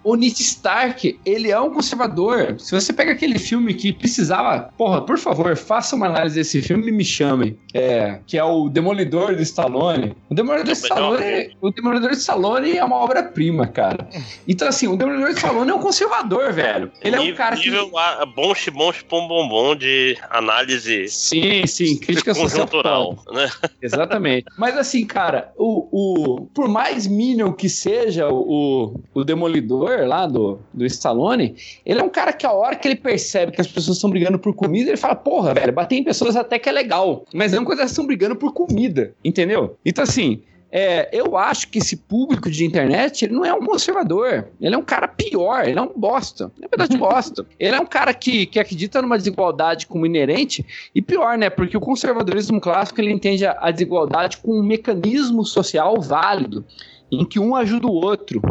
[0.03, 2.55] o Ned Stark, ele é um conservador.
[2.59, 6.87] Se você pega aquele filme que precisava, porra, por favor, faça uma análise desse filme
[6.87, 7.57] e me chame.
[7.73, 10.15] É, que é o Demolidor do Stallone.
[10.29, 14.07] O Demolidor do Stallone, o Demolidor do Stallone é uma obra-prima, cara.
[14.47, 16.91] Então assim, o Demolidor do Stallone é um conservador, velho.
[17.01, 17.89] Ele é um cara que nível
[18.35, 21.07] bom, bom, bom, bom, bom de análise.
[21.09, 23.49] Sim, sim, crítica conjuntural, né?
[23.81, 24.45] Exatamente.
[24.57, 30.59] Mas assim, cara, o, o por mais minion que seja o, o Demolidor lá do,
[30.73, 31.55] do Stallone,
[31.85, 34.39] ele é um cara que a hora que ele percebe que as pessoas estão brigando
[34.39, 37.25] por comida, ele fala, porra, velho, bater em pessoas até que é legal.
[37.33, 39.77] Mas não quando elas estão brigando por comida, entendeu?
[39.85, 40.41] Então assim,
[40.77, 44.49] é, eu acho que esse público de internet ele não é um conservador.
[44.59, 46.51] Ele é um cara pior, ele é um bosta.
[46.59, 47.45] Na verdade, bosta.
[47.57, 51.49] Ele é um cara que, que acredita numa desigualdade como inerente e pior, né?
[51.49, 56.65] Porque o conservadorismo clássico ele entende a, a desigualdade como um mecanismo social válido
[57.09, 58.41] em que um ajuda o outro.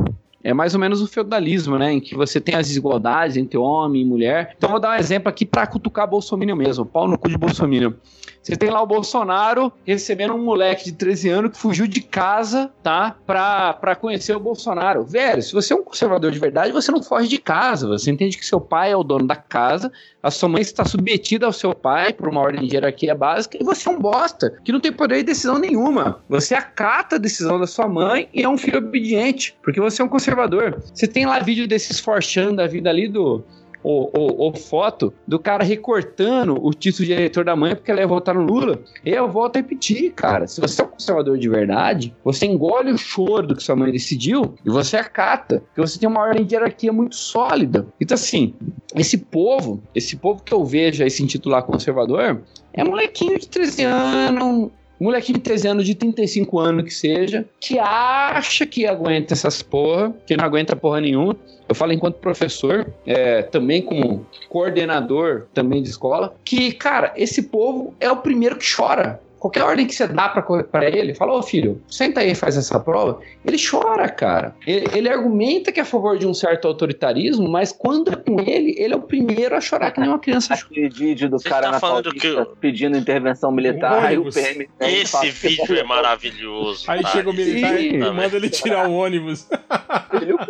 [0.45, 1.91] É mais ou menos o feudalismo, né?
[1.95, 4.55] Em que você tem as desigualdades entre homem e mulher.
[4.59, 6.85] Então, vou dar um exemplo aqui para cutucar Bolsonaro mesmo.
[6.85, 7.97] Pau no cu de Bolsonaro.
[8.45, 12.71] Você tem lá o Bolsonaro recebendo um moleque de 13 anos que fugiu de casa,
[12.83, 13.17] tá?
[13.27, 15.03] Pra, pra conhecer o Bolsonaro.
[15.03, 17.89] Velho, se você é um conservador de verdade, você não foge de casa.
[17.89, 19.91] Você entende que seu pai é o dono da casa,
[20.23, 23.65] a sua mãe está submetida ao seu pai por uma ordem de hierarquia básica e
[23.65, 26.21] você é um bosta, que não tem poder de decisão nenhuma.
[26.29, 30.05] Você acata a decisão da sua mãe e é um filho obediente, porque você é
[30.05, 30.83] um conservador.
[30.93, 33.43] Você tem lá vídeo desses forchando da vida ali do
[33.85, 38.01] ou, ou, ou, foto do cara recortando o título de eleitor da mãe porque ela
[38.01, 38.81] ia votar no Lula.
[39.05, 40.47] Eu volto a repetir, cara.
[40.47, 43.93] Se você é um conservador de verdade, você engole o choro do que sua mãe
[43.93, 45.63] decidiu e você acata.
[45.67, 47.87] Porque você tem uma ordem de hierarquia muito sólida.
[48.01, 48.55] Então, assim,
[48.97, 52.41] esse povo, esse povo que eu vejo aí se intitular conservador,
[52.73, 57.79] é molequinho de 13 anos, molequinho de 13 anos, de 35 anos que seja, que
[57.79, 61.37] acha que aguenta essas porra, que não aguenta porra nenhuma.
[61.69, 67.95] Eu falo enquanto professor, é, também como coordenador também de escola, que, cara, esse povo
[67.99, 71.79] é o primeiro que chora qualquer ordem que você dá para ele, fala, ô filho,
[71.87, 74.57] senta aí e faz essa prova, ele chora, cara.
[74.67, 78.41] Ele, ele, argumenta que é a favor de um certo autoritarismo, mas quando é com
[78.41, 80.55] ele, ele é o primeiro a chorar que nem uma criança.
[80.55, 84.67] Aquele vídeo do Você cara tá na falando que pedindo intervenção militar, aí o PM...
[84.81, 86.91] Esse vídeo é maravilhoso.
[86.91, 89.47] Aí chega o militar e manda ele tirar o ônibus.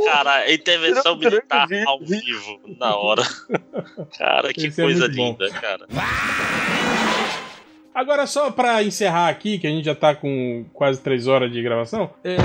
[0.05, 3.25] cara, intervenção militar ao vivo, na hora.
[4.17, 5.61] Cara, que Esse é coisa é linda, bom.
[5.61, 5.87] cara.
[7.95, 11.63] Agora, só para encerrar aqui, que a gente já tá com quase três horas de
[11.63, 12.11] gravação.
[12.25, 12.37] É...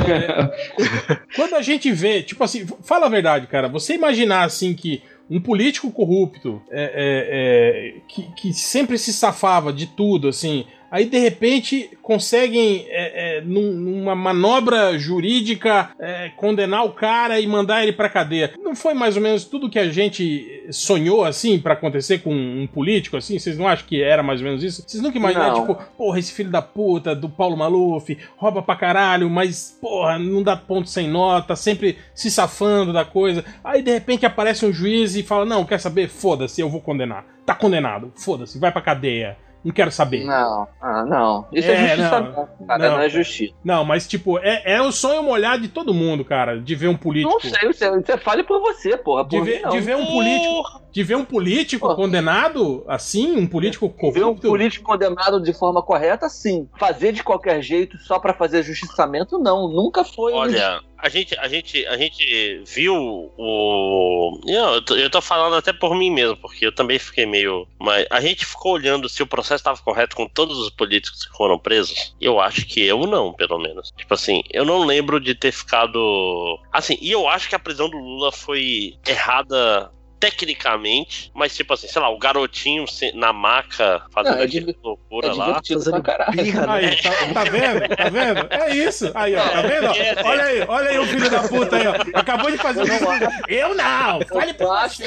[1.35, 3.67] quando a gente vê, tipo assim, fala a verdade, cara.
[3.67, 9.73] Você imaginar assim que um político corrupto é, é, é, que, que sempre se safava
[9.73, 16.91] de tudo, assim, aí de repente conseguem, é, é, numa manobra jurídica, é, condenar o
[16.91, 18.53] cara e mandar ele pra cadeia.
[18.63, 22.67] Não foi mais ou menos tudo que a gente sonhou assim para acontecer com um
[22.67, 23.37] político assim?
[23.37, 24.83] Vocês não acham que era mais ou menos isso?
[24.87, 29.29] Vocês nunca imaginaram, tipo, porra, esse filho da puta do Paulo Maluf rouba pra caralho,
[29.29, 33.45] mas porra, não dá ponto sem nota, sempre se safando da coisa.
[33.63, 36.09] Aí de repente aparece um juiz e fala: Não, quer saber?
[36.09, 37.25] Foda-se, eu vou condenar.
[37.45, 40.23] Tá condenado, foda-se, vai pra cadeia Não quero saber.
[40.23, 41.45] Não, ah, não.
[41.51, 42.91] Isso é, é justiça, não, cara, não.
[42.91, 42.99] não.
[43.01, 43.53] é justiça.
[43.63, 46.95] Não, mas tipo, é, é o sonho molhado de todo mundo, cara, de ver um
[46.95, 47.33] político.
[47.33, 49.25] Não sei, você, você fale por você, porra.
[49.25, 50.79] Por de, ver, de ver um político.
[50.91, 51.95] De ver um político porra.
[51.95, 54.19] condenado assim, um político corrupto.
[54.19, 56.67] Ver um político condenado de forma correta, sim.
[56.79, 59.67] Fazer de qualquer jeito só para fazer justiçamento, não.
[59.67, 60.31] Nunca foi.
[60.33, 62.95] Olha, a gente, a gente, a gente viu
[63.37, 64.39] o.
[64.45, 67.67] Eu, tô, eu tô falando até por mim mesmo, porque eu também fiquei meio.
[67.79, 71.37] Mas a gente ficou olhando se o processo estava correto com todos os políticos que
[71.37, 72.13] foram presos.
[72.19, 73.91] Eu acho que eu não, pelo menos.
[73.97, 76.59] Tipo assim, eu não lembro de ter ficado.
[76.71, 81.87] Assim, e eu acho que a prisão do Lula foi errada tecnicamente, mas tipo assim,
[81.87, 82.83] sei lá, o garotinho
[83.13, 84.47] na maca fazendo não, é
[84.83, 85.61] loucura é lá.
[86.03, 86.43] Caralho.
[86.43, 86.73] Birra, né?
[86.73, 87.87] aí, tá, tá, vendo?
[87.95, 88.45] Tá vendo?
[88.49, 89.09] É isso.
[89.15, 89.85] Aí, ó, tá vendo?
[89.85, 91.93] É, olha aí, olha aí o filho da puta aí, ó.
[92.19, 93.05] Acabou de fazer isso.
[93.47, 94.19] Eu não!
[94.27, 95.05] Fale pra você!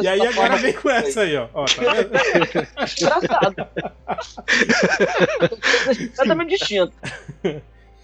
[0.00, 1.48] E aí agora vem com essa aí, ó.
[1.52, 2.12] ó tá vendo?
[2.98, 3.68] Engraçado.
[6.16, 6.94] Completamente distinto.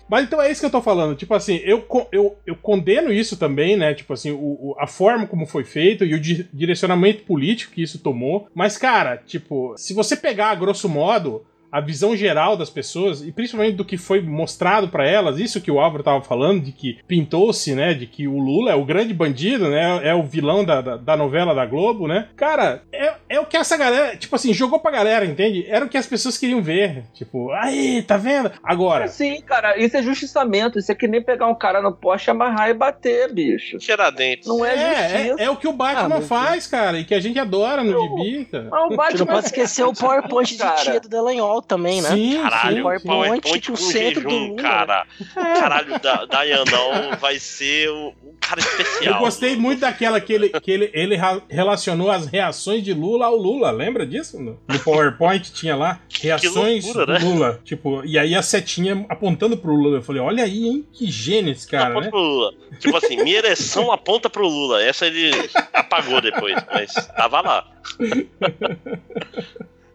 [0.08, 1.16] Mas então é isso que eu tô falando.
[1.16, 3.94] Tipo assim, eu, eu, eu condeno isso também, né?
[3.94, 7.82] Tipo assim, o, o, a forma como foi feito e o di direcionamento político que
[7.82, 8.48] isso tomou.
[8.54, 13.74] Mas, cara, tipo, se você pegar, grosso modo, a visão geral das pessoas, e principalmente
[13.74, 17.74] do que foi mostrado para elas, isso que o Álvaro tava falando, de que pintou-se,
[17.74, 20.96] né, de que o Lula é o grande bandido, né, é o vilão da, da,
[20.96, 22.28] da, novela da Globo, né?
[22.36, 25.66] Cara, é, é o que essa galera, tipo assim, jogou pra galera, entende?
[25.68, 27.06] Era o que as pessoas queriam ver.
[27.12, 28.52] Tipo, aí, tá vendo?
[28.62, 29.08] Agora.
[29.08, 30.78] Sim, cara, isso é justiçamento.
[30.78, 33.78] Isso é que nem pegar um cara no poste, amarrar e bater, bicho.
[33.78, 34.46] Tirar dente.
[34.46, 35.42] Não é, é justiça.
[35.42, 38.00] É, é, o que o Batman ah, faz, cara, e que a gente adora no
[38.00, 38.68] gibi, cara.
[38.70, 42.10] Mas o Batman não pode esquecer o PowerPoint de tia do Delanhol também, né?
[42.10, 45.06] Sim, Caralho, sim, PowerPoint, PowerPoint com centro jejum, do cara.
[45.20, 45.60] É.
[45.60, 49.14] Caralho, da, Dayanão vai ser um cara especial.
[49.14, 51.16] Eu gostei muito daquela que ele, que ele, ele
[51.48, 53.70] relacionou as reações de Lula ao Lula.
[53.70, 54.40] Lembra disso?
[54.40, 57.18] No, no PowerPoint tinha lá reações loucura, do né?
[57.18, 57.60] Lula.
[57.64, 59.98] Tipo, e aí a setinha apontando pro Lula.
[59.98, 60.86] Eu falei, olha aí, hein?
[60.92, 62.10] Que gênio esse cara, Aponta né?
[62.10, 62.52] Pro Lula.
[62.78, 64.82] Tipo assim, minha ereção aponta pro Lula.
[64.82, 65.30] Essa ele
[65.72, 67.66] apagou depois, mas tava lá.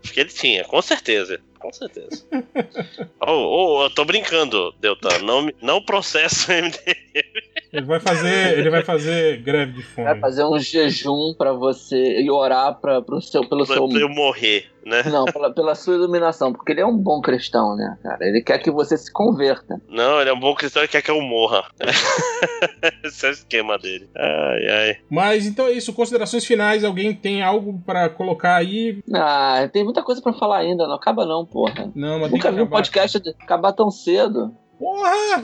[0.01, 1.39] Porque ele tinha, com certeza.
[1.59, 2.25] Com certeza.
[3.21, 5.19] oh, oh, eu tô brincando, Deltan.
[5.19, 7.48] Não, não processo MDM.
[7.71, 10.07] Ele vai fazer, ele vai fazer greve de fome.
[10.07, 13.99] Vai fazer um jejum para você e orar para pro seu pelo pra, seu pra
[13.99, 15.03] eu morrer, né?
[15.03, 18.25] Não, pela, pela, sua iluminação, porque ele é um bom cristão, né, cara?
[18.25, 19.79] Ele quer que você se converta.
[19.87, 21.63] Não, ele é um bom cristão e quer que eu morra.
[23.05, 24.09] Esse é o esquema dele.
[24.17, 24.97] Ai, ai.
[25.07, 28.99] Mas então é isso, considerações finais, alguém tem algo para colocar aí?
[29.13, 31.91] Ah, tem muita coisa para falar ainda, não acaba não, porra.
[31.93, 34.51] Não, mas Nunca vi um podcast acabar tão cedo.
[34.79, 35.43] Porra!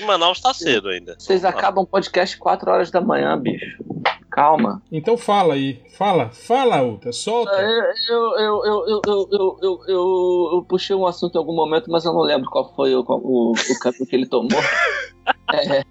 [0.04, 1.14] Manaus tá cedo ainda.
[1.16, 3.82] Vocês acabam o podcast 4 horas da manhã, bicho.
[4.30, 4.82] Calma.
[4.90, 5.80] Então fala aí.
[5.96, 7.52] Fala, fala, Uta, solta.
[7.52, 7.68] Eu,
[8.10, 12.12] eu, eu, eu, eu, eu, eu, eu, puxei um assunto em algum momento, mas eu
[12.12, 14.50] não lembro qual foi o, o, o caminho que ele tomou.
[15.54, 15.84] é,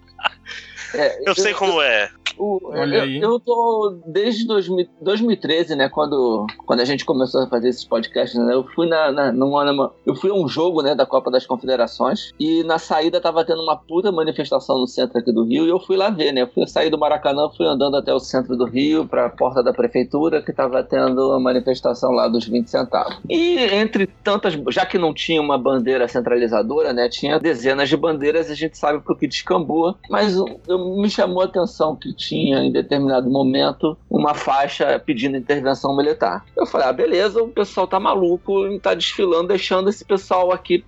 [0.94, 2.10] é, eu sei como é.
[2.38, 3.20] O, Olha eu, aí.
[3.20, 8.38] eu tô desde 2000, 2013, né, quando, quando a gente começou a fazer esses podcasts,
[8.38, 11.46] né, eu fui na, na numa, eu fui a um jogo, né, da Copa das
[11.46, 15.68] Confederações e na saída tava tendo uma puta manifestação no centro aqui do Rio e
[15.68, 18.56] eu fui lá ver, né, eu fui sair do Maracanã, fui andando até o centro
[18.56, 22.68] do Rio para a porta da prefeitura que tava tendo uma manifestação lá dos 20
[22.68, 23.18] centavos.
[23.28, 28.50] E entre tantas, já que não tinha uma bandeira centralizadora, né, tinha dezenas de bandeiras,
[28.50, 32.72] a gente sabe pro que descambua, mas eu, me chamou a atenção que tinha em
[32.72, 36.44] determinado momento uma faixa pedindo intervenção militar.
[36.56, 40.82] Eu falei, ah, beleza, o pessoal tá maluco, tá desfilando, deixando esse pessoal aqui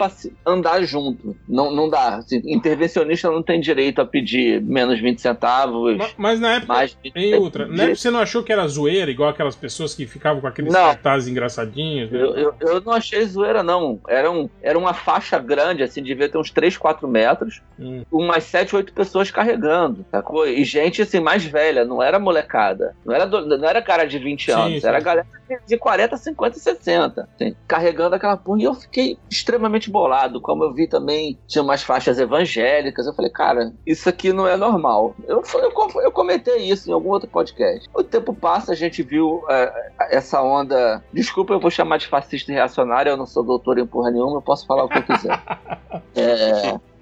[0.45, 1.37] andar junto.
[1.49, 2.17] Não, não dá.
[2.17, 5.97] Assim, intervencionista não tem direito a pedir menos 20 centavos.
[5.97, 6.73] Mas, mas na época.
[6.73, 10.07] Mais em outra, na época você não achou que era zoeira, igual aquelas pessoas que
[10.07, 10.87] ficavam com aqueles não.
[10.87, 12.11] cartazes engraçadinhos?
[12.11, 12.21] Né?
[12.21, 14.01] Eu, eu, eu, não achei zoeira, não.
[14.09, 18.03] Era, um, era uma faixa grande, assim, devia ter uns 3, 4 metros, hum.
[18.11, 20.47] umas 7, 8 pessoas carregando, sacou?
[20.47, 22.95] E gente, assim, mais velha, não era molecada.
[23.05, 24.87] Não era, do, não era cara de 20 anos, sim.
[24.87, 25.27] era galera
[25.67, 28.61] de 40, 50 e 60, assim, carregando aquela porra.
[28.61, 30.41] E eu fiquei extremamente bolado.
[30.41, 33.09] Como eu vi também, tinha umas faixas evangélicas.
[33.09, 35.17] Eu falei, cara, isso aqui não é normal.
[35.27, 37.89] Eu, eu, eu comentei isso em algum outro podcast.
[37.93, 41.03] O tempo passa, a gente viu é, essa onda.
[41.13, 43.11] Desculpa, eu vou chamar de fascista e reacionário.
[43.11, 45.43] Eu não sou doutor em porra nenhuma, eu posso falar o que eu quiser.
[46.15, 46.96] é.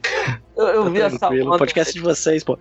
[0.57, 2.57] Eu, eu tá vi essa onda, podcast de vocês, pô.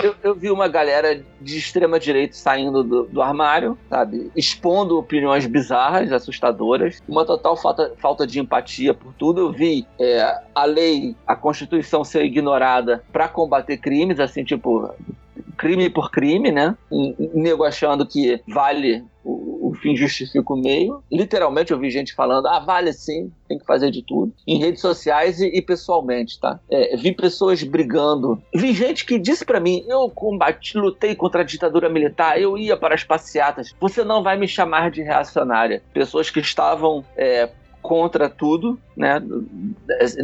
[0.00, 4.30] Eu, eu, vi uma galera de extrema direita saindo do, do, armário, sabe?
[4.36, 9.40] Expondo opiniões bizarras, assustadoras, uma total falta, falta de empatia por tudo.
[9.40, 14.92] Eu vi é, a lei, a Constituição ser ignorada para combater crimes, assim, tipo,
[15.56, 16.76] crime por crime, né?
[17.34, 21.02] Nego achando que vale o, o fim justifica o meio.
[21.10, 24.32] Literalmente eu vi gente falando, ah, vale sim, tem que fazer de tudo.
[24.46, 26.58] Em redes sociais e, e pessoalmente, tá?
[26.70, 28.42] É, vi pessoas brigando.
[28.54, 32.76] Vi gente que disse para mim, eu combati, lutei contra a ditadura militar, eu ia
[32.76, 33.74] para as passeatas.
[33.80, 35.82] Você não vai me chamar de reacionária.
[35.92, 37.48] Pessoas que estavam é,
[37.82, 39.20] contra tudo, né?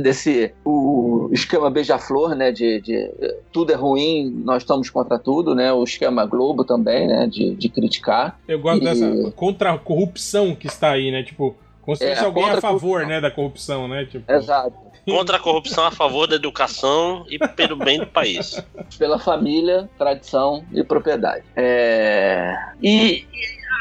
[0.01, 2.53] Desse o esquema beija-flor, né?
[2.53, 3.11] De, de,
[3.53, 5.73] tudo é ruim, nós estamos contra tudo, né?
[5.73, 7.27] O esquema Globo também, né?
[7.27, 8.39] De, de criticar.
[8.47, 8.85] Eu gosto e...
[8.85, 11.23] dessa contra a corrupção que está aí, né?
[11.23, 13.21] Tipo, como se fosse é, alguém a favor, né?
[13.21, 14.05] Da corrupção, né?
[14.05, 14.31] Tipo...
[14.33, 14.89] Exato.
[15.05, 18.63] Contra a corrupção, a favor da educação e pelo bem do país.
[18.99, 21.45] Pela família, tradição e propriedade.
[21.57, 22.55] É...
[22.83, 23.27] E,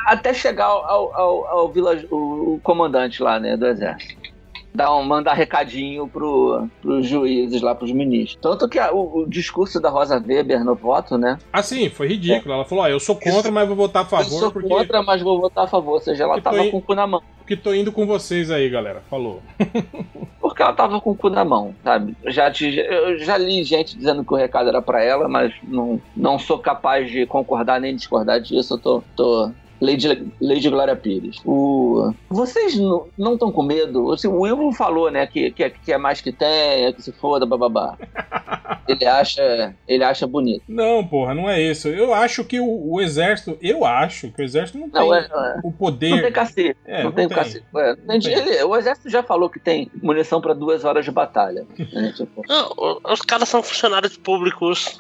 [0.07, 1.74] até chegar ao, ao, ao, ao
[2.11, 4.27] o, comandante lá, né, do exército.
[4.74, 8.38] Dar um, mandar recadinho pro, pros juízes lá, pros ministros.
[8.40, 11.40] Tanto que a, o, o, discurso da Rosa Weber no voto, né?
[11.51, 12.53] Ah, sim, foi ridículo.
[12.53, 12.56] É.
[12.57, 14.32] Ela falou: ó, eu sou contra, mas vou votar a favor.
[14.32, 14.69] Eu sou porque...
[14.69, 15.93] contra, mas vou votar a favor.
[15.93, 16.69] Ou seja, ela tava in...
[16.69, 17.24] com o cu na mão.
[17.40, 19.01] Porque tô indo com vocês aí, galera.
[19.09, 19.41] Falou.
[20.40, 22.16] porque ela tava com o cu na mão, sabe?
[22.27, 25.99] Já te, eu já li gente dizendo que o recado era para ela, mas não,
[26.16, 28.75] não sou capaz de concordar nem discordar disso.
[28.75, 31.39] Eu tô, tô Lady, Lady Glória Pires.
[31.45, 32.14] O...
[32.30, 32.77] Vocês
[33.17, 34.11] não estão com medo?
[34.11, 37.11] Assim, o Ivo falou, né, que, que, que é mais que tem, é que se
[37.11, 37.97] foda, bababá.
[38.88, 40.64] ele acha, ele acha bonito.
[40.67, 41.88] Não, porra, não é isso.
[41.88, 45.19] Eu acho que o, o exército, eu acho que o exército não, não tem é,
[45.19, 45.59] é.
[45.64, 46.09] o poder.
[46.09, 46.77] Não tem cacete.
[46.85, 47.38] É, não, tem, tem.
[47.38, 47.65] cacete.
[47.75, 48.33] É, não tem.
[48.33, 51.65] Ele, o exército já falou que tem munição para duas horas de batalha.
[51.77, 52.43] Né, tipo.
[52.47, 54.97] não, os caras são funcionários públicos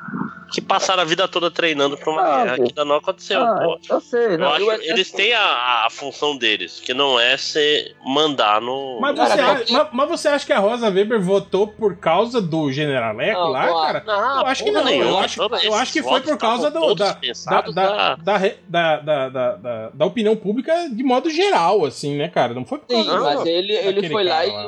[0.51, 3.41] que passaram a vida toda treinando pra uma ah, guerra que ainda não aconteceu.
[3.41, 7.95] Ah, eu sei, não, eu eles têm a, a, função deles, que não é ser
[8.05, 8.99] mandar no.
[8.99, 12.71] Mas você, acha, mas, mas, você acha que a Rosa Weber votou por causa do
[12.71, 14.03] Generaleco não, lá, cara?
[14.05, 14.89] Não, eu acho que não.
[14.89, 19.89] eu acho, eu acho que foi por causa do, da, da, da, da, da, da,
[19.93, 22.53] da, opinião pública de modo geral, assim, né, cara?
[22.53, 24.67] Não foi por causa Sim, mas ele, ele foi lá, lá, e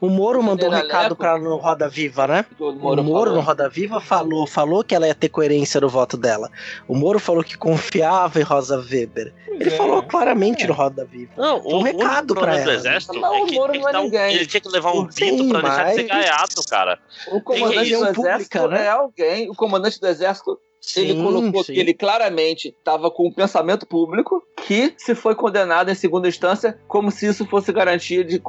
[0.00, 2.44] o, o Moro mandou um recado pra no Roda Viva, né?
[2.58, 5.88] O Moro, o Moro no Roda Viva falou, falou que ela ia ter coerência no
[5.88, 6.50] voto dela.
[6.88, 9.32] O Moro falou que confiava em Rosa Weber.
[9.48, 9.76] Ele é.
[9.76, 10.66] falou claramente é.
[10.66, 11.32] no Roda Viva.
[11.36, 12.74] Não, um recado pra ela.
[12.74, 14.34] Exército não, é que, o Moro não é um, ninguém.
[14.34, 16.98] Ele tinha que levar um pinto pra deixar de ser gaiato, cara.
[17.28, 18.84] O comandante do exército né?
[18.84, 19.50] é alguém.
[19.50, 21.74] O comandante do exército Sim, ele colocou sim.
[21.74, 26.78] que ele claramente estava com o pensamento público que se foi condenado em segunda instância
[26.86, 28.40] como se isso fosse garantia de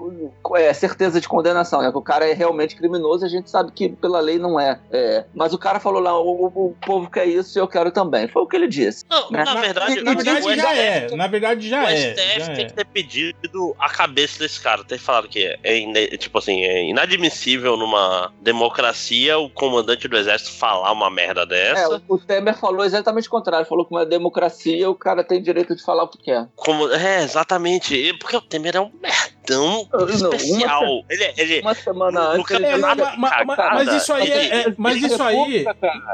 [0.55, 1.81] é, certeza de condenação.
[1.81, 1.91] Né?
[1.91, 4.79] Que o cara é realmente criminoso a gente sabe que pela lei não é.
[4.91, 5.25] é.
[5.33, 8.27] Mas o cara falou lá, o, o, povo quer isso e eu quero também.
[8.27, 9.03] Foi o que ele disse.
[9.09, 9.43] Não, né?
[9.43, 11.15] na verdade, na verdade já é.
[11.15, 11.93] Na verdade já o é.
[11.93, 12.67] O STF tem é.
[12.67, 14.83] que ter pedido a cabeça desse cara.
[14.83, 20.91] Ter falado que é, tipo assim, é inadmissível numa democracia o comandante do exército falar
[20.91, 21.81] uma merda dessa.
[21.81, 23.65] É, o Temer falou exatamente o contrário.
[23.65, 26.47] Falou que uma democracia o cara tem direito de falar o que quer.
[26.55, 28.13] Como, é, exatamente.
[28.19, 30.83] Porque o Temer é um merdão não, especial.
[30.83, 32.51] Uma, ele, é, ele, uma semana antes.
[32.51, 35.65] Ele é, mas, mas, mas, isso aí é, é mas isso aí,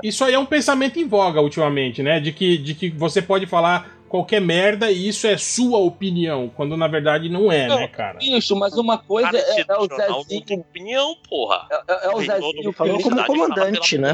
[0.04, 2.20] isso aí é um pensamento em voga ultimamente, né?
[2.20, 6.78] De que, de que você pode falar qualquer merda e isso é sua opinião, quando
[6.78, 8.20] na verdade não é, não, né, cara?
[8.22, 9.88] Isso, mas uma coisa cara, é, é, o
[10.24, 10.60] Zezinho.
[10.60, 11.68] opinião, porra.
[11.72, 14.14] É, é, é o Zezinho falou como comandante, né?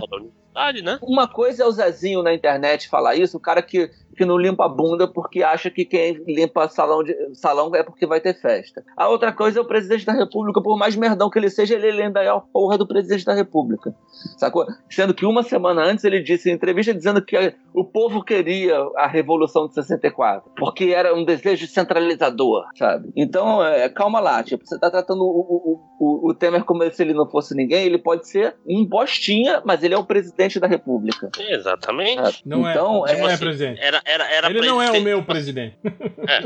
[0.83, 0.99] Né?
[1.01, 3.89] Uma coisa é o Zezinho na internet falar isso, o cara que
[4.19, 8.05] que não limpa a bunda porque acha que quem limpa salão, de, salão é porque
[8.05, 8.83] vai ter festa.
[8.97, 12.01] A outra coisa é o presidente da República, por mais merdão que ele seja, ele
[12.01, 13.95] ainda é a porra do presidente da República.
[14.37, 14.65] Sacou?
[14.89, 19.07] Sendo que uma semana antes ele disse em entrevista dizendo que o povo queria a
[19.07, 23.09] Revolução de 64, porque era um desejo centralizador, sabe?
[23.15, 27.01] Então, é, calma lá, tipo, você tá tratando o, o, o, o Temer como se
[27.01, 30.67] ele não fosse ninguém, ele pode ser um bostinha, mas ele é o presidente da
[30.67, 31.29] República.
[31.37, 32.41] Exatamente.
[32.45, 32.71] Não é.
[32.71, 33.81] então, é, não é, é presidente.
[33.81, 35.75] Era, era, era Ele não é o meu presidente.
[35.83, 36.41] É.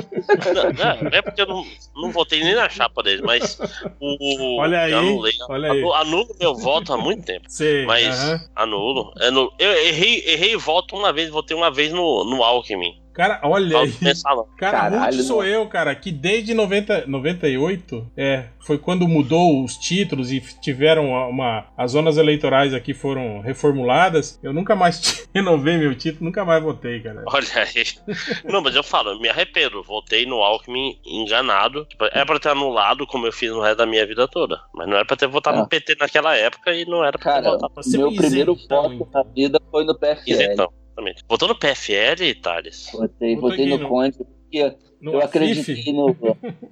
[0.53, 1.65] Não, não, é porque eu não,
[1.95, 3.59] não votei nem na chapa dele, mas
[3.99, 4.59] o.
[4.59, 4.93] Olha aí.
[4.93, 5.83] Anulei, olha aí.
[5.93, 7.45] Anulo meu voto há muito tempo.
[7.47, 8.49] Sim, mas uh -huh.
[8.55, 9.53] anulo, anulo.
[9.59, 13.02] Eu errei, errei voto uma vez, votei uma vez no, no Alckmin.
[13.13, 13.93] Cara, olha aí.
[14.57, 19.77] Cara, Caralho, muito sou eu, cara, que desde 90, 98, é, foi quando mudou os
[19.77, 21.65] títulos e tiveram uma.
[21.77, 24.39] As zonas eleitorais aqui foram reformuladas.
[24.41, 27.23] Eu nunca mais renovei meu título, nunca mais votei, cara.
[27.27, 27.83] Olha aí.
[28.51, 29.83] Não, mas eu falo, eu me arrependo.
[29.83, 31.85] Votei no Alckmin enganado.
[31.85, 34.61] Tipo, é pra ter anulado, como eu fiz no resto da minha vida toda.
[34.73, 35.61] Mas não era pra ter votado é.
[35.61, 39.05] no PT naquela época e não era pra cara, ter votado pra Meu primeiro voto
[39.11, 40.21] da vida foi no PFL.
[40.25, 40.82] Isentão.
[40.93, 41.23] Exatamente.
[41.27, 42.89] Votou no PFL, Thales?
[42.93, 45.37] Votei, votei no no- Conde porque No eu Afife?
[45.37, 46.15] acreditei no.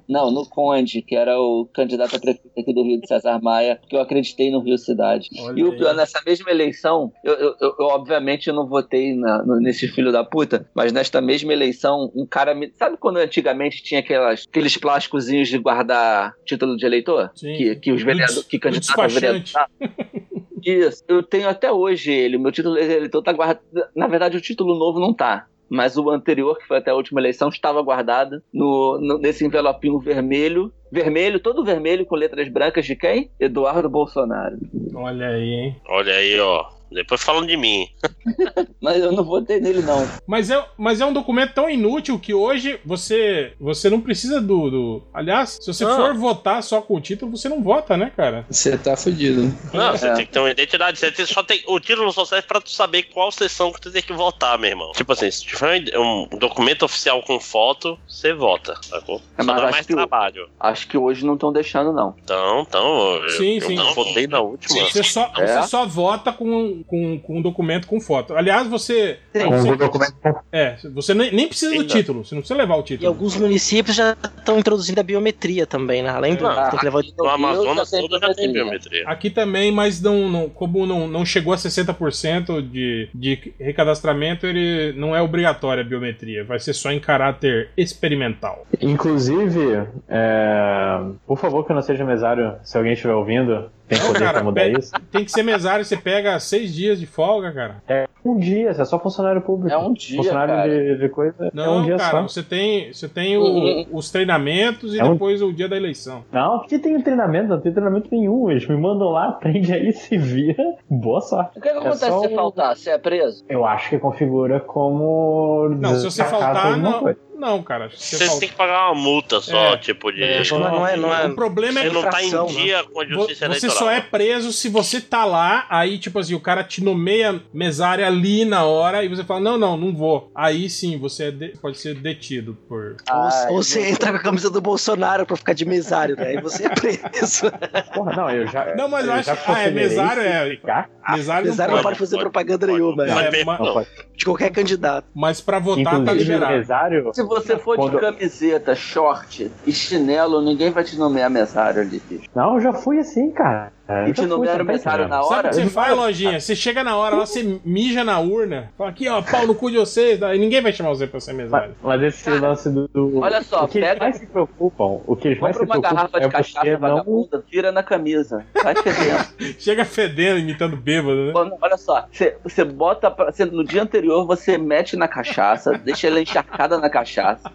[0.08, 3.78] Não, no Conde, que era o candidato a prefeito aqui do Rio de César Maia,
[3.82, 5.28] porque eu acreditei no Rio Cidade.
[5.40, 9.44] Olha E o pior, nessa mesma eleição, eu, eu, eu- eu, obviamente não votei na-
[9.44, 12.72] no- nesse filho da puta, mas nesta mesma eleição, um cara me.
[12.76, 17.32] Sabe quando antigamente tinha aquelas, aqueles plásticozinhos de guardar título de eleitor?
[17.36, 17.54] Sim.
[17.58, 18.44] Que, que os vereadores.
[18.44, 19.42] Que O candidato a vereador.
[20.66, 22.38] Isso, eu tenho até hoje ele.
[22.38, 23.62] O meu título de eleitor tá guardado.
[23.96, 25.48] Na verdade, o título novo não tá.
[25.70, 29.98] Mas o anterior, que foi até a última eleição, estava guardado no, no- nesse envelopinho
[30.00, 30.72] vermelho.
[30.92, 33.32] Vermelho, todo vermelho, com letras brancas de quem?
[33.40, 34.58] Eduardo Bolsonaro.
[34.94, 35.76] Olha aí, hein?
[35.88, 36.66] Olha aí, ó.
[36.92, 37.88] Depois falam de mim.
[38.82, 40.08] Mas eu não votei nele, não.
[40.28, 44.70] Mas é, mas é um documento tão inútil que hoje você você não precisa do.
[44.70, 45.96] do- Aliás, se você Não.
[45.96, 48.46] for votar só com o título, você não vota, né, cara?
[48.50, 49.44] Você tá fudido.
[49.74, 50.14] Não, você É.
[50.14, 50.98] tem que ter uma identidade.
[51.00, 53.92] Você tem- só tem, o título só serve pra tu saber qual sessão que tu
[53.92, 54.92] tem que votar, meu irmão.
[54.94, 59.22] Tipo assim, se tiver um documento oficial com foto, você vota, sacou?
[59.38, 60.50] É, Só mas acho mais que trabalho.
[60.60, 62.16] Acho que hoje não estão deixando, não.
[62.24, 63.76] Então, então, eu, Sim, eu sim.
[63.76, 64.84] não votei na última.
[64.90, 65.62] Você só, É?
[65.62, 68.36] você só vota com, com, com um documento com foto.
[68.36, 69.18] Aliás, você.
[69.34, 70.16] Com você o documento
[70.52, 73.08] é, você nem, nem precisa do título, você não precisa levar o E título.
[73.10, 76.10] alguns municípios já estão introduzindo a biometria também, né?
[76.10, 76.44] Além do.
[76.44, 78.64] Não, tem que levar o No Amazonas já tem todo já tem biometria.
[78.64, 79.04] biometria.
[79.08, 84.94] Aqui também, mas não, não- como não, não chegou a 60% de, de recadastramento, ele
[84.98, 86.44] não é obrigatório a biometria.
[86.44, 88.66] Vai ser só em caráter experimental.
[88.82, 94.08] Inclusive, é, por favor que eu não seja mesário, se alguém estiver ouvindo, tem Não,
[94.08, 94.92] poder cara, pra mudar pega- isso.
[95.12, 97.76] Tem que ser mesário, você pega seis dias de folga, cara.
[97.90, 99.74] É um dia, você é só funcionário público.
[99.74, 100.70] É um dia, Funcionário cara.
[100.70, 102.22] de, de coisa é Não, um dia cara, só.
[102.28, 103.86] você tem, você tem o- Uhum.
[103.92, 106.24] os treinamentos e É um- depois o dia da eleição.
[106.32, 108.50] Não, porque tem treinamento, não tem treinamento nenhum.
[108.50, 110.64] Eles me mandam lá, aprende aí, se vira.
[110.90, 111.58] Boa sorte.
[111.58, 112.76] O que, que acontece só se um- faltar?
[112.78, 113.44] Você é preso?
[113.50, 115.68] Eu acho que configura como.
[115.80, 117.00] Não, se você faltar, não.
[117.02, 117.20] coisa.
[117.42, 117.90] Não, cara.
[117.90, 119.78] Você você tem que pagar uma multa só, É.
[119.78, 120.22] tipo de.
[120.24, 121.26] É, não, não é, não é.
[121.26, 122.62] O problema é Você que não tá em infração, né?
[122.62, 123.78] dia com a justiça Você eleitoral.
[123.78, 128.06] só é preso se você tá lá, aí, tipo assim, o cara te nomeia mesária
[128.06, 130.32] ali na hora e você fala, não, não, não vou.
[130.36, 132.98] Aí sim, você é de- pode ser detido por.
[133.10, 136.28] Ah, ou você entra com a camisa do Bolsonaro pra ficar de mesário, né?
[136.28, 137.52] Aí você é preso.
[137.96, 138.76] Porra, não, eu já.
[138.76, 140.90] Não, mas eu acho que- ah, é, mesário é- ficar.
[141.10, 141.84] Mesário não mesário não pode.
[141.98, 142.72] pode fazer pode, propaganda pode.
[142.80, 143.32] nenhuma, Não, né?
[143.44, 143.88] Não pode.
[144.16, 145.08] de qualquer candidato.
[145.16, 146.54] Mas pra votar tá Inclusive, o liberado.
[146.58, 147.12] mesário.
[147.40, 152.00] Se você for Quando- de camiseta, short e chinelo, ninguém vai te nomear mesário ali,
[152.00, 152.28] bicho.
[152.36, 153.72] Não, eu já fui assim, cara.
[153.90, 155.10] Eu E te nomearam tá mesário entendendo?
[155.20, 155.50] na Sabe o hora?
[155.50, 156.40] que você faz, lojinha?
[156.40, 159.70] Você chega na hora lá, você mija na urna, fala aqui, ó, pau no cu
[159.70, 161.76] de vocês, aí ninguém vai chamar você pra ser Mas, mesário.
[161.84, 165.16] mas esse lance do, do- Olha só, o que eles pega- mais se preocupam, o
[165.16, 167.72] que eles mais Compra se uma preocupam garrafa de é cachaça porque não vagabunda, vira
[167.72, 168.46] na camisa.
[168.64, 169.26] Vai fedendo.
[169.60, 171.32] Chega fedendo, imitando bêbado, né?
[171.34, 175.74] Quando- Olha só, você, você bota pra, você, no dia anterior, você mete na cachaça,
[175.78, 177.52] deixa ela encharcada na cachaça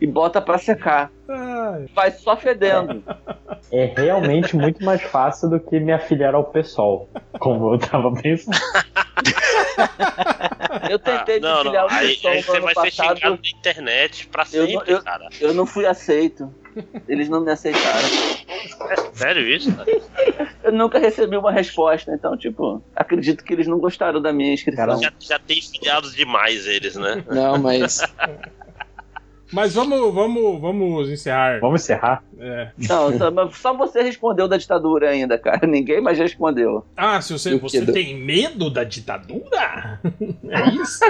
[0.00, 1.10] e bota pra secar.
[1.28, 3.02] Ai, Vai só fedendo.
[3.70, 8.56] é realmente muito mais fácil do que me afiliar ao PSOL, como eu tava pensando.
[10.88, 11.54] Eu tentei Ah, não, não.
[11.62, 14.70] desfiliar o Aí, pessoal aí você vai ser passado, xingado na internet pra Eu não-
[14.70, 15.28] sempre, eu- cara.
[15.40, 16.52] eu não fui aceito.
[17.08, 18.08] Eles não me aceitaram.
[18.90, 19.90] É sério isso, cara?
[20.62, 25.00] Eu nunca recebi uma resposta, então, tipo, acredito que eles não gostaram da minha inscrição.
[25.02, 27.24] Já, já tem filiados demais eles, né?
[27.28, 28.00] Não, mas
[29.52, 31.60] Mas vamos, vamos, vamos encerrar.
[31.60, 32.22] Vamos encerrar?
[32.38, 32.70] É.
[32.88, 35.66] Não, só, só você respondeu da ditadura ainda, cara.
[35.68, 36.84] Ninguém mais respondeu.
[36.96, 40.00] Ah, se você, E você tem medo da ditadura?
[40.50, 41.04] É isso?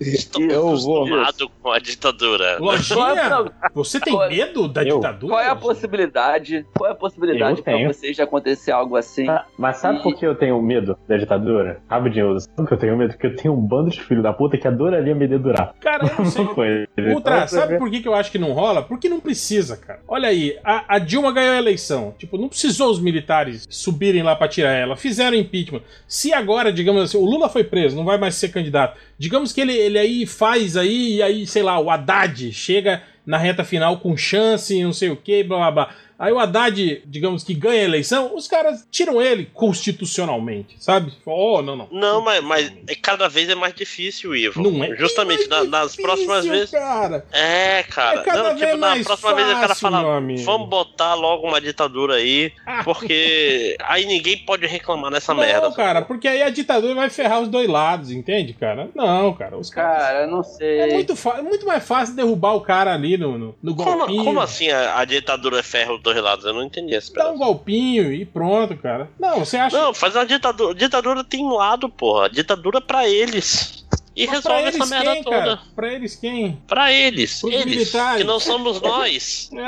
[0.00, 1.04] Estou Eu vou.
[1.04, 2.56] acostumado com a ditadura.
[2.58, 4.96] Lojinha, você tem Qual- medo da Eu?
[4.96, 5.32] ditadura?
[5.34, 6.66] Qual é a possibilidade?
[6.76, 7.92] Qual é a possibilidade Eu pra tenho.
[7.92, 9.26] vocês de acontecer algo assim?
[9.26, 11.80] Tá, mas sabe por que eu tenho medo da ditadura?
[11.88, 13.12] Rapidinho, sabe que eu tenho medo?
[13.12, 15.74] Porque eu tenho um bando de filho da puta que adoraria me dedurar.
[15.80, 16.86] Cara, eu não sei.
[16.96, 17.11] Ele.
[17.14, 18.82] Ultra, Então, sabe por que, que eu acho que não rola?
[18.82, 20.00] Porque não precisa, cara.
[20.06, 22.14] Olha aí, a, a Dilma ganhou a eleição.
[22.18, 24.96] Tipo, não precisou os militares subirem lá pra tirar ela.
[24.96, 25.82] Fizeram impeachment.
[26.06, 28.98] Se agora, digamos assim, o Lula foi preso, não vai mais ser candidato.
[29.18, 33.38] Digamos que ele, ele aí faz aí, e aí, sei lá, o Haddad chega na
[33.38, 35.94] reta final com chance, não sei o que, blá blá blá.
[36.22, 41.12] Aí o Haddad, digamos que ganha a eleição, os caras tiram ele constitucionalmente, sabe?
[41.26, 41.88] Oh, não, não.
[41.90, 44.62] Não, mas, mas é, cada vez é mais difícil, Ivo.
[44.62, 46.70] Não é Justamente na- mais nas difícil, próximas vezes.
[46.70, 47.24] Cara.
[47.32, 48.20] É, cara.
[48.20, 51.14] É cada não, vez tipo, na mais próxima vez o cara fácil, fala, vamos botar
[51.14, 52.52] logo uma ditadura aí,
[52.84, 55.62] porque aí ninguém pode reclamar nessa merda.
[55.68, 58.88] Não, cara, porque aí a ditadura vai ferrar os dois lados, entende, cara?
[58.94, 60.02] Não, cara, os caras.
[60.02, 60.78] Cara, eu não sei.
[60.80, 63.98] É muito, fa- é muito mais fácil derrubar o cara ali no, no, no Como,
[63.98, 64.24] golpinho.
[64.24, 67.38] como assim a, a ditadura ferra os dois Torrelados, eu não entendi esse Dá um
[67.38, 69.08] golpinho e pronto, cara.
[69.18, 69.76] Não, você acha.
[69.76, 70.74] Não, faz uma ditadura.
[70.74, 72.28] Ditadura tem um lado, porra.
[72.28, 73.86] Ditadura pra eles.
[74.14, 75.36] E Mas resolve essa eles merda quem, toda.
[75.38, 75.58] cara?
[75.74, 76.62] Pra eles quem?
[76.68, 77.40] Pra eles.
[77.40, 77.66] Pros eles.
[77.66, 78.18] militares.
[78.22, 79.50] Que não somos nós.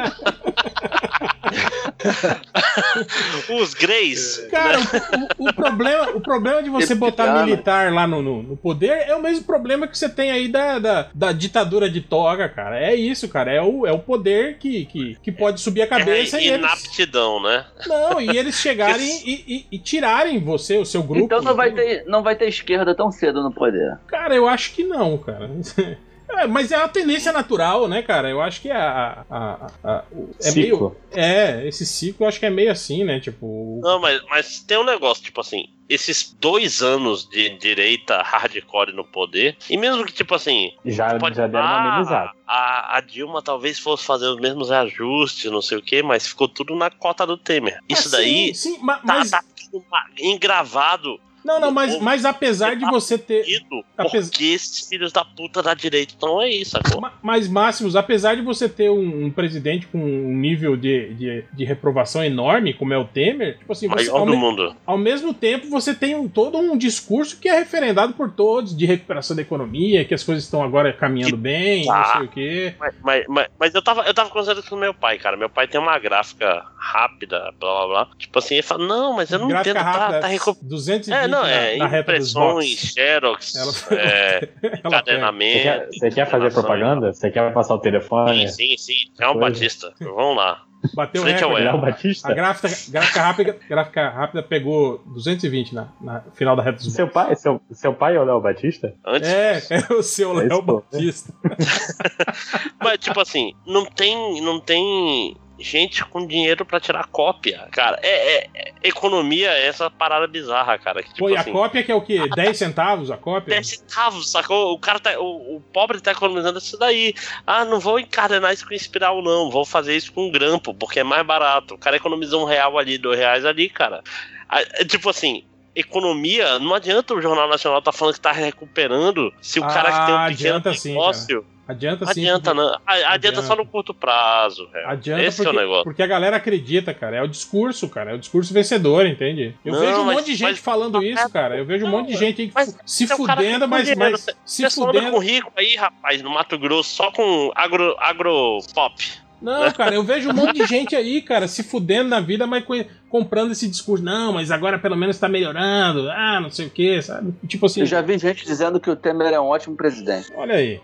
[3.60, 4.46] Os Greys.
[4.50, 8.56] Cara, o, o- o problema, o problema de você botar militar lá no, no, no
[8.56, 12.48] poder é o mesmo problema que você tem aí da, da, da ditadura de toga,
[12.48, 12.78] cara.
[12.78, 13.52] É isso, cara.
[13.52, 16.58] É o, é o poder que, que, que pode subir a cabeça é e eles.
[16.60, 17.64] inaptidão, né?
[17.86, 21.24] Não, e eles chegarem e, e- e tirarem você, o seu grupo.
[21.24, 23.98] Então não vai, ter, não vai ter esquerda tão cedo no poder.
[24.06, 25.50] Cara, eu acho que não, cara.
[26.26, 28.28] É, mas é uma tendência natural, né, cara?
[28.30, 29.24] Eu acho que a.
[29.30, 30.04] a, a- a-
[30.42, 30.70] é meio.
[30.74, 30.96] Ciclo.
[31.12, 33.20] É, esse ciclo eu acho que é meio assim, né?
[33.20, 33.78] Tipo.
[33.84, 39.04] Não, mas, mas tem um negócio, tipo assim, esses dois anos de direita hardcore no
[39.04, 42.32] poder, e mesmo que, tipo assim, Já, pode já deram uma amenizada.
[42.48, 46.48] A, a Dilma talvez fosse fazer os mesmos ajustes, não sei o que, mas ficou
[46.48, 47.78] tudo na cota do Temer.
[47.88, 49.30] Isso Ah, daí Sim, sim tá, mas.
[49.30, 49.42] tá
[49.90, 53.46] ma- engravado Não, não, mas, mas apesar de você ter.
[53.48, 57.00] ido Apes- porque esses filhos da puta da direita estão aí, sacou?
[57.00, 61.44] Ma- Mas, Máximos, apesar de você ter um, um presidente com um nível de, de,
[61.52, 64.74] de reprovação enorme, como é o Temer, tipo assim, você, ao, me- mundo.
[64.86, 68.86] ao mesmo tempo você tem um- todo um discurso que é referendado por todos, de
[68.86, 72.12] recuperação da economia, que as coisas estão agora caminhando bem, não tá.
[72.16, 72.74] sei o quê.
[72.80, 75.36] Mas, mas, mas, mas eu tava, eu tava conversando com meu pai, cara.
[75.36, 78.08] Meu pai tem uma gráfica rápida, blá blá blá.
[78.18, 81.14] Tipo assim, ele fala, não, mas eu não Gráfica entendo, tá, rápida, tá recu- 220
[81.14, 84.78] É, não, na, é na impressões, xerox, Ela- é, pega.
[84.80, 85.62] Você encadenamento.
[85.62, 87.12] quer, você quer fazer propaganda?
[87.12, 88.48] Você quer passar o telefone?
[88.48, 89.12] Sim, sim, sim.
[89.20, 89.48] É um Coisa.
[89.50, 89.92] Batista.
[90.00, 90.62] Vamos lá.
[90.94, 91.62] Bateu o Frente recorde.
[91.62, 91.72] Léo.
[91.72, 92.28] Léo Batista?
[92.30, 97.08] A gráfica, gráfica, rápida, gráfica rápida pegou 220 na, na final da reta dos Seu
[97.08, 98.94] pai, seu, seu pai é o Léo Batista?
[99.06, 100.60] Antes, É, é o seu É Léo.
[100.60, 101.32] Batista.
[102.82, 107.98] mas tipo assim, não tem, não tem gente com dinheiro pra tirar cópia, cara.
[108.02, 111.02] É, é- é- economia é essa parada bizarra, cara.
[111.02, 112.20] Que, tipo Pô, e a assim, cópia que é o quê?
[112.36, 113.54] 10 centavos a cópia?
[113.54, 114.72] 10 centavos, sacou?
[114.72, 115.18] O cara tá.
[115.18, 117.14] O, o pobre tá economizando isso daí.
[117.46, 119.50] Ah, não vou encadenar isso com espiral, não.
[119.50, 121.74] Vou fazer isso com grampo, porque é mais barato.
[121.74, 124.02] O cara economizou um real ali, dois reais ali, cara.
[124.48, 125.44] Ah, é tipo assim.
[125.76, 130.06] Economia, não adianta o Jornal Nacional tá falando que tá recuperando se o cara que
[130.06, 131.44] tem Ah, um pequeno adianta sim, negócio.
[131.66, 132.20] Adianta sim.
[132.22, 132.74] adianta, porque- não.
[132.74, 133.42] A- Adianta, Adianta.
[133.42, 134.68] só no curto prazo.
[134.70, 134.88] velho.
[134.88, 135.84] Adianta Esse porque, é o negócio.
[135.84, 137.16] porque a galera acredita, cara.
[137.16, 138.10] É o discurso, cara.
[138.10, 139.54] É o discurso vencedor, entende?
[139.64, 141.56] Eu Não, vejo um mas- monte de gente mas- falando isso, cara.
[141.56, 144.34] Eu vejo um monte de gente aí mas se cara fudendo, mas, dinheiro, mas você-
[144.44, 145.10] se anda fudendo.
[145.12, 148.94] com rico aí, rapaz, no Mato Grosso, só com agro, agro pop.
[149.42, 152.64] Não, cara, eu vejo um monte de gente aí, cara, se fudendo na vida, mas
[152.64, 154.02] co- comprando esse discurso.
[154.02, 156.08] Não, mas agora pelo menos tá melhorando.
[156.10, 157.34] Ah, não sei o que, sabe?
[157.46, 160.32] Tipo assim, Eu já vi gente dizendo que o Temer é um ótimo presidente.
[160.34, 160.80] olha aí.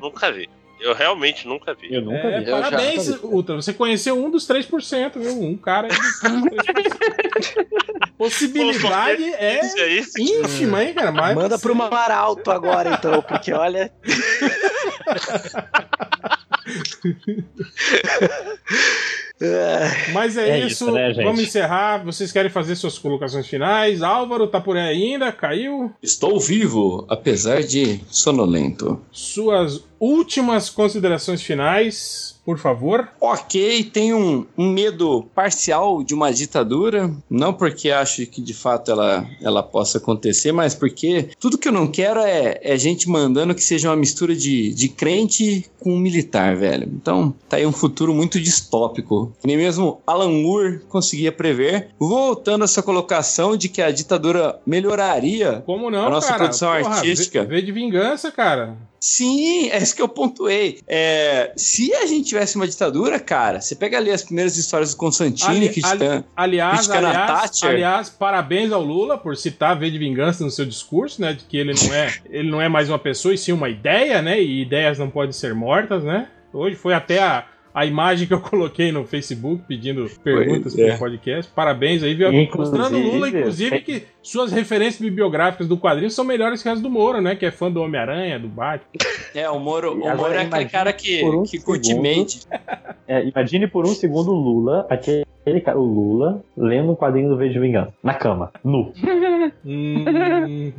[0.00, 0.48] Nunca vi.
[0.78, 1.92] Eu realmente nunca vi.
[1.92, 2.50] Eu nunca É, vi.
[2.50, 3.56] Eu já- parabéns, Ultra.
[3.56, 5.40] Você conheceu um dos 3%, viu?
[5.42, 7.66] Um cara aí dos 3%.
[8.18, 11.12] Possibilidade é é ínfima, hein, cara?
[11.12, 13.90] Mas Manda pro Mar Alto agora, então, porque olha.
[20.12, 21.24] Mas é, É isso, isso, né, gente?
[21.24, 22.04] vamos encerrar.
[22.04, 24.02] Vocês querem fazer suas colocações finais?
[24.02, 25.30] Álvaro tá por aí ainda?
[25.30, 25.92] Caiu?
[26.02, 29.00] Estou vivo, apesar de sonolento.
[29.12, 33.08] Suas últimas considerações finais, por favor.
[33.20, 38.92] Ok, tenho um, um medo parcial de uma ditadura, não porque acho que de fato
[38.92, 43.52] ela, ela possa acontecer, mas porque tudo que eu não quero é, é gente mandando
[43.52, 46.88] que seja uma mistura de, de crente com militar, velho.
[46.94, 51.88] Então tá aí um futuro muito distópico, nem mesmo Alan Moore conseguia prever.
[51.98, 56.38] Voltando a essa colocação de que a ditadura melhoraria Como não, A nossa cara?
[56.44, 57.42] produção artística.
[57.42, 58.76] V, v de vingança, cara.
[59.08, 60.80] Sim, é isso que eu pontuei.
[60.86, 64.96] É, se a gente tivesse uma ditadura, cara, você pega ali as primeiras histórias do
[64.96, 69.88] Constantine, Ali- que ali- está- Aliás, a aliás, aliás, parabéns ao Lula por citar V
[69.92, 71.34] de vingança no seu discurso, né?
[71.34, 74.20] De que ele não é, ele não é mais uma pessoa e sim uma ideia,
[74.20, 74.42] né?
[74.42, 76.26] E ideias não podem ser mortas, né?
[76.52, 77.44] Hoje foi até a,
[77.76, 80.90] a imagem que eu coloquei no Facebook pedindo perguntas Pois é.
[80.92, 81.52] pro podcast.
[81.54, 82.32] Parabéns aí, viu?
[82.32, 86.80] Inclusive, Mostrando o Lula, inclusive, que suas referências bibliográficas do quadrinho são melhores que as
[86.80, 87.36] do Moro, né?
[87.36, 88.88] Que é fã do Homem-Aranha, do Batman.
[89.34, 92.40] É, o Moro, o agora Moro é aquele cara que, um que curte mente.
[93.08, 97.36] É, imagine por um segundo o Lula, aquele cara, o Lula, lendo um quadrinho do
[97.36, 97.94] V de Vingança.
[98.02, 98.92] Na cama, nu.
[99.64, 100.72] Hum,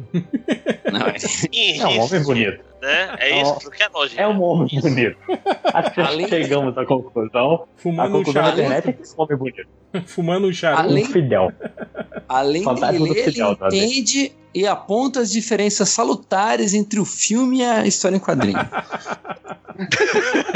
[0.91, 1.15] Não, é-
[1.81, 2.67] É um homem bonito.
[2.81, 3.15] Né?
[3.19, 4.21] É isso que é lógico.
[4.21, 5.17] É um homem bonito.
[5.73, 7.65] Acho que Além- chegamos à conclusão.
[7.75, 8.59] A Fumando um conclusão charuto.
[8.61, 9.67] internet é que esse homem é bonito.
[10.05, 10.83] Fumando um charuto.
[10.83, 11.87] Além- Um.
[12.29, 17.63] Além de ler, ele tá, entende e aponta as diferenças salutares entre o filme e
[17.63, 18.57] a história em quadrinho.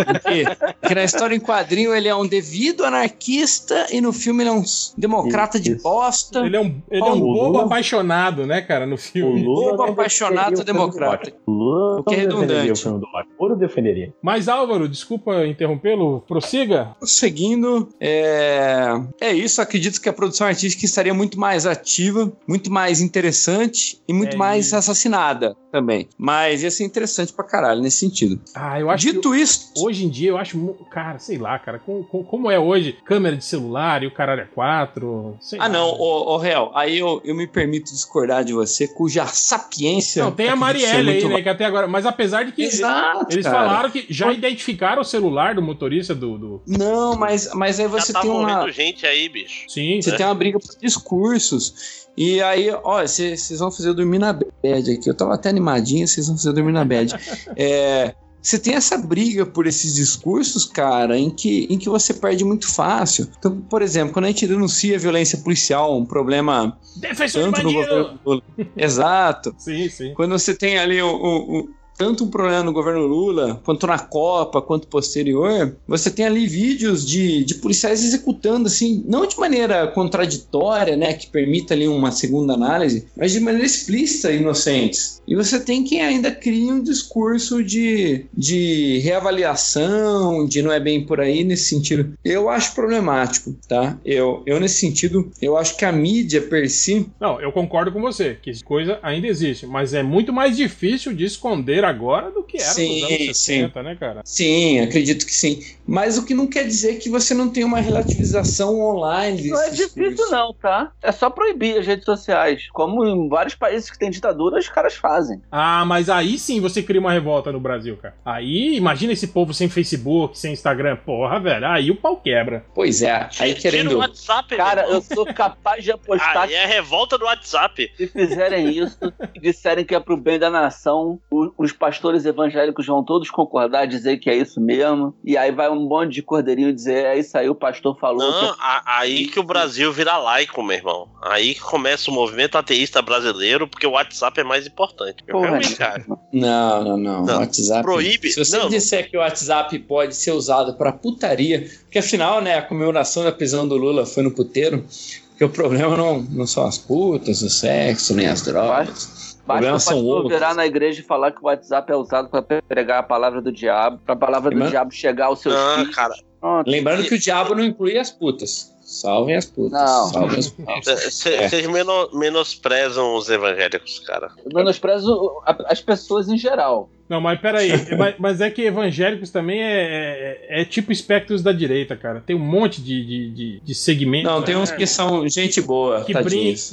[0.06, 0.46] Porque,
[0.82, 4.54] porque na história em quadrinho ele é um devido anarquista e no filme ele é
[4.54, 4.64] um
[4.98, 5.84] democrata de Isso.
[5.84, 6.40] bosta.
[6.40, 9.44] Ele é um, ele é um bobo apaixonado, né, cara, no filme.
[9.44, 11.34] Lula Bobo apaixonado defenderia o democrata.
[11.46, 12.88] O O que é redundante.
[12.88, 13.02] o.
[13.38, 14.14] Ouro defenderia.
[14.22, 16.96] Mas Álvaro, desculpa interrompê-lo, prossiga.
[17.02, 18.88] Seguindo, é...
[19.20, 19.62] é isso.
[19.62, 24.38] Acredito que a produção artística estaria muito mais ativa, muito mais interessante e muito É
[24.38, 24.76] mais isso.
[24.76, 26.08] assassinada também.
[26.18, 28.40] Mas ia ser interessante pra caralho nesse sentido.
[28.54, 30.58] Ah, eu acho que Dito isso, hoje em dia eu acho,
[30.92, 34.42] cara, sei lá, cara, com- com- como é hoje, câmera de celular e o caralho
[34.42, 35.70] é 4, sei Ah, lá.
[35.70, 40.11] não, ô, ô Real, aí eu, eu me permito discordar de você, cuja sapiência.
[40.20, 43.28] Não, tem a ser Marielle aí, né, que até agora, mas apesar de que Exato.
[43.32, 43.58] eles cara.
[43.58, 46.62] falaram que já identificaram o celular do motorista do, do...
[46.68, 48.72] Não, mas, mas aí você Já tá tem uma.
[48.72, 49.66] gente aí, bicho.
[49.68, 52.02] Sim, Você tem uma briga por discursos.
[52.16, 55.10] E aí, ó, vocês vão fazer eu dormir na bad aqui.
[55.10, 57.16] Eu tava até animadinho, vocês vão fazer eu dormir na bad.
[57.56, 58.14] É.
[58.42, 62.68] Você tem essa briga por esses discursos, cara, em que, em que você perde muito
[62.74, 63.28] fácil.
[63.38, 67.64] Então, por exemplo, quando a gente denuncia a violência policial, um problema defensor de tanto
[67.64, 67.96] no bandido!
[67.96, 68.42] governo Lula.
[68.76, 69.54] Exato.
[69.60, 70.14] Sim, sim.
[70.16, 71.70] Quando você tem ali o-
[72.02, 77.06] tanto um problema no governo Lula, quanto na Copa, quanto posterior, você tem ali vídeos
[77.06, 82.56] de, de policiais executando, assim, não de maneira contraditória, né, que permita ali uma segunda
[82.56, 85.22] análise, mas de maneira explícita inocentes.
[85.28, 91.06] E você tem quem ainda cria um discurso de, de reavaliação, de não é bem
[91.06, 92.14] por aí nesse sentido.
[92.26, 93.96] Eu acho problemático, tá?
[94.04, 98.02] Eu, eu nesse sentido, eu acho que a mídia per si Não, eu concordo com
[98.02, 102.58] você, que coisa ainda existe, mas é muito mais difícil de esconder agora do que
[102.58, 104.22] era Sim, nos anos 60, né, cara?
[104.26, 105.64] Sim, acredito que sim.
[105.86, 109.50] Mas o que não quer dizer que você não tem uma relativização online.
[109.50, 110.32] Não é difícil, discursos.
[110.32, 110.92] não, tá?
[111.02, 112.68] É só proibir as redes sociais.
[112.72, 115.42] Como em vários países que têm ditadura, os caras fazem.
[115.52, 118.16] Ah, mas aí sim você cria uma revolta no Brasil, cara.
[118.26, 120.96] Aí, imagina esse povo sem Facebook, sem Instagram.
[120.98, 122.66] Porra, velho, aí o pau quebra.
[122.74, 123.98] Pois é, aí Tira o querendo.
[123.98, 127.92] WhatsApp, Cara, eu sou capaz de apostar Aí é revolta do WhatsApp.
[127.98, 128.98] se fizerem isso
[129.34, 131.20] e disserem que é pro bem da nação,
[131.58, 135.16] os pastores evangélicos vão todos concordar, dizer que é isso mesmo.
[135.26, 138.20] E aí vai um monte de cordeirinho dizer, é isso aí, o pastor falou.
[138.32, 141.10] Não, que a- aí que o Brasil vira laico, meu irmão.
[141.24, 145.24] Aí que começa o movimento ateísta brasileiro, porque o WhatsApp é mais importante.
[145.28, 146.18] Eu Porra, realmente acho.
[146.32, 147.26] Não, não, não.
[147.26, 147.82] Não, O WhatsApp.
[147.82, 148.70] proíbe- Se você não.
[148.70, 153.32] disser que o WhatsApp pode ser usado pra putaria, porque afinal, né, a comemoração da
[153.32, 154.86] prisão do Lula foi no puteiro,
[155.30, 159.31] porque o problema não, não são as putas, o sexo, nem as drogas.
[159.46, 163.00] Basta o pastor virar na igreja e falar que o WhatsApp é usado pra pregar
[163.00, 165.96] a palavra do diabo, pra palavra do Mas- diabo chegar aos seus Não, filhos.
[165.96, 166.14] cara.
[166.40, 166.70] Pronto.
[166.70, 168.72] Lembrando que o diabo não inclui as putas.
[168.82, 169.72] Salvem as putas.
[169.72, 170.08] Não.
[170.10, 171.04] Salvem as putas.
[171.14, 171.68] Vocês É.
[172.14, 174.32] menosprezam os evangélicos, cara.
[174.44, 176.90] Eu menosprezo a- as pessoas em geral.
[177.12, 181.52] Não, mas peraí, mas, mas é que evangélicos também é, é, é tipo espectros da
[181.52, 182.24] direita, cara.
[182.26, 184.32] Tem um monte de, de, de, de segmentos.
[184.32, 184.62] Não, tem né?
[184.62, 186.14] uns que são gente boa, que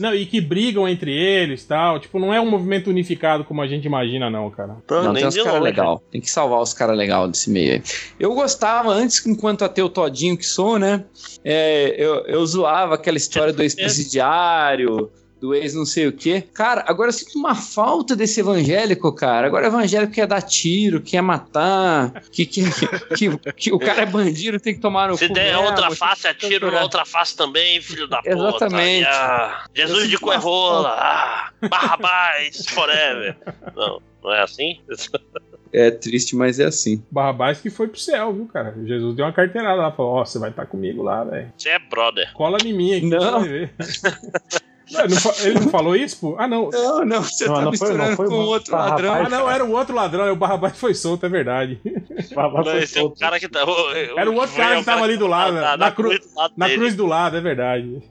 [0.00, 1.98] não, e que brigam entre eles tal.
[1.98, 4.76] Tipo, não é um movimento unificado como a gente imagina, não, cara.
[4.88, 6.00] Não, tem uns caras legal.
[6.08, 7.82] Tem que salvar os caras legal desse meio aí.
[8.20, 11.04] Eu gostava, antes, enquanto ateu todinho que sou, né?
[11.44, 15.10] é, eu, eu zoava aquela história do ex-presidiário,
[15.40, 16.42] do ex não sei o quê.
[16.52, 19.46] Cara, agora eu sinto uma falta desse evangélico, cara.
[19.46, 22.62] Agora o evangélico quer dar tiro, quer matar, que, que,
[23.16, 25.90] que, que o cara é bandido, tem que tomar no Se cu der mesmo, outra
[25.90, 26.82] face, atiro na torturar.
[26.82, 28.30] outra face também, filho da puta.
[28.30, 29.06] Exatamente.
[29.08, 30.90] Ah, Jesus de Coerrola.
[30.98, 33.36] Ah, Barrabás, forever.
[33.76, 34.80] Não, não é assim?
[35.72, 37.02] É triste, mas é assim.
[37.10, 38.74] Barrabás que foi pro céu, viu, cara?
[38.86, 41.52] Jesus deu uma carteirada lá, falou: Ó, você vai estar comigo lá, velho.
[41.56, 42.32] Você é brother.
[42.32, 43.18] Cola em mim aqui, Não.
[43.20, 43.74] você vai ver.
[44.90, 46.36] Não ele não falou isso, pô?
[46.38, 46.70] Ah, não.
[46.70, 49.02] Não, não, você Não, tá não foi- não misturando foi com o outro Barrabás.
[49.04, 49.26] ladrão.
[49.26, 51.80] Ah, não, era o outro ladrão, aí o Barrabás foi solto, é verdade.
[51.84, 53.18] Não, esse é o solto.
[53.20, 53.60] cara que tá.
[54.16, 56.52] Era o outro cara que tava ali do lado, na, na cru- cruz do lado
[56.56, 58.02] Na cruz do lado, é verdade.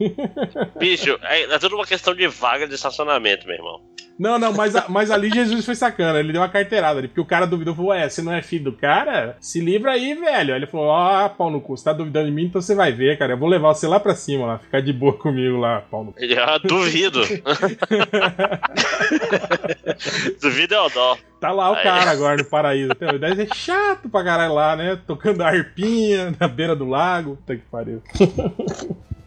[0.78, 3.80] Bicho, é, é tudo uma questão de vaga de estacionamento, meu irmão.
[4.18, 7.24] Não, não, mas, mas ali Jesus foi sacana, ele deu uma carteirada ali, porque o
[7.24, 9.36] cara duvidou, falou, ué, você não é filho do cara?
[9.40, 10.52] Se livra aí, velho.
[10.54, 12.90] Aí ele falou, ó, pau no cu, você tá duvidando de mim, então você vai
[12.90, 15.82] ver, cara, eu vou levar você lá pra cima, lá, ficar de boa comigo lá,
[15.88, 16.18] pau no cu.
[16.20, 17.20] Ele, ah, duvido.
[20.40, 21.18] duvido é o dó.
[21.40, 21.82] Tá lá o Aí.
[21.82, 25.48] cara agora no paraíso, até o 10 é chato pra caralho lá, né, tocando a
[25.48, 28.02] arpinha na beira do lago, puta que pariu.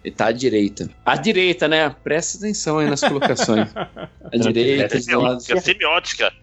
[0.04, 0.90] Ele tá à direita.
[1.06, 1.96] À direita, né?
[2.04, 3.70] Presta atenção aí nas colocações.
[3.76, 4.00] À
[4.36, 5.42] direita, do lado.
[5.42, 6.34] Semiótica, semiótica.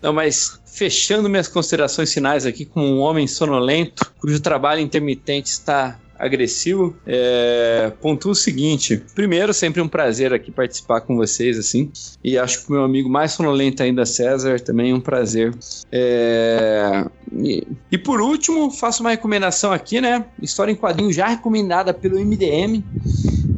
[0.00, 5.98] Não, mas fechando minhas considerações finais aqui como um homem sonolento, cujo trabalho intermitente está
[6.18, 9.02] agressivo, é, pontua o seguinte.
[9.14, 11.90] Primeiro, sempre um prazer aqui participar com vocês, assim.
[12.22, 15.54] E acho que o meu amigo mais sonolento ainda, César, também é um prazer.
[15.92, 20.24] É, e, e, por último, faço uma recomendação aqui, né?
[20.42, 22.82] História em quadrinho já recomendada pelo MDM.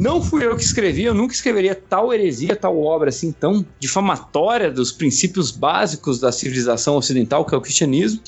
[0.00, 4.70] Não fui eu que escrevi, eu nunca escreveria tal heresia, tal obra assim tão difamatória
[4.70, 8.18] dos princípios básicos da civilização ocidental, que é o cristianismo.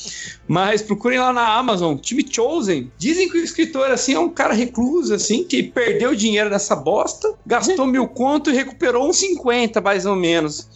[0.47, 2.92] Mas procurem lá na Amazon, Time Chosen.
[2.99, 7.33] Dizem que o escritor assim é um cara recluso, assim, que perdeu dinheiro nessa bosta,
[7.47, 10.68] gastou mil conto e recuperou uns 50, mais ou menos.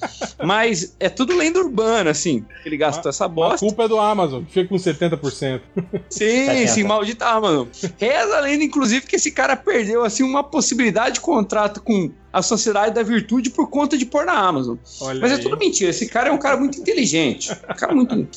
[0.43, 2.43] Mas é tudo lenda urbana, assim.
[2.65, 3.57] Ele gastou a, essa bosta.
[3.57, 5.61] A culpa é do Amazon, fica com 70%.
[6.09, 7.67] Sim, sim, maldita Amazon.
[7.99, 12.11] Reza a lenda, inclusive, que esse cara perdeu, assim, uma possibilidade possibilidade de contrato com
[12.33, 14.77] a Sociedade da Virtude por conta de pôr na Amazon.
[15.01, 15.41] Olha Mas é aí.
[15.41, 15.91] é tudo mentira.
[15.91, 17.51] Esse cara é um cara muito inteligente.
[17.53, 18.29] Um cara muito.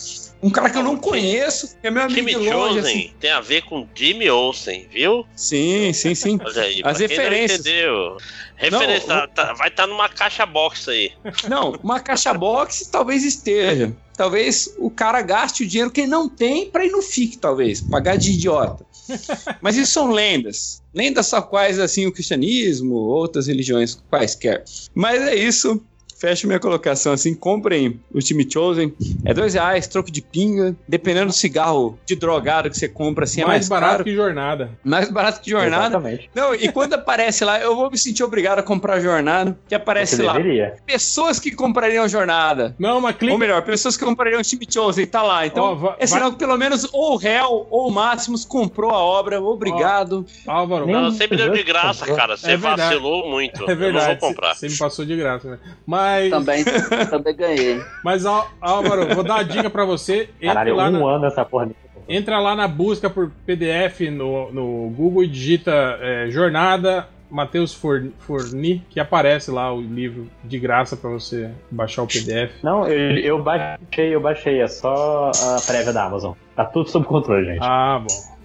[0.42, 3.14] Um cara que eu não conheço, que é meu amigo Jimmy de longe, assim.
[3.20, 5.26] tem a ver com Jimmy Olsen, viu?
[5.36, 6.40] Sim, sim, sim.
[6.42, 7.60] Olha aí, As referências.
[7.60, 8.16] entendeu?
[8.56, 11.12] Referência, não, tá, vai estar tá numa caixa box aí.
[11.50, 13.94] Não, uma caixa box talvez esteja.
[14.16, 17.80] Talvez o cara gaste o dinheiro que ele não tem para ir no FIC, talvez,
[17.82, 18.86] pagar de idiota.
[19.62, 20.82] Mas isso são lendas.
[20.94, 24.64] Lendas só quais assim o cristianismo, outras religiões quaisquer.
[24.94, 25.82] Mas é isso
[26.20, 28.94] fecho minha colocação assim, comprem o time Chosen.
[29.26, 30.76] É dois reais, troco de pinga.
[30.88, 34.04] Dependendo do cigarro de drogado que você compra, assim, mais é mais barato caro.
[34.04, 34.72] que jornada.
[34.84, 35.98] Mais barato que jornada.
[35.98, 36.30] Exatamente.
[36.36, 40.18] Não, e quando aparece lá, eu vou me sentir obrigado a comprar jornada, que aparece
[40.18, 40.34] você lá.
[40.34, 40.76] Deveria.
[40.86, 42.76] Pessoas que comprariam jornada.
[42.78, 43.34] Não, mas clica...
[43.34, 45.46] Ou melhor, pessoas que comprariam o time Chosen, tá lá.
[45.46, 48.98] Então, oh, é sinal que pelo menos ou o réu ou o Máximos comprou a
[48.98, 49.42] obra.
[49.42, 50.26] Obrigado.
[50.46, 50.88] Oh, Álvaro.
[50.88, 52.36] Não, sempre deu de graça, cara.
[52.36, 53.70] Você é vacilou muito.
[53.70, 54.06] É verdade.
[54.06, 54.56] Eu não vou comprar.
[54.56, 55.60] Você me passou de graça, né?
[55.86, 56.09] Mas.
[56.30, 56.64] Também,
[57.10, 57.82] também ganhei.
[58.04, 60.30] Mas, Álvaro, vou dar uma dica pra você.
[60.42, 61.16] Caralho, lá um na...
[61.16, 61.70] ano essa porra.
[62.08, 65.72] Entra lá na busca por PDF no, no Google e digita
[66.02, 72.08] é, Jornada Matheus Forni, que aparece lá o livro de graça para você baixar o
[72.08, 72.64] PDF.
[72.64, 76.34] Não, eu, eu baixei, eu baixei, é só a prévia da Amazon.
[76.56, 77.60] Tá tudo sob controle, gente.
[77.62, 78.39] Ah, bom.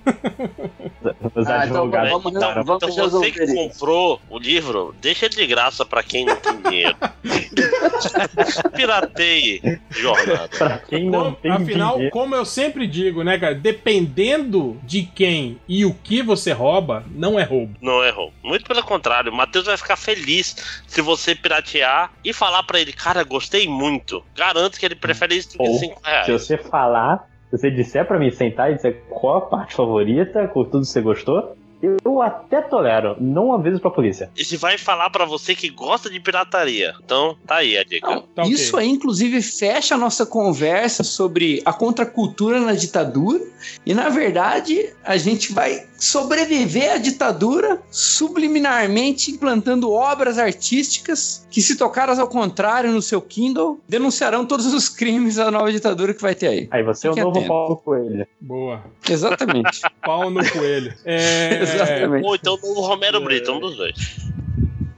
[1.35, 3.55] Os ah, então vamos, então, vamos então você que isso.
[3.55, 6.97] comprou o livro, deixa ele de graça pra quem não tem dinheiro.
[8.75, 10.49] Pirateie jornada.
[10.49, 12.13] Pra quem não como, tem Afinal, dinheiro.
[12.13, 13.55] como eu sempre digo, né, cara?
[13.55, 17.75] Dependendo de quem e o que você rouba, não é roubo.
[17.81, 18.35] Não é roubo.
[18.43, 22.93] Muito pelo contrário, o Matheus vai ficar feliz se você piratear e falar pra ele,
[22.93, 24.25] cara, gostei muito.
[24.37, 26.27] Garanto que ele prefere isso do que 5 reais.
[26.27, 30.49] Se você falar se você disser para mim sentar e dizer qual a parte favorita,
[30.49, 31.57] com tudo que você gostou,
[32.05, 34.31] eu até tolero, não aviso pra polícia.
[34.37, 36.95] E se vai falar para você que gosta de pirataria.
[37.05, 38.09] Então, tá aí a dica.
[38.09, 38.89] Não, tá isso okay.
[38.89, 43.43] aí, inclusive, fecha a nossa conversa sobre a contracultura na ditadura.
[43.85, 51.77] E, na verdade, a gente vai sobreviver à ditadura subliminarmente implantando obras artísticas que, se
[51.77, 56.35] tocadas ao contrário no seu Kindle, denunciarão todos os crimes da nova ditadura que vai
[56.35, 56.69] ter aí.
[56.71, 57.49] Aí você Fique é o novo atento.
[57.49, 58.27] pau no coelho.
[58.41, 58.85] Boa.
[59.09, 59.81] Exatamente.
[60.05, 60.93] pau no coelho.
[61.05, 61.74] É...
[61.75, 62.27] Exatamente.
[62.27, 64.25] Ou então o Romero Brito, um dos dois.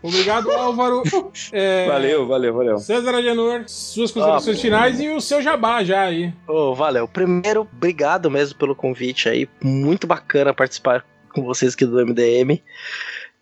[0.07, 1.03] Obrigado, Álvaro.
[1.53, 1.87] É...
[1.87, 2.79] Valeu, valeu, valeu.
[2.79, 6.33] César Agenor, suas considerações ah, finais e o seu jabá já aí.
[6.47, 7.07] Oh, valeu.
[7.07, 9.49] Primeiro, obrigado mesmo pelo convite aí.
[9.63, 12.61] Muito bacana participar com vocês aqui do MDM.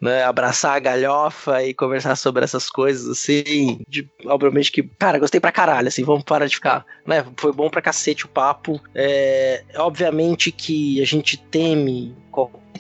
[0.01, 5.41] Né, abraçar a galhofa e conversar sobre essas coisas, assim, de, obviamente que, cara, gostei
[5.41, 9.63] pra caralho, assim, vamos parar de ficar, né, foi bom pra cacete o papo, é,
[9.77, 12.15] obviamente que a gente teme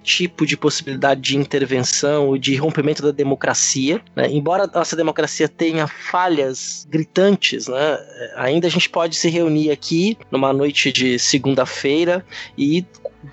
[0.02, 4.00] tipo de possibilidade de intervenção ou de rompimento da democracia.
[4.14, 4.28] Né?
[4.31, 7.98] Embora a nossa democracia tenha falhas gritantes, né?
[8.36, 12.24] ainda a gente pode se reunir aqui numa noite de segunda-feira
[12.56, 12.84] e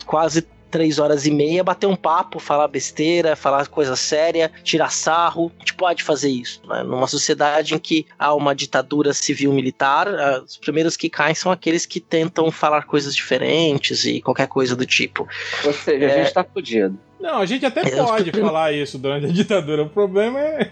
[0.05, 5.51] quase três horas e meia, bater um papo, falar besteira, falar coisa séria, tirar sarro.
[5.57, 6.61] A gente pode fazer isso.
[6.65, 6.81] Né?
[6.83, 10.07] Numa sociedade em que há uma ditadura civil-militar,
[10.45, 14.85] os primeiros que caem são aqueles que tentam falar coisas diferentes e qualquer coisa do
[14.85, 15.27] tipo.
[15.65, 16.13] Ou seja, é...
[16.13, 16.97] a gente tá fudido.
[17.19, 19.83] Não, a gente até é, pode falar isso durante a ditadura.
[19.83, 20.71] O problema é.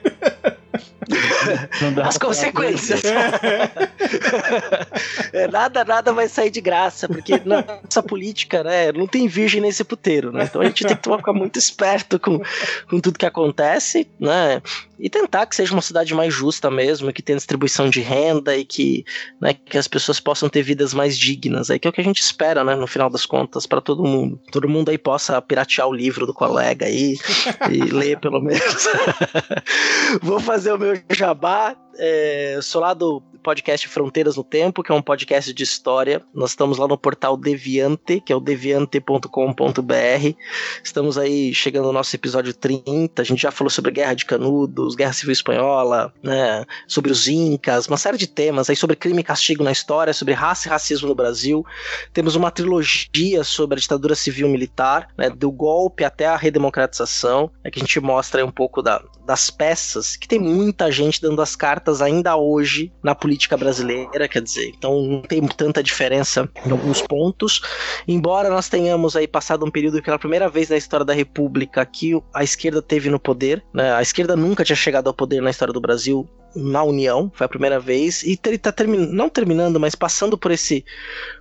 [2.03, 3.01] As consequências.
[5.33, 9.83] É, nada, nada vai sair de graça, porque nossa política, né, não tem virgem nesse
[9.83, 10.43] puteiro, né?
[10.43, 12.39] Então a gente tem que ficar muito esperto com,
[12.89, 14.61] com tudo que acontece, né?
[14.99, 18.65] E tentar que seja uma cidade mais justa mesmo, que tenha distribuição de renda e
[18.65, 19.05] que,
[19.41, 22.03] né, que as pessoas possam ter vidas mais dignas, aí que é o que a
[22.03, 24.39] gente espera, né, no final das contas, para todo mundo.
[24.51, 27.17] Todo mundo aí possa piratear o livro do colega aí
[27.71, 28.87] e ler pelo menos.
[30.21, 31.75] Vou fazer o meu jabá.
[31.97, 36.21] É, sou lá do podcast Fronteiras no Tempo, que é um podcast de história.
[36.31, 40.35] Nós estamos lá no portal Deviante, que é o deviante.com.br.
[40.83, 43.19] Estamos aí chegando ao nosso episódio 30.
[43.19, 47.87] A gente já falou sobre Guerra de Canudos, Guerra Civil Espanhola, né, sobre os Incas,
[47.87, 51.07] uma série de temas aí sobre crime e castigo na história, sobre raça e racismo
[51.07, 51.65] no Brasil.
[52.13, 57.71] Temos uma trilogia sobre a ditadura civil militar, né, do golpe até a redemocratização, é
[57.71, 61.55] que a gente mostra um pouco da, das peças, que tem muita gente dando as
[61.55, 66.99] cartas ainda hoje na política brasileira, quer dizer, então não tem tanta diferença em alguns
[67.03, 67.61] pontos.
[68.07, 72.19] Embora nós tenhamos aí passado um período pela primeira vez na história da República que
[72.33, 73.93] a esquerda teve no poder, né?
[73.93, 77.49] A esquerda nunca tinha chegado ao poder na história do Brasil na União, foi a
[77.49, 80.83] primeira vez, e ele tá termi não terminando, mas passando por esse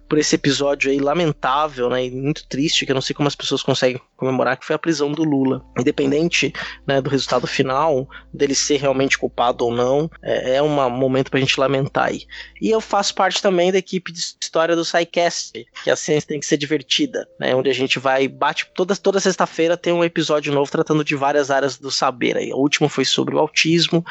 [0.08, 3.36] por esse episódio aí lamentável, né, e muito triste, que eu não sei como as
[3.36, 5.64] pessoas conseguem comemorar, que foi a prisão do Lula.
[5.78, 6.52] Independente,
[6.86, 11.38] né, do resultado final, dele ser realmente culpado ou não, é, é um momento pra
[11.38, 12.22] gente lamentar aí.
[12.60, 16.40] E eu faço parte também da equipe de história do SciCast, que a ciência tem
[16.40, 20.52] que ser divertida, né, onde a gente vai, bate, toda, toda sexta-feira tem um episódio
[20.52, 22.52] novo tratando de várias áreas do saber aí.
[22.52, 24.04] O último foi sobre o autismo,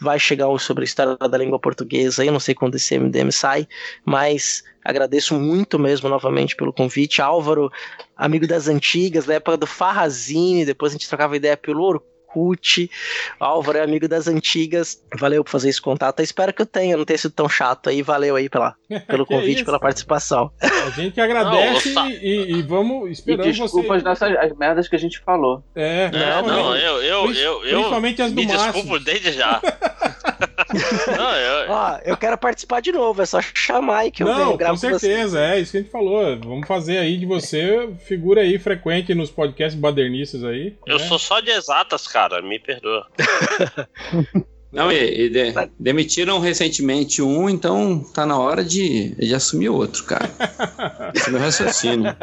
[0.00, 3.30] vai chegar um sobre a história da língua portuguesa, eu não sei quando esse MDM
[3.30, 3.66] sai,
[4.04, 7.20] mas Agradeço muito mesmo novamente pelo convite.
[7.20, 7.72] Álvaro,
[8.16, 12.88] amigo das antigas, da época do Farrazine, depois a gente trocava ideia pelo Orkut.
[13.40, 15.02] Álvaro é amigo das antigas.
[15.18, 16.20] Valeu por fazer esse contato.
[16.20, 18.00] Eu espero que eu tenha, não tenha sido tão chato aí.
[18.00, 18.76] Valeu aí pela,
[19.08, 20.52] pelo convite, pela participação.
[20.62, 23.96] A gente agradece não, e, e, vamos esperando e desculpa você.
[23.96, 25.64] as nossas as merdas que a gente falou.
[25.74, 28.72] É, é não, eu, eu, eu, eu, principalmente as do me Márcio.
[28.72, 29.60] desculpo desde já.
[31.16, 31.70] Não, eu...
[31.70, 34.74] Ó, eu quero participar de novo, é só chamar aí que eu Não, venho, gravo
[34.74, 36.38] com certeza, é isso que a gente falou.
[36.40, 40.76] Vamos fazer aí de você figura aí frequente nos podcasts badernistas aí.
[40.86, 41.04] Eu né?
[41.04, 43.06] sou só de exatas, cara, me perdoa.
[44.76, 50.04] Não, e, e de, demitiram recentemente um, então tá na hora de, de assumir outro,
[50.04, 50.30] cara.
[51.14, 52.14] Esse é meu raciocínio.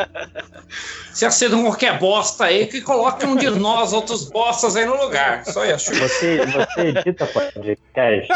[1.13, 5.45] Se aceitam qualquer bosta aí, que coloque um de nós, outros bostas aí no lugar.
[5.45, 5.93] Só isso.
[5.93, 8.27] Você, você edita podcast?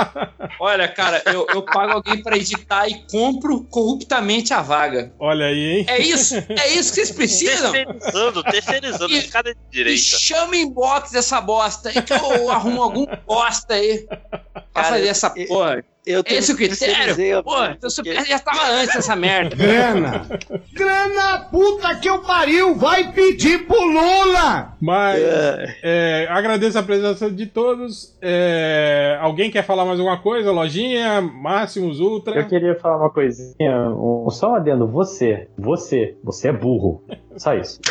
[0.58, 5.12] Olha, cara, eu, eu pago alguém pra editar e compro corruptamente a vaga.
[5.18, 5.84] Olha aí, hein?
[5.88, 7.70] É isso, é isso que vocês precisam.
[7.72, 10.00] Terceirizando, terceirizando, E- cada de E direita.
[10.00, 15.30] chamem bots dessa bosta aí, que eu arrumo algum bosta aí pra Cara, fazer essa
[15.30, 15.84] porra.
[16.04, 17.42] Eu Esse é o critério?
[17.44, 19.54] Pô, então você já tava antes dessa merda.
[19.54, 20.26] Grana!
[20.72, 22.74] Grana, puta que eu pariu!
[22.74, 24.76] Vai pedir pro Lula!
[24.80, 25.76] Mas É.
[25.82, 28.18] é, agradeço a presença de todos.
[28.20, 30.50] É, alguém quer falar mais alguma coisa?
[30.50, 32.40] Lojinha, Máximos, Ultra.
[32.40, 34.88] Eu queria falar uma coisinha, um, só um adendo.
[34.88, 37.04] Você, você, você é burro.
[37.36, 37.80] Só isso.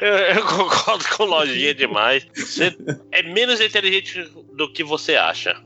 [0.00, 2.26] Eu, eu concordo com lojinha demais.
[2.34, 2.76] Você
[3.10, 5.56] é menos inteligente do que você acha.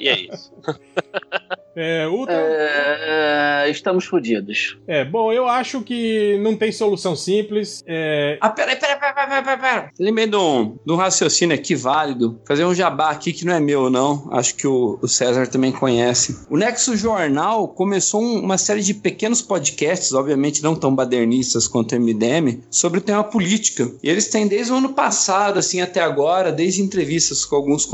[0.00, 0.52] E é isso.
[1.76, 2.34] É, Ultra.
[2.34, 4.78] É, estamos fodidos.
[4.86, 7.82] É, bom, eu acho que não tem solução simples.
[7.86, 9.88] É, Ah, peraí, peraí, peraí, peraí, peraí, peraí.
[9.98, 12.40] Lembrei de um, de um raciocínio aqui válido.
[12.46, 14.28] Fazer um jabá aqui que não é meu, não.
[14.32, 16.44] Acho que o, o César também conhece.
[16.50, 21.92] O Nexo Jornal começou um- uma série de pequenos podcasts, obviamente não tão badernistas quanto
[21.92, 23.90] o MDM, sobre o tema política.
[24.02, 27.86] E eles têm desde o ano passado, assim, até agora, desde entrevistas com alguns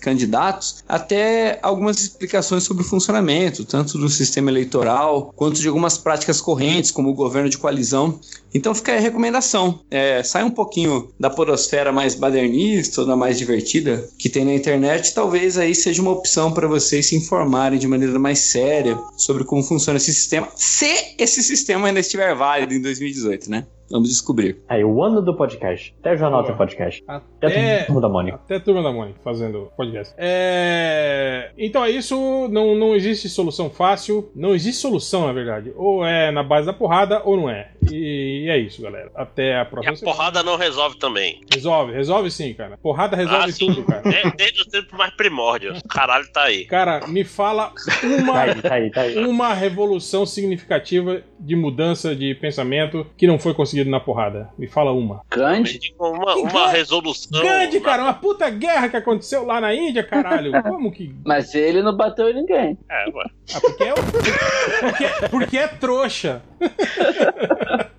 [0.00, 3.23] candidatos, até algumas explicações sobre o funcionamento,
[3.64, 8.18] tanto do sistema eleitoral, quanto de algumas práticas correntes, como o governo de coalizão.
[8.52, 9.80] Então fica aí a recomendação.
[9.90, 14.54] É, sai um pouquinho da porosfera mais badernista ou da mais divertida que tem na
[14.54, 15.12] internet.
[15.12, 19.62] Talvez aí seja uma opção para vocês se informarem de maneira mais séria sobre como
[19.62, 20.48] funciona esse sistema.
[20.54, 23.66] Se esse sistema ainda estiver válido em 2018, né?
[23.90, 24.62] Vamos descobrir.
[24.68, 25.94] Aí, o ano do podcast.
[26.00, 26.46] Até o jornal Boa.
[26.48, 27.04] tem podcast.
[27.06, 28.36] Até até, a turma da Mônica.
[28.36, 30.14] até a turma da Mônica fazendo podcast.
[30.16, 32.48] É, então é isso.
[32.50, 34.30] Não, não existe solução fácil.
[34.34, 35.72] Não existe solução, na verdade.
[35.76, 37.70] Ou é na base da porrada ou não é.
[37.92, 39.10] E, é isso, galera.
[39.14, 39.94] Até a E próxima.
[40.10, 41.40] a porrada não resolve também.
[41.52, 42.78] Resolve, resolve sim, cara.
[42.78, 44.02] Porrada resolve Ah, tudo, cara.
[44.08, 45.74] É, desde o tempo mais primórdio.
[45.88, 46.64] Caralho, tá aí.
[46.64, 47.72] Cara, me fala
[48.02, 49.18] uma Tá aí, tá aí, tá aí.
[49.26, 54.48] uma revolução significativa de mudança de pensamento que não foi conseguido na porrada.
[54.56, 55.22] Me fala uma.
[55.30, 55.94] Gandhi?
[55.98, 57.40] Uma, Que uma grande- resolução.
[57.42, 60.52] Grande, cara, uma puta guerra que aconteceu lá na Índia, caralho.
[60.62, 61.14] Como que.
[61.24, 62.78] Mas ele não bateu em ninguém.
[62.90, 63.24] É, ué.
[63.54, 66.42] Ah, porque é, porque, porque é trouxa.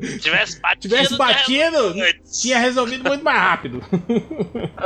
[0.02, 0.96] Se tivesse batido.
[0.96, 2.12] Tivesse batido, né?
[2.42, 3.82] tinha resolvido muito mais rápido.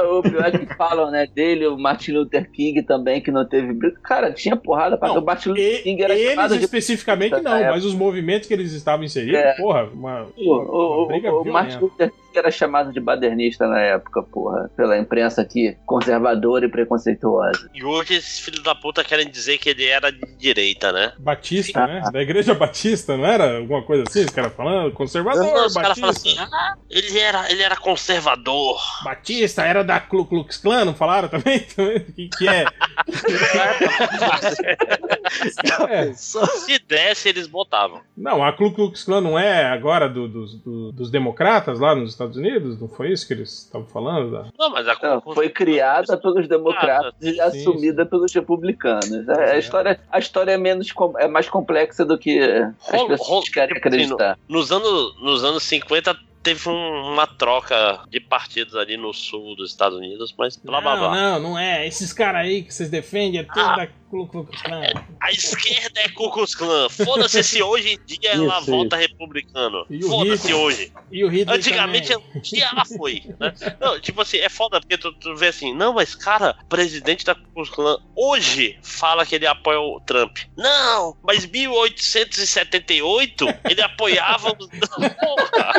[0.10, 3.74] O pior é que falam, né, dele, o Martin Luther King também, que não teve
[3.74, 3.98] briga.
[4.04, 6.64] Cara, tinha porrada pra Não, o Martin Luther King era eles chamado de.
[6.66, 7.70] especificamente não, É.
[7.70, 9.54] mas os movimentos que eles estavam inseridos, É.
[9.56, 11.80] porra, uma, O, o, o, o Martin.
[11.80, 17.70] Luther era chamado de badernista na época, porra, pela imprensa aqui, conservadora e preconceituosa.
[17.74, 21.14] E hoje esses filhos da puta querem dizer que ele era de direita, né?
[21.18, 22.02] Batista, né?
[22.12, 24.22] Da igreja Batista, não era alguma coisa assim?
[24.26, 24.92] Os caras falando?
[24.94, 26.44] Conservador, Não, os caras falam Batista.
[26.44, 28.80] assim, ah, ele era, ele era conservador.
[29.04, 31.66] Batista era da Ku Klux Klan, não falaram também?
[31.80, 32.66] O que, que é?
[35.90, 36.14] É.
[36.14, 38.02] Se desse, eles botavam.
[38.18, 42.16] Não, a Ku Klux Klan não é agora do- dos- do- dos democratas lá nos
[42.20, 42.80] Estados Unidos?
[42.80, 44.32] Não foi isso que eles estavam falando?
[44.32, 49.28] Da- Não, mas a Não, foi criada pelos democratas e Sim, assumida pelos republicanos.
[49.30, 50.88] A, a história, a história é, menos,
[51.20, 54.38] é mais complexa do que as pessoas querem tipo assim, acreditar.
[54.48, 59.72] Nos anos, nos anos 50 teve um- uma troca de partidos ali no sul dos
[59.72, 61.16] Estados Unidos, mas blá blá Não, blá.
[61.16, 61.86] não, não é.
[61.86, 63.88] Esses caras aí que vocês defendem é tudo Ah.
[64.10, 64.84] Da Ku Klux Klan.
[65.22, 66.90] A esquerda é Ku Klux Klan.
[66.90, 69.86] Foda-se se hoje em dia ela Isso, volta republicano.
[70.08, 70.92] Foda-se hoje.
[71.12, 73.24] E o Hitler Antigamente um dia ela foi.
[73.40, 73.54] Né?
[73.80, 77.36] Não, tipo assim, é foda porque tu, tu vê assim, não, mas cara, presidente da
[77.36, 80.38] Ku Klux Klan hoje fala que ele apoia o Trump.
[80.58, 84.68] Não, mas 1878 ele apoiava os.
[85.20, 85.74] Porra!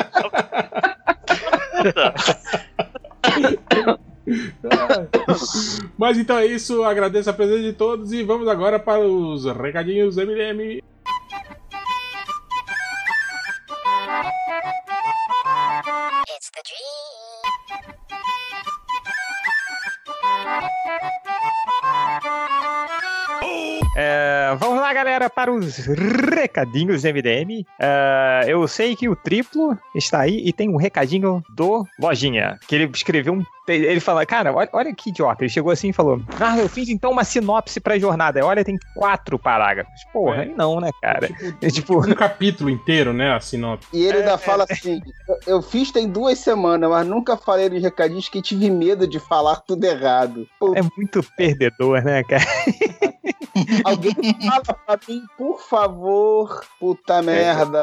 [5.98, 10.16] Mas então é isso, agradeço a presença de todos e vamos agora para os recadinhos
[10.16, 10.80] MDM.
[23.96, 27.66] É, vamos lá, galera, para os recadinhos MDM.
[27.78, 32.74] É, eu sei que o triplo está aí e tem um recadinho do Lojinha, que
[32.76, 33.42] ele escreveu um.
[33.68, 35.42] Ele fala, cara, olha, olha que idiota.
[35.44, 38.44] Ele chegou assim e falou: Ah, eu fiz então uma sinopse pra jornada.
[38.44, 39.92] Olha, tem quatro parágrafos.
[40.12, 40.46] Porra, É.
[40.46, 41.28] não, né, cara?
[41.62, 41.98] É tipo.
[42.04, 43.32] Um capítulo inteiro, né?
[43.32, 43.86] A sinopse.
[43.92, 47.82] E ele ainda fala assim: eu, eu fiz tem duas semanas, mas nunca falei nos
[47.82, 50.48] recadinhos que tive medo de falar tudo errado.
[50.58, 52.42] Pô, É muito perdedor, né, cara?
[53.84, 57.82] alguém fala pra mim, por favor, puta merda.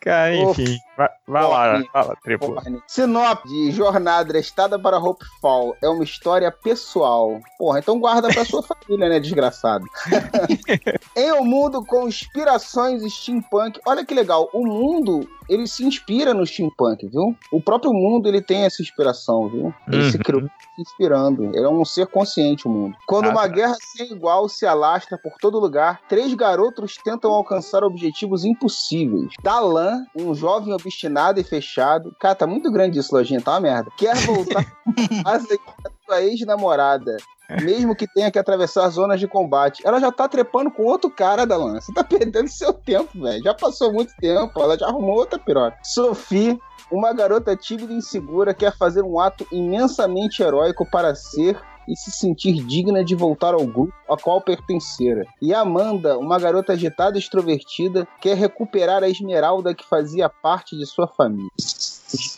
[0.00, 0.78] Cara, enfim.
[1.00, 2.54] Vai, vai lá, fala, triplo.
[2.54, 7.40] Porra, Sinopse de Jornada Estada para Hopefall é uma história pessoal.
[7.58, 9.84] Porra, então guarda pra sua família, né, desgraçado?
[11.16, 16.46] em um mundo com inspirações steampunk, olha que legal, o mundo, ele se inspira no
[16.46, 17.34] steampunk, viu?
[17.52, 19.74] O próprio mundo, ele tem essa inspiração, viu?
[19.90, 20.22] Ele se Uhum.
[20.22, 21.44] criou se inspirando.
[21.44, 22.96] Ele é um ser consciente, o mundo.
[23.06, 23.48] Quando Ah, uma tá.
[23.48, 29.32] guerra sem igual se alastra por todo lugar, três garotos tentam alcançar objetivos impossíveis.
[29.42, 32.14] Dalan, um jovem obstinado e fechado.
[32.18, 33.90] Cara, tá muito grande isso, Lojinha, tá uma merda.
[33.96, 34.66] Quer voltar
[35.24, 37.16] a sua ex-namorada.
[37.62, 39.82] Mesmo que tenha que atravessar zonas de combate.
[39.84, 41.80] Ela já tá trepando com outro cara, Dalan.
[41.80, 43.42] Você tá perdendo seu tempo, velho.
[43.42, 44.60] Já passou muito tempo.
[44.60, 45.76] Ela já arrumou outra piroca.
[45.82, 46.60] Sophie,
[46.92, 52.10] uma garota tímida e insegura, quer fazer um ato imensamente heróico para ser e se
[52.10, 55.26] sentir digna de voltar ao grupo a qual pertencera.
[55.40, 60.86] E Amanda, uma garota agitada e extrovertida, quer recuperar a esmeralda que fazia parte de
[60.86, 61.50] sua família.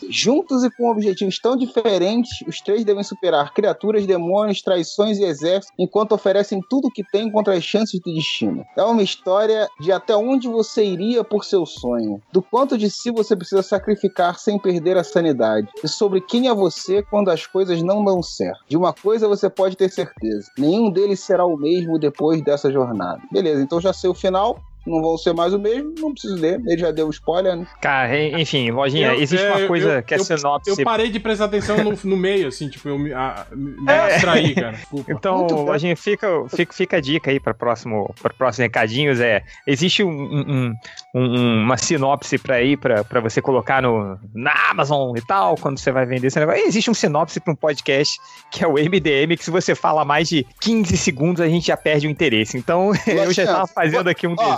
[0.09, 5.73] Juntos e com objetivos tão diferentes, os três devem superar criaturas, demônios, traições e exércitos,
[5.77, 8.65] enquanto oferecem tudo o que têm contra as chances do destino.
[8.77, 13.11] É uma história de até onde você iria por seu sonho, do quanto de si
[13.11, 17.81] você precisa sacrificar sem perder a sanidade, e sobre quem é você quando as coisas
[17.81, 18.63] não dão certo.
[18.67, 23.21] De uma coisa você pode ter certeza: nenhum deles será o mesmo depois dessa jornada.
[23.31, 24.59] Beleza, então já sei o final.
[24.85, 26.61] Não vão ser mais o mesmo, não preciso ler.
[26.67, 27.65] Ele já deu spoiler, né?
[27.81, 30.69] Cara, en- enfim, Lojinha, Eu- existe é, uma coisa eu- que é eu- sinopse.
[30.69, 34.13] Eu parei de prestar atenção no, no meio, assim, tipo, eu me, a, me É.
[34.13, 34.71] distraí, cara.
[34.77, 35.11] Desculpa.
[35.11, 35.55] Então, Muito.
[35.55, 39.19] Lojinha, fica, fica, fica a dica aí para próximo, para próximos recadinhos.
[39.19, 40.73] É, existe um, um-
[41.15, 45.91] um- uma sinopse para ir para você colocar no, na Amazon e tal, quando você
[45.91, 46.61] vai vender esse negócio.
[46.65, 48.17] Existe um sinopse para um podcast
[48.51, 51.77] que é o MDM, que se você fala mais de 15 segundos, a gente já
[51.77, 52.57] perde o interesse.
[52.57, 54.51] Então, eu já estava fazendo aqui um Ó,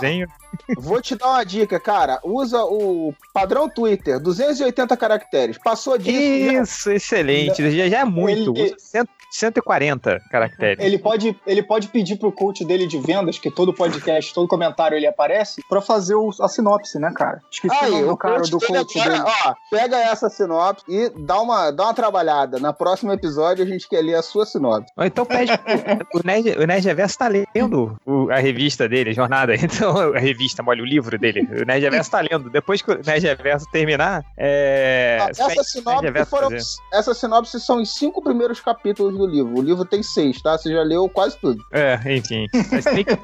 [0.78, 2.18] Vou te dar uma dica, cara.
[2.24, 5.58] Usa o padrão Twitter, 280 caracteres.
[5.58, 6.10] Passou disso.
[6.54, 7.70] já- Isso, excelente.
[7.76, 8.52] Já, já é muito.
[8.56, 10.82] Ele- Usa cento- 140 caracteres.
[10.84, 14.96] Ele pode, ele pode pedir pro coach dele de vendas, que todo podcast, todo comentário
[14.96, 17.42] ele aparece, pra fazer o- a sinopse, né, cara?
[17.50, 19.32] Esqueci Aí, o cara do coach agora, dele.
[19.46, 22.58] ó, pega essa sinopse e dá uma, dá uma trabalhada.
[22.58, 24.90] Na próximo episódio a gente quer ler a sua sinopse.
[24.98, 25.52] Então pede.
[26.14, 29.54] o Nerd, o Nerd Reverso tá lendo o- a revista dele, a jornada.
[29.66, 31.48] Então a revista, olha, o livro dele.
[31.60, 32.50] O Nerd Reverso tá lendo.
[32.50, 35.18] Depois que o Nerd Reverso terminar, é.
[35.20, 36.48] Ah, essa, sinopse foram,
[36.92, 39.58] essa sinopse são os cinco primeiros capítulos do livro.
[39.58, 40.56] O livro tem seis, tá?
[40.56, 41.62] Você já leu quase tudo.
[41.72, 42.46] É, enfim.
[42.70, 43.18] Mas tem que...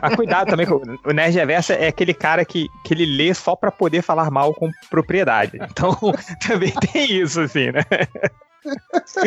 [0.00, 3.70] Mas cuidado também, o Nerd Reverso é aquele cara que, que ele lê só pra
[3.70, 5.58] poder falar mal com propriedade.
[5.62, 5.96] Então,
[6.46, 7.82] também tem isso, assim, né?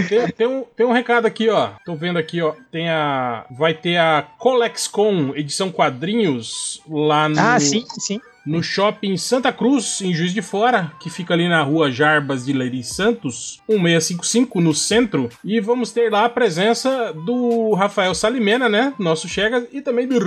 [0.09, 1.71] Tem, tem, um, tem um recado aqui, ó.
[1.85, 2.53] Tô vendo aqui, ó.
[2.71, 3.45] Tem a.
[3.51, 7.39] Vai ter a ColexCon edição quadrinhos lá no.
[7.39, 11.63] Ah, sim, sim no shopping Santa Cruz, em Juiz de Fora, que fica ali na
[11.63, 15.29] rua Jarbas de Leiri Santos, 1655, no centro.
[15.43, 18.93] E vamos ter lá a presença do Rafael Salimena, né?
[18.99, 20.19] Nosso Chega, e também do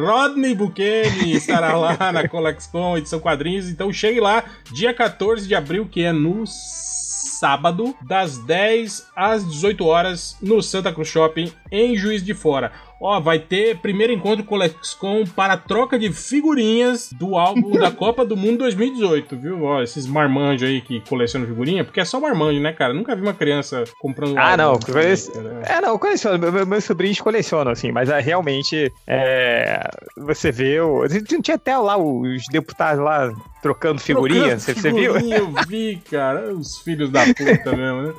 [0.00, 3.68] Rodney Bucheni estará lá na ColexCon, edição quadrinhos.
[3.68, 6.44] Então chegue lá, dia 14 de abril, que é no
[7.40, 12.72] sábado, das 10 às 18 horas, no Santa Cruz Shopping, em Juiz de Fora.
[13.00, 17.90] Ó, vai ter primeiro encontro com o Lexcom para troca de figurinhas do álbum da
[17.90, 19.62] Copa do Mundo 2018, viu?
[19.62, 22.92] Ó, esses marmanjos aí que colecionam figurinha, porque é só marmanjo, né, cara?
[22.92, 24.78] Nunca vi uma criança comprando Ah, não.
[24.78, 25.32] Conhece...
[25.66, 26.38] É, não, coleciono.
[26.52, 30.78] Meus meu sobrinhos colecionam, assim, mas é, realmente é, você vê.
[30.80, 31.06] O...
[31.42, 33.32] Tinha até lá os deputados lá
[33.62, 35.16] trocando figurinha, você, você viu?
[35.16, 36.52] Eu vi, cara.
[36.52, 38.14] Os filhos da puta mesmo, né?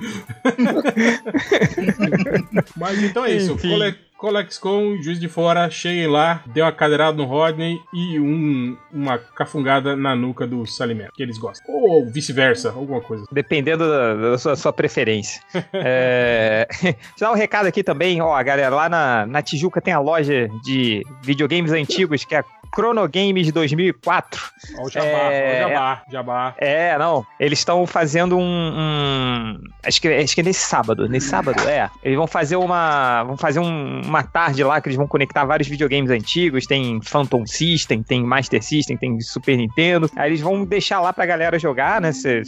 [2.78, 3.41] mas então é isso.
[3.50, 9.18] Cole ColexCon, Juiz de Fora, cheguem lá, dê uma cadeirada no Rodney e um, uma
[9.18, 11.66] cafungada na nuca do Salimento, que eles gostam.
[11.74, 13.26] Ou vice-versa, alguma coisa.
[13.32, 15.42] Dependendo da, da sua, sua, preferência.
[15.74, 16.68] é...
[16.80, 20.00] Deixa eu dar um recado aqui também, ó, galera, lá na, na Tijuca tem a
[20.00, 24.42] loja de videogames antigos, que é a Chronogames 2004.
[24.78, 26.56] Ó, o Jabá, é, o Jabá, Jabá.
[26.58, 27.26] É, não.
[27.40, 31.08] Eles estão fazendo um, um, acho, que, acho que é nesse sábado.
[31.08, 31.90] Nesse sábado, é.
[32.04, 33.24] Eles vão fazer uma.
[33.24, 36.66] Vão fazer um, uma tarde lá que eles vão conectar vários videogames antigos.
[36.66, 40.10] Tem Phantom System, tem Master System, tem Super Nintendo.
[40.16, 42.12] Aí eles vão deixar lá pra galera jogar, né?
[42.12, 42.44] Você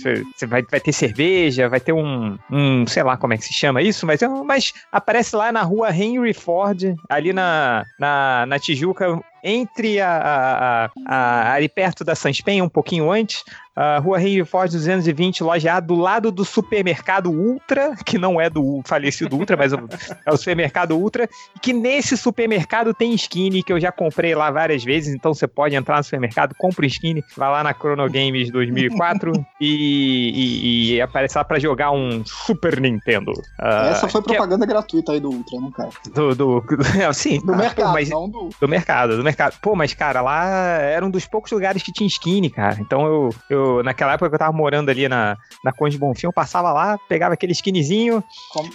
[0.48, 2.86] vai, vai ter cerveja, vai ter um, um.
[2.88, 6.34] sei lá como é que se chama isso, mas, mas aparece lá na rua Henry
[6.34, 12.70] Ford, ali na, na, na Tijuca, entre a, a, a, ali perto da Sanspen, um
[12.70, 13.44] pouquinho antes,
[13.76, 18.50] a Rua Henry Ford 220, loja A, do lado do supermercado Ultra, que não é
[18.50, 23.74] do falecido Ultra, mas é o supermercado Ultra, e que nesse supermercado tem skinny, que
[23.74, 27.24] eu já comprei lá várias vezes, então você pode entrar no supermercado, compra o skinny,
[27.36, 32.80] vai lá na Chrono Games 2004 e, e, e aparece lá pra jogar um Super
[32.80, 33.32] Nintendo.
[33.32, 34.68] Uh, Essa foi propaganda é...
[34.68, 35.90] gratuita aí do Ultra, não, cara?
[36.14, 37.40] Do, do, do sim.
[37.40, 38.50] Do mercado, pô, mas, não do...
[38.62, 39.58] Do mercado, do mercado.
[39.62, 40.46] Pô, mas, cara, lá
[40.78, 42.78] era um dos poucos lugares que tinha skinny, cara.
[42.80, 46.34] Então eu, eu naquela época que eu tava morando ali na, na Conde Bonfim, eu
[46.34, 48.24] passava lá, pegava aquele skinnyzinho,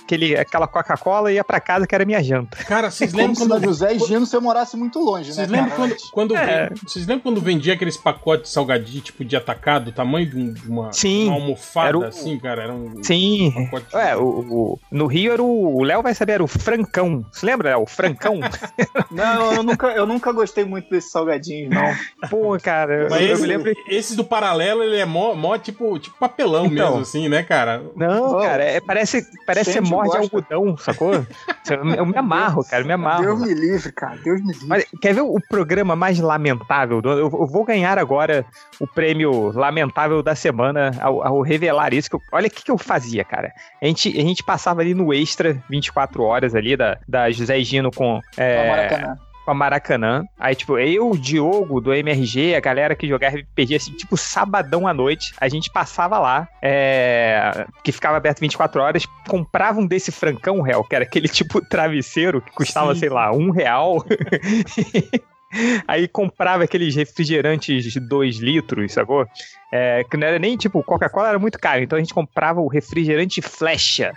[0.04, 2.56] aquele, aquela Coca-Cola e ia pra casa que era minha janta.
[2.64, 3.64] Cara, vocês lembram quando...
[3.64, 6.70] José e Gino você morasse muito longe, vocês né, lembram quando, quando é.
[6.82, 10.52] Vocês lembram quando vendia aqueles pacotes de salgadinho, tipo, de atacado, do tamanho de, um,
[10.52, 12.04] de uma, Sim, uma almofada, o...
[12.04, 12.62] assim, cara?
[12.64, 13.52] Era um, Sim.
[13.56, 13.96] Um pacote...
[13.96, 15.76] É, o, o, no Rio era o...
[15.78, 17.24] O Léo vai saber, era o Francão.
[17.32, 17.82] Você lembra, Léo?
[17.82, 18.40] O Francão?
[19.10, 22.28] não, eu nunca, eu nunca gostei muito desses salgadinhos, não.
[22.28, 23.72] Pô, cara, Mas eu, esse, eu me lembro...
[23.88, 27.82] Esse do paralelo, ele é mó, mó tipo, tipo papelão então, mesmo, assim, né, cara?
[27.96, 31.26] Não, oh, cara, é, parece, parece ser morde algodão, sacou?
[31.96, 33.22] eu me amarro, cara, eu me amarro.
[33.22, 34.66] Deus me livre, cara, Deus me livre.
[34.66, 37.00] Mas, quer ver o programa mais lamentável?
[37.00, 38.44] Do, eu, eu, vou ganhar agora
[38.80, 42.08] o prêmio lamentável da semana ao, ao revelar isso.
[42.12, 43.52] Eu, olha o que, que eu fazia, cara.
[43.80, 47.90] A gente, a gente passava ali no Extra 24 horas ali da, da José Gino
[47.90, 48.20] com...
[48.36, 49.14] É,
[49.48, 50.24] pra Maracanã.
[50.38, 54.86] Aí, tipo, eu, o Diogo do MRG, a galera que jogava RPG, assim, tipo, sabadão
[54.86, 60.12] à noite, a gente passava lá, é, que ficava aberto 24 horas, comprava um desse
[60.12, 63.00] francão, réu, que era aquele tipo travesseiro que custava, Sim.
[63.00, 64.04] sei lá, um real.
[65.88, 69.26] Aí comprava aqueles refrigerantes de 2 litros, sacou?
[69.70, 72.68] É, que não era nem tipo, Coca-Cola era muito caro, então a gente comprava o
[72.68, 74.12] refrigerante Flecha,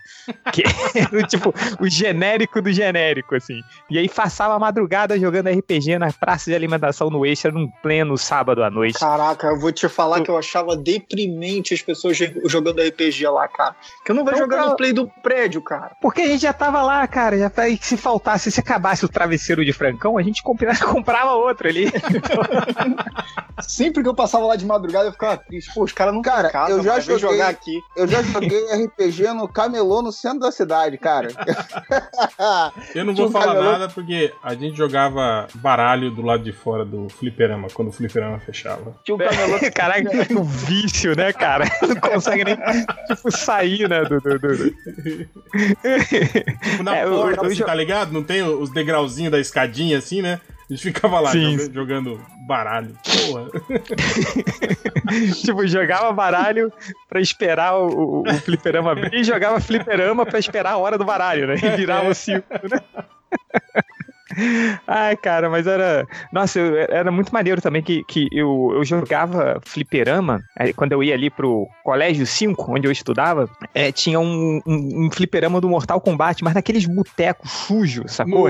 [0.53, 0.63] que
[0.95, 3.59] era tipo o genérico do genérico, assim.
[3.89, 8.17] E aí passava a madrugada jogando RPG na praça de alimentação no Extra num pleno
[8.17, 8.97] sábado à noite.
[8.99, 10.23] Caraca, eu vou te falar eu...
[10.23, 13.75] que eu achava deprimente as pessoas jogando RPG lá, cara.
[14.05, 15.91] Que eu não vou então, jogar no play do prédio, cara.
[16.01, 19.73] Porque a gente já tava lá, cara, já se faltasse, se acabasse o travesseiro de
[19.73, 21.91] Francão, a gente comprava outro ali.
[23.61, 25.73] Sempre que eu passava lá de madrugada, eu ficava triste.
[25.73, 27.79] Pô, os caras não cara, casa, eu já mano, joguei, jogar aqui.
[27.95, 31.29] Eu já joguei RPG no camelô no centro da cidade, cara.
[32.95, 33.71] eu não vou um falar camelô...
[33.71, 38.39] nada porque a gente jogava baralho do lado de fora do fliperama, quando o fliperama
[38.39, 38.95] fechava.
[39.03, 39.59] Tinha um camelô...
[39.73, 41.65] Caraca, o vício, né, cara?
[41.81, 42.57] Não consegue nem,
[43.07, 44.19] tipo, sair, né, do...
[44.19, 44.69] do, do...
[44.69, 45.41] tipo,
[46.83, 48.11] na é, porta, eu, eu, eu, tá ligado?
[48.11, 50.39] Não tem os degrauzinhos da escadinha assim, né?
[50.71, 51.57] Eles ficavam lá Sim.
[51.59, 52.95] joga- jogando baralho.
[53.03, 53.49] Porra.
[55.35, 56.71] tipo, jogava baralho
[57.09, 61.03] pra esperar o, o, o fliperama abrir e jogava fliperama pra esperar a hora do
[61.03, 61.55] baralho, né?
[61.61, 62.41] E virava o ciclo,
[62.71, 62.79] né?
[64.87, 66.07] Ai, cara, mas era.
[66.31, 70.41] Nossa, eu- era muito maneiro também que, que eu, eu jogava fliperama.
[70.75, 75.11] quando eu ia ali pro Colégio 5, onde eu estudava, é, tinha um, um, um
[75.11, 78.47] fliperama do Mortal Kombat, mas naqueles botecos sujos, sacou,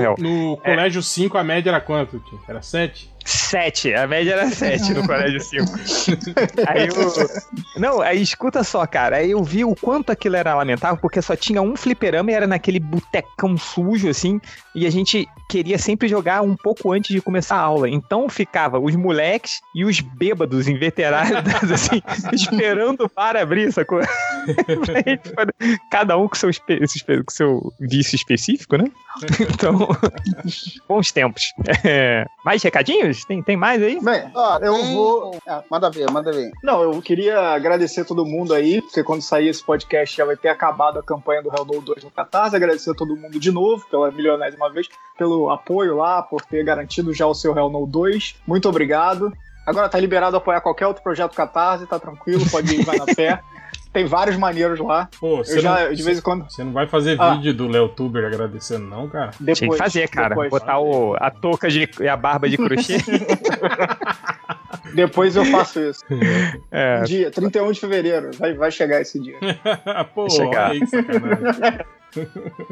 [0.50, 2.22] no colégio 5, a média era quanto?
[2.48, 3.11] Era 7?
[3.24, 5.66] Sete, a média era sete no colégio 5.
[6.66, 7.80] Aí eu.
[7.80, 9.16] Não, aí escuta só, cara.
[9.16, 12.46] Aí eu vi o quanto aquilo era lamentável, porque só tinha um fliperama e era
[12.46, 14.40] naquele botecão sujo, assim.
[14.74, 17.88] E a gente queria sempre jogar um pouco antes de começar a aula.
[17.88, 21.32] Então ficava os moleques e os bêbados inveterados,
[21.70, 22.02] assim,
[22.32, 24.00] esperando para abrir, sacou?
[24.02, 25.54] Gente poder-
[25.90, 28.84] Cada um com seu, espe- com seu vício específico, né?
[29.40, 29.88] Então,
[30.88, 31.52] bons tempos.
[31.84, 33.11] É, mais recadinhos?
[33.26, 33.98] Tem, tem mais aí?
[34.02, 35.36] Bem, Ó, eu tem- vou.
[35.46, 36.50] Ah, manda ver, manda ver.
[36.62, 40.48] Não, eu queria agradecer todo mundo aí, porque quando sair esse podcast já vai ter
[40.48, 42.56] acabado a campanha do Hell No 2 no Catarse.
[42.56, 47.12] Agradecer a todo mundo de novo, pela milionésima vez, pelo apoio lá, por ter garantido
[47.12, 48.36] já o seu Hell No 2.
[48.46, 49.32] Muito obrigado.
[49.64, 53.40] Agora tá liberado apoiar qualquer outro projeto Catarse, tá tranquilo, pode ir, vai na fé.
[53.92, 55.08] Tem vários maneiros lá.
[55.20, 56.44] Pô, Eu você já, não, de vez em quando.
[56.50, 57.34] você não vai fazer Ah.
[57.34, 59.32] vídeo do Léo Tuber agradecendo, não, cara?
[59.38, 60.28] Depois, Tinha que fazer, cara.
[60.30, 62.96] Depois, Botar o, a touca de, e a barba de crochê.
[64.94, 66.02] depois eu faço isso.
[66.70, 69.36] É, Dia 31 de fevereiro, vai, vai chegar esse dia.
[70.14, 70.70] Pô, chegar.
[70.70, 71.78] olha aí que sacanagem.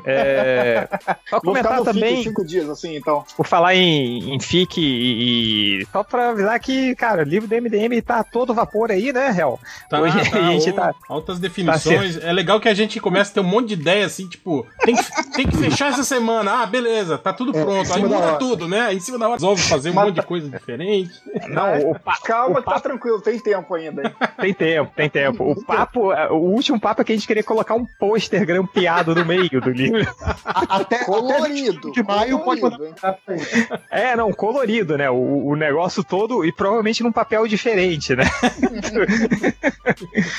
[0.05, 0.89] É,
[1.29, 3.25] só comentar também, cinco dias, assim, então.
[3.37, 7.55] por falar em, em FIC e, e- Só pra avisar que, cara, o livro do
[7.55, 9.59] MDM tá todo vapor aí, né, Hel?
[9.89, 12.17] Tá, Hoje tá, a gente tá- altas definições.
[12.23, 14.95] é legal que a gente começa a ter um monte de ideia assim, tipo, tem
[14.97, 16.63] que, tem que fechar essa semana.
[16.63, 17.79] Ah, beleza, tá tudo É, pronto.
[17.81, 18.81] Aí cima da muda tudo, né?
[18.83, 21.11] Aí em cima da hora resolve fazer um monte de coisa diferente.
[21.49, 24.03] Não, o pa- Calma, o tá tranquilo, tem tempo ainda.
[24.07, 24.15] hein?
[24.41, 25.53] tem tempo, tem tempo.
[25.53, 29.25] O papo, o último papo é que a gente queria colocar um pôster grampeado no
[29.31, 30.07] meio do livro.
[30.45, 31.73] A- Até, até Colorido.
[31.89, 33.69] 25 de maio pode mandar colorido, frente.
[33.91, 35.09] É, não, colorido, né?
[35.11, 38.25] O, o negócio todo e provavelmente num papel diferente, né?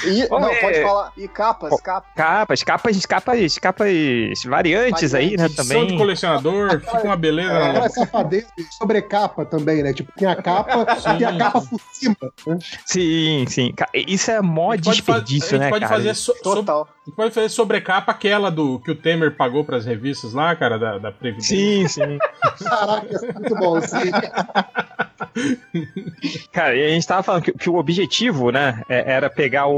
[0.05, 0.61] E, não, ver.
[0.61, 1.13] pode falar.
[1.17, 2.11] E capas, capas.
[2.15, 3.89] Capas, capas, capas, capas
[4.45, 5.47] variantes aí, né?
[5.55, 5.97] Também.
[5.97, 7.51] colecionador, fica uma beleza.
[7.57, 9.93] Aquela na- safadeza de sobrecapa também, né?
[9.93, 10.85] Tipo, tem a capa
[11.19, 12.15] e a capa por cima.
[12.47, 12.57] né?
[12.85, 13.73] Sim, sim.
[13.93, 15.95] Isso é mó A gente pode, fa- a desperdício, gente né, pode cara?
[15.95, 16.87] fazer so- so- Total.
[17.01, 20.77] A gente pode fazer sobrecapa aquela do que o Temer pagou pras revistas lá, cara,
[20.77, 21.57] da, da Previdência.
[21.57, 22.17] Sim, sim.
[22.63, 23.75] Caraca, isso é muito bom.
[23.77, 23.97] Assim.
[26.51, 29.75] Cara, e a gente tava falando que, que o objetivo, né, é- era pegar o,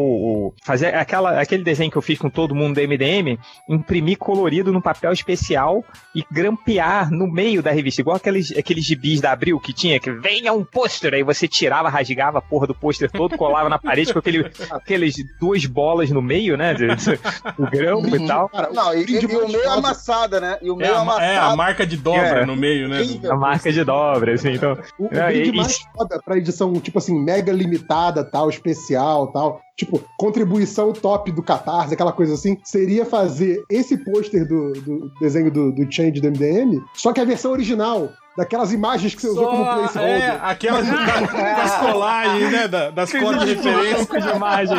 [0.48, 3.38] o- fazer aquela, aquele desenho que eu fiz com todo mundo do MDM,
[3.70, 5.84] imprimir colorido num papel especial
[6.16, 10.12] e grampear no meio da revista, igual aqueles, aqueles gibis da Abril que tinha, que
[10.12, 14.12] venha um pôster, aí você tirava, rasgava a porra do pôster todo, colava na parede
[14.14, 18.50] com aquele, aqueles duas bolas no meio, né, do, do grampo e tal.
[18.50, 20.58] Cara, Não, e, vídeo e o meio amassada, né?
[20.62, 22.46] E o É meio a, ma- é, a marca de dobra É.
[22.46, 23.02] no meio, né?
[23.30, 24.78] A marca de dobra, assim, então.
[24.98, 28.50] O, o Não, e- brinde e- mais foda pra edição, tipo assim, mega limitada, tal,
[28.50, 29.62] especial, tal.
[29.78, 35.52] Tipo, contribuição top do Catarse, aquela coisa assim, seria fazer esse pôster do, do desenho
[35.52, 39.48] do, do Change do MDM, só que a versão original, daquelas imagens que você usou
[39.48, 40.22] como Só, placeholder.
[40.22, 40.96] é, aquelas da-
[41.56, 42.68] das colagens, né?
[42.68, 44.22] da- das cores de referência.
[44.22, 44.78] de imagem?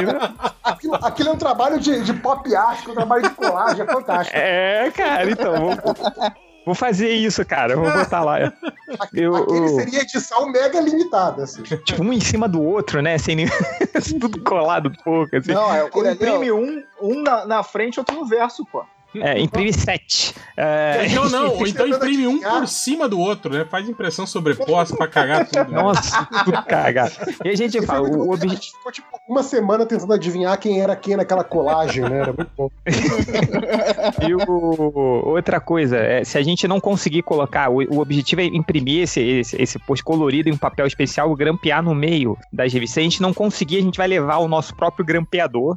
[0.62, 4.36] Aquilo, aquilo é um trabalho de, de pop art, um trabalho de colagem, é fantástico.
[4.38, 5.54] É, cara, então.
[5.56, 6.32] Vou,
[6.64, 7.76] vou fazer isso, cara.
[7.76, 8.52] Vou botar lá.
[9.12, 11.62] Eu, Aquele seria edição mega limitada, assim.
[11.62, 13.18] tipo, um em cima do outro, né?
[13.18, 13.46] Sem nem...
[14.20, 15.52] tudo colado um pouco, assim.
[15.52, 18.84] Não, é, imprime um, um na, na frente e outro no verso, pô.
[19.22, 20.34] É, imprime sete.
[20.56, 23.64] É, Então não, ou então imprime um por cima do outro, né?
[23.70, 25.70] Faz impressão sobreposta pra cagar tudo.
[25.70, 25.82] né?
[25.82, 27.12] Nossa, tudo cagado.
[27.44, 28.54] E a gente fala, muito o, objetivo.
[28.54, 32.18] gente ficou tipo uma semana tentando adivinhar quem era quem naquela colagem, né?
[32.20, 32.70] Era muito bom.
[34.26, 38.44] E o- outra coisa, é, se a gente não conseguir colocar, o, o objetivo é
[38.44, 42.94] imprimir esse, esse, esse post colorido em um papel especial, grampear no meio das revistas.
[42.94, 45.76] Se a gente não conseguir, a gente vai levar o nosso próprio grampeador,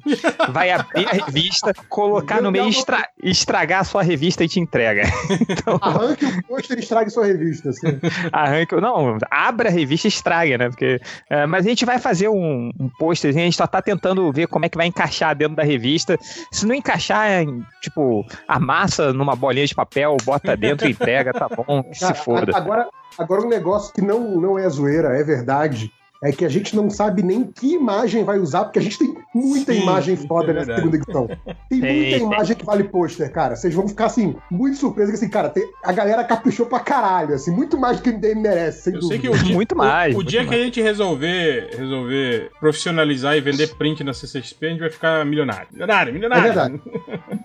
[0.49, 4.59] vai abrir a revista, colocar no meio e estra- estragar a sua revista e te
[4.59, 5.03] entrega.
[5.81, 7.69] Arranque o pôster e estrague sua revista.
[7.69, 7.99] Assim.
[8.31, 10.69] Arranque, não, abra a revista e estraga, né?
[10.69, 10.99] Porque,
[11.29, 14.47] é, mas a gente vai fazer um, um pôster, a gente só tá tentando ver
[14.47, 16.17] como é que vai encaixar dentro da revista.
[16.51, 17.45] Se não encaixar, é,
[17.81, 22.55] tipo, amassa numa bolinha de papel, bota dentro e entrega, tá bom, que se foda.
[22.55, 25.91] Agora, agora um negócio que não, não é zoeira, é verdade.
[26.23, 29.15] É que a gente não sabe nem que imagem vai usar, porque a gente tem
[29.33, 31.27] muita Sim, imagem foda é nessa segunda edição.
[31.69, 32.23] Tem muita tem.
[32.25, 33.55] imagem que vale pôster, cara.
[33.55, 37.35] Vocês vão ficar assim, muito surpresos que assim, cara, tem- a galera caprichou pra caralho,
[37.35, 39.35] assim, muito mais do que o MDM merece, sem Eu sei dúvida.
[39.37, 40.61] que o dia, Muito o- mais, O, muito dia que mais.
[40.61, 45.67] a gente resolver, resolver profissionalizar e vender print na CCXP, a gente vai ficar milionário.
[45.71, 46.43] Milionário, milionário.
[46.43, 46.81] É verdade.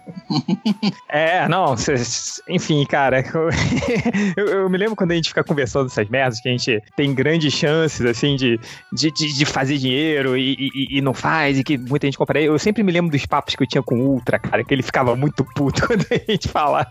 [1.08, 3.22] É, não, cês- enfim, cara,
[4.36, 7.14] eu, eu me lembro quando a gente fica conversando essas merdas, que a gente tem
[7.14, 8.58] grandes chances, assim, de,
[8.92, 12.40] de, de, de fazer dinheiro e, e- e não faz, e que muita gente compra.
[12.40, 14.82] Eu sempre me lembro dos papos que eu tinha com o Ultra, cara, que ele
[14.82, 16.86] ficava muito puto quando a gente fala,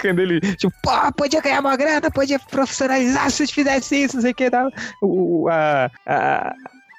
[0.00, 4.32] quando ele, tipo, pô, podia ganhar uma grana, podia profissionalizar se fizesse isso, não sei
[4.32, 4.70] o que, dava.
[5.02, 6.54] O, a, a-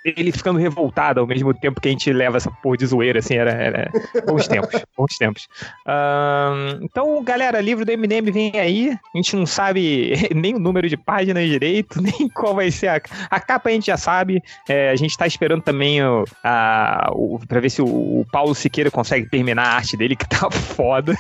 [0.06, 3.36] ele ficando revoltado ao mesmo tempo que a gente leva essa porra de zoeira, assim,
[3.36, 3.92] era, era
[4.26, 5.48] bons tempos, bons tempos.
[5.86, 8.92] Ahn, então, galera, livro do Eminem vem aí.
[8.92, 13.02] A gente não sabe nem o número de páginas direito, nem qual vai ser a,
[13.32, 13.70] a capa.
[13.70, 14.44] A gente já sabe.
[14.70, 18.54] É, a gente tá esperando também o, a, o, pra ver se o, o Paulo
[18.54, 21.16] Siqueira consegue terminar a arte dele, que tá foda.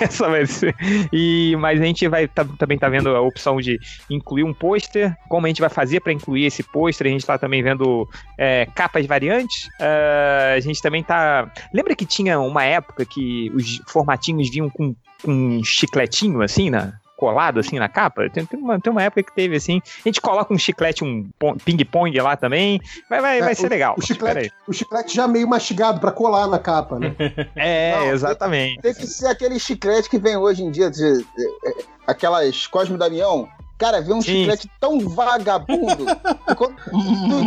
[0.00, 0.74] Essa vai ser.
[1.12, 3.78] E, mas a gente vai tá- também tá vendo a opção de
[4.10, 5.14] incluir um pôster.
[5.28, 7.06] Como a gente vai fazer pra incluir esse pôster?
[7.06, 9.68] A gente tá também vendo é, capas variantes.
[9.80, 11.50] Ah, a gente também tá.
[11.72, 16.92] Lembra que tinha uma época que os formatinhos vinham com, com um chicletinho assim, na,
[17.16, 18.30] colado assim na capa?
[18.30, 19.80] Tem, tem uma, tem uma época que teve assim.
[20.04, 22.80] A gente coloca um chiclete, um pon- ping-pong lá também.
[23.10, 23.94] Vai, vai, É, vai ser o- legal.
[23.98, 27.14] O chiclete, o chiclete já meio mastigado pra colar na capa, né?
[27.56, 28.80] É, Não, exatamente.
[28.80, 31.74] Tem que ser aquele chiclete que vem hoje em dia, de, é, é,
[32.06, 33.48] aquelas Cosme Damião.
[33.78, 34.40] Cara, vê um Sim.
[34.40, 36.04] chiclete tão vagabundo.
[36.56, 36.74] quando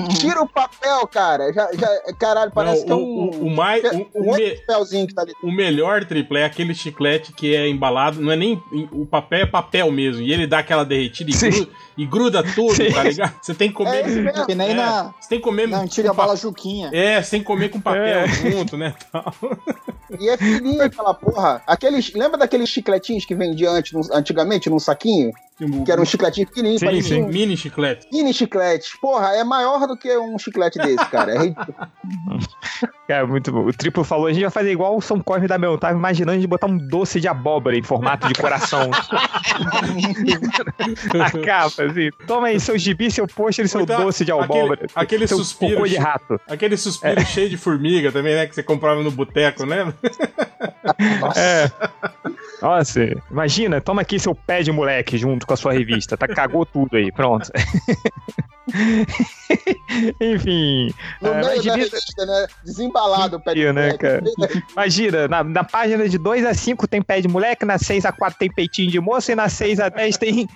[0.08, 1.52] tu tira o papel, cara.
[1.52, 3.30] Já, já, caralho, parece Não, que é o, um.
[3.30, 5.34] o, o mais, o, um o outro me- papelzinho que tá ali.
[5.44, 8.62] o melhor triple é aquele chiclete que é embalado, não é nem.
[8.94, 10.22] O papel é papel mesmo.
[10.22, 12.92] E ele dá aquela derretida e, gruda, e gruda tudo, Sim.
[12.92, 13.34] tá ligado?
[13.42, 14.06] Você tem que comer.
[14.06, 14.46] É isso mesmo.
[14.46, 15.68] Que nem é, na, Você tem que comer.
[15.68, 16.90] na antiga com pa- bala Juquinha.
[16.94, 18.28] É, sem comer com papel É.
[18.28, 18.94] junto, né?
[19.12, 19.34] tal.
[20.20, 21.62] E é fininho aquela porra.
[21.68, 25.32] Aqueles, lembra daqueles chicletinhos que vendia antes, antigamente num saquinho?
[25.86, 27.24] Que era um chicletinho pequenininho, Sim, parecia sim.
[27.24, 28.08] um Mini chiclete.
[28.12, 28.98] mini chiclete.
[29.00, 31.36] Porra, é maior do que um chiclete desse, cara.
[31.36, 31.76] É ridículo.
[33.08, 33.66] É muito bom.
[33.68, 35.78] O Triplo falou, a gente vai fazer igual o São Cosme da Mel.
[35.78, 38.90] Tava imaginando de botar um doce de abóbora em formato de coração.
[41.14, 42.10] Na capa, assim.
[42.26, 44.88] Toma aí seu gibi, seu pôster e seu então, doce de aquele- abóbora.
[44.96, 46.40] aquele seu suspiro cocô de rato.
[46.48, 48.48] Aquele suspiro cheio de formiga também, né?
[48.48, 49.94] Que você comprava no boteco, né?
[51.36, 51.70] É.
[52.62, 53.00] Nossa,
[53.30, 56.16] imagina, toma aqui seu pé de moleque junto com a sua revista.
[56.16, 57.52] Tá, cagou tudo aí, pronto.
[60.22, 60.94] Enfim.
[61.22, 62.48] No é, meio mas da revista, né?
[62.64, 63.98] Desembalado o pé de né, moleque.
[63.98, 64.22] cara?
[64.74, 68.12] Imagina, na, na página de 2 a 5 tem pé de moleque, na 6 a
[68.12, 70.48] 4 tem peitinho de moça e na 6 a 10 tem.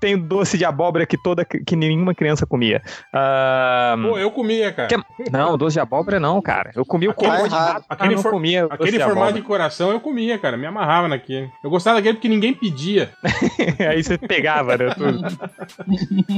[0.00, 2.82] Tem doce de abóbora que toda que nenhuma criança comia.
[3.12, 4.88] Ah, Pô, eu comia, cara.
[4.88, 6.70] que- não, doce de abóbora não, cara.
[6.74, 9.32] Eu comia o cocô de rato, Aquele for- comia Aquele de formato abóbora.
[9.32, 10.56] de coração eu comia, cara.
[10.56, 11.50] Me amarrava naquele.
[11.62, 13.10] Eu gostava daquele porque ninguém pedia.
[13.90, 14.90] Aí você pegava, né?
[14.94, 15.26] Tudo.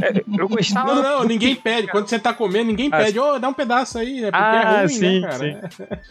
[0.02, 0.94] É, Eu gostava.
[0.94, 1.88] Não, não, ninguém pede.
[1.88, 3.18] Quando você tá comendo, ninguém Ah, pede.
[3.18, 4.24] Ô, dá um pedaço aí.
[4.24, 5.38] É porque Ah, é ruim, sim, né, cara?
[5.38, 5.56] sim.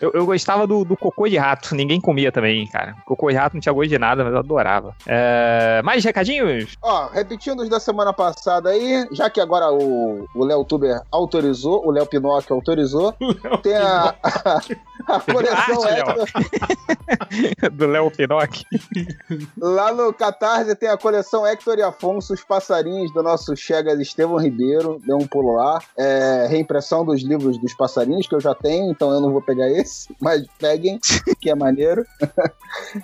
[0.02, 1.76] Eu, eu gostava do, do cocô de rato.
[1.76, 2.96] Ninguém comia também, cara.
[3.06, 4.96] Cocô de rato não tinha gosto de nada, mas eu adorava.
[5.06, 6.76] É, mais recadinhos?
[6.82, 11.92] Ó, repetindo os da semana passada aí, já que agora o Léo Tuber autorizou, o
[11.92, 13.14] Léo Pinocchio autorizou,
[13.64, 14.16] tem a,
[15.08, 16.00] a coleção Arte.
[16.00, 16.28] Hector.
[17.72, 18.66] do Léo Pinocchio.
[19.58, 24.38] Lá no Catarse tem a coleção Hector e Afonso, os passarinhos do nosso Chegas Estevão
[24.38, 25.00] Ribeiro.
[25.06, 25.80] Deu um pulo lá.
[25.98, 29.70] É, reimpressão dos livros dos passarinhos, que eu já tenho, então eu não vou pegar
[29.70, 31.00] esse, mas peguem,
[31.40, 32.06] que é maneiro.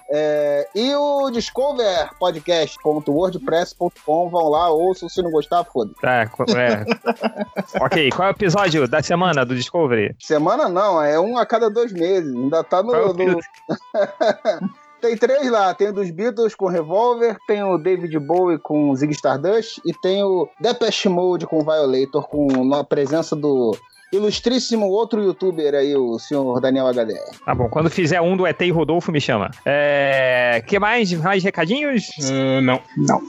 [0.10, 5.92] É, e o Discover Podcast.wordpress.com, vão lá, ouçam, se não gostar, foda.
[6.02, 6.86] Tá, co- é.
[7.84, 10.16] ok, qual é o episódio da semana do Discovery?
[10.20, 12.34] Semana não, é um a cada dois meses.
[12.36, 12.92] Ainda tá é no.
[12.92, 13.40] o no-
[15.02, 19.12] tem três lá: tem o dos Beatles com Revolver, tem o David Bowie com Zig
[19.14, 23.76] Stardust e tem o Depeche Mode com Violator, com a presença do
[24.14, 27.36] ilustríssimo outro youtuber aí, o senhor Daniel HDR.
[27.46, 29.52] Tá bom, quando fizer um do ET e Rodolfo, me chama.
[29.66, 30.64] É.
[30.68, 31.12] que mais?
[31.14, 32.10] Mais recadinhos?
[32.22, 32.80] Ah, não.
[32.98, 33.22] Então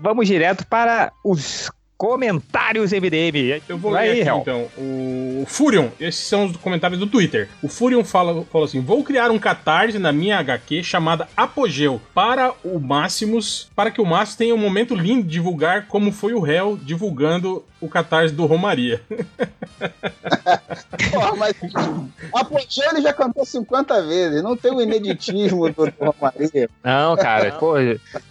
[0.00, 1.70] vamos direto para os
[2.02, 3.62] comentários MDM.
[3.68, 4.38] Eu vou Vai ler aí, aqui, Hel.
[4.38, 4.68] então.
[4.76, 7.48] O Furion, esses são os comentários do Twitter.
[7.62, 12.52] O Furion fala, falou assim: Vou criar um catarse na minha HQ chamada Apogeu para
[12.64, 16.40] o Máximos, para que o Máximos tenha um momento lindo de divulgar como foi o
[16.40, 19.00] réu divulgando o catarse do Romaria.
[21.12, 21.54] Porra, mas
[22.34, 26.68] Apogeu ele já cantou 50 vezes, não tem o ineditismo do do Romaria.
[26.82, 27.74] Não, cara, pô,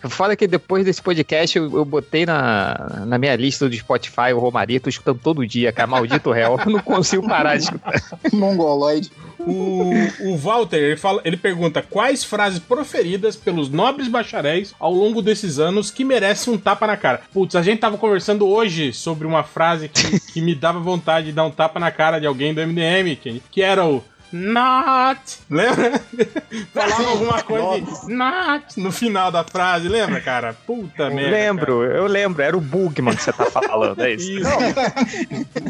[0.09, 4.33] foda que depois desse podcast eu, eu botei na, na minha lista podcast do Spotify,
[4.33, 5.87] o Romaria, tô escutando todo dia, cara.
[5.87, 6.57] Maldito réu.
[6.65, 7.93] Eu não consigo parar de escutar.
[8.33, 9.11] Mongoloide.
[9.39, 9.91] O,
[10.21, 15.57] o Walter, ele, fala, ele pergunta quais frases proferidas pelos nobres bacharéis ao longo desses
[15.57, 17.21] anos que merecem um tapa na cara.
[17.33, 21.31] Putz, a gente tava conversando hoje sobre uma frase que, que me dava vontade de
[21.31, 24.03] dar um tapa na cara de alguém do MDM, que, que era o
[24.33, 25.19] Not!
[25.49, 26.01] Lembra?
[26.73, 30.53] Falava alguma coisa de Not no final da frase, lembra, cara?
[30.65, 31.31] Puta Eu merda.
[31.31, 32.41] lembro, eu lembro.
[32.41, 34.31] Era o Bugman que você tá falando, é isso.
[34.31, 34.49] Isso.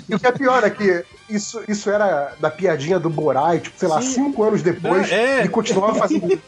[0.09, 3.77] E o que é pior é que isso, isso era da piadinha do Borai, tipo,
[3.80, 4.09] sei lá, Sim.
[4.25, 5.40] cinco anos depois, Não, é.
[5.40, 6.40] ele continuava fazendo.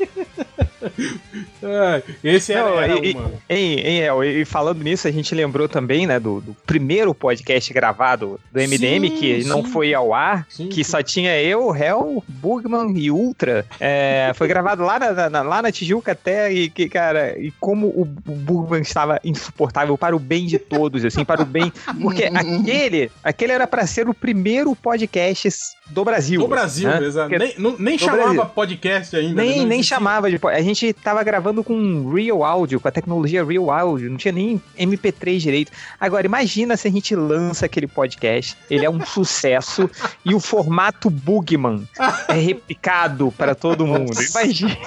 [1.64, 3.32] Ah, Esse era, Não, era e, uma.
[3.50, 7.72] Hein, hein, El, e falando nisso, a gente lembrou também, né, do, do primeiro podcast
[7.74, 9.72] gravado do MDM, Sim, que não sim.
[9.72, 10.92] foi ao ar, Sim, que sim.
[10.92, 13.66] só tinha eu, Hel, Bugman e Ultra.
[13.80, 17.88] É, foi gravado lá na, na- lá na Tijuca até, e que, cara, e como
[17.88, 21.72] o, o Bugman estava insuportável para o bem de todos, assim, para o bem.
[22.02, 25.50] Porque aquele, aquele era para ser o primeiro podcast
[25.90, 26.40] do Brasil.
[26.40, 27.04] Do Brasil, né?
[27.06, 27.30] exato.
[27.38, 28.46] Nem, não- nem chamava Brasil.
[28.48, 29.42] podcast ainda.
[29.42, 29.98] Nem, não nem existia.
[29.98, 30.40] chamava de.
[30.48, 34.62] A gente tava gravando com Real Audio, com a tecnologia Real Audio, não tinha nem
[34.80, 35.72] MP3 direito.
[36.00, 39.90] Agora, imagina se a gente lança aquele podcast, ele é um sucesso
[40.26, 41.88] e o formato Bugman
[42.28, 44.12] é replicado para todo mundo.
[44.22, 44.78] Imagina.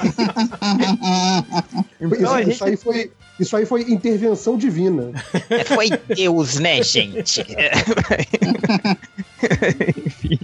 [2.01, 3.11] Isso, Então, isso gente- aí foi,
[3.41, 5.11] isso aí foi intervenção divina.
[5.51, 7.45] É, Foi Deus, né, gente?
[10.07, 10.39] Enfim.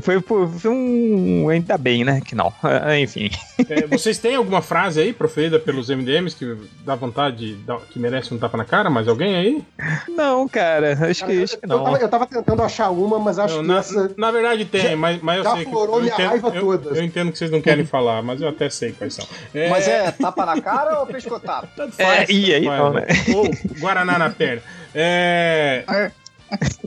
[0.00, 1.48] Foi, foi um.
[1.48, 2.20] Ainda bem, né?
[2.24, 2.52] Que não.
[3.00, 3.30] Enfim.
[3.68, 8.32] É, vocês têm alguma frase aí proferida pelos MDMs que dá vontade, de que merece
[8.32, 8.88] um tapa na cara?
[8.90, 9.62] Mais alguém aí?
[10.08, 11.84] Não, cara, acho Cara, que, eu, acho que eu não.
[11.84, 14.14] tava, eu tava tentando achar uma, mas acho Não, que na, essa.
[14.16, 15.72] na verdade tem, Já- mas, mas eu já sei que.
[15.74, 16.98] eu minha entendo, raiva eu- toda.
[16.98, 19.26] Eu, entendo que vocês não querem falar, mas eu até sei quais são.
[19.54, 21.68] É, Mas é tapa na cara ou pescotapo?
[21.76, 23.06] tanto É, faz, e aí tanto não, né?
[23.34, 24.62] Ou Guaraná na perna.
[24.94, 25.84] É.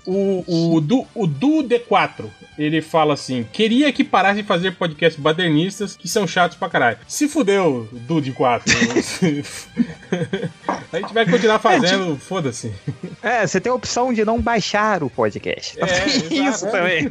[0.06, 2.26] O, o, Du, o Du D4,
[2.58, 6.98] ele fala assim: queria que parasse de fazer podcasts badernistas que são chatos pra caralho.
[7.08, 8.62] Se fudeu, Du D4.
[10.94, 12.72] a gente vai continuar fazendo, foda-se.
[13.24, 15.78] É, você tem a opção de não baixar o podcast.
[15.82, 16.72] É, isso exato.
[16.72, 17.08] também.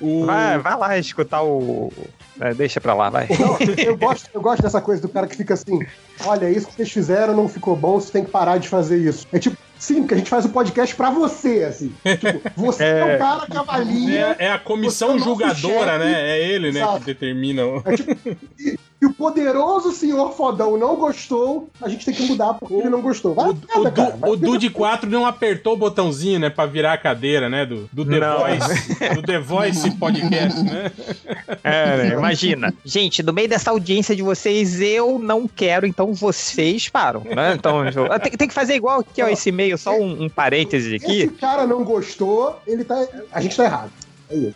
[0.00, 1.92] O, Vai, vai lá escutar o.
[2.40, 3.26] é, deixa pra lá, vai.
[3.38, 5.84] Não, eu, gosto, eu gosto dessa coisa do cara que fica assim:
[6.24, 9.26] olha, isso que vocês fizeram não ficou bom, você tem que parar de fazer isso.
[9.32, 11.92] É tipo, sim, porque a gente faz o podcast pra você, assim.
[12.04, 13.16] Tipo, você é, É.
[13.16, 14.36] o cara que avalia.
[14.38, 15.54] é, é a comissão é julgadora,
[15.92, 15.98] chefe.
[16.04, 16.30] né?
[16.30, 16.98] É ele, né, Exato.
[17.00, 17.66] que determina.
[17.66, 18.12] o- É tipo,
[18.58, 22.88] e, e o poderoso senhor fodão não gostou, a gente tem que mudar porque ele
[22.88, 23.34] não gostou.
[23.34, 23.56] Vai O, o,
[23.92, 24.36] cara, o a merda.
[24.36, 28.04] Du de 4 não apertou o botãozinho, né, pra virar a cadeira, né, do, do
[28.04, 28.38] The Não.
[28.38, 30.92] Voice, do The Voice Podcast, né?
[31.64, 32.72] É, né, imagina.
[32.84, 37.22] Gente, no meio dessa audiência de vocês, eu não quero, então vocês param.
[37.24, 37.54] Né?
[37.54, 37.82] Então,
[38.22, 41.28] tem, tem que fazer igual aqui, ó, esse e-mail, só um, um parêntese Esse aqui.
[41.40, 43.04] cara não gostou, ele tá.
[43.32, 43.90] A gente tá errado.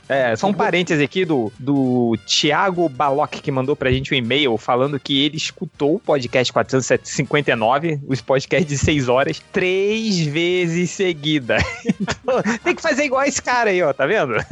[0.09, 4.57] É só um parêntese aqui do, do Thiago Baloc, que mandou pra gente um e-mail
[4.57, 11.59] falando que ele escutou o podcast 459, os podcasts de 6 horas, três vezes seguida.
[11.99, 14.35] Então, tem que fazer igual esse cara aí, ó, tá vendo?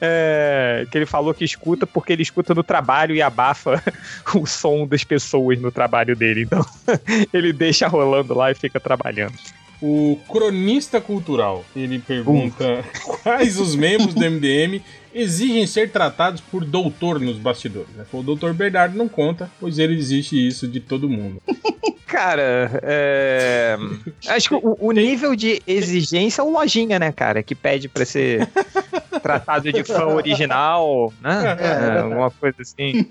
[0.00, 3.82] É, que ele falou que escuta porque ele escuta no trabalho e abafa
[4.34, 6.42] o som das pessoas no trabalho dele.
[6.42, 6.64] Então,
[7.32, 9.34] ele deixa rolando lá e fica trabalhando.
[9.80, 12.84] O cronista cultural, ele pergunta
[13.22, 14.82] quais os membros do MDM
[15.20, 17.90] exigem ser tratados por doutor nos bastidores.
[17.94, 18.04] Né?
[18.12, 21.40] O doutor Bernardo não conta, pois ele exige isso de todo mundo.
[22.06, 23.76] Cara, é...
[24.28, 27.42] acho que o, o nível de exigência é o lojinha, né, cara?
[27.42, 28.48] Que pede pra ser
[29.22, 31.56] tratado de fã original, né?
[31.60, 33.06] É, alguma coisa assim.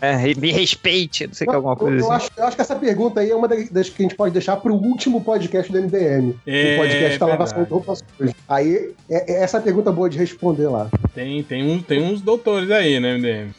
[0.00, 2.26] É, me respeite, não sei que alguma coisa eu assim.
[2.26, 4.32] acho, eu acho que essa pergunta aí é uma das das que a gente pode
[4.32, 6.34] deixar pro último podcast do MDM.
[6.46, 8.04] É, o podcast da lavação de roupas.
[8.48, 10.88] Aí, é, é essa pergunta boa de responder lá.
[11.14, 13.50] Tem, tem, um, tem uns doutores aí, né, MDM?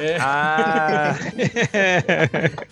[0.00, 1.16] É, Ah,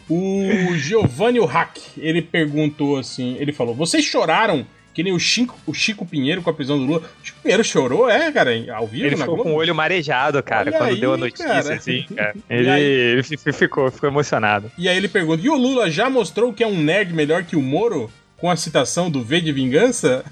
[0.08, 5.74] o Giovanni Hack, ele perguntou assim, ele falou, vocês choraram que nem o Chico, o
[5.74, 7.00] Chico Pinheiro com a prisão do Lula?
[7.22, 9.50] O Chico Pinheiro chorou, é, cara, ao vivo ele na ficou Globo?
[9.50, 11.74] com o olho marejado, cara, Olha quando aí, deu a notícia, cara.
[11.74, 12.34] assim, cara.
[12.48, 14.70] Ele, ele fi- ficou, ficou emocionado.
[14.78, 17.56] E aí ele pergunta: e o Lula já mostrou que é um nerd melhor que
[17.56, 18.10] o Moro?
[18.38, 20.24] Com a citação do V de vingança?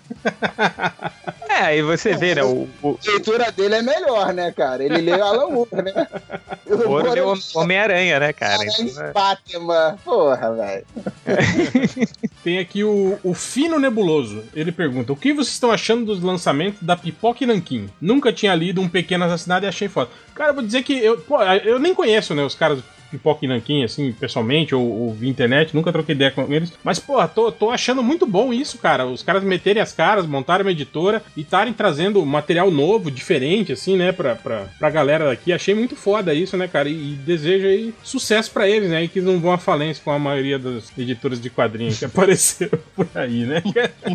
[1.49, 4.83] É, aí você vê, né, o, o, A leitura dele é melhor, né, cara?
[4.83, 6.07] Ele leu Alan Moore, né?
[6.67, 8.65] o Moro deu Homem-Aranha, né, cara?
[8.65, 9.97] Então, é- Batman.
[10.05, 10.87] Porra, velho.
[12.43, 14.43] Tem aqui o, o Fino Nebuloso.
[14.53, 17.89] Ele pergunta: O que vocês estão achando dos lançamentos da Pipoca e Nanquim?
[18.01, 20.11] Nunca tinha lido um pequeno assassinado e achei foda.
[20.35, 22.81] Cara, eu vou dizer que eu, pô, eu nem conheço, né, os caras
[23.15, 26.73] pipoca e nanquim, assim, pessoalmente, ou, ou via internet, nunca troquei ideia com eles.
[26.83, 29.07] Mas, pô, tô, tô achando muito bom isso, cara.
[29.07, 33.97] Os caras meterem as caras, montarem uma editora e estarem trazendo material novo, diferente, assim,
[33.97, 35.53] né, pra, pra, pra galera daqui.
[35.53, 36.89] Achei muito foda isso, né, cara?
[36.89, 39.05] E, e desejo aí sucesso pra eles, né?
[39.05, 42.79] E que não vão à falência com a maioria das editoras de quadrinhos que apareceram
[42.95, 43.63] por aí, né?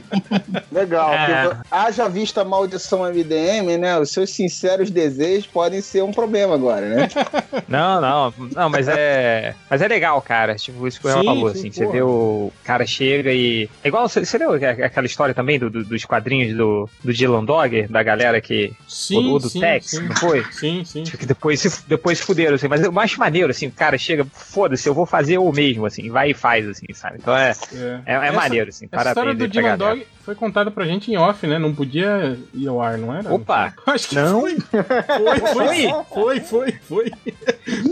[0.71, 1.13] Legal.
[1.13, 1.57] É.
[1.69, 3.97] Haja vista a maldição MDM, né?
[3.99, 7.09] Os seus sinceros desejos podem ser um problema agora, né?
[7.67, 9.55] Não, não, não, mas é.
[9.69, 10.55] Mas é legal, cara.
[10.55, 11.71] Tipo, isso que o Sim, falou, assim.
[11.71, 13.69] Você vê o cara chega e.
[13.83, 14.07] É igual.
[14.07, 18.01] Você, você leu aquela história também do, do- dos quadrinhos do, do Dylan Dogger, da
[18.03, 18.73] galera que.
[18.87, 19.99] Sim, o do sim, Tex, sim.
[20.01, 20.43] não foi?
[20.51, 21.03] Sim, sim.
[21.03, 22.67] Tipo, que depois depois fuderam, assim.
[22.67, 23.67] Mas eu acho maneiro, assim.
[23.67, 26.09] O cara chega, foda-se, eu vou fazer eu mesmo, assim.
[26.09, 27.17] Vai e faz, assim, sabe?
[27.19, 27.51] Então é.
[27.73, 28.01] É.
[28.05, 28.85] É, é Essa- maneiro, assim.
[28.85, 29.77] História Parabéns do aí pra Dylan.
[29.77, 31.57] Dog foi contada pra gente em off, né?
[31.57, 33.33] Não podia ir ao ar, não era?
[33.33, 33.73] Opa!
[33.87, 34.41] Acho que Não?
[34.41, 34.57] foi.
[34.59, 37.11] Foi, foi, foi, foi, foi.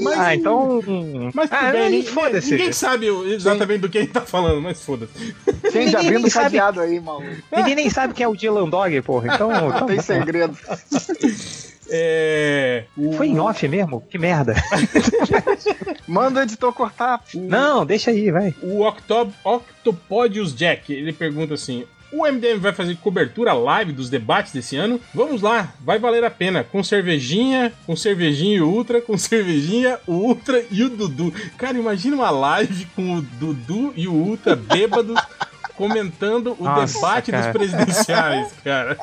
[0.03, 0.79] Mas, Ah, então.
[1.33, 2.51] mas Ah, bem, ninguém, foda-se.
[2.51, 5.33] ninguém sabe exatamente do que a gente tá falando, mas foda-se.
[5.71, 7.25] Quem Ninguém já abrindo nem o sabe- cadeado aí, maluco.
[7.51, 9.33] Ninguém nem sabe quem é o Dylan Dog, porra.
[9.33, 9.49] Então.
[9.75, 10.55] então Tem segredo.
[11.89, 12.83] É.
[12.97, 14.01] o- Foi em off mesmo?
[14.01, 14.53] Que merda.
[16.07, 17.21] Manda o editor cortar.
[17.33, 18.53] Não, deixa aí, vai.
[18.61, 21.85] O Octob, Octopodius Jack, ele pergunta assim:
[22.21, 24.99] o MDM vai fazer cobertura live dos debates desse ano?
[25.13, 26.63] Vamos lá, vai valer a pena.
[26.63, 31.33] Com cervejinha, com cervejinha e ultra, com cervejinha, o ultra e o Dudu.
[31.57, 35.19] Cara, imagina uma live com o Dudu e o ultra bêbados
[35.75, 37.43] comentando o Nossa, debate cara.
[37.43, 38.97] dos presidenciais, cara.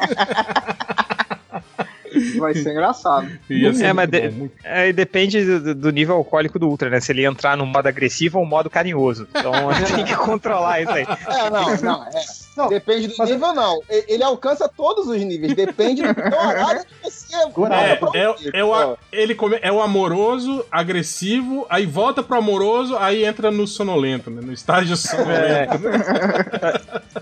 [2.39, 3.29] Vai ser engraçado.
[3.49, 7.01] Ser É, mas de- bom, É, depende do, do nível alcoólico do Ultra, né?
[7.01, 9.27] Se ele entrar no modo agressivo ou modo carinhoso.
[9.31, 9.53] Então
[9.97, 11.03] tem que controlar isso aí.
[11.03, 12.05] É, não, não.
[12.05, 12.11] é.
[12.57, 13.81] Não, Depende do mas- nível, não.
[13.89, 15.55] Ele alcança todos os níveis.
[15.55, 20.65] Depende do horário que você É, é, é o, a- ele come- é o amoroso,
[20.71, 24.41] agressivo, aí volta pro amoroso, aí entra no sonolento, né?
[24.45, 25.73] No estágio sonolento.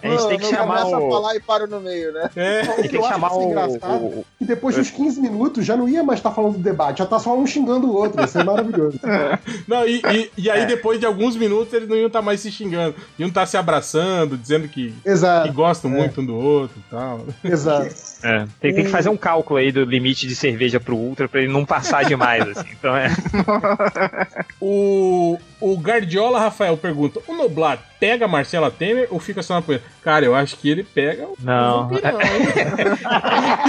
[0.02, 1.11] A gente tem que Não chamar começa a o.
[1.11, 2.31] falar e para no meio, né?
[2.36, 2.62] É.
[2.62, 5.65] o Tem que que eu acho chamar o, engraçado o- E depois dos 15 minutos
[5.65, 8.23] já não ia mais estar falando do debate, já tá só um xingando o outro.
[8.25, 8.99] Isso é maravilhoso.
[9.69, 10.52] Não, e, e, e É.
[10.52, 12.94] aí depois de alguns minutos eles não iam estar mais se xingando.
[13.19, 17.26] Iam estar se abraçando, dizendo que, que Exato, gostam muito um do outro e tal.
[17.44, 17.94] exato.
[18.23, 21.41] É, tem, tem que fazer um cálculo aí do limite de cerveja pro Ultra pra
[21.41, 22.68] ele não passar demais, assim.
[22.73, 23.09] Então é.
[24.60, 29.63] O, o Guardiola Rafael pergunta: o Noblat pega a Marcela Temer ou fica só na
[29.63, 29.83] poeira?
[30.03, 31.89] Cara, eu acho que ele pega o Não.
[31.89, 32.19] vampirão?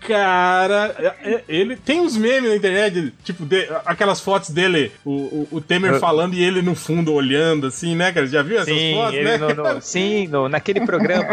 [0.00, 5.10] Cara, é- é- ele tem uns memes na internet, tipo, de- aquelas fotos dele, o,
[5.10, 8.26] o, o Temer Eu- falando e ele no fundo olhando, assim, né, cara?
[8.26, 9.36] Já viu essas Sim, fotos, né?
[9.38, 11.24] no, no- sim no, naquele programa.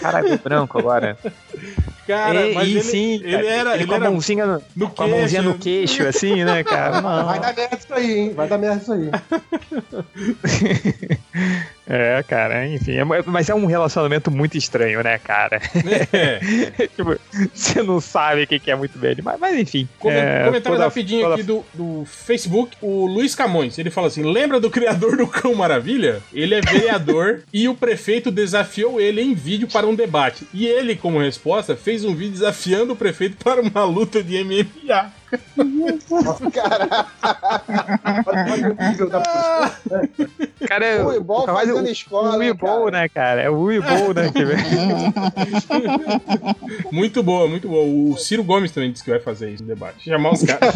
[0.00, 1.18] Caralho, branco agora.
[2.06, 3.70] Cara, e, mas e ele, sim, ele cara, era.
[3.74, 5.96] ele Ele com a era mãozinha no, no com a mãozinha no queixo.
[5.98, 7.00] queixo, assim, né, cara?
[7.00, 7.26] Não.
[7.26, 8.32] Vai dar isso aí, hein?
[8.34, 9.10] Vai dar merda isso aí.
[11.92, 12.92] É, cara, enfim.
[12.98, 15.60] é- mas é um relacionamento muito estranho, né, cara?
[16.12, 16.86] É.
[16.94, 17.18] tipo,
[17.52, 19.88] você não sabe o que é muito bem, mas, mas enfim.
[19.98, 24.06] Comen- é, comentário toda- rapidinho toda- aqui do, do Facebook, o Luiz Camões, ele fala
[24.06, 26.22] assim, lembra do criador do Cão Maravilha?
[26.32, 30.46] Ele é vereador e o prefeito desafiou ele em vídeo para um debate.
[30.54, 35.12] E ele, como resposta, fez um vídeo desafiando o prefeito para uma luta de MMA.
[36.52, 37.06] Cara,
[38.26, 39.72] Olha o nível da pessoa.
[40.66, 42.90] Cara, é o Ibol fazendo o- escola, O cara?
[42.90, 43.42] né, cara?
[43.42, 44.30] É o Weebol, né?
[44.32, 44.56] que vem.
[46.92, 47.84] Muito boa, muito boa.
[47.84, 50.04] O Ciro Gomes também disse que vai fazer isso no debate.
[50.04, 50.74] Chamar os caras.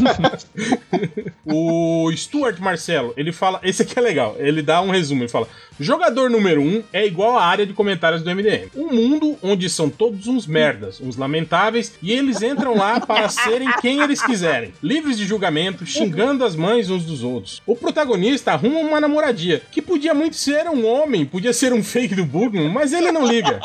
[1.44, 3.60] o Stuart Marcelo, ele fala.
[3.62, 4.36] Esse aqui é legal.
[4.38, 5.22] Ele dá um resumo.
[5.22, 5.46] Ele fala:
[5.78, 8.68] Jogador número 1 um é igual à área de comentários do MDM.
[8.76, 13.70] Um mundo onde são todos uns merdas, uns lamentáveis, e eles entram lá para serem
[13.80, 14.43] quem eles quiserem.
[14.82, 17.62] Livres de julgamento, xingando as mães uns dos outros.
[17.66, 22.14] O protagonista arruma uma namoradia, que podia muito ser um homem, podia ser um fake
[22.14, 23.60] do Bugman, mas ele não liga.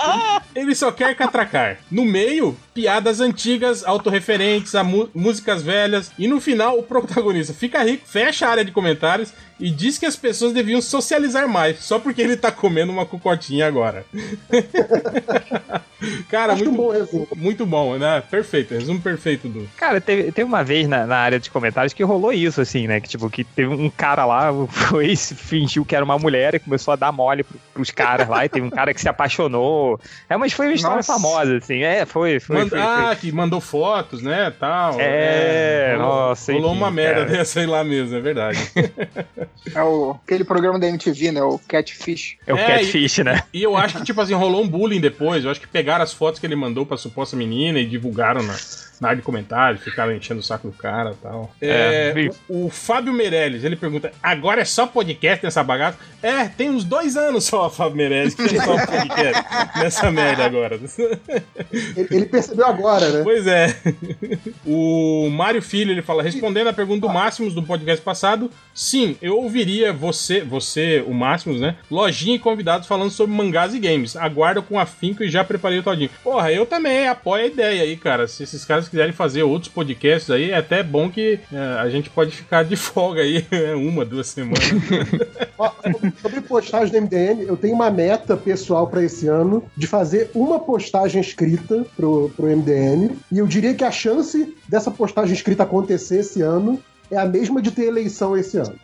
[0.56, 1.78] Ele só quer catracar.
[1.92, 6.12] No meio, piadas antigas, autorreferentes a músicas velhas.
[6.18, 10.06] E no final, o protagonista fica rico, fecha a área de comentários e diz que
[10.06, 14.06] as pessoas deviam socializar mais, só porque ele tá comendo uma cocotinha agora.
[16.30, 17.28] Cara, Acho um muito, bom resumo.
[17.36, 18.24] muito bom, né?
[18.32, 19.70] Perfeito, resumo perfeito do.
[19.76, 23.00] Cara, teve, teve uma vez na, na área de comentários que rolou isso, assim, né?
[23.02, 26.92] Que, tipo, que teve um cara lá, foi, fingiu que era uma mulher e começou
[26.92, 28.46] a dar mole pro, pros caras lá.
[28.46, 30.00] E teve um cara que se apaixonou.
[30.30, 31.14] É, mas foi uma história Nossa.
[31.14, 31.82] famosa, assim.
[31.84, 32.58] É, foi foi.
[32.58, 33.16] Manda- foi, ah, foi.
[33.16, 34.96] que mandou fotos, né, tal.
[35.00, 37.38] É, rolou, nossa, Rolou enfim, uma merda cara.
[37.38, 38.60] dessa aí lá mesmo, é verdade.
[39.76, 41.44] É o, aquele programa da MTV, né?
[41.44, 42.38] O Catfish.
[42.48, 43.44] É o É, catfish, né?
[43.54, 45.44] E eu acho que, tipo assim, rolou um bullying depois.
[45.46, 48.56] Eu acho que pegaram as fotos que ele mandou pra suposta menina e divulgaram na,
[49.00, 51.52] na área de comentários, ficaram enchendo o saco do cara e tal.
[51.62, 55.98] É, É, o, o Fábio Meirelles, ele pergunta: agora é só podcast nessa bagaça?
[56.22, 59.44] É, tem uns dois anos só, Fábio Meirelles, que tem só podcast
[59.80, 60.80] nessa merda agora.
[61.96, 63.24] Ele, ele percebeu agora, né?
[63.24, 63.76] Pois é.
[64.66, 69.38] O Mário Filho, ele fala, respondendo a pergunta do Máximos do podcast passado, sim, eu
[69.38, 71.76] ouviria você, você, o Máximos, né?
[71.90, 74.16] Lojinha e convidados falando sobre mangás e games.
[74.16, 76.10] Aguardo com afinco e já preparei o todinho.
[76.24, 78.28] Porra, eu também apoio a ideia aí, cara.
[78.28, 82.10] Se esses caras quiserem fazer outros podcasts aí, é até bom que é, a gente
[82.10, 83.46] pode ficar de folga aí
[83.76, 84.60] uma, duas semanas.
[86.22, 90.60] Sobre postagem do MDM, eu tenho uma meta pessoal pra esse ano de fazer uma
[90.60, 93.12] postagem escrita pro, pro MDM.
[93.32, 96.80] E eu diria que a chance dessa postagem escrita acontecer esse ano
[97.12, 98.76] é a mesma de ter eleição esse ano.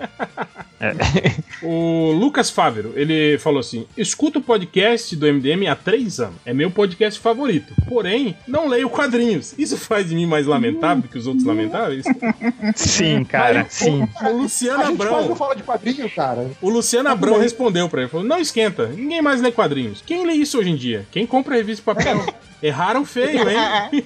[1.63, 6.35] O Lucas Fávero, ele falou assim: escuto o podcast do MDM há três anos.
[6.45, 7.73] É meu podcast favorito.
[7.87, 9.55] Porém, não leio quadrinhos.
[9.57, 12.05] Isso faz de mim mais lamentável que os outros lamentáveis?
[12.75, 14.07] Sim, cara, sim.
[14.21, 15.29] O Luciano A gente quase Abrão.
[15.29, 16.51] não fala de quadrinho, cara.
[16.61, 20.03] O Luciano Abrão respondeu pra ele: falou, Não esquenta, ninguém mais lê quadrinhos.
[20.05, 21.07] Quem lê isso hoje em dia?
[21.09, 22.23] Quem compra revista de papel?
[22.61, 24.03] Erraram feio, hein?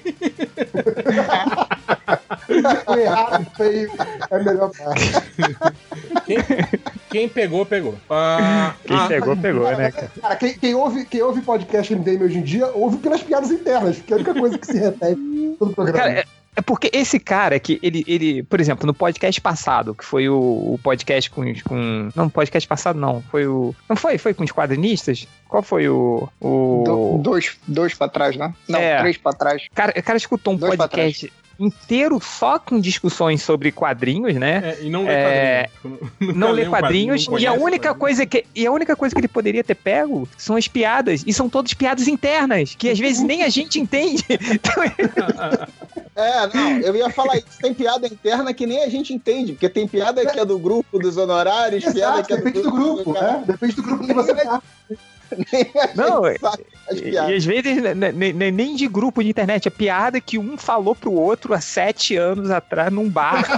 [2.86, 3.90] O errado feio
[4.30, 5.12] é a melhor parte.
[6.26, 6.38] Quem,
[7.10, 7.94] quem pegou, pegou.
[8.08, 10.12] Ah, Quem ah, pegou, pegou, né, cara?
[10.20, 13.96] Cara, quem, quem ouve, quem ouve podcast MDM hoje em dia, ouve pelas piadas internas,
[13.96, 15.98] porque é a única coisa que se repete em todo o programa.
[15.98, 16.24] Cara, é,
[16.56, 20.36] é porque esse cara que ele, ele, por exemplo, no podcast passado, que foi o,
[20.74, 22.08] o podcast com, com.
[22.14, 23.22] Não, no podcast passado não.
[23.30, 23.74] Foi o.
[23.88, 24.18] Não foi?
[24.18, 25.26] Foi com os quadrinistas?
[25.48, 26.28] Qual foi o.
[26.40, 26.82] o...
[26.84, 28.52] Do- dois, dois pra trás, né?
[28.68, 28.98] Não, É.
[29.00, 29.66] três pra trás.
[29.74, 34.76] cara, o cara escutou um Dois podcast inteiro só com discussões sobre quadrinhos, né?
[34.80, 36.00] é, e não lê É, quadrinhos.
[36.40, 39.20] Não lê um quadrinhos não e a única coisa que e a única coisa que
[39.20, 43.22] ele poderia ter pego são as piadas e são todas piadas internas que às vezes
[43.22, 44.24] nem a gente entende.
[46.16, 47.46] É, não, eu ia falar isso.
[47.60, 50.98] Tem piada interna que nem a gente entende, porque tem piada que é do grupo
[50.98, 53.42] dos honorários, piada Exato, que é depende do grupo, né?
[53.46, 54.62] Depende do grupo que você tá.
[55.94, 57.30] Não, é- sabe as E, piadas.
[57.30, 60.56] e às vezes ne- ne- ne- nem de grupo de internet, é piada que um
[60.58, 63.42] falou pro outro há sete anos atrás num bar.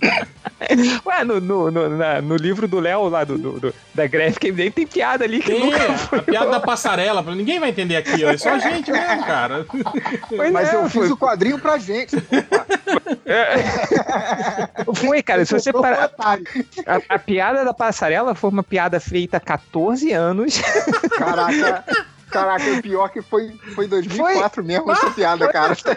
[1.06, 4.52] Ué, no, no, no, na- no livro do Léo lá do, do- do- da Graphic
[4.70, 5.78] tem piada ali que Tem nunca
[6.16, 7.22] a piada da passarela.
[7.22, 8.30] Ninguém vai entender aqui, ó.
[8.30, 9.64] É só a gente mesmo, cara.
[10.28, 10.50] foi.
[10.50, 12.16] Mas é, eu foi, fiz o quadrinho pra gente.
[14.94, 15.44] foi, cara.
[15.44, 16.38] Se você parar, a,
[17.14, 20.60] a piada da passarela foi uma piada feita há 14 anos.
[21.16, 21.84] Caraca.
[22.30, 25.74] Caraca, o pior que foi, foi 2004 mesmo essa piada, cara.
[25.74, 25.96] Foi-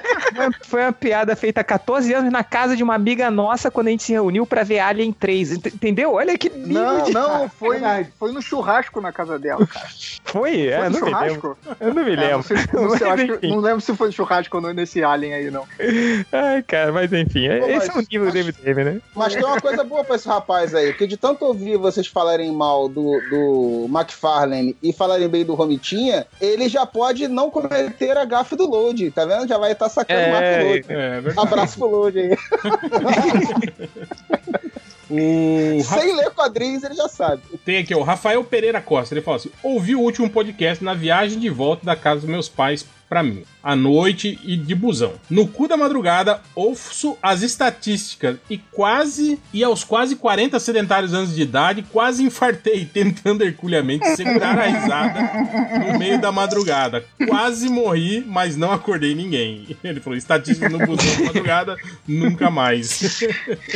[0.63, 3.91] Foi uma piada feita há 14 anos na casa de uma amiga nossa quando a
[3.91, 5.51] gente se reuniu pra ver Alien 3.
[5.53, 6.13] Ent- Entendeu?
[6.13, 7.79] Olha que nível Não, de- não, foi,
[8.19, 9.65] foi no churrasco na casa dela.
[9.67, 9.87] cara.
[10.25, 10.67] Foi?
[10.67, 11.41] É, Foi no não me lembro.
[11.41, 11.57] churrasco?
[11.79, 12.35] Eu não me É, lembro.
[12.37, 15.33] não, sei, não, sei, que- não lembro se foi no churrasco ou não nesse Alien
[15.33, 15.65] aí, não.
[16.31, 19.01] Ai, cara, mas enfim, Pô, esse mas- é o nível do mas- MDM, né?
[19.15, 22.51] Mas tem uma coisa boa pra esse rapaz aí, porque de tanto ouvir vocês falarem
[22.51, 28.25] mal do, do McFarlane e falarem bem do Romitinha, ele já pode não cometer a
[28.25, 29.47] gafe do load, tá vendo?
[29.47, 30.85] Já vai estar sacando É, o mato do load.
[30.89, 31.47] É, verdade.
[31.47, 32.37] Abraço pro load aí.
[35.09, 37.41] O Ra- Sem ler quadrinhos, ele já sabe.
[37.63, 39.13] Tem aqui, o Rafael Pereira Costa.
[39.13, 42.49] Ele fala assim: ouvi o último podcast na viagem de volta da casa dos meus
[42.49, 45.13] pais pra mim, à noite e de busão.
[45.29, 51.33] No cu da madrugada, ouço as estatísticas e quase, e aos quase 40 sedentários anos
[51.33, 55.19] de idade, quase infartei, tentando herculeamente segurar a risada
[55.79, 57.05] no meio da madrugada.
[57.27, 59.77] Quase morri, mas não acordei ninguém.
[59.83, 61.77] Ele falou: estatística no busão de madrugada,
[62.07, 63.23] nunca mais.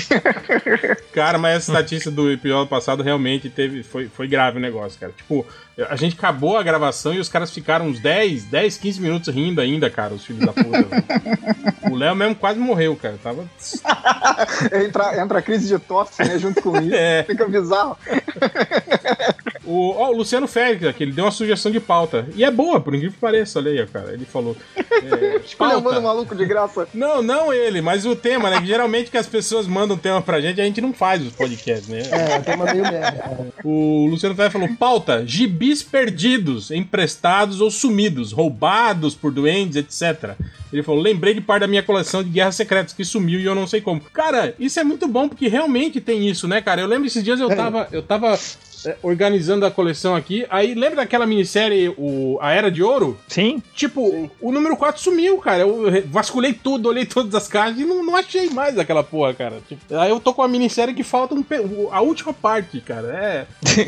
[1.14, 5.14] Cara, mas essa estatística do episódio passado realmente teve, foi, foi grave o negócio, cara.
[5.16, 5.46] Tipo,
[5.90, 9.62] a gente acabou a gravação e os caras ficaram uns 10, 10, 15 minutos rindo
[9.62, 10.88] ainda, cara, os filhos da puta.
[11.90, 13.18] o Léo mesmo quase morreu, cara.
[13.22, 13.46] Tava.
[14.86, 16.94] Entra, entra a crise de tosse, né, junto com isso.
[16.98, 17.24] É.
[17.24, 17.98] Fica bizarro.
[19.68, 22.26] O, ó, o Luciano Félix, que ele deu uma sugestão de pauta.
[22.36, 24.14] E é boa, por incrível que pareça, olha aí, cara.
[24.14, 24.56] Ele falou.
[24.76, 26.88] É, Escolhendo o maluco de graça.
[26.94, 28.62] Não, não ele, mas o tema, né?
[28.62, 31.88] Que geralmente que as pessoas mandam tema pra gente, a gente não faz os podcasts,
[31.88, 32.02] né?
[32.12, 33.48] É, tem uma meio merda.
[33.64, 40.36] O Luciano Ferreira falou: pauta, gibis perdidos, emprestados ou sumidos, roubados por duendes, etc.
[40.72, 43.56] Ele falou: lembrei de parte da minha coleção de Guerras Secretas que sumiu e eu
[43.56, 44.00] não sei como.
[44.14, 46.82] Cara, isso é muito bom porque realmente tem isso, né, cara?
[46.82, 47.56] Eu lembro esses dias eu É.
[47.56, 47.88] tava.
[47.92, 48.40] Eu tava é,
[49.02, 50.46] organizando a coleção aqui.
[50.50, 53.18] Aí lembra daquela minissérie, o, A Era de Ouro?
[53.28, 53.62] Sim.
[53.74, 55.60] Tipo, o número 4 sumiu, cara.
[55.62, 59.56] Eu vasculhei tudo, olhei todas as caixas e não, não achei mais aquela porra, cara.
[59.68, 63.08] Tipo, aí eu tô com a minissérie que falta um pe- a última parte, cara.
[63.08, 63.46] É.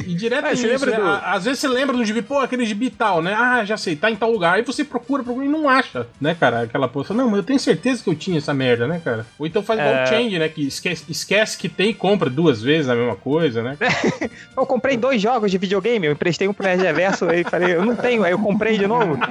[0.07, 0.97] E direto Ah, nisso, você lembra né?
[0.97, 3.33] do- Às vezes você lembra do gibi, pô, aquele gibi tal, né?
[3.37, 4.55] Ah, já sei, tá em tal lugar.
[4.55, 6.61] Aí você procura, procura e não acha, né, cara?
[6.61, 7.13] Aquela porra.
[7.15, 9.25] Não, mas eu tenho certeza que eu tinha essa merda, né, cara?
[9.37, 10.03] Ou então faz igual É.
[10.03, 10.49] o Change, né?
[10.49, 13.77] Que esquece, esquece que tem e compra duas vezes a mesma coisa, né?
[14.55, 17.85] Eu comprei dois jogos de videogame, eu emprestei um pro Nerd Reverso aí falei, eu
[17.85, 19.17] não tenho, aí eu comprei de novo.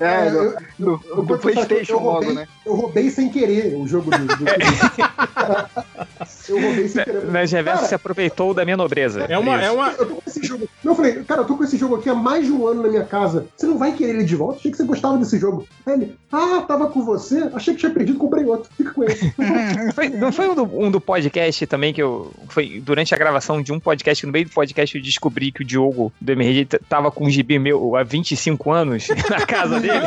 [0.00, 2.48] É, eu- do, eu- do- do que PlayStation eu roubei, logo, né?
[2.64, 4.26] Eu roubei sem querer o jogo do.
[4.26, 4.44] do-
[6.48, 7.18] eu roubei sem querer.
[7.24, 9.24] O Nerd Reverso Cara, se aproveitou da minha nobreza.
[9.28, 9.60] É uma.
[9.62, 9.90] É uma...
[9.92, 10.68] Eu tô com esse jogo.
[10.82, 12.82] Não, eu falei, cara, eu tô com esse jogo aqui há mais de um ano
[12.82, 13.46] na minha casa.
[13.56, 14.58] Você não vai querer ele de volta?
[14.58, 15.66] Achei que você gostava desse jogo.
[15.84, 17.50] Aí ele, ah, tava com você?
[17.54, 18.70] Achei que tinha perdido, comprei outro.
[18.76, 19.16] Fica com ele.
[19.94, 22.30] Foi- não foi um do, um do podcast também que eu.
[22.48, 25.64] Foi durante a gravação de um podcast, no meio do podcast eu descobri que o
[25.64, 29.94] Diogo do MRG tava com um gibi meu há 25 anos na casa dele.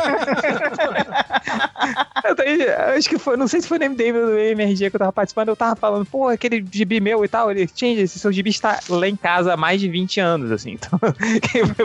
[2.46, 4.98] Eu acho que foi, não sei se foi no MDM ou no MRG que eu
[4.98, 8.30] tava participando, eu tava falando, pô, aquele gibi meu e tal, ele, Change, esse seu
[8.32, 10.98] gibi está lá em casa há mais de 20 anos, assim, então,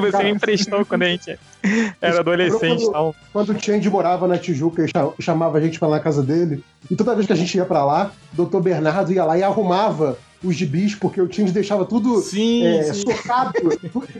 [0.02, 1.38] você me emprestou quando a gente
[2.02, 3.16] era adolescente e Quando- tal.
[3.32, 6.22] Quando o Change morava na Tijuca e cha- chamava a gente pra lá na casa
[6.22, 8.60] dele, e toda vez que a gente ia pra lá, o Dr.
[8.60, 13.02] Bernardo ia lá e arrumava os gibis, porque o Change deixava tudo Sim, é, sim.
[13.02, 13.54] socado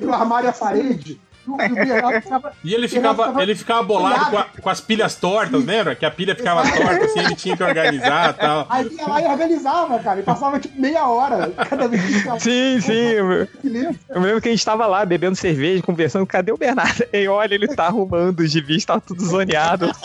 [0.02, 1.20] no armário e a parede.
[1.48, 5.14] E o Bernardo ficava- E ele ficava, ele ficava bolado com, a- com as pilhas
[5.14, 5.94] tortas, lembra?
[5.94, 8.66] Que a pilha ficava torta, assim, ele tinha que organizar e tal.
[8.68, 12.40] Aí ia lá e organizava, cara, e passava tipo meia hora cada vez que ficava.
[12.40, 12.92] Sim, sim.
[12.94, 13.96] Eu, Beleza.
[14.10, 17.06] eu me lembro que a gente tava lá bebendo cerveja, conversando, cadê o Bernardo?
[17.14, 19.92] E olha, ele tá arrumando os gibis, tá tudo zoneado.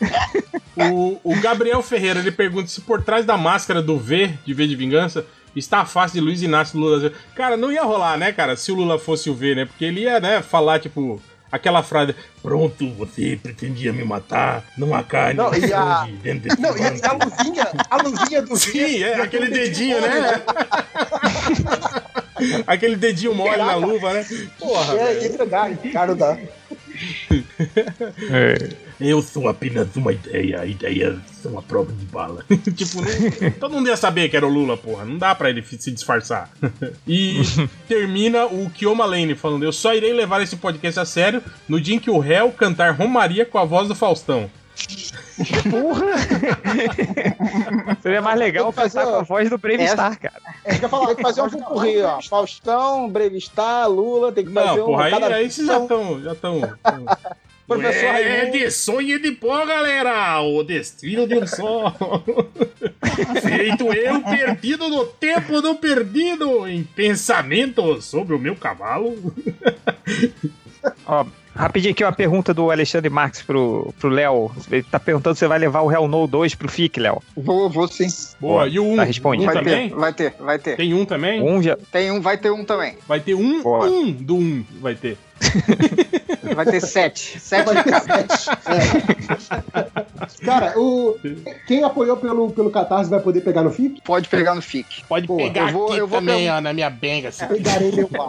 [0.80, 4.64] O, o Gabriel Ferreira ele pergunta se por trás da máscara do V, de V
[4.68, 7.12] de Vingança, está a face de Luiz Inácio Lula.
[7.34, 9.64] Cara, não ia rolar, né, cara, se o Lula fosse o V, né?
[9.64, 11.20] Porque ele ia, né, falar, tipo,
[11.50, 16.76] aquela frase: Pronto, você pretendia me matar, não há carne Não, e a- dentro Não,
[16.76, 20.42] e banco." a luzinha, a luzinha do Sim, é, aquele dedinho, né?
[22.66, 24.24] aquele dedinho mole na luva, né?
[24.58, 24.94] Porra.
[24.96, 26.38] É, que entregar, cara, dá.
[29.00, 32.44] Eu sou apenas uma ideia, ideias são a prova de bala.
[32.74, 35.04] tipo, não- todo mundo ia saber que era o Lula, porra.
[35.04, 36.50] Não dá pra ele se disfarçar.
[37.06, 37.40] e
[37.86, 41.94] termina o Kioma Lane falando: Eu só irei levar esse podcast a sério no dia
[41.94, 44.50] em que o réu cantar Romaria com a voz do Faustão.
[48.02, 50.40] Seria mais legal fazer, com a voz do Brave essa- cara.
[50.64, 52.20] É que eu falar, tem que fazer um pupurri, ó.
[52.22, 54.86] Faustão, Brevistar, Lula, tem que fazer Não, um.
[54.86, 56.20] porra, aí, cada- aí vocês já estão.
[56.22, 56.60] Já tão,
[57.66, 58.52] Professor é Raimundo.
[58.58, 60.40] de sonho de pó, galera!
[60.40, 61.94] O destino de um só.
[63.42, 69.14] Feito eu perdido no tempo do perdido, em pensamento sobre o meu cavalo.
[71.04, 71.26] Ó,
[71.58, 74.50] rapidinho aqui uma pergunta do Alexandre Marques pro pro Léo.
[74.70, 77.22] Ele tá perguntando se você vai levar o Real No 2 pro FIC, Léo.
[77.36, 78.06] Vou, vou sim.
[78.40, 78.96] Boa, e o 1?
[78.96, 79.46] Tá respondido.
[79.46, 79.88] Vai também?
[79.88, 80.76] ter, vai ter, vai ter.
[80.76, 81.42] Tem um também?
[81.42, 81.76] Um já.
[81.90, 82.96] Tem um, vai ter um também.
[83.06, 83.86] Vai ter um, Boa.
[83.88, 85.18] um do um, vai ter.
[86.54, 87.38] Vai ter sete.
[87.38, 88.36] Sete Vai de ter cada.
[88.36, 88.50] sete.
[88.66, 90.44] É.
[90.44, 91.16] Cara, o,
[91.66, 94.00] quem apoiou pelo, pelo Catarse vai poder pegar no FIC?
[94.02, 95.04] Pode pegar no FIC.
[95.08, 97.28] Pode Boa, pegar eu vou- aqui eu vou também, ó, na minha benga.
[97.28, 97.46] Assim.
[97.46, 98.28] Pegarei meu bar.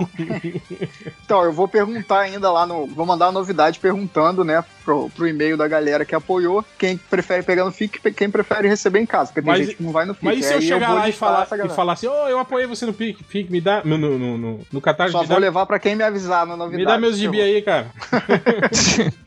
[1.25, 2.85] Então, eu vou perguntar ainda lá no.
[2.88, 7.43] Vou mandar uma novidade perguntando, né, pro, pro e-mail da galera que apoiou, quem prefere
[7.43, 9.27] pegar no FIC quem prefere receber em casa.
[9.27, 10.26] Porque tem Mas- gente que não vai no FIC.
[10.26, 12.40] Mas e se eu Aí chegar vou lá e falar, e falar assim, ô, eu
[12.40, 15.27] apoiei você no PIC, PIC, me dá, no, no, no, no, no Catarse, Só vou
[15.27, 16.84] dá, levar pra quem me avisar na novidade.
[16.84, 17.88] me dá meus gibi aí, cara.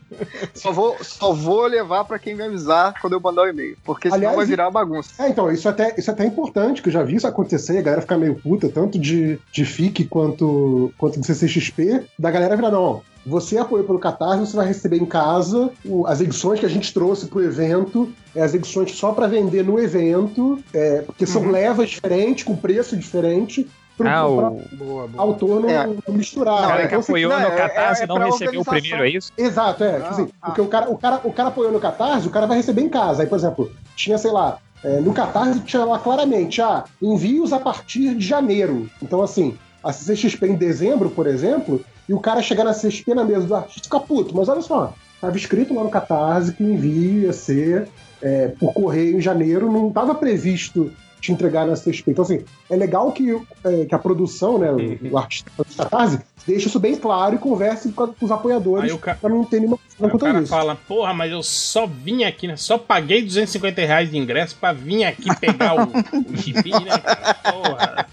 [0.53, 3.75] Só vou, só vou levar pra quem me avisar quando eu mandar o e-mail.
[3.83, 5.23] Porque senão Aliás, vai virar bagunça.
[5.23, 7.79] É, então, isso é até, isso é até importante, que eu já vi isso acontecer,
[7.79, 12.55] a galera ficar meio puta, tanto de, de FIC quanto, quanto de CCXP, da galera
[12.55, 16.65] virar, não, você apoiou pelo Catarse, você vai receber em casa o- as edições que
[16.65, 21.25] a gente trouxe pro evento, é, as edições só pra vender no evento, é, porque
[21.25, 25.09] são levas diferentes, com preço diferente, pro, Ah, o Boa, boa.
[25.17, 25.85] autor não, É.
[25.85, 26.61] não misturar.
[26.61, 26.87] Não, cara né?
[26.87, 29.31] que apoiou fico- no não, é- Catarse é não pra recebeu o primeiro, é isso?
[29.37, 29.99] Exato, é.
[29.99, 32.47] tipo assim, Ah, porque o cara, o, cara, o cara apoiou no Catarse, o cara
[32.47, 33.21] vai receber em casa.
[33.23, 37.59] Aí, por exemplo, tinha, sei lá, é, no Catarse tinha lá claramente, ah, envios a
[37.59, 38.89] partir de janeiro.
[39.01, 43.23] Então, assim, a CCXP em dezembro, por exemplo, e o cara chegar na CCXP na
[43.23, 44.35] mesa do artista fica puto.
[44.35, 47.87] Mas olha só, tava escrito lá no Catarse que o envio ia ser
[48.21, 50.91] é, por correio em janeiro, não estava previsto
[51.23, 52.11] te entregar na CCXP.
[52.11, 56.19] Então, assim, é legal que, é, que a produção, né, o, o artista do Catarse,
[56.45, 59.45] deixe isso bem claro e converse com, a- com os apoiadores Aí ca- pra não
[59.45, 60.49] ter nenhuma confusão Aí o quanto cara isso.
[60.49, 62.57] fala, porra, mas eu só vim aqui, né?
[62.57, 65.89] Só paguei 250 reais de ingresso pra vir aqui pegar o,
[66.31, 67.33] o gibi, né, cara?
[67.35, 68.07] Porra.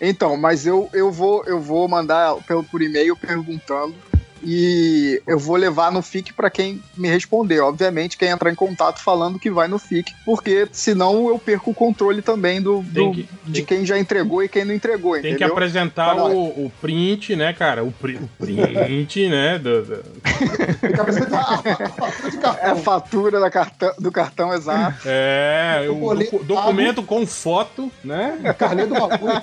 [0.00, 3.94] Então, mas eu, eu, vou, eu vou mandar pelo, por e-mail perguntando
[4.42, 7.60] e eu vou levar no FIC para quem me responder.
[7.60, 11.74] Obviamente, quem entrar em contato falando que vai no FIC, porque senão eu perco o
[11.74, 15.28] controle também do, do que- de quem já entregou e quem não entregou, Tem que
[15.30, 15.52] entendeu?
[15.52, 16.30] apresentar Fala.
[16.30, 17.82] o, o print, né, cara?
[17.84, 19.58] O, pri- o print, né?
[19.58, 20.04] do- do-
[20.80, 22.76] Tem que apresentar a fatura de É a cartão.
[22.82, 24.98] fatura da cartão, do cartão exato.
[25.06, 28.54] É, o boleto docu- documento com foto, né?
[28.58, 29.42] Carnê do bagulho.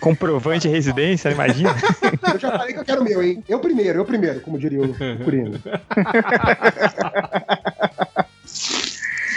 [0.00, 1.74] Comprovante de residência, imagina.
[2.32, 3.42] Eu já falei que eu quero o meu, hein?
[3.48, 5.58] Eu primeiro, eu primeiro, como diria o, o Curino.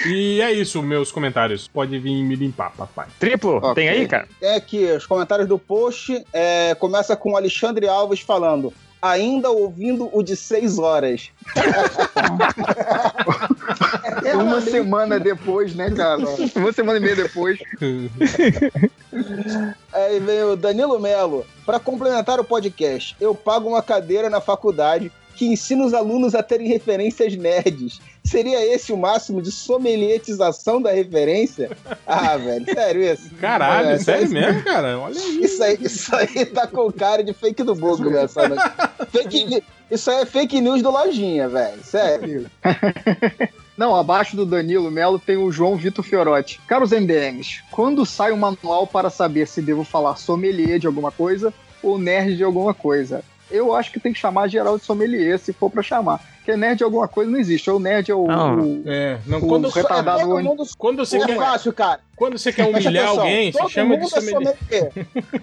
[0.06, 1.68] E é isso, meus comentários.
[1.68, 3.08] Pode vir me limpar, papai.
[3.20, 3.74] Triplo, Ok.
[3.76, 4.28] tem aí, cara?
[4.42, 6.22] É aqui, os comentários do post.
[6.34, 8.74] É, começa com o Alexandre Alves falando.
[9.02, 11.30] Ainda ouvindo o de 6 horas.
[14.36, 16.22] Uma semana depois, né, cara?
[16.56, 17.60] Uma semana e meia depois.
[19.92, 21.46] Aí vem o Danilo Melo.
[21.66, 26.44] Para complementar o podcast, eu pago uma cadeira na faculdade que ensina os alunos a
[26.44, 28.00] terem referências nerds.
[28.24, 31.72] Seria esse o máximo de sommelietização da referência?
[32.06, 33.30] Ah, velho, sério isso?
[33.42, 35.00] Caralho, É, sério isso- mesmo, cara?
[35.00, 35.44] Olha aí.
[35.44, 38.56] Isso aí, isso aí tá com cara de fake do Google, engraçado.
[39.12, 41.84] Fake, isso aí é fake news do Lojinha, velho.
[41.84, 42.46] Sério.
[43.76, 46.62] Não, abaixo do Danilo Melo tem o João Vitor Fiorotti.
[46.68, 51.52] Caros MDMs, quando sai um manual para saber se devo falar sommelier de alguma coisa
[51.82, 53.24] ou nerd de alguma coisa?
[53.50, 56.22] Eu acho que tem que chamar geral de sommelier, se for pra chamar.
[56.44, 57.70] Porque nerd de alguma coisa não existe.
[57.72, 58.28] Ou nerd é o.
[58.28, 58.60] Não.
[58.60, 62.02] o- É, não, O quando, retardado é, mundo, quando você é quer, fácil, cara.
[62.18, 64.58] quando você quer humilhar atenção, alguém, você chama de é sommelier.
[64.70, 64.92] sommelier.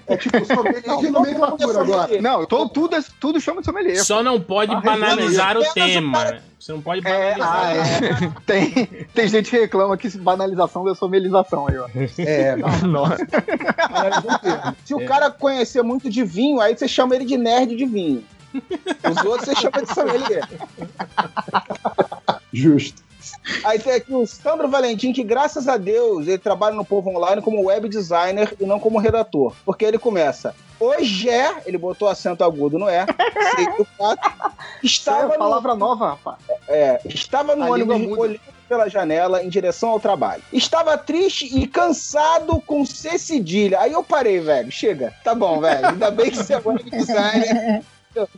[0.07, 2.03] É tipo sommelier de Todo mundo é nomenclatura agora.
[2.03, 2.23] sommelier.
[2.23, 4.05] Não, to- tudo, é- tudo chama de sommelier.
[4.05, 6.19] Só não pode Ah, banalizar o tema.
[6.19, 6.43] cara-?
[6.59, 7.63] Você não pode É, banalizar.
[7.65, 8.31] ah, é.
[8.45, 11.87] Tem, tem gente que reclama que banalização da sommelização aí, ó.
[12.19, 12.57] É,
[12.87, 13.05] não.
[14.85, 18.23] Se o cara conhecer muito de vinho, aí você chama ele de nerd de vinho.
[19.11, 20.49] Os outros você chama de sommelier.
[22.53, 23.03] justo.
[23.65, 27.43] Aí tem aqui o Sandro Valentim, que graças a Deus ele trabalha no Povo Online
[27.43, 29.55] como web designer e não como redator.
[29.65, 30.55] Porque ele começa.
[30.79, 33.05] Hoje é, ele botou acento agudo no é,
[33.55, 34.33] sei que o fato,
[34.83, 36.39] Isso é estava no, palavra nova, rapaz.
[36.67, 40.43] é, estava no A ônibus olhando pela janela em direção ao trabalho.
[40.51, 43.81] Estava triste e cansado com C cedilha.
[43.81, 44.73] Aí eu parei, velho.
[44.73, 45.13] Chega.
[45.23, 45.89] Tá bom, velho.
[45.89, 47.83] Ainda bem que você é web designer.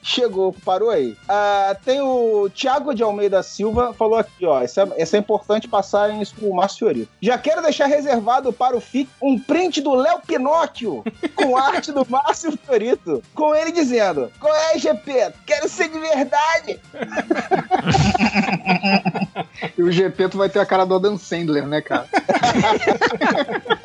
[0.03, 1.17] Chegou, parou aí.
[1.29, 4.61] Ah, tem o Thiago de Almeida Silva, falou aqui, ó.
[4.61, 7.09] Essa, essa é importante passar isso pro Márcio Fiorito.
[7.21, 12.07] Já quero deixar reservado para o FIC um print do Léo Pinóquio com arte do
[12.09, 13.23] Márcio Fiorito.
[13.35, 15.33] Com ele dizendo: Qual é, GP?
[15.47, 16.81] Quero ser de verdade.
[19.77, 22.07] E o GP tu vai ter a cara do Adam Sandler, né, cara?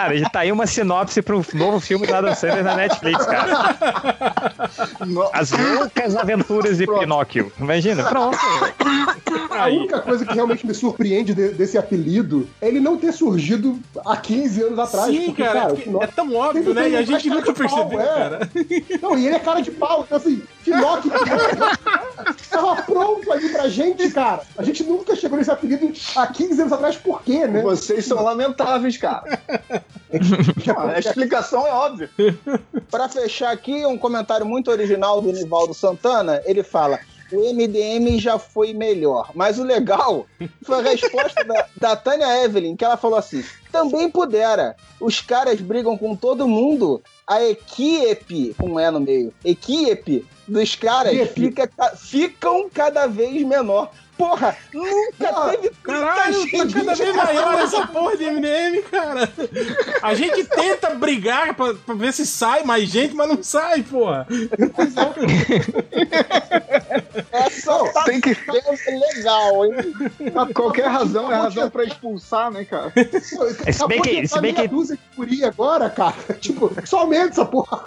[0.00, 3.76] Cara, já tá aí uma sinopse pro novo filme do Adam Sandler na Netflix, cara.
[5.34, 7.52] As loucas aventuras de Pinóquio.
[7.60, 8.38] Imagina, pronto.
[9.50, 13.78] A única coisa que realmente me surpreende de- desse apelido é ele não ter surgido
[14.06, 15.10] há 15 anos atrás.
[15.10, 16.88] Sim, porque, cara, Pinóquio é tão óbvio, né?
[16.88, 18.06] E a um gente cara nunca de pau, percebeu, é.
[18.06, 18.50] cara.
[19.02, 20.02] Não, e ele é cara de pau.
[20.06, 21.10] Então, assim, Pinóquio
[22.50, 24.40] tava pronto ali pra gente, cara.
[24.56, 27.60] A gente nunca chegou nesse apelido há 15 anos atrás, por quê, né?
[27.60, 29.38] Vocês são lamentáveis, cara.
[30.76, 32.10] Ah, a explicação é óbvia.
[32.90, 36.42] Pra fechar aqui, um comentário muito original do Nivaldo Santana.
[36.44, 36.98] Ele fala:
[37.32, 39.30] o MDM já foi melhor.
[39.34, 40.26] Mas o legal
[40.64, 44.74] foi a resposta da, da Tânia Evelyn, que ela falou assim: também pudera.
[45.00, 47.00] Os caras brigam com todo mundo.
[47.26, 53.40] A equipe, com um E no meio, equipe dos caras fica, ca- ficam cada vez
[53.46, 53.92] menor.
[54.20, 59.32] Porra, nunca Não, teve Caralho, tá gente cada vez maior essa porra de MDM, cara.
[60.02, 64.26] A gente tenta brigar pra, pra ver se sai mais gente, mas não sai, porra.
[67.32, 68.36] Essa tá Tem que.
[69.16, 69.72] legal, hein?
[70.54, 72.92] Qualquer razão é razão pra expulsar, né, cara?
[73.72, 76.14] Se bem que- se bem que- dúzia de agora, cara.
[76.40, 77.84] Tipo, só aumenta essa porra.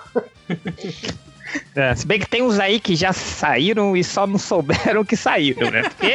[1.75, 5.15] É, se bem que tem uns aí que já saíram e só não souberam que
[5.15, 5.83] saíram, né?
[5.83, 6.13] Porque,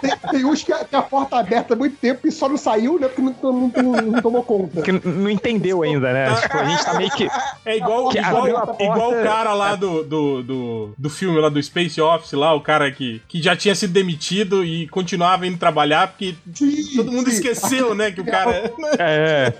[0.00, 2.48] Tem, tem uns que a, que a porta é aberta há muito tempo e só
[2.48, 3.08] não saiu, né?
[3.08, 4.82] Porque não, não- não- não tomou conta.
[4.82, 6.32] que não entendeu ainda, né?
[6.40, 7.28] Tipo, a gente tá meio que.
[7.64, 11.48] É igual, Que igual, porta- igual o cara lá do, do, do, do filme lá
[11.48, 15.58] do Space Office, lá, o cara que, que já tinha sido demitido e continuava indo
[15.58, 17.36] trabalhar porque Sim, todo mundo sim.
[17.36, 18.72] esqueceu, né, que o cara...
[18.98, 19.52] É.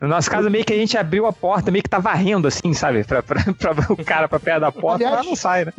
[0.00, 2.65] No nosso caso, meio que a gente abriu a porta, meio que tá varrendo, assim,
[2.74, 3.04] sabe?
[3.04, 5.72] Pra, pra, pra o cara pra perto da porta, Aliás, não sai, né?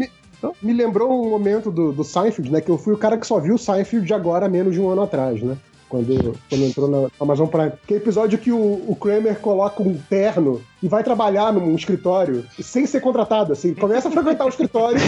[0.61, 2.61] Me lembrou um momento do, do Seinfeld, né?
[2.61, 4.89] Que eu fui o cara que só viu o Seinfeld de agora menos de um
[4.89, 5.57] ano atrás, né?
[5.89, 7.71] quando, quando entrou na Amazon Prime.
[7.85, 12.45] Que é episódio que o, o Kramer coloca um terno e vai trabalhar num escritório
[12.61, 13.73] sem ser contratado, assim.
[13.73, 14.99] Começa a frequentar o escritório,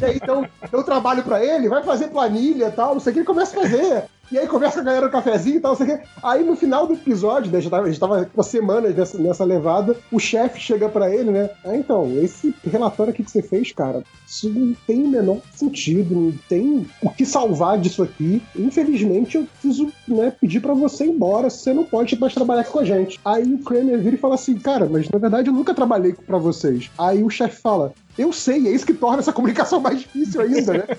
[0.00, 3.14] e aí então eu trabalho pra ele, vai fazer planilha e tal, não sei o
[3.14, 4.04] que, ele começa a fazer.
[4.30, 6.04] E aí começa com a galera no cafezinho e tal, não sei o quê.
[6.22, 9.96] Aí no final do episódio, né, já tava, gente tava com semanas nessa, nessa levada,
[10.12, 11.48] o chefe chega pra ele, né?
[11.64, 16.14] Ah, então, esse relatório aqui que você fez, cara, isso não tem o menor sentido,
[16.14, 18.42] não tem o que salvar disso aqui.
[18.54, 22.80] Infelizmente, eu preciso né, pedir pra você ir embora, você não pode mais trabalhar com
[22.80, 23.18] a gente.
[23.24, 26.38] Aí o Kramer vira e fala assim, cara, mas na verdade eu nunca trabalhei pra
[26.38, 26.90] vocês.
[26.98, 30.74] Aí o chefe fala, eu sei, é isso que torna essa comunicação mais difícil ainda,
[30.74, 30.84] né?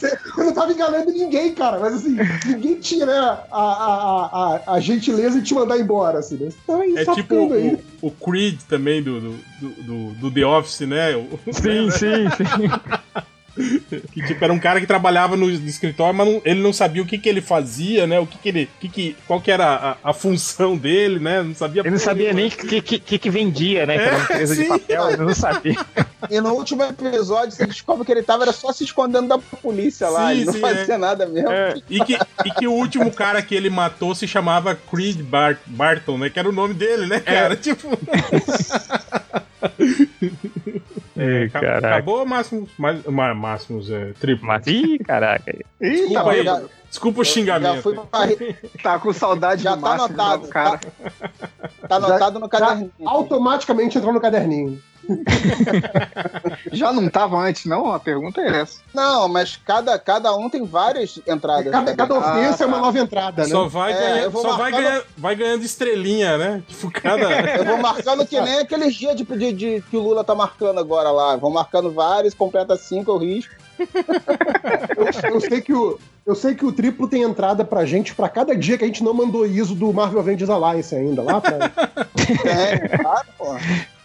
[0.00, 2.16] Você não tava enganando ninguém, cara, mas assim,
[2.46, 4.30] ninguém tinha, né, a, a,
[4.66, 6.48] a, a gentileza de te mandar embora, assim, né?
[6.64, 11.14] Então, É tipo o, o Creed também do, do, do, do The Office, né?
[11.16, 12.70] O- Sim, sim, sim.
[13.54, 17.06] que tipo, era um cara que trabalhava no, escritório, mas não- ele não sabia o
[17.06, 18.18] que, que ele fazia, né?
[18.18, 18.70] O que, que ele.
[18.80, 21.42] Que que, qual que era a, a função dele, né?
[21.42, 23.98] Não sabia Ele não sabia nem o que, que, que, que vendia, né?
[23.98, 24.68] Que era uma É, empresa de sim.
[24.68, 25.86] papel, ele não sabia.
[26.30, 30.08] E no último episódio, você descobre que ele tava era só se escondendo da polícia
[30.08, 30.26] lá.
[30.28, 30.98] Sim, ele não sim, fazia é.
[30.98, 31.50] nada mesmo.
[31.50, 35.58] É, e, que, e que o último cara que ele matou se chamava Creed Bar
[35.66, 36.30] Barton, né?
[36.30, 37.56] Que era o nome dele, né, cara?
[37.56, 37.88] Tipo.
[41.22, 41.88] É, Aca- caraca.
[41.96, 44.46] Acabou Máximos, mais, ma- Máximos é, triplo.
[44.46, 45.54] Mas, ih, caraca.
[45.80, 46.44] Desculpa aí.
[46.90, 47.82] Já- Desculpa o Já xingamento.
[47.82, 48.06] fui pra...
[48.82, 50.80] Tá com saudade Já do tá Márcio, anotado, cara.
[51.88, 52.92] Tá anotado no Já caderninho.
[53.06, 54.82] automaticamente entrou no caderninho.
[56.72, 57.92] Já não tava antes, não?
[57.92, 58.80] A pergunta é essa.
[58.94, 61.70] Não, mas cada, cada um tem várias entradas.
[61.72, 62.82] Cada, cada ofensa Ah, é uma tá.
[62.82, 63.48] nova entrada, né?
[63.48, 66.62] Só vai, É, vou só vai, ganhar- vai ganhando estrelinha, né?
[66.68, 67.20] Tipo, cada.
[67.58, 70.78] Eu vou marcando que nem aqueles dias de, de, de- que o Lula tá marcando
[70.78, 71.36] agora lá.
[71.36, 73.54] Vou marcando vários, completa cinco, eu risco.
[74.96, 75.98] Eu, eu sei que o,
[76.30, 79.02] eu sei que o triplo tem entrada pra gente pra cada dia que a gente
[79.02, 81.22] não mandou ISO do Marvel Avengers Alliance ainda.
[81.22, 81.58] Lá pra...
[82.46, 83.46] É, claro, pô.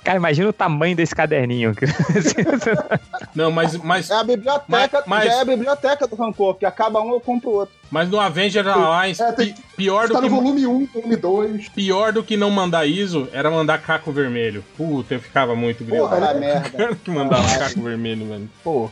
[0.03, 1.73] Cara, imagina o tamanho desse caderninho.
[3.35, 6.65] Não, mas, mas, É a biblioteca, Mas- mas- já é a biblioteca do Rancor, que
[6.65, 7.75] acaba um, eu compro outro.
[7.91, 11.15] Mas no Avenger Alliance, É, tem- pi- pior, do tá no que, volume 1, volume
[11.15, 11.69] 2.
[11.69, 14.63] pior do que não mandar ISO era mandar caco vermelho.
[14.77, 16.09] Puta, eu ficava muito grilado.
[16.15, 16.69] Porra, merda.
[16.69, 18.49] Cara que mandava caco vermelho, velho.
[18.63, 18.89] Pô.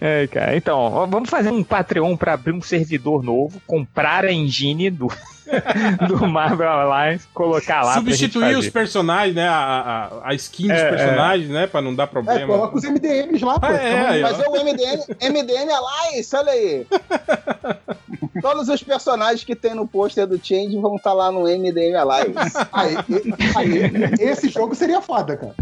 [0.00, 0.56] É, cara.
[0.56, 5.08] Então, ó, vamos fazer um Patreon pra abrir um servidor novo, comprar a engine do,
[6.08, 9.48] do Marvel Alliance, colocar lá Substituir pra os personagens, né?
[9.48, 11.66] A, a, a skin dos É, personagens, né?
[11.66, 12.46] Pra não dar É, problema.
[12.46, 13.66] coloca os MDMs lá, pô.
[13.66, 14.22] Ah, é, ó.
[14.22, 16.86] Mas é o MDN, MDN Alliance, olha aí.
[18.40, 22.56] Todos os personagens que tem no pôster do Change vão estar lá no MDM Alliance.
[22.72, 25.54] Aí, e- aí, esse jogo seria foda, cara.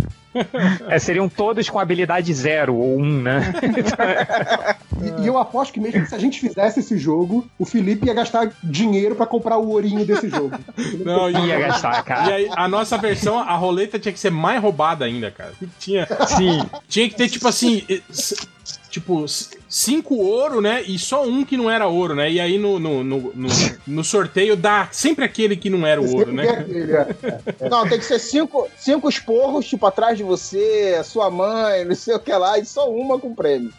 [0.89, 3.53] É, seriam todos com habilidade zero ou um, né?
[5.01, 8.07] E, e eu aposto que mesmo que se a gente fizesse esse jogo, o Felipe
[8.09, 10.59] ia gastar dinheiro pra comprar o ourinho desse jogo.
[11.05, 12.35] Não, e, Ia gastar, e cara.
[12.35, 15.53] aí, a nossa versão, a roleta tinha que ser mais roubada ainda, cara.
[15.79, 16.61] Tinha, Sim.
[16.89, 17.85] tinha que ter, tipo assim.
[18.99, 19.25] Tipo,
[19.69, 20.83] cinco ouro, né?
[20.83, 22.29] E só um que não era ouro, né?
[22.29, 23.49] E aí no, no, no, no,
[23.87, 26.49] no sorteio dá sempre aquele que não era o ouro, né?
[26.49, 27.07] aquele, é.
[27.71, 32.17] Não, tem que ser cinco, cinco esporros, tipo, atrás de você, sua mãe, não sei
[32.17, 33.73] o que lá, e só uma com prêmio.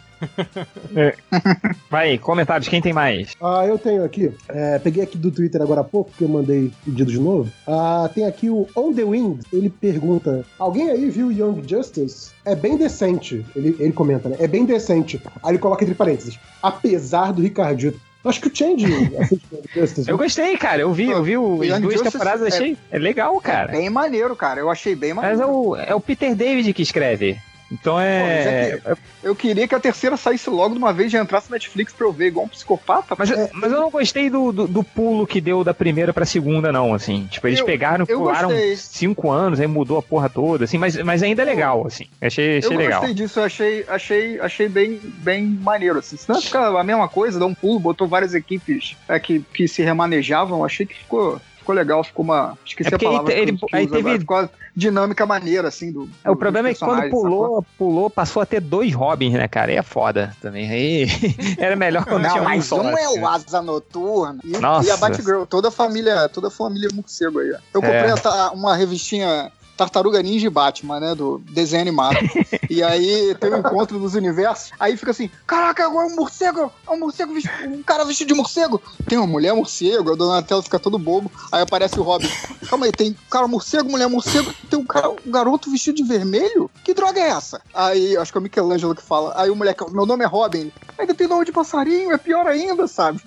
[1.90, 3.34] Vai, comentários, quem tem mais?
[3.42, 4.32] Ah, eu tenho aqui.
[4.48, 7.50] é, peguei aqui do Twitter agora há pouco, que eu mandei pedido de novo.
[7.66, 9.40] Ah, tem aqui o On The Wind.
[9.52, 12.30] Ele pergunta: Alguém aí viu Young Justice?
[12.44, 13.44] É bem decente.
[13.54, 14.36] Ele, ele comenta, né?
[14.38, 15.20] É bem decente.
[15.42, 16.38] Aí ele coloca entre parênteses.
[16.62, 18.00] Apesar do Ricardito.
[18.22, 18.84] Acho que o Change
[19.18, 20.08] assiste Young Justice.
[20.10, 20.22] Eu né?
[20.22, 20.82] gostei, cara.
[20.82, 23.72] Eu vi, eu vi o- as Young duas Justice temporadas, é- achei é legal, cara.
[23.72, 24.60] Bem maneiro, cara.
[24.60, 25.42] Eu achei bem Mas maneiro.
[25.42, 27.38] é o, é o Peter David que escreve.
[27.70, 28.78] Então é.
[28.82, 31.92] Pô, Eu queria que a terceira saísse logo de uma vez e entrasse na Netflix
[31.92, 33.14] pra eu ver igual um psicopata.
[33.16, 36.72] Mas, mas eu não gostei do, do, do pulo que deu da primeira pra segunda,
[36.72, 37.26] não, assim.
[37.30, 38.76] Tipo, eles Eu- pegaram, eu pularam gostei.
[38.76, 42.06] cinco anos, aí mudou a porra toda, assim, mas, mas ainda é legal, assim.
[42.20, 43.00] Achei, achei eu legal.
[43.00, 45.98] gostei disso, eu achei, achei, achei bem, bem maneiro.
[46.00, 46.16] Assim.
[46.16, 49.82] Senão fica a mesma coisa, dá um pulo, botou várias equipes é, que, que se
[49.82, 51.40] remanejavam, eu achei que ficou,
[51.70, 52.58] ficou legal, ficou uma.
[52.64, 53.32] Esqueci É a palavra.
[53.32, 56.08] ele- que que aí teve- Ficou uma dinâmica maneira, assim, do.
[56.24, 57.22] É, o do- problema é dos que quando sacou?
[57.22, 59.70] pulou, pulou, passou a ter dois Robins, né, cara?
[59.70, 60.70] Aí é foda também.
[60.70, 61.06] Aí
[61.58, 62.80] era melhor quando Não, tinha um mas só.
[62.80, 63.20] um é assim.
[63.20, 64.88] o Asa Noturna e, Nossa.
[64.88, 67.48] e a Batgirl, toda a família, toda a família morcego aí.
[67.72, 68.10] Eu comprei É.
[68.10, 69.50] a ta- uma revistinha
[69.80, 72.18] Tartaruga Ninja e Batman, né, do desenho animado.
[72.68, 76.70] e aí tem o encontro dos universos, aí fica assim, caraca, agora é um morcego,
[76.86, 77.32] é um morcego,
[77.66, 78.82] um cara vestido de morcego.
[79.08, 82.28] Tem uma mulher morcego, a Donatello fica todo bobo, aí aparece o Robin.
[82.68, 86.70] Calma aí, tem cara morcego, mulher morcego, tem um, cara, um garoto vestido de vermelho?
[86.84, 87.62] Que droga é essa?
[87.72, 89.32] Aí, acho que é o Michelangelo que fala.
[89.34, 90.70] Aí o moleque, meu nome é Robin.
[90.98, 93.18] Ainda tem nome de passarinho, é pior ainda, sabe?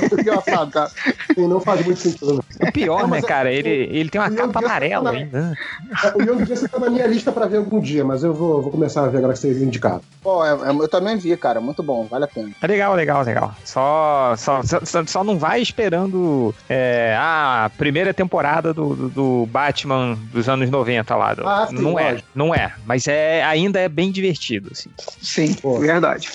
[0.00, 0.90] Muito engraçado, cara.
[1.34, 2.68] E não faz muito sentido, não.
[2.68, 3.50] O pior, Não, né, mas é- cara?
[3.50, 5.56] Ele, ele tem uma capa amarela ainda.
[6.14, 8.70] O Young Justice tá na minha lista pra ver algum dia, mas eu vou, vou
[8.70, 10.00] começar a ver agora que vocês indicaram.
[10.22, 11.60] Pô, é- é- eu também vi, cara.
[11.60, 12.50] Muito bom, vale a pena.
[12.60, 13.54] É legal, legal, legal.
[13.64, 20.18] Só, só, só, só não vai esperando é, a primeira temporada do, do, do Batman
[20.32, 21.34] dos anos 90 lá.
[21.34, 22.72] do- Ah, sim, não é, não é.
[22.86, 24.90] Mas é, ainda é bem divertido, assim.
[25.22, 25.78] Sim, Pô.
[25.78, 26.28] verdade.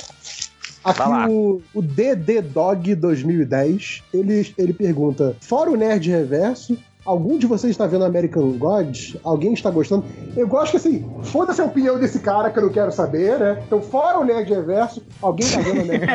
[0.84, 7.46] Aqui o, o DD Dog 2010, ele, ele pergunta: Fora o Nerd Reverso, algum de
[7.46, 9.18] vocês está vendo American Gods?
[9.24, 10.06] Alguém está gostando?
[10.36, 13.64] Eu gosto que assim, foda-se a opinião desse cara que eu não quero saber, né?
[13.66, 16.14] Então, fora o Nerd Reverso, alguém tá vendo American?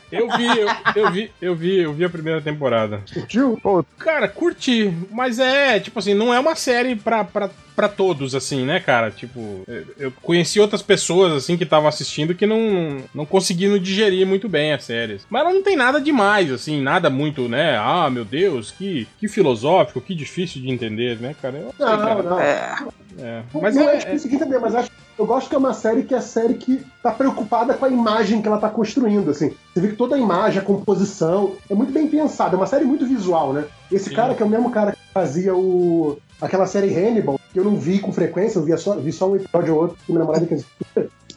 [0.10, 3.02] Eu vi, eu, eu vi, eu vi, eu vi a primeira temporada.
[3.12, 3.58] Curtiu?
[3.98, 7.48] Cara, curti, mas é, tipo assim, não é uma série pra, pra,
[7.80, 9.10] pra todos, assim, né, cara?
[9.10, 9.62] Tipo,
[9.98, 14.74] eu- conheci outras pessoas, assim, que estavam assistindo que não, não conseguiram digerir muito bem
[14.74, 15.22] as séries.
[15.30, 17.78] Mas ela não tem nada demais, assim, nada muito, né?
[17.78, 21.56] Ah, meu Deus, que, que filosófico, que difícil de entender, né, cara?
[21.56, 22.22] Eu não sei, Não, cara.
[22.22, 22.40] não.
[22.40, 22.74] É.
[23.18, 23.42] É.
[23.54, 26.18] Mas não é, é, entender, mas acho, eu gosto que é uma série que é
[26.18, 29.52] a série que tá preocupada com a imagem que ela tá construindo, assim.
[29.74, 32.54] Você vê que toda a imagem, a composição, é muito bem pensada.
[32.54, 33.64] É uma série muito visual, né?
[33.90, 34.14] Esse Sim.
[34.14, 36.18] cara, que é o mesmo cara que fazia o...
[36.40, 39.36] aquela série Hannibal, que eu não vi com frequência, eu via só, vi só um
[39.36, 40.46] episódio ou outro, que minha namorada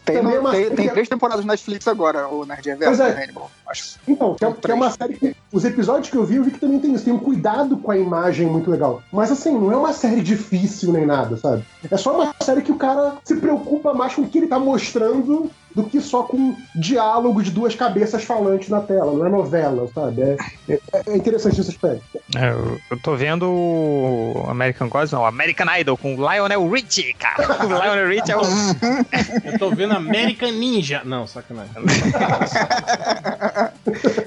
[0.05, 2.67] Tem, Também é uma tem, série tem que- três temporadas no Netflix agora, o Nerd
[2.67, 3.13] Reverso, é.
[3.15, 3.49] né, Hannibal.
[3.65, 3.97] Acho.
[4.05, 5.33] Então, que é, que é uma série que.
[5.51, 7.05] Os episódios que eu vi, eu vi que também tem isso.
[7.05, 9.01] Tem um cuidado com a imagem muito legal.
[9.13, 11.63] Mas assim, não é uma série difícil nem nada, sabe?
[11.89, 14.59] É só uma série que o cara se preocupa mais com o que ele tá
[14.59, 19.11] mostrando do que só com diálogo de duas cabeças falantes na tela.
[19.13, 20.21] Não é novela, sabe?
[20.21, 20.37] É,
[20.69, 22.03] é, é interessante esse aspecto.
[22.35, 22.51] É,
[22.91, 27.65] eu, tô vendo o American Gods, não, American Idol com o Lionel Richie, cara.
[27.65, 28.41] O Lionel Richie é o.
[29.53, 31.01] eu tô vendo American Ninja.
[31.03, 31.73] Não, sacanagem.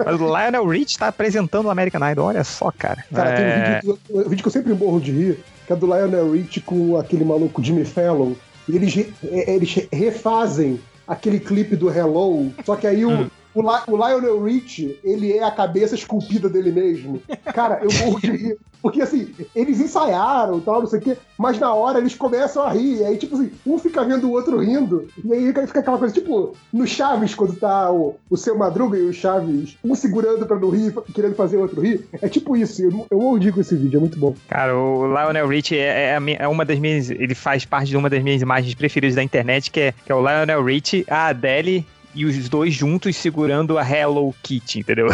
[0.04, 3.04] Mas o Lionel Richie tá apresentando o American Idol, olha só, cara.
[3.14, 5.72] Cara, tem um É, vídeo, que- um vídeo que eu sempre morro de rir, que
[5.72, 8.32] é do Lionel Rich com aquele maluco Jimmy Fallon.
[8.68, 13.62] E eles, eh, eles re- refazem aquele clipe do Hello, só que aí o, o,
[13.62, 17.20] Li- o Lionel Rich, ele é a cabeça esculpida dele mesmo.
[17.54, 18.56] Cara, eu morro de rir.
[18.82, 22.70] Porque assim, eles ensaiaram tal, não sei o quê, mas na hora eles começam a
[22.70, 23.04] rir.
[23.04, 26.54] Aí, tipo assim, um fica vendo o outro rindo, e aí fica aquela coisa, tipo,
[26.72, 30.70] no Chaves, quando tá o, o seu Madruga e o Chaves, um segurando pra não
[30.70, 32.06] rir, querendo fazer o outro rir.
[32.22, 34.34] É tipo isso, eu, eu mordi com esse vídeo, é muito bom.
[34.48, 37.10] Cara, o Lionel Richie é, é minha- é uma das minhas.
[37.10, 40.14] Ele faz parte de uma das minhas imagens preferidas da internet, que é, que é
[40.14, 41.84] o Lionel Richie, a Adele
[42.16, 45.08] e os dois juntos segurando a Hello Kitty, entendeu?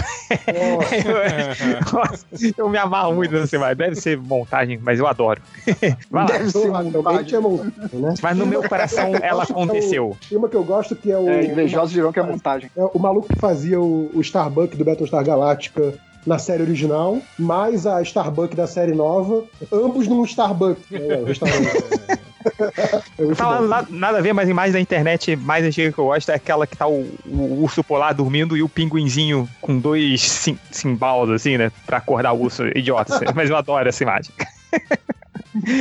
[1.92, 2.24] Nossa,
[2.56, 3.76] eu me amarro muito nessa imagem.
[3.76, 5.42] Deve ser montagem, mas eu adoro.
[6.08, 6.32] Vai lá.
[6.32, 8.14] Deve ser Provavelmente é montagem, né?
[8.22, 10.16] Mas no meu coração ela aconteceu.
[10.28, 11.28] Tem uma que eu gosto que é o.
[11.28, 12.70] É, invejosos dirão que é montagem.
[12.76, 17.84] é o maluco que fazia o, o Starbuck do Battlestar Galactica na série original, mais
[17.84, 20.80] a Starbuck da série nova, ambos num Starbuck.
[20.92, 21.66] É, o restaurante.
[23.18, 23.62] É bom.
[23.66, 26.34] na- nada a ver, mas a imagem da internet mais antiga que eu gosto é
[26.34, 31.30] aquela que tá o, o urso polar dormindo e o pinguinzinho com dois sim, cimbalos,
[31.30, 31.70] assim, né?
[31.86, 32.66] Pra acordar o urso.
[32.68, 34.32] Idiota, assim, mas eu adoro essa imagem.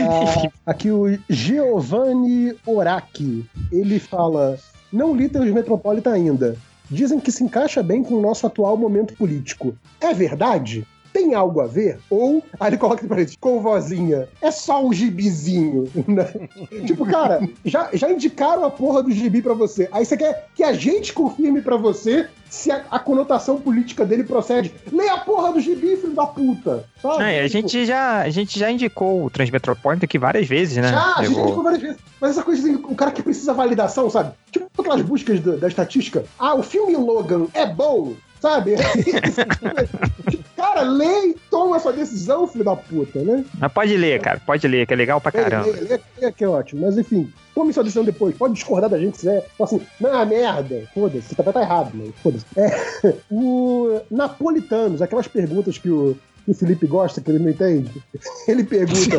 [0.01, 4.57] Ah, aqui o Giovanni Oraki, ele fala:
[4.91, 6.55] Não li Teus Metropolitan ainda.
[6.89, 9.73] Dizem que se encaixa bem com o nosso atual momento político.
[10.01, 10.85] É verdade?
[11.13, 11.99] Tem algo a ver?
[12.09, 16.27] Ou, aí ele coloca pra gente, com vozinha, é só um gibizinho, né?
[16.87, 19.89] tipo, cara, já, já indicaram a porra do gibi pra você.
[19.91, 24.23] Aí você quer que a gente confirme pra você se a, a conotação política dele
[24.23, 24.73] procede.
[24.91, 26.85] Lê a porra do gibi, filho da puta.
[27.01, 27.23] Sabe?
[27.23, 30.89] É, a, Tipo, gente já, a gente já indicou o Transmetropolitan aqui várias vezes, né?
[30.89, 31.97] Já, a gente Eu- indicou várias vezes.
[32.19, 34.33] Mas essa coisa assim, o cara que precisa validação, sabe?
[34.51, 36.23] Tipo aquelas buscas da, da estatística.
[36.37, 38.75] Ah, o filme Logan é bom, sabe?
[38.75, 43.43] Tipo, cara, lê e toma essa decisão, filho da puta, né?
[43.59, 45.65] Mas pode ler, cara, pode ler, que é legal pra caramba.
[45.65, 46.81] Lê, lê, lê, que é ótimo.
[46.85, 48.35] Mas enfim, tome sua decisão depois.
[48.35, 49.47] Pode discordar da gente se quiser.
[49.57, 50.87] Fala assim, não, é merda.
[50.93, 52.45] Foda-se, você tá, tá errado, mas foda-se.
[52.55, 56.15] É, o Napolitanos, aquelas perguntas que o,
[56.45, 57.91] que o Felipe gosta, que ele não entende.
[58.47, 59.17] Ele pergunta: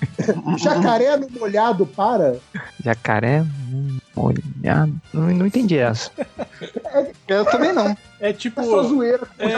[0.58, 2.36] jacaré no molhado para?
[2.82, 4.94] Jacaré, hum, olhado.
[5.12, 6.10] Não, não entendi essa.
[7.26, 7.96] Eu também não.
[8.20, 8.60] É tipo.
[8.60, 9.26] É só zoeira.
[9.38, 9.50] É, o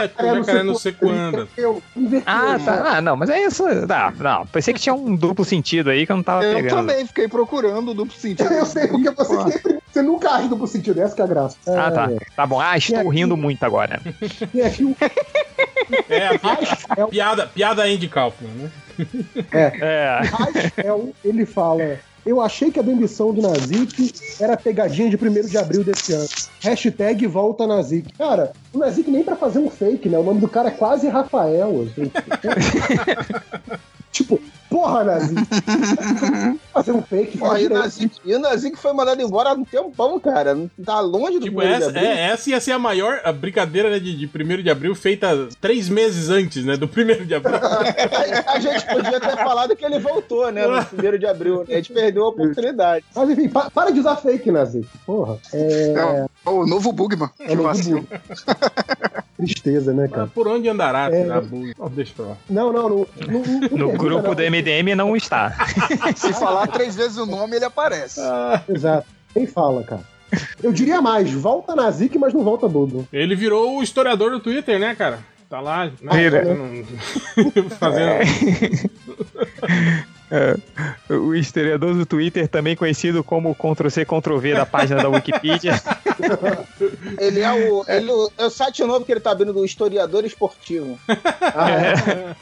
[0.42, 1.48] jacaré não sei quando.
[1.56, 2.64] Eu inverti, Ah, né?
[2.64, 2.96] tá.
[2.96, 3.64] Ah, não, mas é isso.
[3.64, 4.46] Não, não.
[4.46, 6.76] Pensei que tinha um duplo sentido aí que eu não tava Eu pegando.
[6.86, 8.52] também fiquei procurando o duplo sentido.
[8.52, 9.78] Eu sei, porque você sempre.
[9.90, 11.56] Você nunca age duplo sentido, essa que é a graça.
[11.66, 12.10] Ah, tá.
[12.12, 12.60] É, Tá bom.
[12.60, 14.00] Ah, E estou aqui- rindo muito agora.
[14.52, 14.96] Tem aqui o.
[16.08, 16.66] É, a pi-
[16.96, 18.70] É o piada, piada Andy Kaufman, né?
[19.50, 20.20] É.
[20.76, 25.58] Rael, ele fala: Eu achei que a demissão do Nazik era pegadinha de 1 de
[25.58, 26.28] abril desse ano.
[26.60, 28.12] Hashtag volta Nazik.
[28.12, 30.18] Cara, o Nazik nem pra fazer um fake, né?
[30.18, 31.82] O nome do cara é quase Rafael.
[31.82, 32.10] Assim.
[34.12, 34.40] tipo,
[34.70, 35.34] porra, Nazik.
[36.72, 37.36] fazer um fake.
[37.38, 37.62] Faz
[38.00, 40.54] e, o e o Nazik foi mandado embora há um tempão, cara.
[40.54, 42.02] Não Tá longe do Tipo, essa, abril.
[42.04, 45.48] é, essa ia ser a maior a brincadeira né, de, de 1 de abril feita
[45.60, 46.76] três meses antes, né?
[46.76, 47.56] Do 1 de abril.
[47.56, 50.66] A, a gente podia ter falado que ele voltou, né?
[50.66, 51.64] No primeiro de abril.
[51.68, 53.04] A gente perdeu a oportunidade.
[53.14, 54.86] Mas enfim, pa- para de usar fake, Nazik.
[55.04, 55.36] Porra.
[55.52, 56.26] É.
[56.46, 57.28] É o novo Bugman.
[57.40, 58.06] É Que novo vacilo.
[59.36, 60.22] Tristeza, né, cara?
[60.22, 61.08] Mas por onde andará?
[61.10, 61.40] É.
[61.40, 61.74] bug?
[61.78, 62.36] Oh, deixa pra lá.
[62.48, 65.52] Não, não, não- não No pergunta, grupo do MDM não está.
[66.16, 68.20] Se falar três vezes o nome, ele aparece.
[68.68, 69.06] Exato.
[69.32, 70.02] Quem fala, cara?
[70.62, 73.06] Eu diria mais, volta Nazik, mas não volta Bobo.
[73.12, 75.18] Ele virou o historiador do Twitter, né, cara?
[75.48, 76.38] Tá lá, né, Vira.
[76.44, 78.90] fazendo- fazendo.
[80.30, 80.56] É,
[81.12, 85.80] o historiador do Twitter, também conhecido como Ctrl-C, Ctrl-V da página da Wikipedia.
[87.18, 90.98] Ele é o, ele, é o site novo que ele tá abrindo do historiador esportivo.
[91.50, 92.34] É.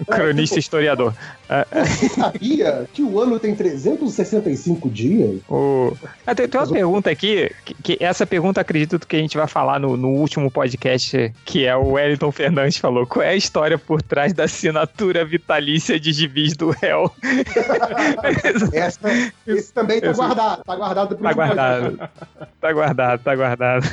[0.00, 1.14] O cronista historiador.
[1.48, 5.40] É, Você sabia que o ano tem 365 dias?
[5.48, 5.96] O...
[6.26, 9.46] Ah, tem, tem uma pergunta aqui, que, que essa pergunta acredito que a gente vai
[9.46, 13.06] falar no, no último podcast, que é o Wellington Fernandes falou.
[13.06, 17.10] Qual é a história por trás da assinatura vitalícia de gibis do réu?
[18.72, 19.08] Essa,
[19.46, 20.64] esse também tá Esse- guardado.
[20.64, 21.98] Tá guardado Tá guardado.
[22.60, 23.86] Tá guardado, tá guardado.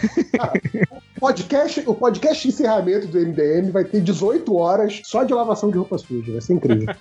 [1.20, 5.78] Podcast, o podcast de encerramento do MDM vai ter 18 horas só de lavação de
[5.78, 6.32] roupa suja.
[6.34, 6.94] Vai ser incrível.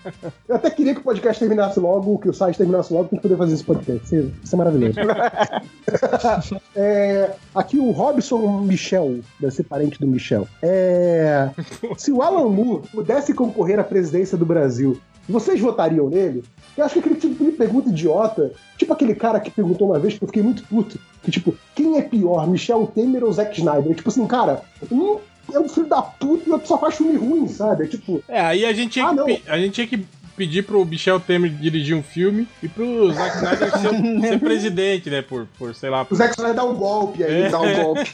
[0.48, 3.22] Eu até queria que o podcast terminasse logo, que o site terminasse logo pra gente
[3.22, 4.14] poder fazer esse podcast.
[4.16, 4.98] Isso, isso é maravilhoso.
[6.74, 10.46] É, aqui o Robson Michel, deve ser parente do Michel.
[10.62, 11.50] É,
[11.98, 16.42] se o Alan Moore pudesse concorrer à presidência do Brasil, vocês votariam nele?
[16.76, 20.16] Eu acho que aquele tipo de pergunta idiota, tipo aquele cara que perguntou uma vez
[20.18, 23.94] que eu fiquei muito puto, que tipo, quem é pior, Michel Temer ou Zack Snyder?
[23.94, 25.18] Tipo assim, cara, um
[25.52, 27.84] é um filho da puta e o outro só faz filme ruim, sabe?
[27.84, 30.82] É tipo, É, aí a gente tinha, Ah, que, a gente tinha que pedir pro
[30.84, 35.20] Michel Temer dirigir um filme e pro Zack Snyder ser, ser presidente, né?
[35.20, 36.06] Por, por sei lá.
[36.10, 37.48] o Zack Snyder dá um golpe aí, É.
[37.50, 38.10] dá um golpe.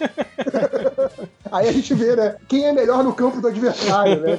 [1.53, 4.39] aí a gente vê, né, quem é melhor no campo do adversário, né?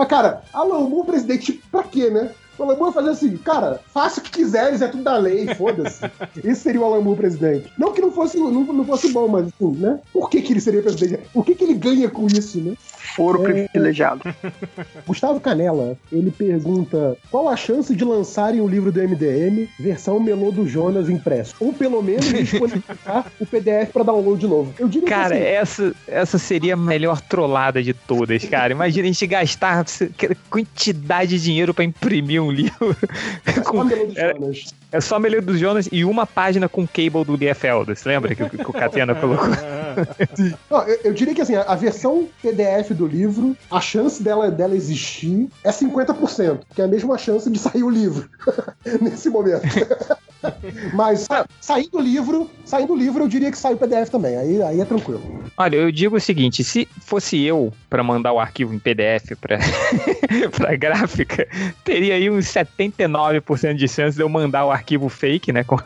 [0.00, 2.30] Mas, cara, Alan Moore presidente, pra quê, né?
[2.60, 6.04] O Alan Moore fazer assim, cara, faça o que quiseres, é tudo da lei, foda-se.
[6.44, 7.72] Esse seria o Alan Moore presidente.
[7.78, 9.98] Não que não fosse, não, não fosse bom, mas assim, né?
[10.12, 11.22] Por que, que ele seria presidente?
[11.32, 12.74] O que, que ele ganha com isso, né?
[13.16, 14.20] Foro privilegiado.
[15.06, 20.52] Gustavo Canela, ele pergunta qual a chance de lançarem o livro do MDM, versão Melô
[20.52, 21.54] do Jonas impresso?
[21.60, 24.74] Ou pelo menos disponibilizar o PDF pra download de novo.
[24.78, 28.72] Eu diria Cara, que assim, essa, essa seria a melhor trollada de todas, cara.
[28.72, 29.84] Imagina a gente gastar
[30.50, 32.96] quantidade de dinheiro pra imprimir um livro.
[33.46, 34.74] é só com- Melô do é- Jonas.
[34.92, 37.94] É só Melhor dos Jonas e uma página com cable do Liefeld.
[37.96, 39.48] Você lembra que, o- que o Catena colocou?
[40.70, 44.50] Não, eu, eu diria que assim, a, a versão PDF do livro, a chance dela,
[44.50, 48.28] dela existir é 50%, que é a mesma chance de sair o livro
[49.00, 49.62] nesse momento.
[50.94, 54.36] Mas sa- saindo o livro, saindo o livro, eu diria que sai o PDF também.
[54.36, 55.20] Aí, aí é tranquilo.
[55.56, 59.58] Olha, eu digo o seguinte: se fosse eu pra mandar o arquivo em PDF pra,
[60.56, 61.46] pra gráfica,
[61.84, 65.64] teria aí uns 79% de chance de eu mandar o arquivo fake, né?
[65.70, 65.76] Com,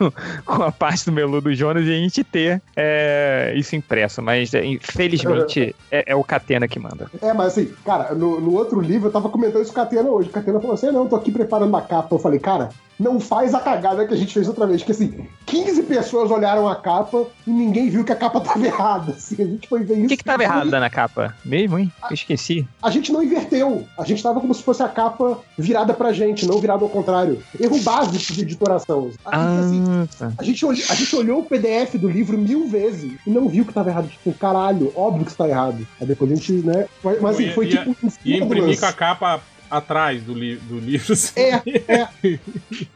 [0.45, 4.21] com a parte do melu do Jonas e a gente ter é, isso impresso.
[4.21, 7.09] Mas, é, infelizmente, é, é o Catena que manda.
[7.21, 10.09] É, mas assim, cara, no, no outro livro eu tava comentando isso com a Catena
[10.09, 10.29] hoje.
[10.29, 12.15] A Catena falou assim: "Ah, não, tô aqui preparando a capa.
[12.15, 12.69] Eu falei, cara,
[12.99, 14.83] não faz a cagada que a gente fez outra vez.
[14.83, 19.11] Que assim, 15 pessoas olharam a capa e ninguém viu que a capa tava errada.
[19.13, 20.05] Assim, a gente foi ver isso.
[20.05, 21.33] O que, que tava errado na capa?
[21.43, 21.91] Mesmo, hein?
[22.09, 22.67] Eu esqueci.
[22.81, 23.85] A gente não inverteu.
[23.97, 27.41] A gente tava como se fosse a capa virada pra gente, não virada ao contrário.
[27.59, 29.11] Erro básico de editoração.
[29.25, 30.31] A gente, assim, Ah, tá.
[30.37, 33.65] a gente, olh- a gente olhou o PDF do livro mil vezes e não viu
[33.65, 34.07] que tava errado.
[34.07, 35.85] Tipo, caralho, óbvio que isso tá errado.
[35.99, 36.85] Aí depois a gente, né?
[37.03, 37.95] Mas, assim, foi ia- tipo.
[38.23, 39.41] E imprimir com a capa
[39.77, 41.13] atrás do, li do livro.
[41.13, 41.39] assim.
[41.39, 42.07] É, é.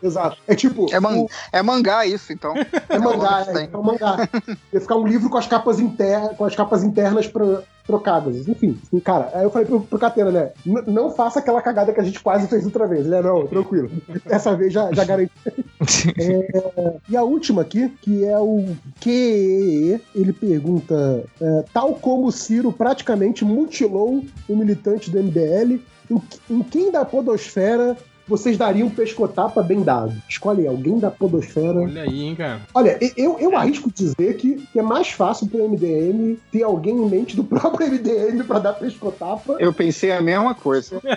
[0.03, 0.37] Exato.
[0.47, 0.87] É tipo.
[0.93, 2.53] É, man- o- é mangá isso, então.
[2.89, 3.63] é mangá, Tem.
[3.65, 4.27] é, é um mangá.
[4.73, 6.29] Ia ficar um livro com as capas, inter...
[6.35, 7.61] com as capas internas pra...
[7.85, 8.47] trocadas.
[8.47, 10.51] Enfim, assim, cara, aí eu falei pro, pro Catena, né?
[10.65, 13.05] "N- Não faça aquela cagada que a gente quase fez outra vez.
[13.05, 13.89] Ele, é, não, tranquilo.
[14.25, 15.31] Dessa vez já, já garanti.
[16.19, 22.31] É, e a última aqui, que é o QEE, ele pergunta: é, tal como o
[22.31, 25.79] Ciro praticamente mutilou o militante do MBL,
[26.09, 27.97] em, em quem da Podosfera
[28.27, 30.13] vocês dariam um pescotapa bem dado?
[30.29, 31.79] Escolhe aí, alguém da Podosfera.
[31.79, 32.61] Olha aí, hein, cara.
[32.75, 36.95] Olha, e- eu, eu arrisco dizer que, que é mais fácil pro MDM ter alguém
[36.95, 39.55] em mente do próprio MDM pra dar pescotapa.
[39.59, 41.01] Eu pensei a mesma coisa.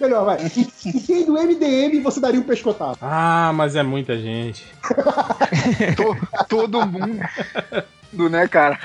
[0.00, 0.38] Melhor, vai.
[0.44, 2.98] Em quem do MDM você daria um pescotado?
[3.00, 4.66] Ah, mas é muita gente.
[5.96, 8.78] To- todo mundo, né, cara?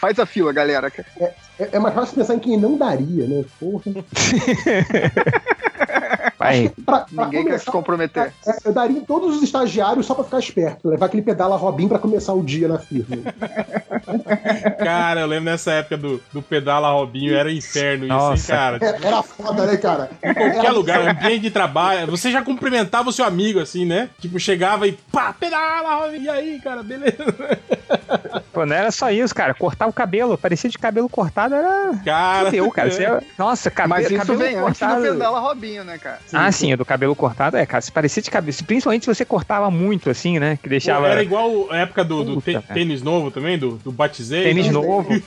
[0.00, 0.92] Faz a fila, galera.
[1.18, 3.44] É, é mais fácil pensar em quem não daria, né?
[3.58, 3.82] Porra.
[6.38, 6.70] Vai.
[6.84, 8.32] Pra- pra Ninguém quer se começar, comprometer.
[8.46, 10.88] é, Eu daria em todos os estagiários só pra ficar esperto.
[10.88, 13.16] Levar aquele pedala Robin pra começar o dia na firma.
[14.78, 18.52] Cara, eu lembro nessa época do, do pedala Robinho, era inferno isso, hein, Nossa.
[18.52, 18.78] cara?
[18.80, 20.10] É, Era foda, né, cara?
[20.22, 24.08] Em qualquer lugar, ambiente de trabalho, você já cumprimentava o seu amigo, assim, né?
[24.20, 27.16] Tipo, chegava e pá, pedala, Robinho, e aí, cara, beleza?
[28.52, 29.54] Pô, não era só isso, cara.
[29.54, 30.36] Cortar o cabelo.
[30.38, 31.92] Parecia de cabelo cortado, era.
[32.04, 32.90] Cara, Fudeu, cara.
[32.90, 33.06] Você-
[33.38, 35.02] Nossa, cabelo, Mas isso cabelo vem antes do cortado.
[35.02, 36.18] pedala Robinho, né, cara?
[36.32, 37.80] ah, sim, do cabelo cortado, é, cara.
[37.80, 38.56] Se parecia de cabelo.
[38.66, 40.58] Principalmente se você cortava muito, assim, né?
[40.62, 41.08] Que deixava.
[41.08, 44.44] Era igual a época do, do Puta, tênis novo também, do, do Batizei.
[44.44, 44.72] Tênis né?
[44.72, 45.08] novo.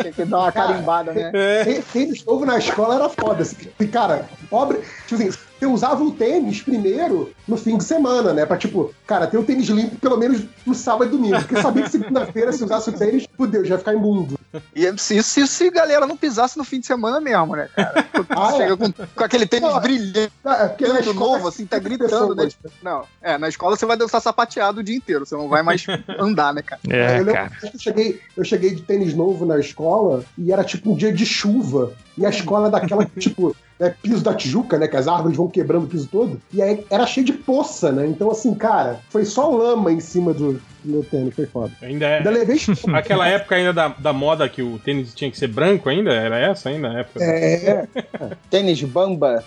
[0.00, 1.30] Tinha que dar uma carimbada, né?
[1.32, 1.64] É.
[1.64, 3.42] Tê- Tênis novo na escola era foda.
[3.42, 3.56] assim.
[3.78, 4.78] E, cara, pobre.
[5.06, 8.46] Tipo assim, você usava o tênis primeiro no fim de semana, né?
[8.46, 11.38] Pra, tipo, cara, ter o tênis limpo pelo menos no sábado e domingo.
[11.38, 14.38] Porque eu sabia que segunda-feira, se usasse o tênis, fudeu, já ia ficar imundo.
[14.74, 17.68] E é- se, se, se a galera não pisasse no fim de semana mesmo, né,
[17.76, 18.06] cara?
[18.30, 18.56] Ah, é?
[18.56, 22.34] Chega com, com aquele tênis Não, brilhante, é porque na escola novo, assim, tá gritando,
[22.34, 22.44] né?
[22.44, 22.74] pessoas.
[22.82, 25.84] Não, é, na escola você vai dançar sapateado o dia inteiro, você não vai mais
[26.18, 26.80] andar, né, cara?
[26.88, 27.50] É, eu, lembro cara.
[27.50, 31.12] que eu, cheguei, eu cheguei de tênis novo na escola e era tipo um dia
[31.12, 31.92] de chuva.
[32.18, 34.86] E a escola é daquela, tipo, é, piso da Tijuca, né?
[34.86, 36.40] Que as árvores vão quebrando o piso todo.
[36.52, 38.06] E aí era cheio de poça, né?
[38.06, 41.72] Então, assim, cara, foi só lama em cima do, do meu tênis, foi foda.
[41.82, 42.18] Ainda é.
[42.18, 42.58] Ainda levei
[42.94, 46.12] Aquela época ainda da, da moda que o tênis tinha que ser branco ainda?
[46.12, 47.24] Era essa ainda a época?
[47.24, 47.86] É,
[48.50, 49.42] Tênis bamba.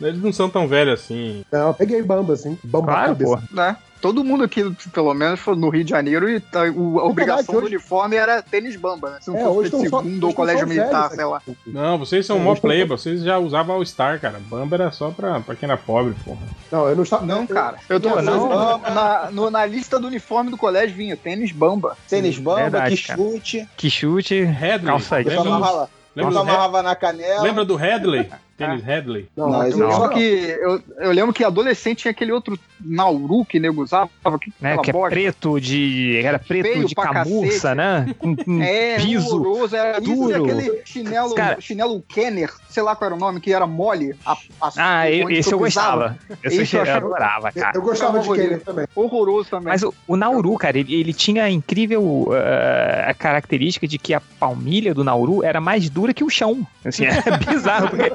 [0.00, 1.44] Eles não são tão velhos assim.
[1.50, 2.58] não, eu peguei bamba, assim.
[2.62, 3.36] Bamba Claro, cabeça.
[3.48, 3.56] pô.
[3.56, 3.76] né?
[4.00, 7.54] Todo mundo aqui, pelo menos, foi no Rio de Janeiro e tá- o- a obrigação
[7.56, 9.18] hoje- do uniforme era tênis bamba, né?
[9.20, 11.42] Se não É, fosse de só- segundo hoje ou colégio só militar, sei lá.
[11.66, 14.40] Não, vocês são É, mó tão- playboy, vocês já usavam All-Star, cara.
[14.48, 16.38] Bamba era só pra, pra quem era pobre, porra.
[16.70, 17.26] Não, eu não estava.
[17.26, 17.78] Não, cara.
[17.88, 18.78] Eu tô falando, não.
[18.78, 21.96] na, no- na lista do uniforme do colégio vinha tênis bamba.
[22.08, 23.18] Tênis bamba, Verdade, que cara.
[23.18, 23.68] chute.
[23.76, 24.86] Que chute, Headley.
[24.92, 27.42] calça só amarrava, eu lembra, só amarrava na canela.
[27.42, 28.28] lembra do Headley?
[28.56, 29.28] Tênis Headley?
[29.36, 29.92] Não, Não, não, não.
[29.92, 34.08] Só que eu, eu lembro que adolescente tinha aquele outro Nauru que nego usava.
[34.40, 34.76] Que, né?
[34.78, 35.10] Que é bosta.
[35.10, 36.20] preto de.
[36.24, 37.76] Era preto Feio de camurça, cacete.
[37.76, 38.14] né?
[38.18, 39.26] Com, É, piso.
[39.36, 40.44] horroroso, era isso e duro.
[40.44, 44.14] aquele chinelo, Cara- chinelo Kenner, sei lá qual era o nome, que era mole.
[44.24, 46.16] A, a- Ah, eu- esse eu gostava.
[46.42, 47.72] Esse eu eu adorava, cara.
[47.76, 48.28] Eu gostava de.
[48.28, 48.86] Kenner também.
[48.94, 49.68] Horroroso também.
[49.68, 54.12] Mas o, o Nauru, cara, ele, ele tinha a incrível eh, a característica de que
[54.14, 56.66] a palmilha do Nauru era mais dura que o chão.
[56.84, 57.20] Assim, é
[57.50, 58.10] bizarro, porque.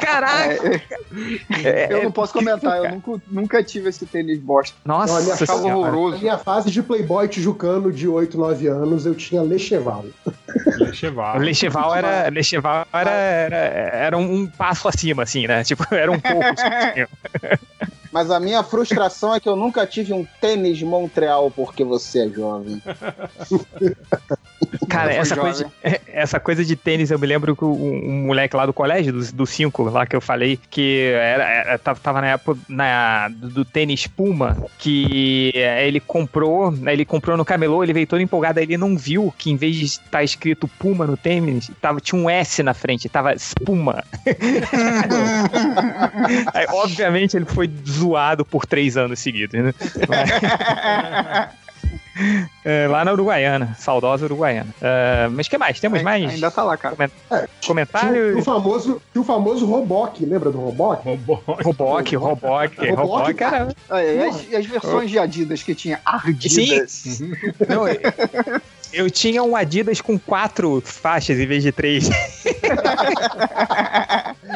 [0.00, 0.82] Caraca!
[1.64, 4.76] É, eu é- não posso comentar, eu nunca, nunca tive esse tênis bosta.
[4.84, 5.68] Nossa, Não, a minha Achava senhora.
[5.68, 6.18] Na horroroso.
[6.22, 10.04] minha fase de playboy tijucano de 8, 9 anos, eu tinha Lecheval.
[10.78, 11.38] Lecheval.
[11.38, 15.64] Lecheval era, Lecheval era, era, era um, um passo acima, assim, né?
[15.64, 16.38] Tipo, era um pouco.
[18.12, 22.28] Mas a minha frustração é que eu nunca tive um tênis Montreal porque você é
[22.28, 22.82] jovem.
[24.88, 25.52] Cara, essa jovem.
[25.52, 28.72] coisa, de, essa coisa de tênis, eu me lembro que um, um moleque lá do
[28.72, 33.28] colégio, do, do 5, lá que eu falei, que era, era- tava, na época na,
[33.28, 38.06] do, do tênis Puma, que eh, ele comprou, né, ele comprou no camelô, ele veio
[38.06, 41.70] todo empolgado, aí ele não viu que em vez de estar escrito Puma no tênis,
[41.80, 44.02] tava, tinha um S na frente, tava Spuma.
[46.52, 47.68] aí, obviamente, ele foi
[47.98, 49.74] zoado por três anos seguidos, né?
[52.64, 54.74] É, lá na Uruguaiana, saudosa Uruguaiana.
[54.80, 55.78] É, mas o que mais?
[55.78, 56.96] Temos mais Ainda tá lá, cara.
[56.96, 58.38] Tinha, tinha comentário?
[58.38, 61.04] o famoso, tinha o famoso Roboc, lembra do Roboc?
[61.04, 61.44] Roboc.
[61.64, 63.74] Roboc, Roboc, Roboc era.
[64.02, 67.20] E as, as versões de Adidas que tinha Adidas.
[67.68, 67.84] Não,
[68.92, 72.08] eu, eu tinha um Adidas com quatro faixas em vez de três.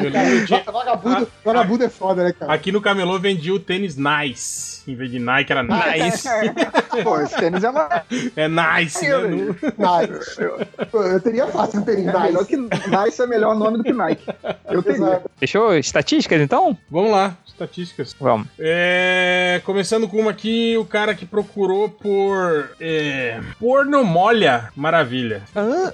[0.01, 2.51] Eu lembro, eu tinha- Vagabundo, vagabundo é foda, né, cara?
[2.51, 4.81] Aqui no camelô vendia o tênis Nice.
[4.87, 6.27] Em vez de Nike era Nice.
[7.03, 8.01] Pô, esse tênis é mais
[8.35, 9.17] É Nice, né?
[9.17, 10.35] No- Nice.
[10.91, 12.45] Pô, Eu teria fácil um tênis melhor nice.
[12.47, 14.25] que Nice é melhor nome do que Nike.
[14.69, 14.97] Eu teria.
[14.97, 15.29] Exato.
[15.37, 15.75] Fechou?
[15.77, 16.77] Estatísticas então?
[16.89, 18.15] Vamos lá, estatísticas.
[18.19, 18.47] Vamos.
[18.59, 25.41] É, começando com uma aqui, o cara que procurou por é, porno molha maravilha.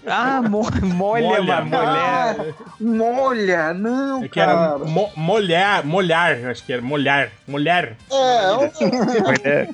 [0.07, 1.41] Ah, mo molha, Molha.
[1.41, 2.53] uma mulher.
[2.79, 4.77] Molha, não, É que era cara.
[4.79, 7.93] mo- molhar, molhar, acho que era molhar, molhar.
[8.11, 8.69] É, é um,
[9.29, 9.69] Mulher.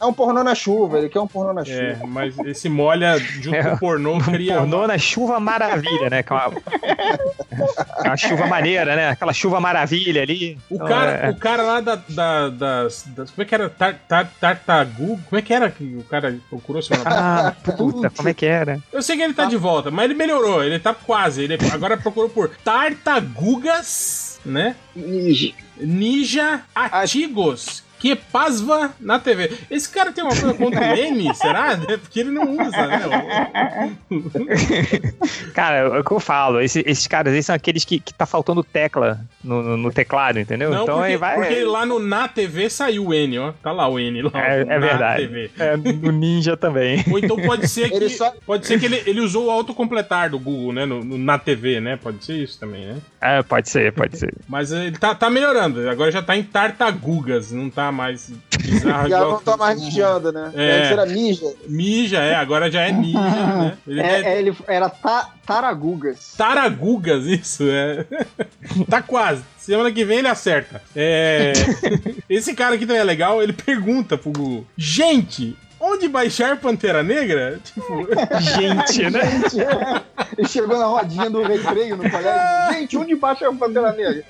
[0.00, 2.06] é um pornô na chuva, ele quer um pornô na É, chuva.
[2.06, 6.22] mas esse molha junto É, com o pornô cria Pornô na chuva maravilha, né?
[6.22, 6.32] Que
[8.10, 9.08] uma chuva maneira, né?
[9.10, 10.58] Aquela chuva maravilha ali.
[10.68, 13.68] O Então, cara, é- o cara lá da, da- das, das- Como é que era?
[13.70, 15.18] Tar, tar, tartagu?
[15.28, 17.56] Como é que era que o cara procurou semana passada?
[17.66, 18.80] Ah, puta, como é que era?
[18.92, 21.42] Eu sei que ele tá de volta, mas ele melhorou, ele tá quase.
[21.44, 24.74] Ele agora procurou por tartagugas né?
[24.96, 25.52] Ninja.
[25.78, 27.82] Ninja Atigos.
[28.00, 29.52] Que pasva na TV.
[29.70, 31.72] Esse cara tem uma coisa contra o N, será?
[31.88, 33.00] É Porque ele não usa, né?
[35.54, 38.26] Cara, é o que eu falo, esse- esses caras aí são aqueles que, que tá
[38.26, 40.70] faltando tecla no, no- no teclado, entendeu?
[40.70, 41.36] Não, então porque, aí vai.
[41.36, 43.52] porque lá no Na TV saiu o N, ó.
[43.62, 44.30] Tá lá o N lá.
[44.34, 45.22] É, Na é verdade.
[45.28, 45.50] TV.
[45.58, 47.04] É, no Ninja também.
[47.10, 47.96] Ou então pode ser que.
[47.96, 50.86] Ele só- Pode ser que ele, ele usou o autocompletar do Google, né?
[50.86, 51.96] No, no- na TV, né?
[51.96, 52.96] Pode ser isso também, né?
[53.20, 54.32] É, pode ser, pode ser.
[54.48, 55.88] Mas ele tá, tá melhorando.
[55.88, 60.52] Agora já tá em tartagugas, não tá mais bizarro Já não tá mais mijando, né?
[60.54, 60.78] É.
[60.78, 61.54] Antes era mija.
[61.66, 63.78] Mija, é, agora já é ninja, né?
[63.86, 66.34] Ele É, é, é, ele era ta, Taragugas.
[66.36, 68.06] Taragugas, isso, é.
[68.88, 69.42] tá quase.
[69.58, 70.82] Semana que vem ele acerta.
[70.94, 71.52] É.
[72.28, 77.58] Esse cara aqui também é legal, ele pergunta pro Google: Gente, onde baixar Pantera Negra?
[77.64, 78.06] Tipo,
[78.40, 79.40] Gente, né?
[79.40, 80.02] Gente, é.
[80.36, 82.72] ele chegou na rodinha do recreio no colégio.
[82.72, 84.24] Gente, onde baixa Pantera Negra?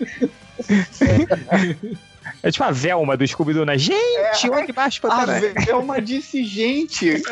[2.42, 3.76] É tipo a Velma do Scooby-Doo, né?
[3.76, 4.50] Gente, É.
[4.50, 5.52] onde baixo pra A caralho?
[5.66, 7.22] Velma disse gente.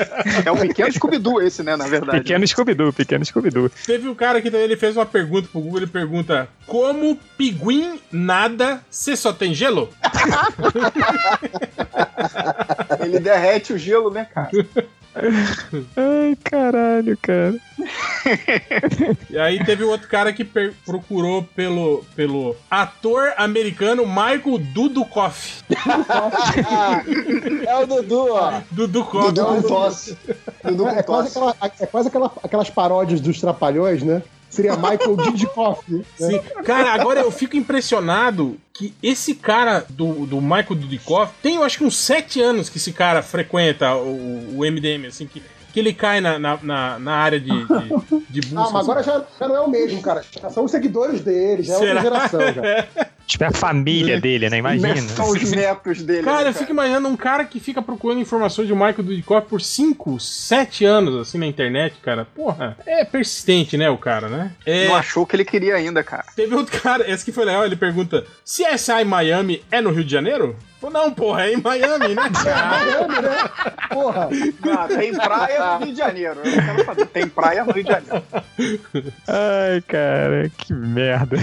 [0.44, 2.18] É o pequeno Scooby-Doo esse, né, na verdade.
[2.18, 3.70] Pequeno Scooby-Doo, pequeno Scooby-Doo.
[3.86, 7.98] teve um cara que também ele fez uma pergunta pro Google, ele pergunta: Como pinguim
[8.12, 9.88] nada, você só tem gelo?
[13.00, 14.50] Ele derrete o gelo, né, cara?
[15.96, 17.54] Ai, caralho, cara.
[19.30, 20.44] E aí teve outro cara que
[20.84, 25.62] procurou pelo, pelo ator americano Michael Dudikoff.
[27.66, 28.60] é o Dudu, ó.
[28.70, 29.32] Dudikoff.
[29.32, 30.18] Dudu com tosse.
[30.64, 31.56] Dudu É, com é quase, tosse.
[31.60, 34.22] aquela, é quase aquela- aquelas paródias dos Trapalhões, né?
[34.50, 35.82] Seria Michael Didikoff.
[35.88, 36.04] Né?
[36.16, 36.40] Sim.
[36.64, 41.78] Cara, agora eu fico impressionado que esse cara do, do Michael Dudikoff tem, eu acho
[41.78, 45.42] que uns sete anos que esse cara frequenta o, o MDM, assim, que,
[45.78, 47.60] que ele cai na, na, na, na área de, de,
[48.28, 48.68] de busca.
[48.68, 49.10] Ah, mas agora assim.
[49.10, 50.24] já, já não é o mesmo, cara.
[50.42, 51.94] Já são os seguidores dele, já é Será?
[51.94, 52.40] outra geração.
[52.52, 53.08] Já.
[53.28, 54.56] Tipo, é a família dele, né?
[54.56, 55.02] Imagina.
[55.02, 56.22] São os netos dele.
[56.22, 59.60] Cara, né, eu fico imaginando um cara que fica procurando informações de Michael Dudikoff por
[59.60, 62.26] 5, 7 anos, assim, na internet, cara.
[62.34, 64.52] Porra, é persistente, né, o cara, né?
[64.64, 66.24] É, Não achou o que ele queria ainda, cara.
[66.34, 70.10] Teve outro cara, esse que foi legal, ele pergunta: CSI Miami é no Rio de
[70.10, 70.56] Janeiro?
[70.80, 72.22] Falei, não, porra, é em Miami, né?
[72.30, 73.50] Miami, né?
[73.90, 74.28] Porra.
[74.78, 76.38] Ah, tem praia no Rio de Janeiro.
[76.44, 77.06] Eu quero saber.
[77.06, 78.22] Tem praia no Rio de Janeiro.
[79.26, 81.36] Ai, cara, que merda.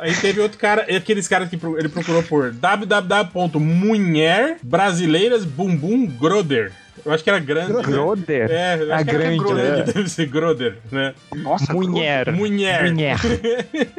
[0.00, 6.72] Aí teve outro cara, aqueles caras que ele procurou por www.munher brasileiras bumbum groder.
[7.04, 7.72] Eu acho que era grande.
[7.72, 7.82] né?
[7.82, 8.50] Groder?
[8.50, 9.82] É, eu A acho que era grande, Groder, né?
[9.92, 11.14] Deve ser Groder, né?
[11.36, 12.32] Nossa, Mulher.
[12.32, 12.92] Munher.
[12.92, 13.16] Mulher.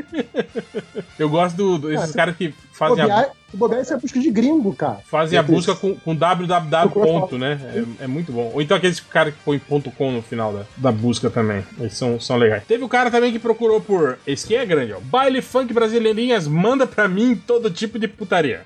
[1.18, 4.20] Eu gosto do, do- esses caras que fazem a, Bobear, o bobear isso é busca
[4.20, 5.00] de gringo, cara.
[5.06, 6.90] fazem a busca com, com www.
[6.90, 7.58] ponto, né?
[8.00, 8.52] É, é muito bom.
[8.54, 11.64] Ou então aqueles caras que põem ponto .com no final da, da busca também.
[11.80, 12.64] Eles são, são legais.
[12.68, 14.18] Teve o cara também que procurou por.
[14.28, 15.00] Esse que é grande, ó.
[15.00, 18.62] Baile funk brasileirinhas, manda pra mim todo tipo de putaria.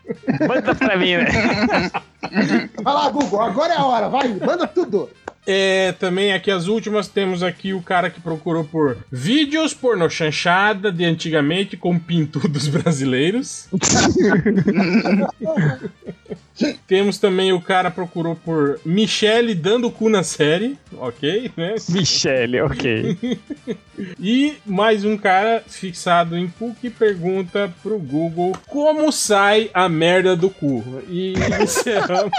[0.47, 1.91] Manda pra mim, né?
[2.21, 5.09] Vai lá, Google, agora é a hora, vai, manda tudo.
[5.47, 10.91] É, também aqui as últimas temos aqui o cara que procurou por vídeos porno chanchada
[10.91, 13.67] de antigamente com pintudos brasileiros.
[16.87, 21.75] temos também o cara procurou por Michele dando cu na série, ok, né?
[21.89, 23.17] Michele, ok.
[24.17, 30.37] E mais um cara fixado em cu que pergunta pro Google como sai a merda
[30.37, 31.03] do cu.
[31.09, 32.31] E encerramos,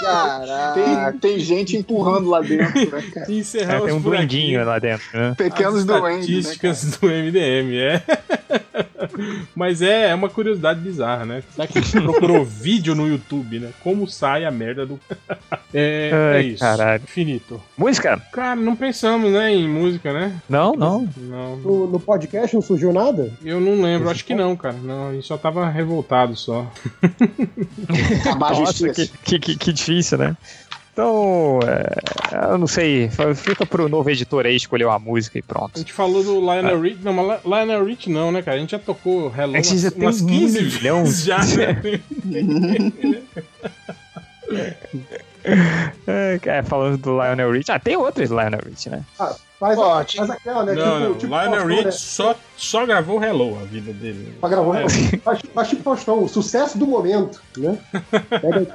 [0.00, 0.74] Caraca.
[0.74, 3.26] Tem, tem gente empurrando lá dentro, né, cara?
[3.32, 4.26] É, encerramos tem um por aqui.
[4.26, 5.34] duendinho lá dentro, né?
[5.36, 8.02] Pequenos as doentes, né, estatísticas do MDM, é.
[9.54, 11.42] Mas é, é uma curiosidade bizarra, né?
[11.54, 13.70] Será que a gente procurou vídeo no YouTube, né?
[13.82, 14.98] Como sai a merda do.
[15.74, 16.60] É, é Ai, isso.
[16.60, 17.02] caralho.
[17.06, 17.58] Finito.
[17.78, 18.20] Música?
[18.30, 20.38] Cara, não pensamos, né, em música, né?
[20.46, 21.08] Não, não.
[21.16, 21.56] Não.
[21.56, 23.32] No, no podcast não surgiu nada?
[23.42, 24.76] Eu não lembro, acho que não, cara.
[24.82, 26.70] Não, a gente só tava revoltado só.
[28.20, 29.12] Acabar a Nossa, justiça.
[29.24, 30.36] que, que, que difícil, né?
[30.92, 35.44] Então, é, eu não sei, fica pro novo editor aí escolher uma música e A
[35.44, 35.78] pronto.
[35.78, 36.98] gente falou do Lionel Rich.
[37.02, 38.58] Não, mas Li- Lionel Rich não, né, cara?
[38.58, 41.04] A gente já tocou Hello A gente já umas, tem umas um 15 milhão.
[41.04, 41.80] vezes já, né?
[46.06, 47.72] É, é, falando do Lionel Rich.
[47.72, 49.02] Ah, tem outros Lionel Rich, né?
[49.18, 50.72] Ah, faz, Ó, faz aquela, né?
[50.74, 51.14] Não, tipo, não.
[51.14, 51.90] tipo Lionel Rich né?
[51.92, 54.36] só, só gravou Hello a vida dele.
[54.40, 54.88] Só gravou, É.
[55.18, 57.78] faz, faz tipo Faustão, o sucesso do momento, né?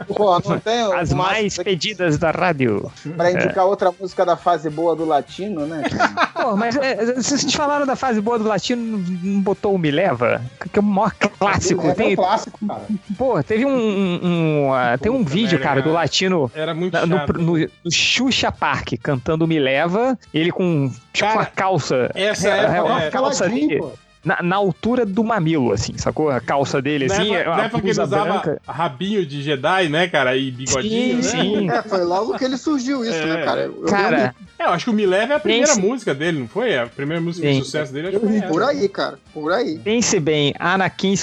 [0.08, 2.92] Pô, não tem As mais pedidas da rádio.
[3.16, 5.84] Pra indicar outra música da fase boa do latino, né?
[6.34, 10.42] Pô, mas é, vocês falaram da fase boa do latino, não- botou o Me Leva?
[10.72, 11.88] Que é o maior clássico.
[11.88, 12.82] é, Tem, um clássico, cara.
[13.18, 14.20] pô, teve um, um-
[14.68, 15.96] um, ah, tem um Puta vídeo, cara, do cara.
[15.96, 17.34] latino Era muito na- no, chato.
[17.34, 20.77] no, no Xuxa Park, cantando Me Leva, ele com
[21.14, 22.12] tipo Cara, uma calça.
[22.16, 23.80] essa é, época uma é- calça ali.
[24.26, 26.30] na, na altura do mamilo, assim, sacou?
[26.30, 28.62] A calça dele, Na assim, época, a na época que ele usava branca.
[28.68, 30.36] rabinho de Jedi, né, cara?
[30.36, 31.74] E bigodinho, Sim, né?
[31.74, 31.78] sim.
[31.78, 33.26] É, foi logo que ele surgiu isso, É.
[33.26, 33.62] né, cara?
[33.62, 36.14] Eu- Cara, lembro É, eu acho que o Me Leve é a primeira Pense- música
[36.16, 36.76] dele, não foi?
[36.78, 39.20] A primeira música de sucesso dele, acho que foi por aí, cara.
[39.34, 39.78] Por aí.
[39.80, 41.14] Pense bem, Anakin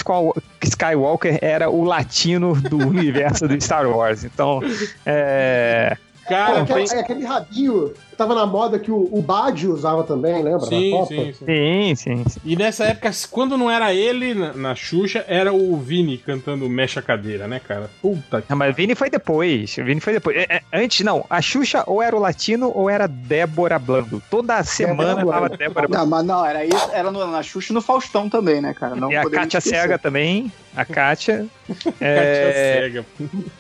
[0.63, 4.25] Skywalker era o latino do universo do Star Wars.
[4.25, 4.61] Então,
[5.05, 5.97] é.
[6.29, 10.03] Cara, É, aquele, tem- é, aquele rabinho tava na moda que o, o Bad usava
[10.05, 10.61] também, lembra?
[10.61, 11.07] Na Sim, Copa?
[11.09, 11.45] sim, sim.
[11.47, 12.41] Sim, sim.
[12.45, 17.01] E nessa época, quando não era ele na, na Xuxa, era o Vini cantando Mexa
[17.03, 17.91] Cadeira, né, cara?
[18.01, 18.51] Puta que.
[18.51, 19.75] Não, mas Vini foi depois.
[19.77, 20.37] Vini foi depois.
[20.37, 21.25] É, é, antes, não.
[21.29, 24.23] A Xuxa ou era o latino ou era Débora Blando.
[24.31, 25.31] Toda semana Blando.
[25.31, 26.05] tava Débora Blando.
[26.05, 28.95] Não, mas não, era isso, era no, na Xuxa e no Faustão também, né, cara?
[28.97, 29.61] Não E a Kátia.
[29.61, 30.53] Cega também.
[30.77, 31.47] A Kátia.
[31.69, 33.07] Kátia É, cega.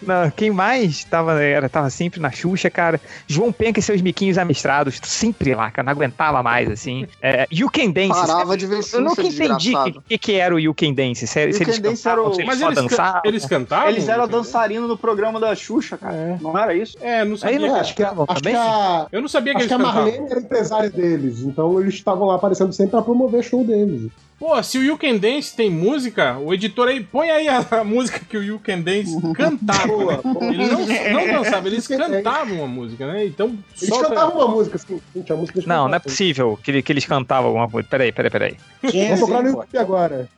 [0.03, 3.01] não, quem mais tava, era, tava sempre na Xuxa, cara?
[3.27, 5.01] João Penca e seus miquinhos amestrados.
[5.03, 5.85] Sempre lá, cara.
[5.87, 7.07] Não aguentava mais, assim.
[7.21, 8.09] É, You Can Dance.
[8.27, 11.27] Parava de ver Eu nunca entendi o que, que era o You Can Dance.
[11.27, 13.21] Se, You se eles Dance era cantavam, o- se eles Mas só eles, dançavam.
[13.25, 13.89] eles cantavam?
[13.89, 16.39] Eles eram dançarinos no programa da Xuxa, cara.
[16.41, 16.97] Não era isso?
[17.01, 17.57] É, não sabia.
[17.57, 19.57] Aí não É, que- acho que, a- Cantavam acho que a, Eu não sabia que
[19.59, 20.03] acho eles que a cantavam.
[20.05, 24.11] Marlene era empresária deles, então eles estavam lá aparecendo sempre pra promover show deles.
[24.39, 27.85] Pô, se o You Can Dance tem música, o editor aí, põe aí a, a
[27.85, 29.87] música que o You Can Dance cantava.
[29.87, 30.21] Boa, né?
[30.25, 30.45] boa.
[30.47, 30.81] Ele não,
[31.27, 33.25] não dançava, eles cantavam uma música, né?
[33.27, 35.01] Então, Eles solta- cantavam uma música, assim.
[35.15, 37.89] Gente, a música eles Não, não é possível que, que eles cantavam alguma coisa.
[37.89, 38.57] Peraí, peraí, peraí.
[38.83, 40.29] Vou procurar no YouTube agora.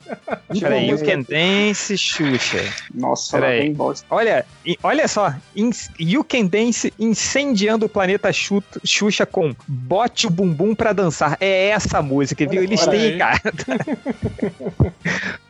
[0.60, 0.98] Peraí, You?
[1.04, 2.62] Can Dance, Xuxa.
[2.94, 3.58] Nossa, Peraí.
[3.58, 4.06] lá tem bosta.
[4.10, 4.46] Olha,
[4.82, 10.74] olha só, in- You Can Dance incendiando o planeta Xu- Xuxa com Bote o Bumbum
[10.74, 11.36] pra dançar.
[11.40, 12.62] É essa a música, viu?
[12.62, 13.18] Eles Olha têm, aí.
[13.18, 13.40] cara.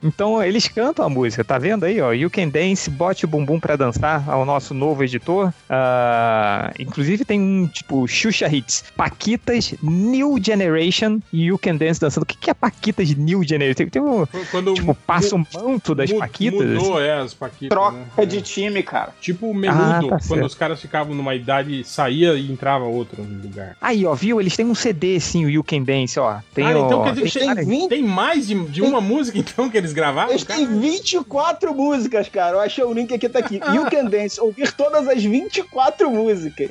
[0.03, 2.13] Então, eles cantam a música, tá vendo aí, ó?
[2.13, 5.53] You Can Dance, Bote o Bumbum pra dançar, ao nosso novo editor.
[5.69, 12.23] Ah, inclusive tem um, tipo, Xuxa Hits, Paquitas New Generation e You Can Dance dançando.
[12.23, 13.87] O que que é Paquitas New Generation?
[13.89, 16.61] Tem, um, Quando tipo, passa o manto das mu- Paquitas.
[16.61, 16.75] assim.
[16.75, 17.69] Mudou, é, as Paquitas.
[17.69, 18.27] Troca né?
[18.27, 19.13] de time, cara.
[19.21, 20.45] Tipo o menudo, Ah, tá quando certo.
[20.47, 23.77] os caras ficavam numa idade, saía e entrava outro no lugar.
[23.81, 24.41] Aí, ó, viu?
[24.41, 26.39] Eles têm um CD, sim, o You Can Dance, ó.
[26.55, 29.01] Tem, Cara, então ó, quer dizer que tem tem, 20 tem mais de, de uma
[29.01, 30.31] música, então, que eles gravaram?
[30.31, 32.57] Eles têm 24 músicas, cara.
[32.57, 33.57] Eu achei o link aqui, tá aqui.
[33.57, 34.41] You Can Dance.
[34.41, 36.71] Ouvir todas as 24 músicas.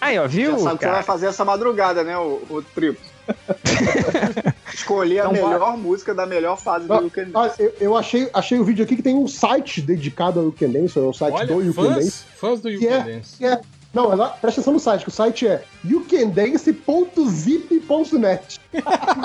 [0.00, 0.52] Aí, ó, viu?
[0.52, 1.02] Já sabe que você vai cara?
[1.02, 3.00] fazer essa madrugada, né, o, o Triplo?
[4.72, 7.62] Escolher a Não melhor música da melhor fase do You Can Dance.
[7.62, 10.70] eu, eu achei, achei o vídeo aqui que tem um site dedicado ao You Can
[10.70, 12.10] Dance, ou é o site do Olha, You Can Dance.
[12.10, 13.44] fãs, fãs do You Que Can é, Dance.
[13.44, 13.60] é,
[13.98, 18.60] não, mas presta atenção no site, que o site é youkandance.zip.net.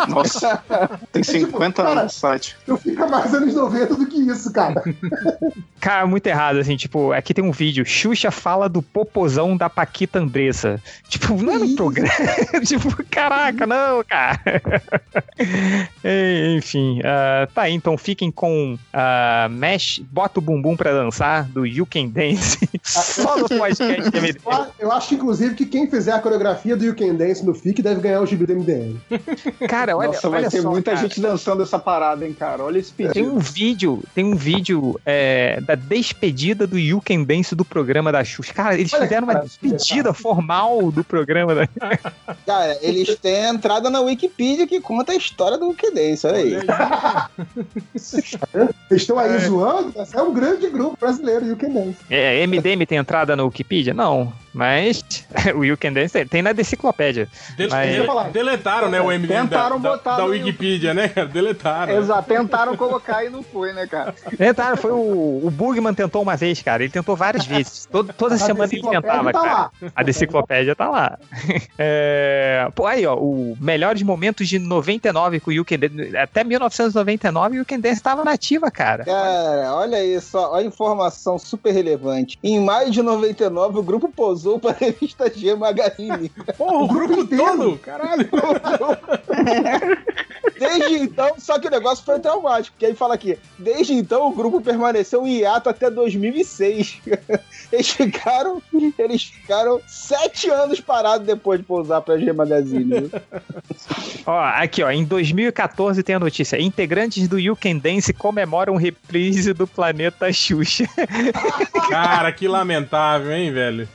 [0.09, 0.63] Nossa,
[1.11, 2.55] tem 50 cara, anos no site.
[2.65, 4.83] Eu fica mais anos 90 do que isso, cara.
[5.79, 10.17] Cara, muito errado, assim, tipo, aqui tem um vídeo, Xuxa fala do popozão da Paquita
[10.17, 10.81] Andressa.
[11.07, 12.09] Tipo, não é no programa.
[12.65, 14.41] tipo, caraca, não, cara.
[16.03, 21.43] É, Enfim, ah, tá aí, então fiquem com ah, Mesh, Bota o Bumbum pra dançar,
[21.49, 24.39] do You Can Dance, só no podcast do MD.
[24.79, 27.53] Eu a- Eu acho, inclusive, que quem fizer a coreografia do You Can Dance no
[27.53, 28.99] FIC deve ganhar o gibi do MDM.
[29.67, 31.03] Cara, olha, Nossa, vai olha ter só, muita cara.
[31.07, 32.63] gente dançando essa parada, hein, cara.
[32.63, 33.33] Olha esse Tem pedido.
[33.33, 38.23] um vídeo, tem um vídeo é, da despedida do You Can Dance do programa da
[38.23, 38.53] Xuxa.
[38.53, 41.67] Cara, eles Olha, fizeram uma cara, despedida formal do programa da
[42.45, 46.27] Cara, eles têm a entrada na Wikipedia que conta a história do You Can Dance.
[46.27, 46.53] Olha aí.
[48.89, 51.97] Eles estão aí zoando, mas é um grande grupo brasileiro, You Can Dance.
[52.09, 53.93] É, MDM tem entrada no Wikipedia?
[53.93, 54.31] Não.
[54.53, 55.03] Mas
[55.55, 57.27] o You Can Dance tem, na deciclopédia.
[57.57, 61.07] Del- Mas- dele- deletaram, né, o MDM da, Tentaram da, botar da no Wikipedia, né,
[61.07, 61.27] cara?
[61.27, 61.97] Deletaram.
[61.97, 64.13] Exato, tentaram colocar e não foi, né, cara?
[64.37, 66.83] Tentaram, foi o, o Bugman tentou uma vez, cara.
[66.83, 67.87] Ele tentou várias vezes.
[67.91, 69.53] Todo- toda A semana ele tentava, tá cara.
[69.53, 69.71] lá.
[69.95, 71.17] A deciclopédia tá lá.
[71.77, 76.15] É, pô, aí, ó, o melhores momentos de 99 com o You Can Dance.
[76.17, 79.03] Até 1999 o You Can Dance tava nativa, cara.
[79.03, 82.37] Cara, olha isso, ó, olha a informação super relevante.
[82.43, 84.07] Em maio de 99, o grupo
[84.43, 86.29] posou para a revista G Magazine.
[86.57, 87.57] Porra, o grupo inteiro.
[87.57, 88.29] todo, caralho.
[90.59, 94.35] Desde então, só que o negócio foi traumático, porque aí fala aqui, desde então o
[94.35, 97.01] grupo permaneceu em hiato até 2006.
[97.71, 98.61] Eles ficaram,
[98.99, 103.09] eles ficaram sete anos parados depois de pousar pra G Magazine.
[104.25, 109.53] Ó, aqui, ó, em 2014 tem a notícia: integrantes do You Can Dance comemoram reprise
[109.53, 110.85] do planeta Xuxa.
[111.89, 113.87] Cara, que lamentável, hein, velho?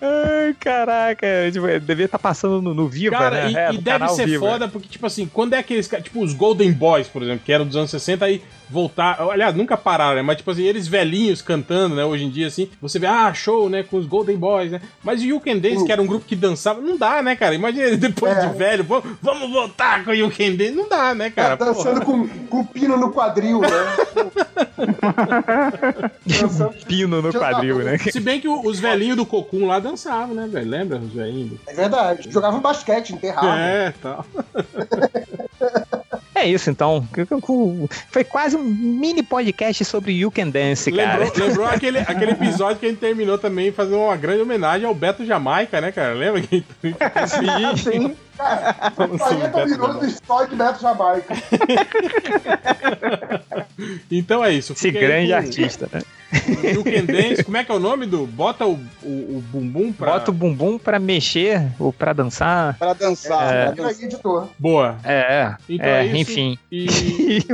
[0.00, 3.50] Ai, caraca, tipo, devia estar passando no, no Viva, Cara, né?
[3.52, 4.46] e, É, e deve canal ser Viva.
[4.46, 7.52] foda porque, tipo assim, quando é aqueles caras, tipo os Golden Boys, por exemplo, que
[7.52, 9.18] eram dos anos 60, aí voltar.
[9.30, 10.22] Aliás, nunca pararam, né?
[10.22, 12.04] Mas, tipo assim, eles velhinhos cantando, né?
[12.04, 13.82] Hoje em dia, assim, você vê, ah, show, né?
[13.82, 14.80] Com os Golden Boys, né?
[15.02, 17.54] Mas o You Can Dance, que era um grupo que dançava, não dá, né, cara?
[17.54, 18.46] Imagina ele depois É.
[18.46, 20.72] de velho, vamos, vamos voltar com o You Can Dance.
[20.72, 21.56] Não dá, né, cara?
[21.56, 23.68] Tá dançando com, com pino no quadril, né?
[26.26, 26.74] dançando.
[26.86, 27.98] Pino no quadril, né?
[27.98, 30.68] Se bem que os velhinhos do Cocum lá dançavam, né, velho?
[30.68, 31.60] Lembra velhinhos?
[31.66, 32.30] É verdade.
[32.30, 33.54] Jogavam basquete, enterravam.
[33.54, 34.24] É, tal.
[36.34, 37.04] É isso, então.
[38.12, 41.24] Foi quase um mini podcast sobre You Can Dance, cara.
[41.24, 44.94] Lembrou, lembrou aquele, aquele episódio que a gente terminou também fazendo uma grande homenagem ao
[44.94, 46.14] Beto Jamaica, né, cara?
[46.14, 46.40] Lembra?
[46.40, 46.64] Que...
[47.76, 48.16] Sim.
[48.38, 51.34] Cara, 40 minutos só de Beto Jamaica.
[54.10, 54.72] Então é isso.
[54.72, 56.02] Esse grande com artista, né?
[56.30, 57.44] Can Dance.
[57.44, 58.26] Como é que é o nome do?
[58.26, 59.08] Bota o, o,
[59.38, 60.12] o bumbum pra.
[60.12, 62.76] Bota o bumbum pra mexer ou pra dançar.
[62.78, 63.54] Pra dançar.
[63.54, 64.04] É.
[64.04, 64.48] Editor.
[64.58, 64.96] Boa.
[65.04, 66.16] É, Então é, é isso.
[66.16, 66.58] enfim.
[66.70, 66.86] E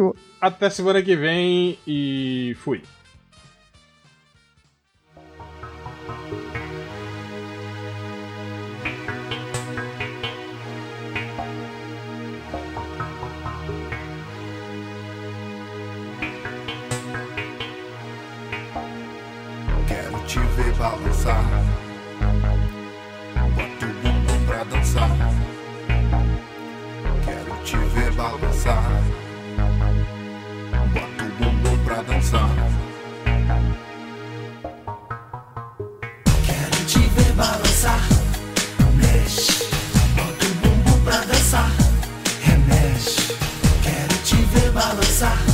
[0.41, 2.83] até semana que vem e fui.
[20.35, 21.45] Te ver balançar.
[23.55, 25.11] Bota o bumbum pra dançar.
[27.25, 28.83] Quero te ver balançar.
[30.93, 32.51] Bota o bumbum pra dançar.
[36.45, 38.01] Quero te ver balançar.
[38.97, 39.69] Mexe,
[40.17, 41.71] bota o bumbum pra dançar.
[42.41, 43.37] Remexe,
[43.85, 45.54] quero te ver balançar.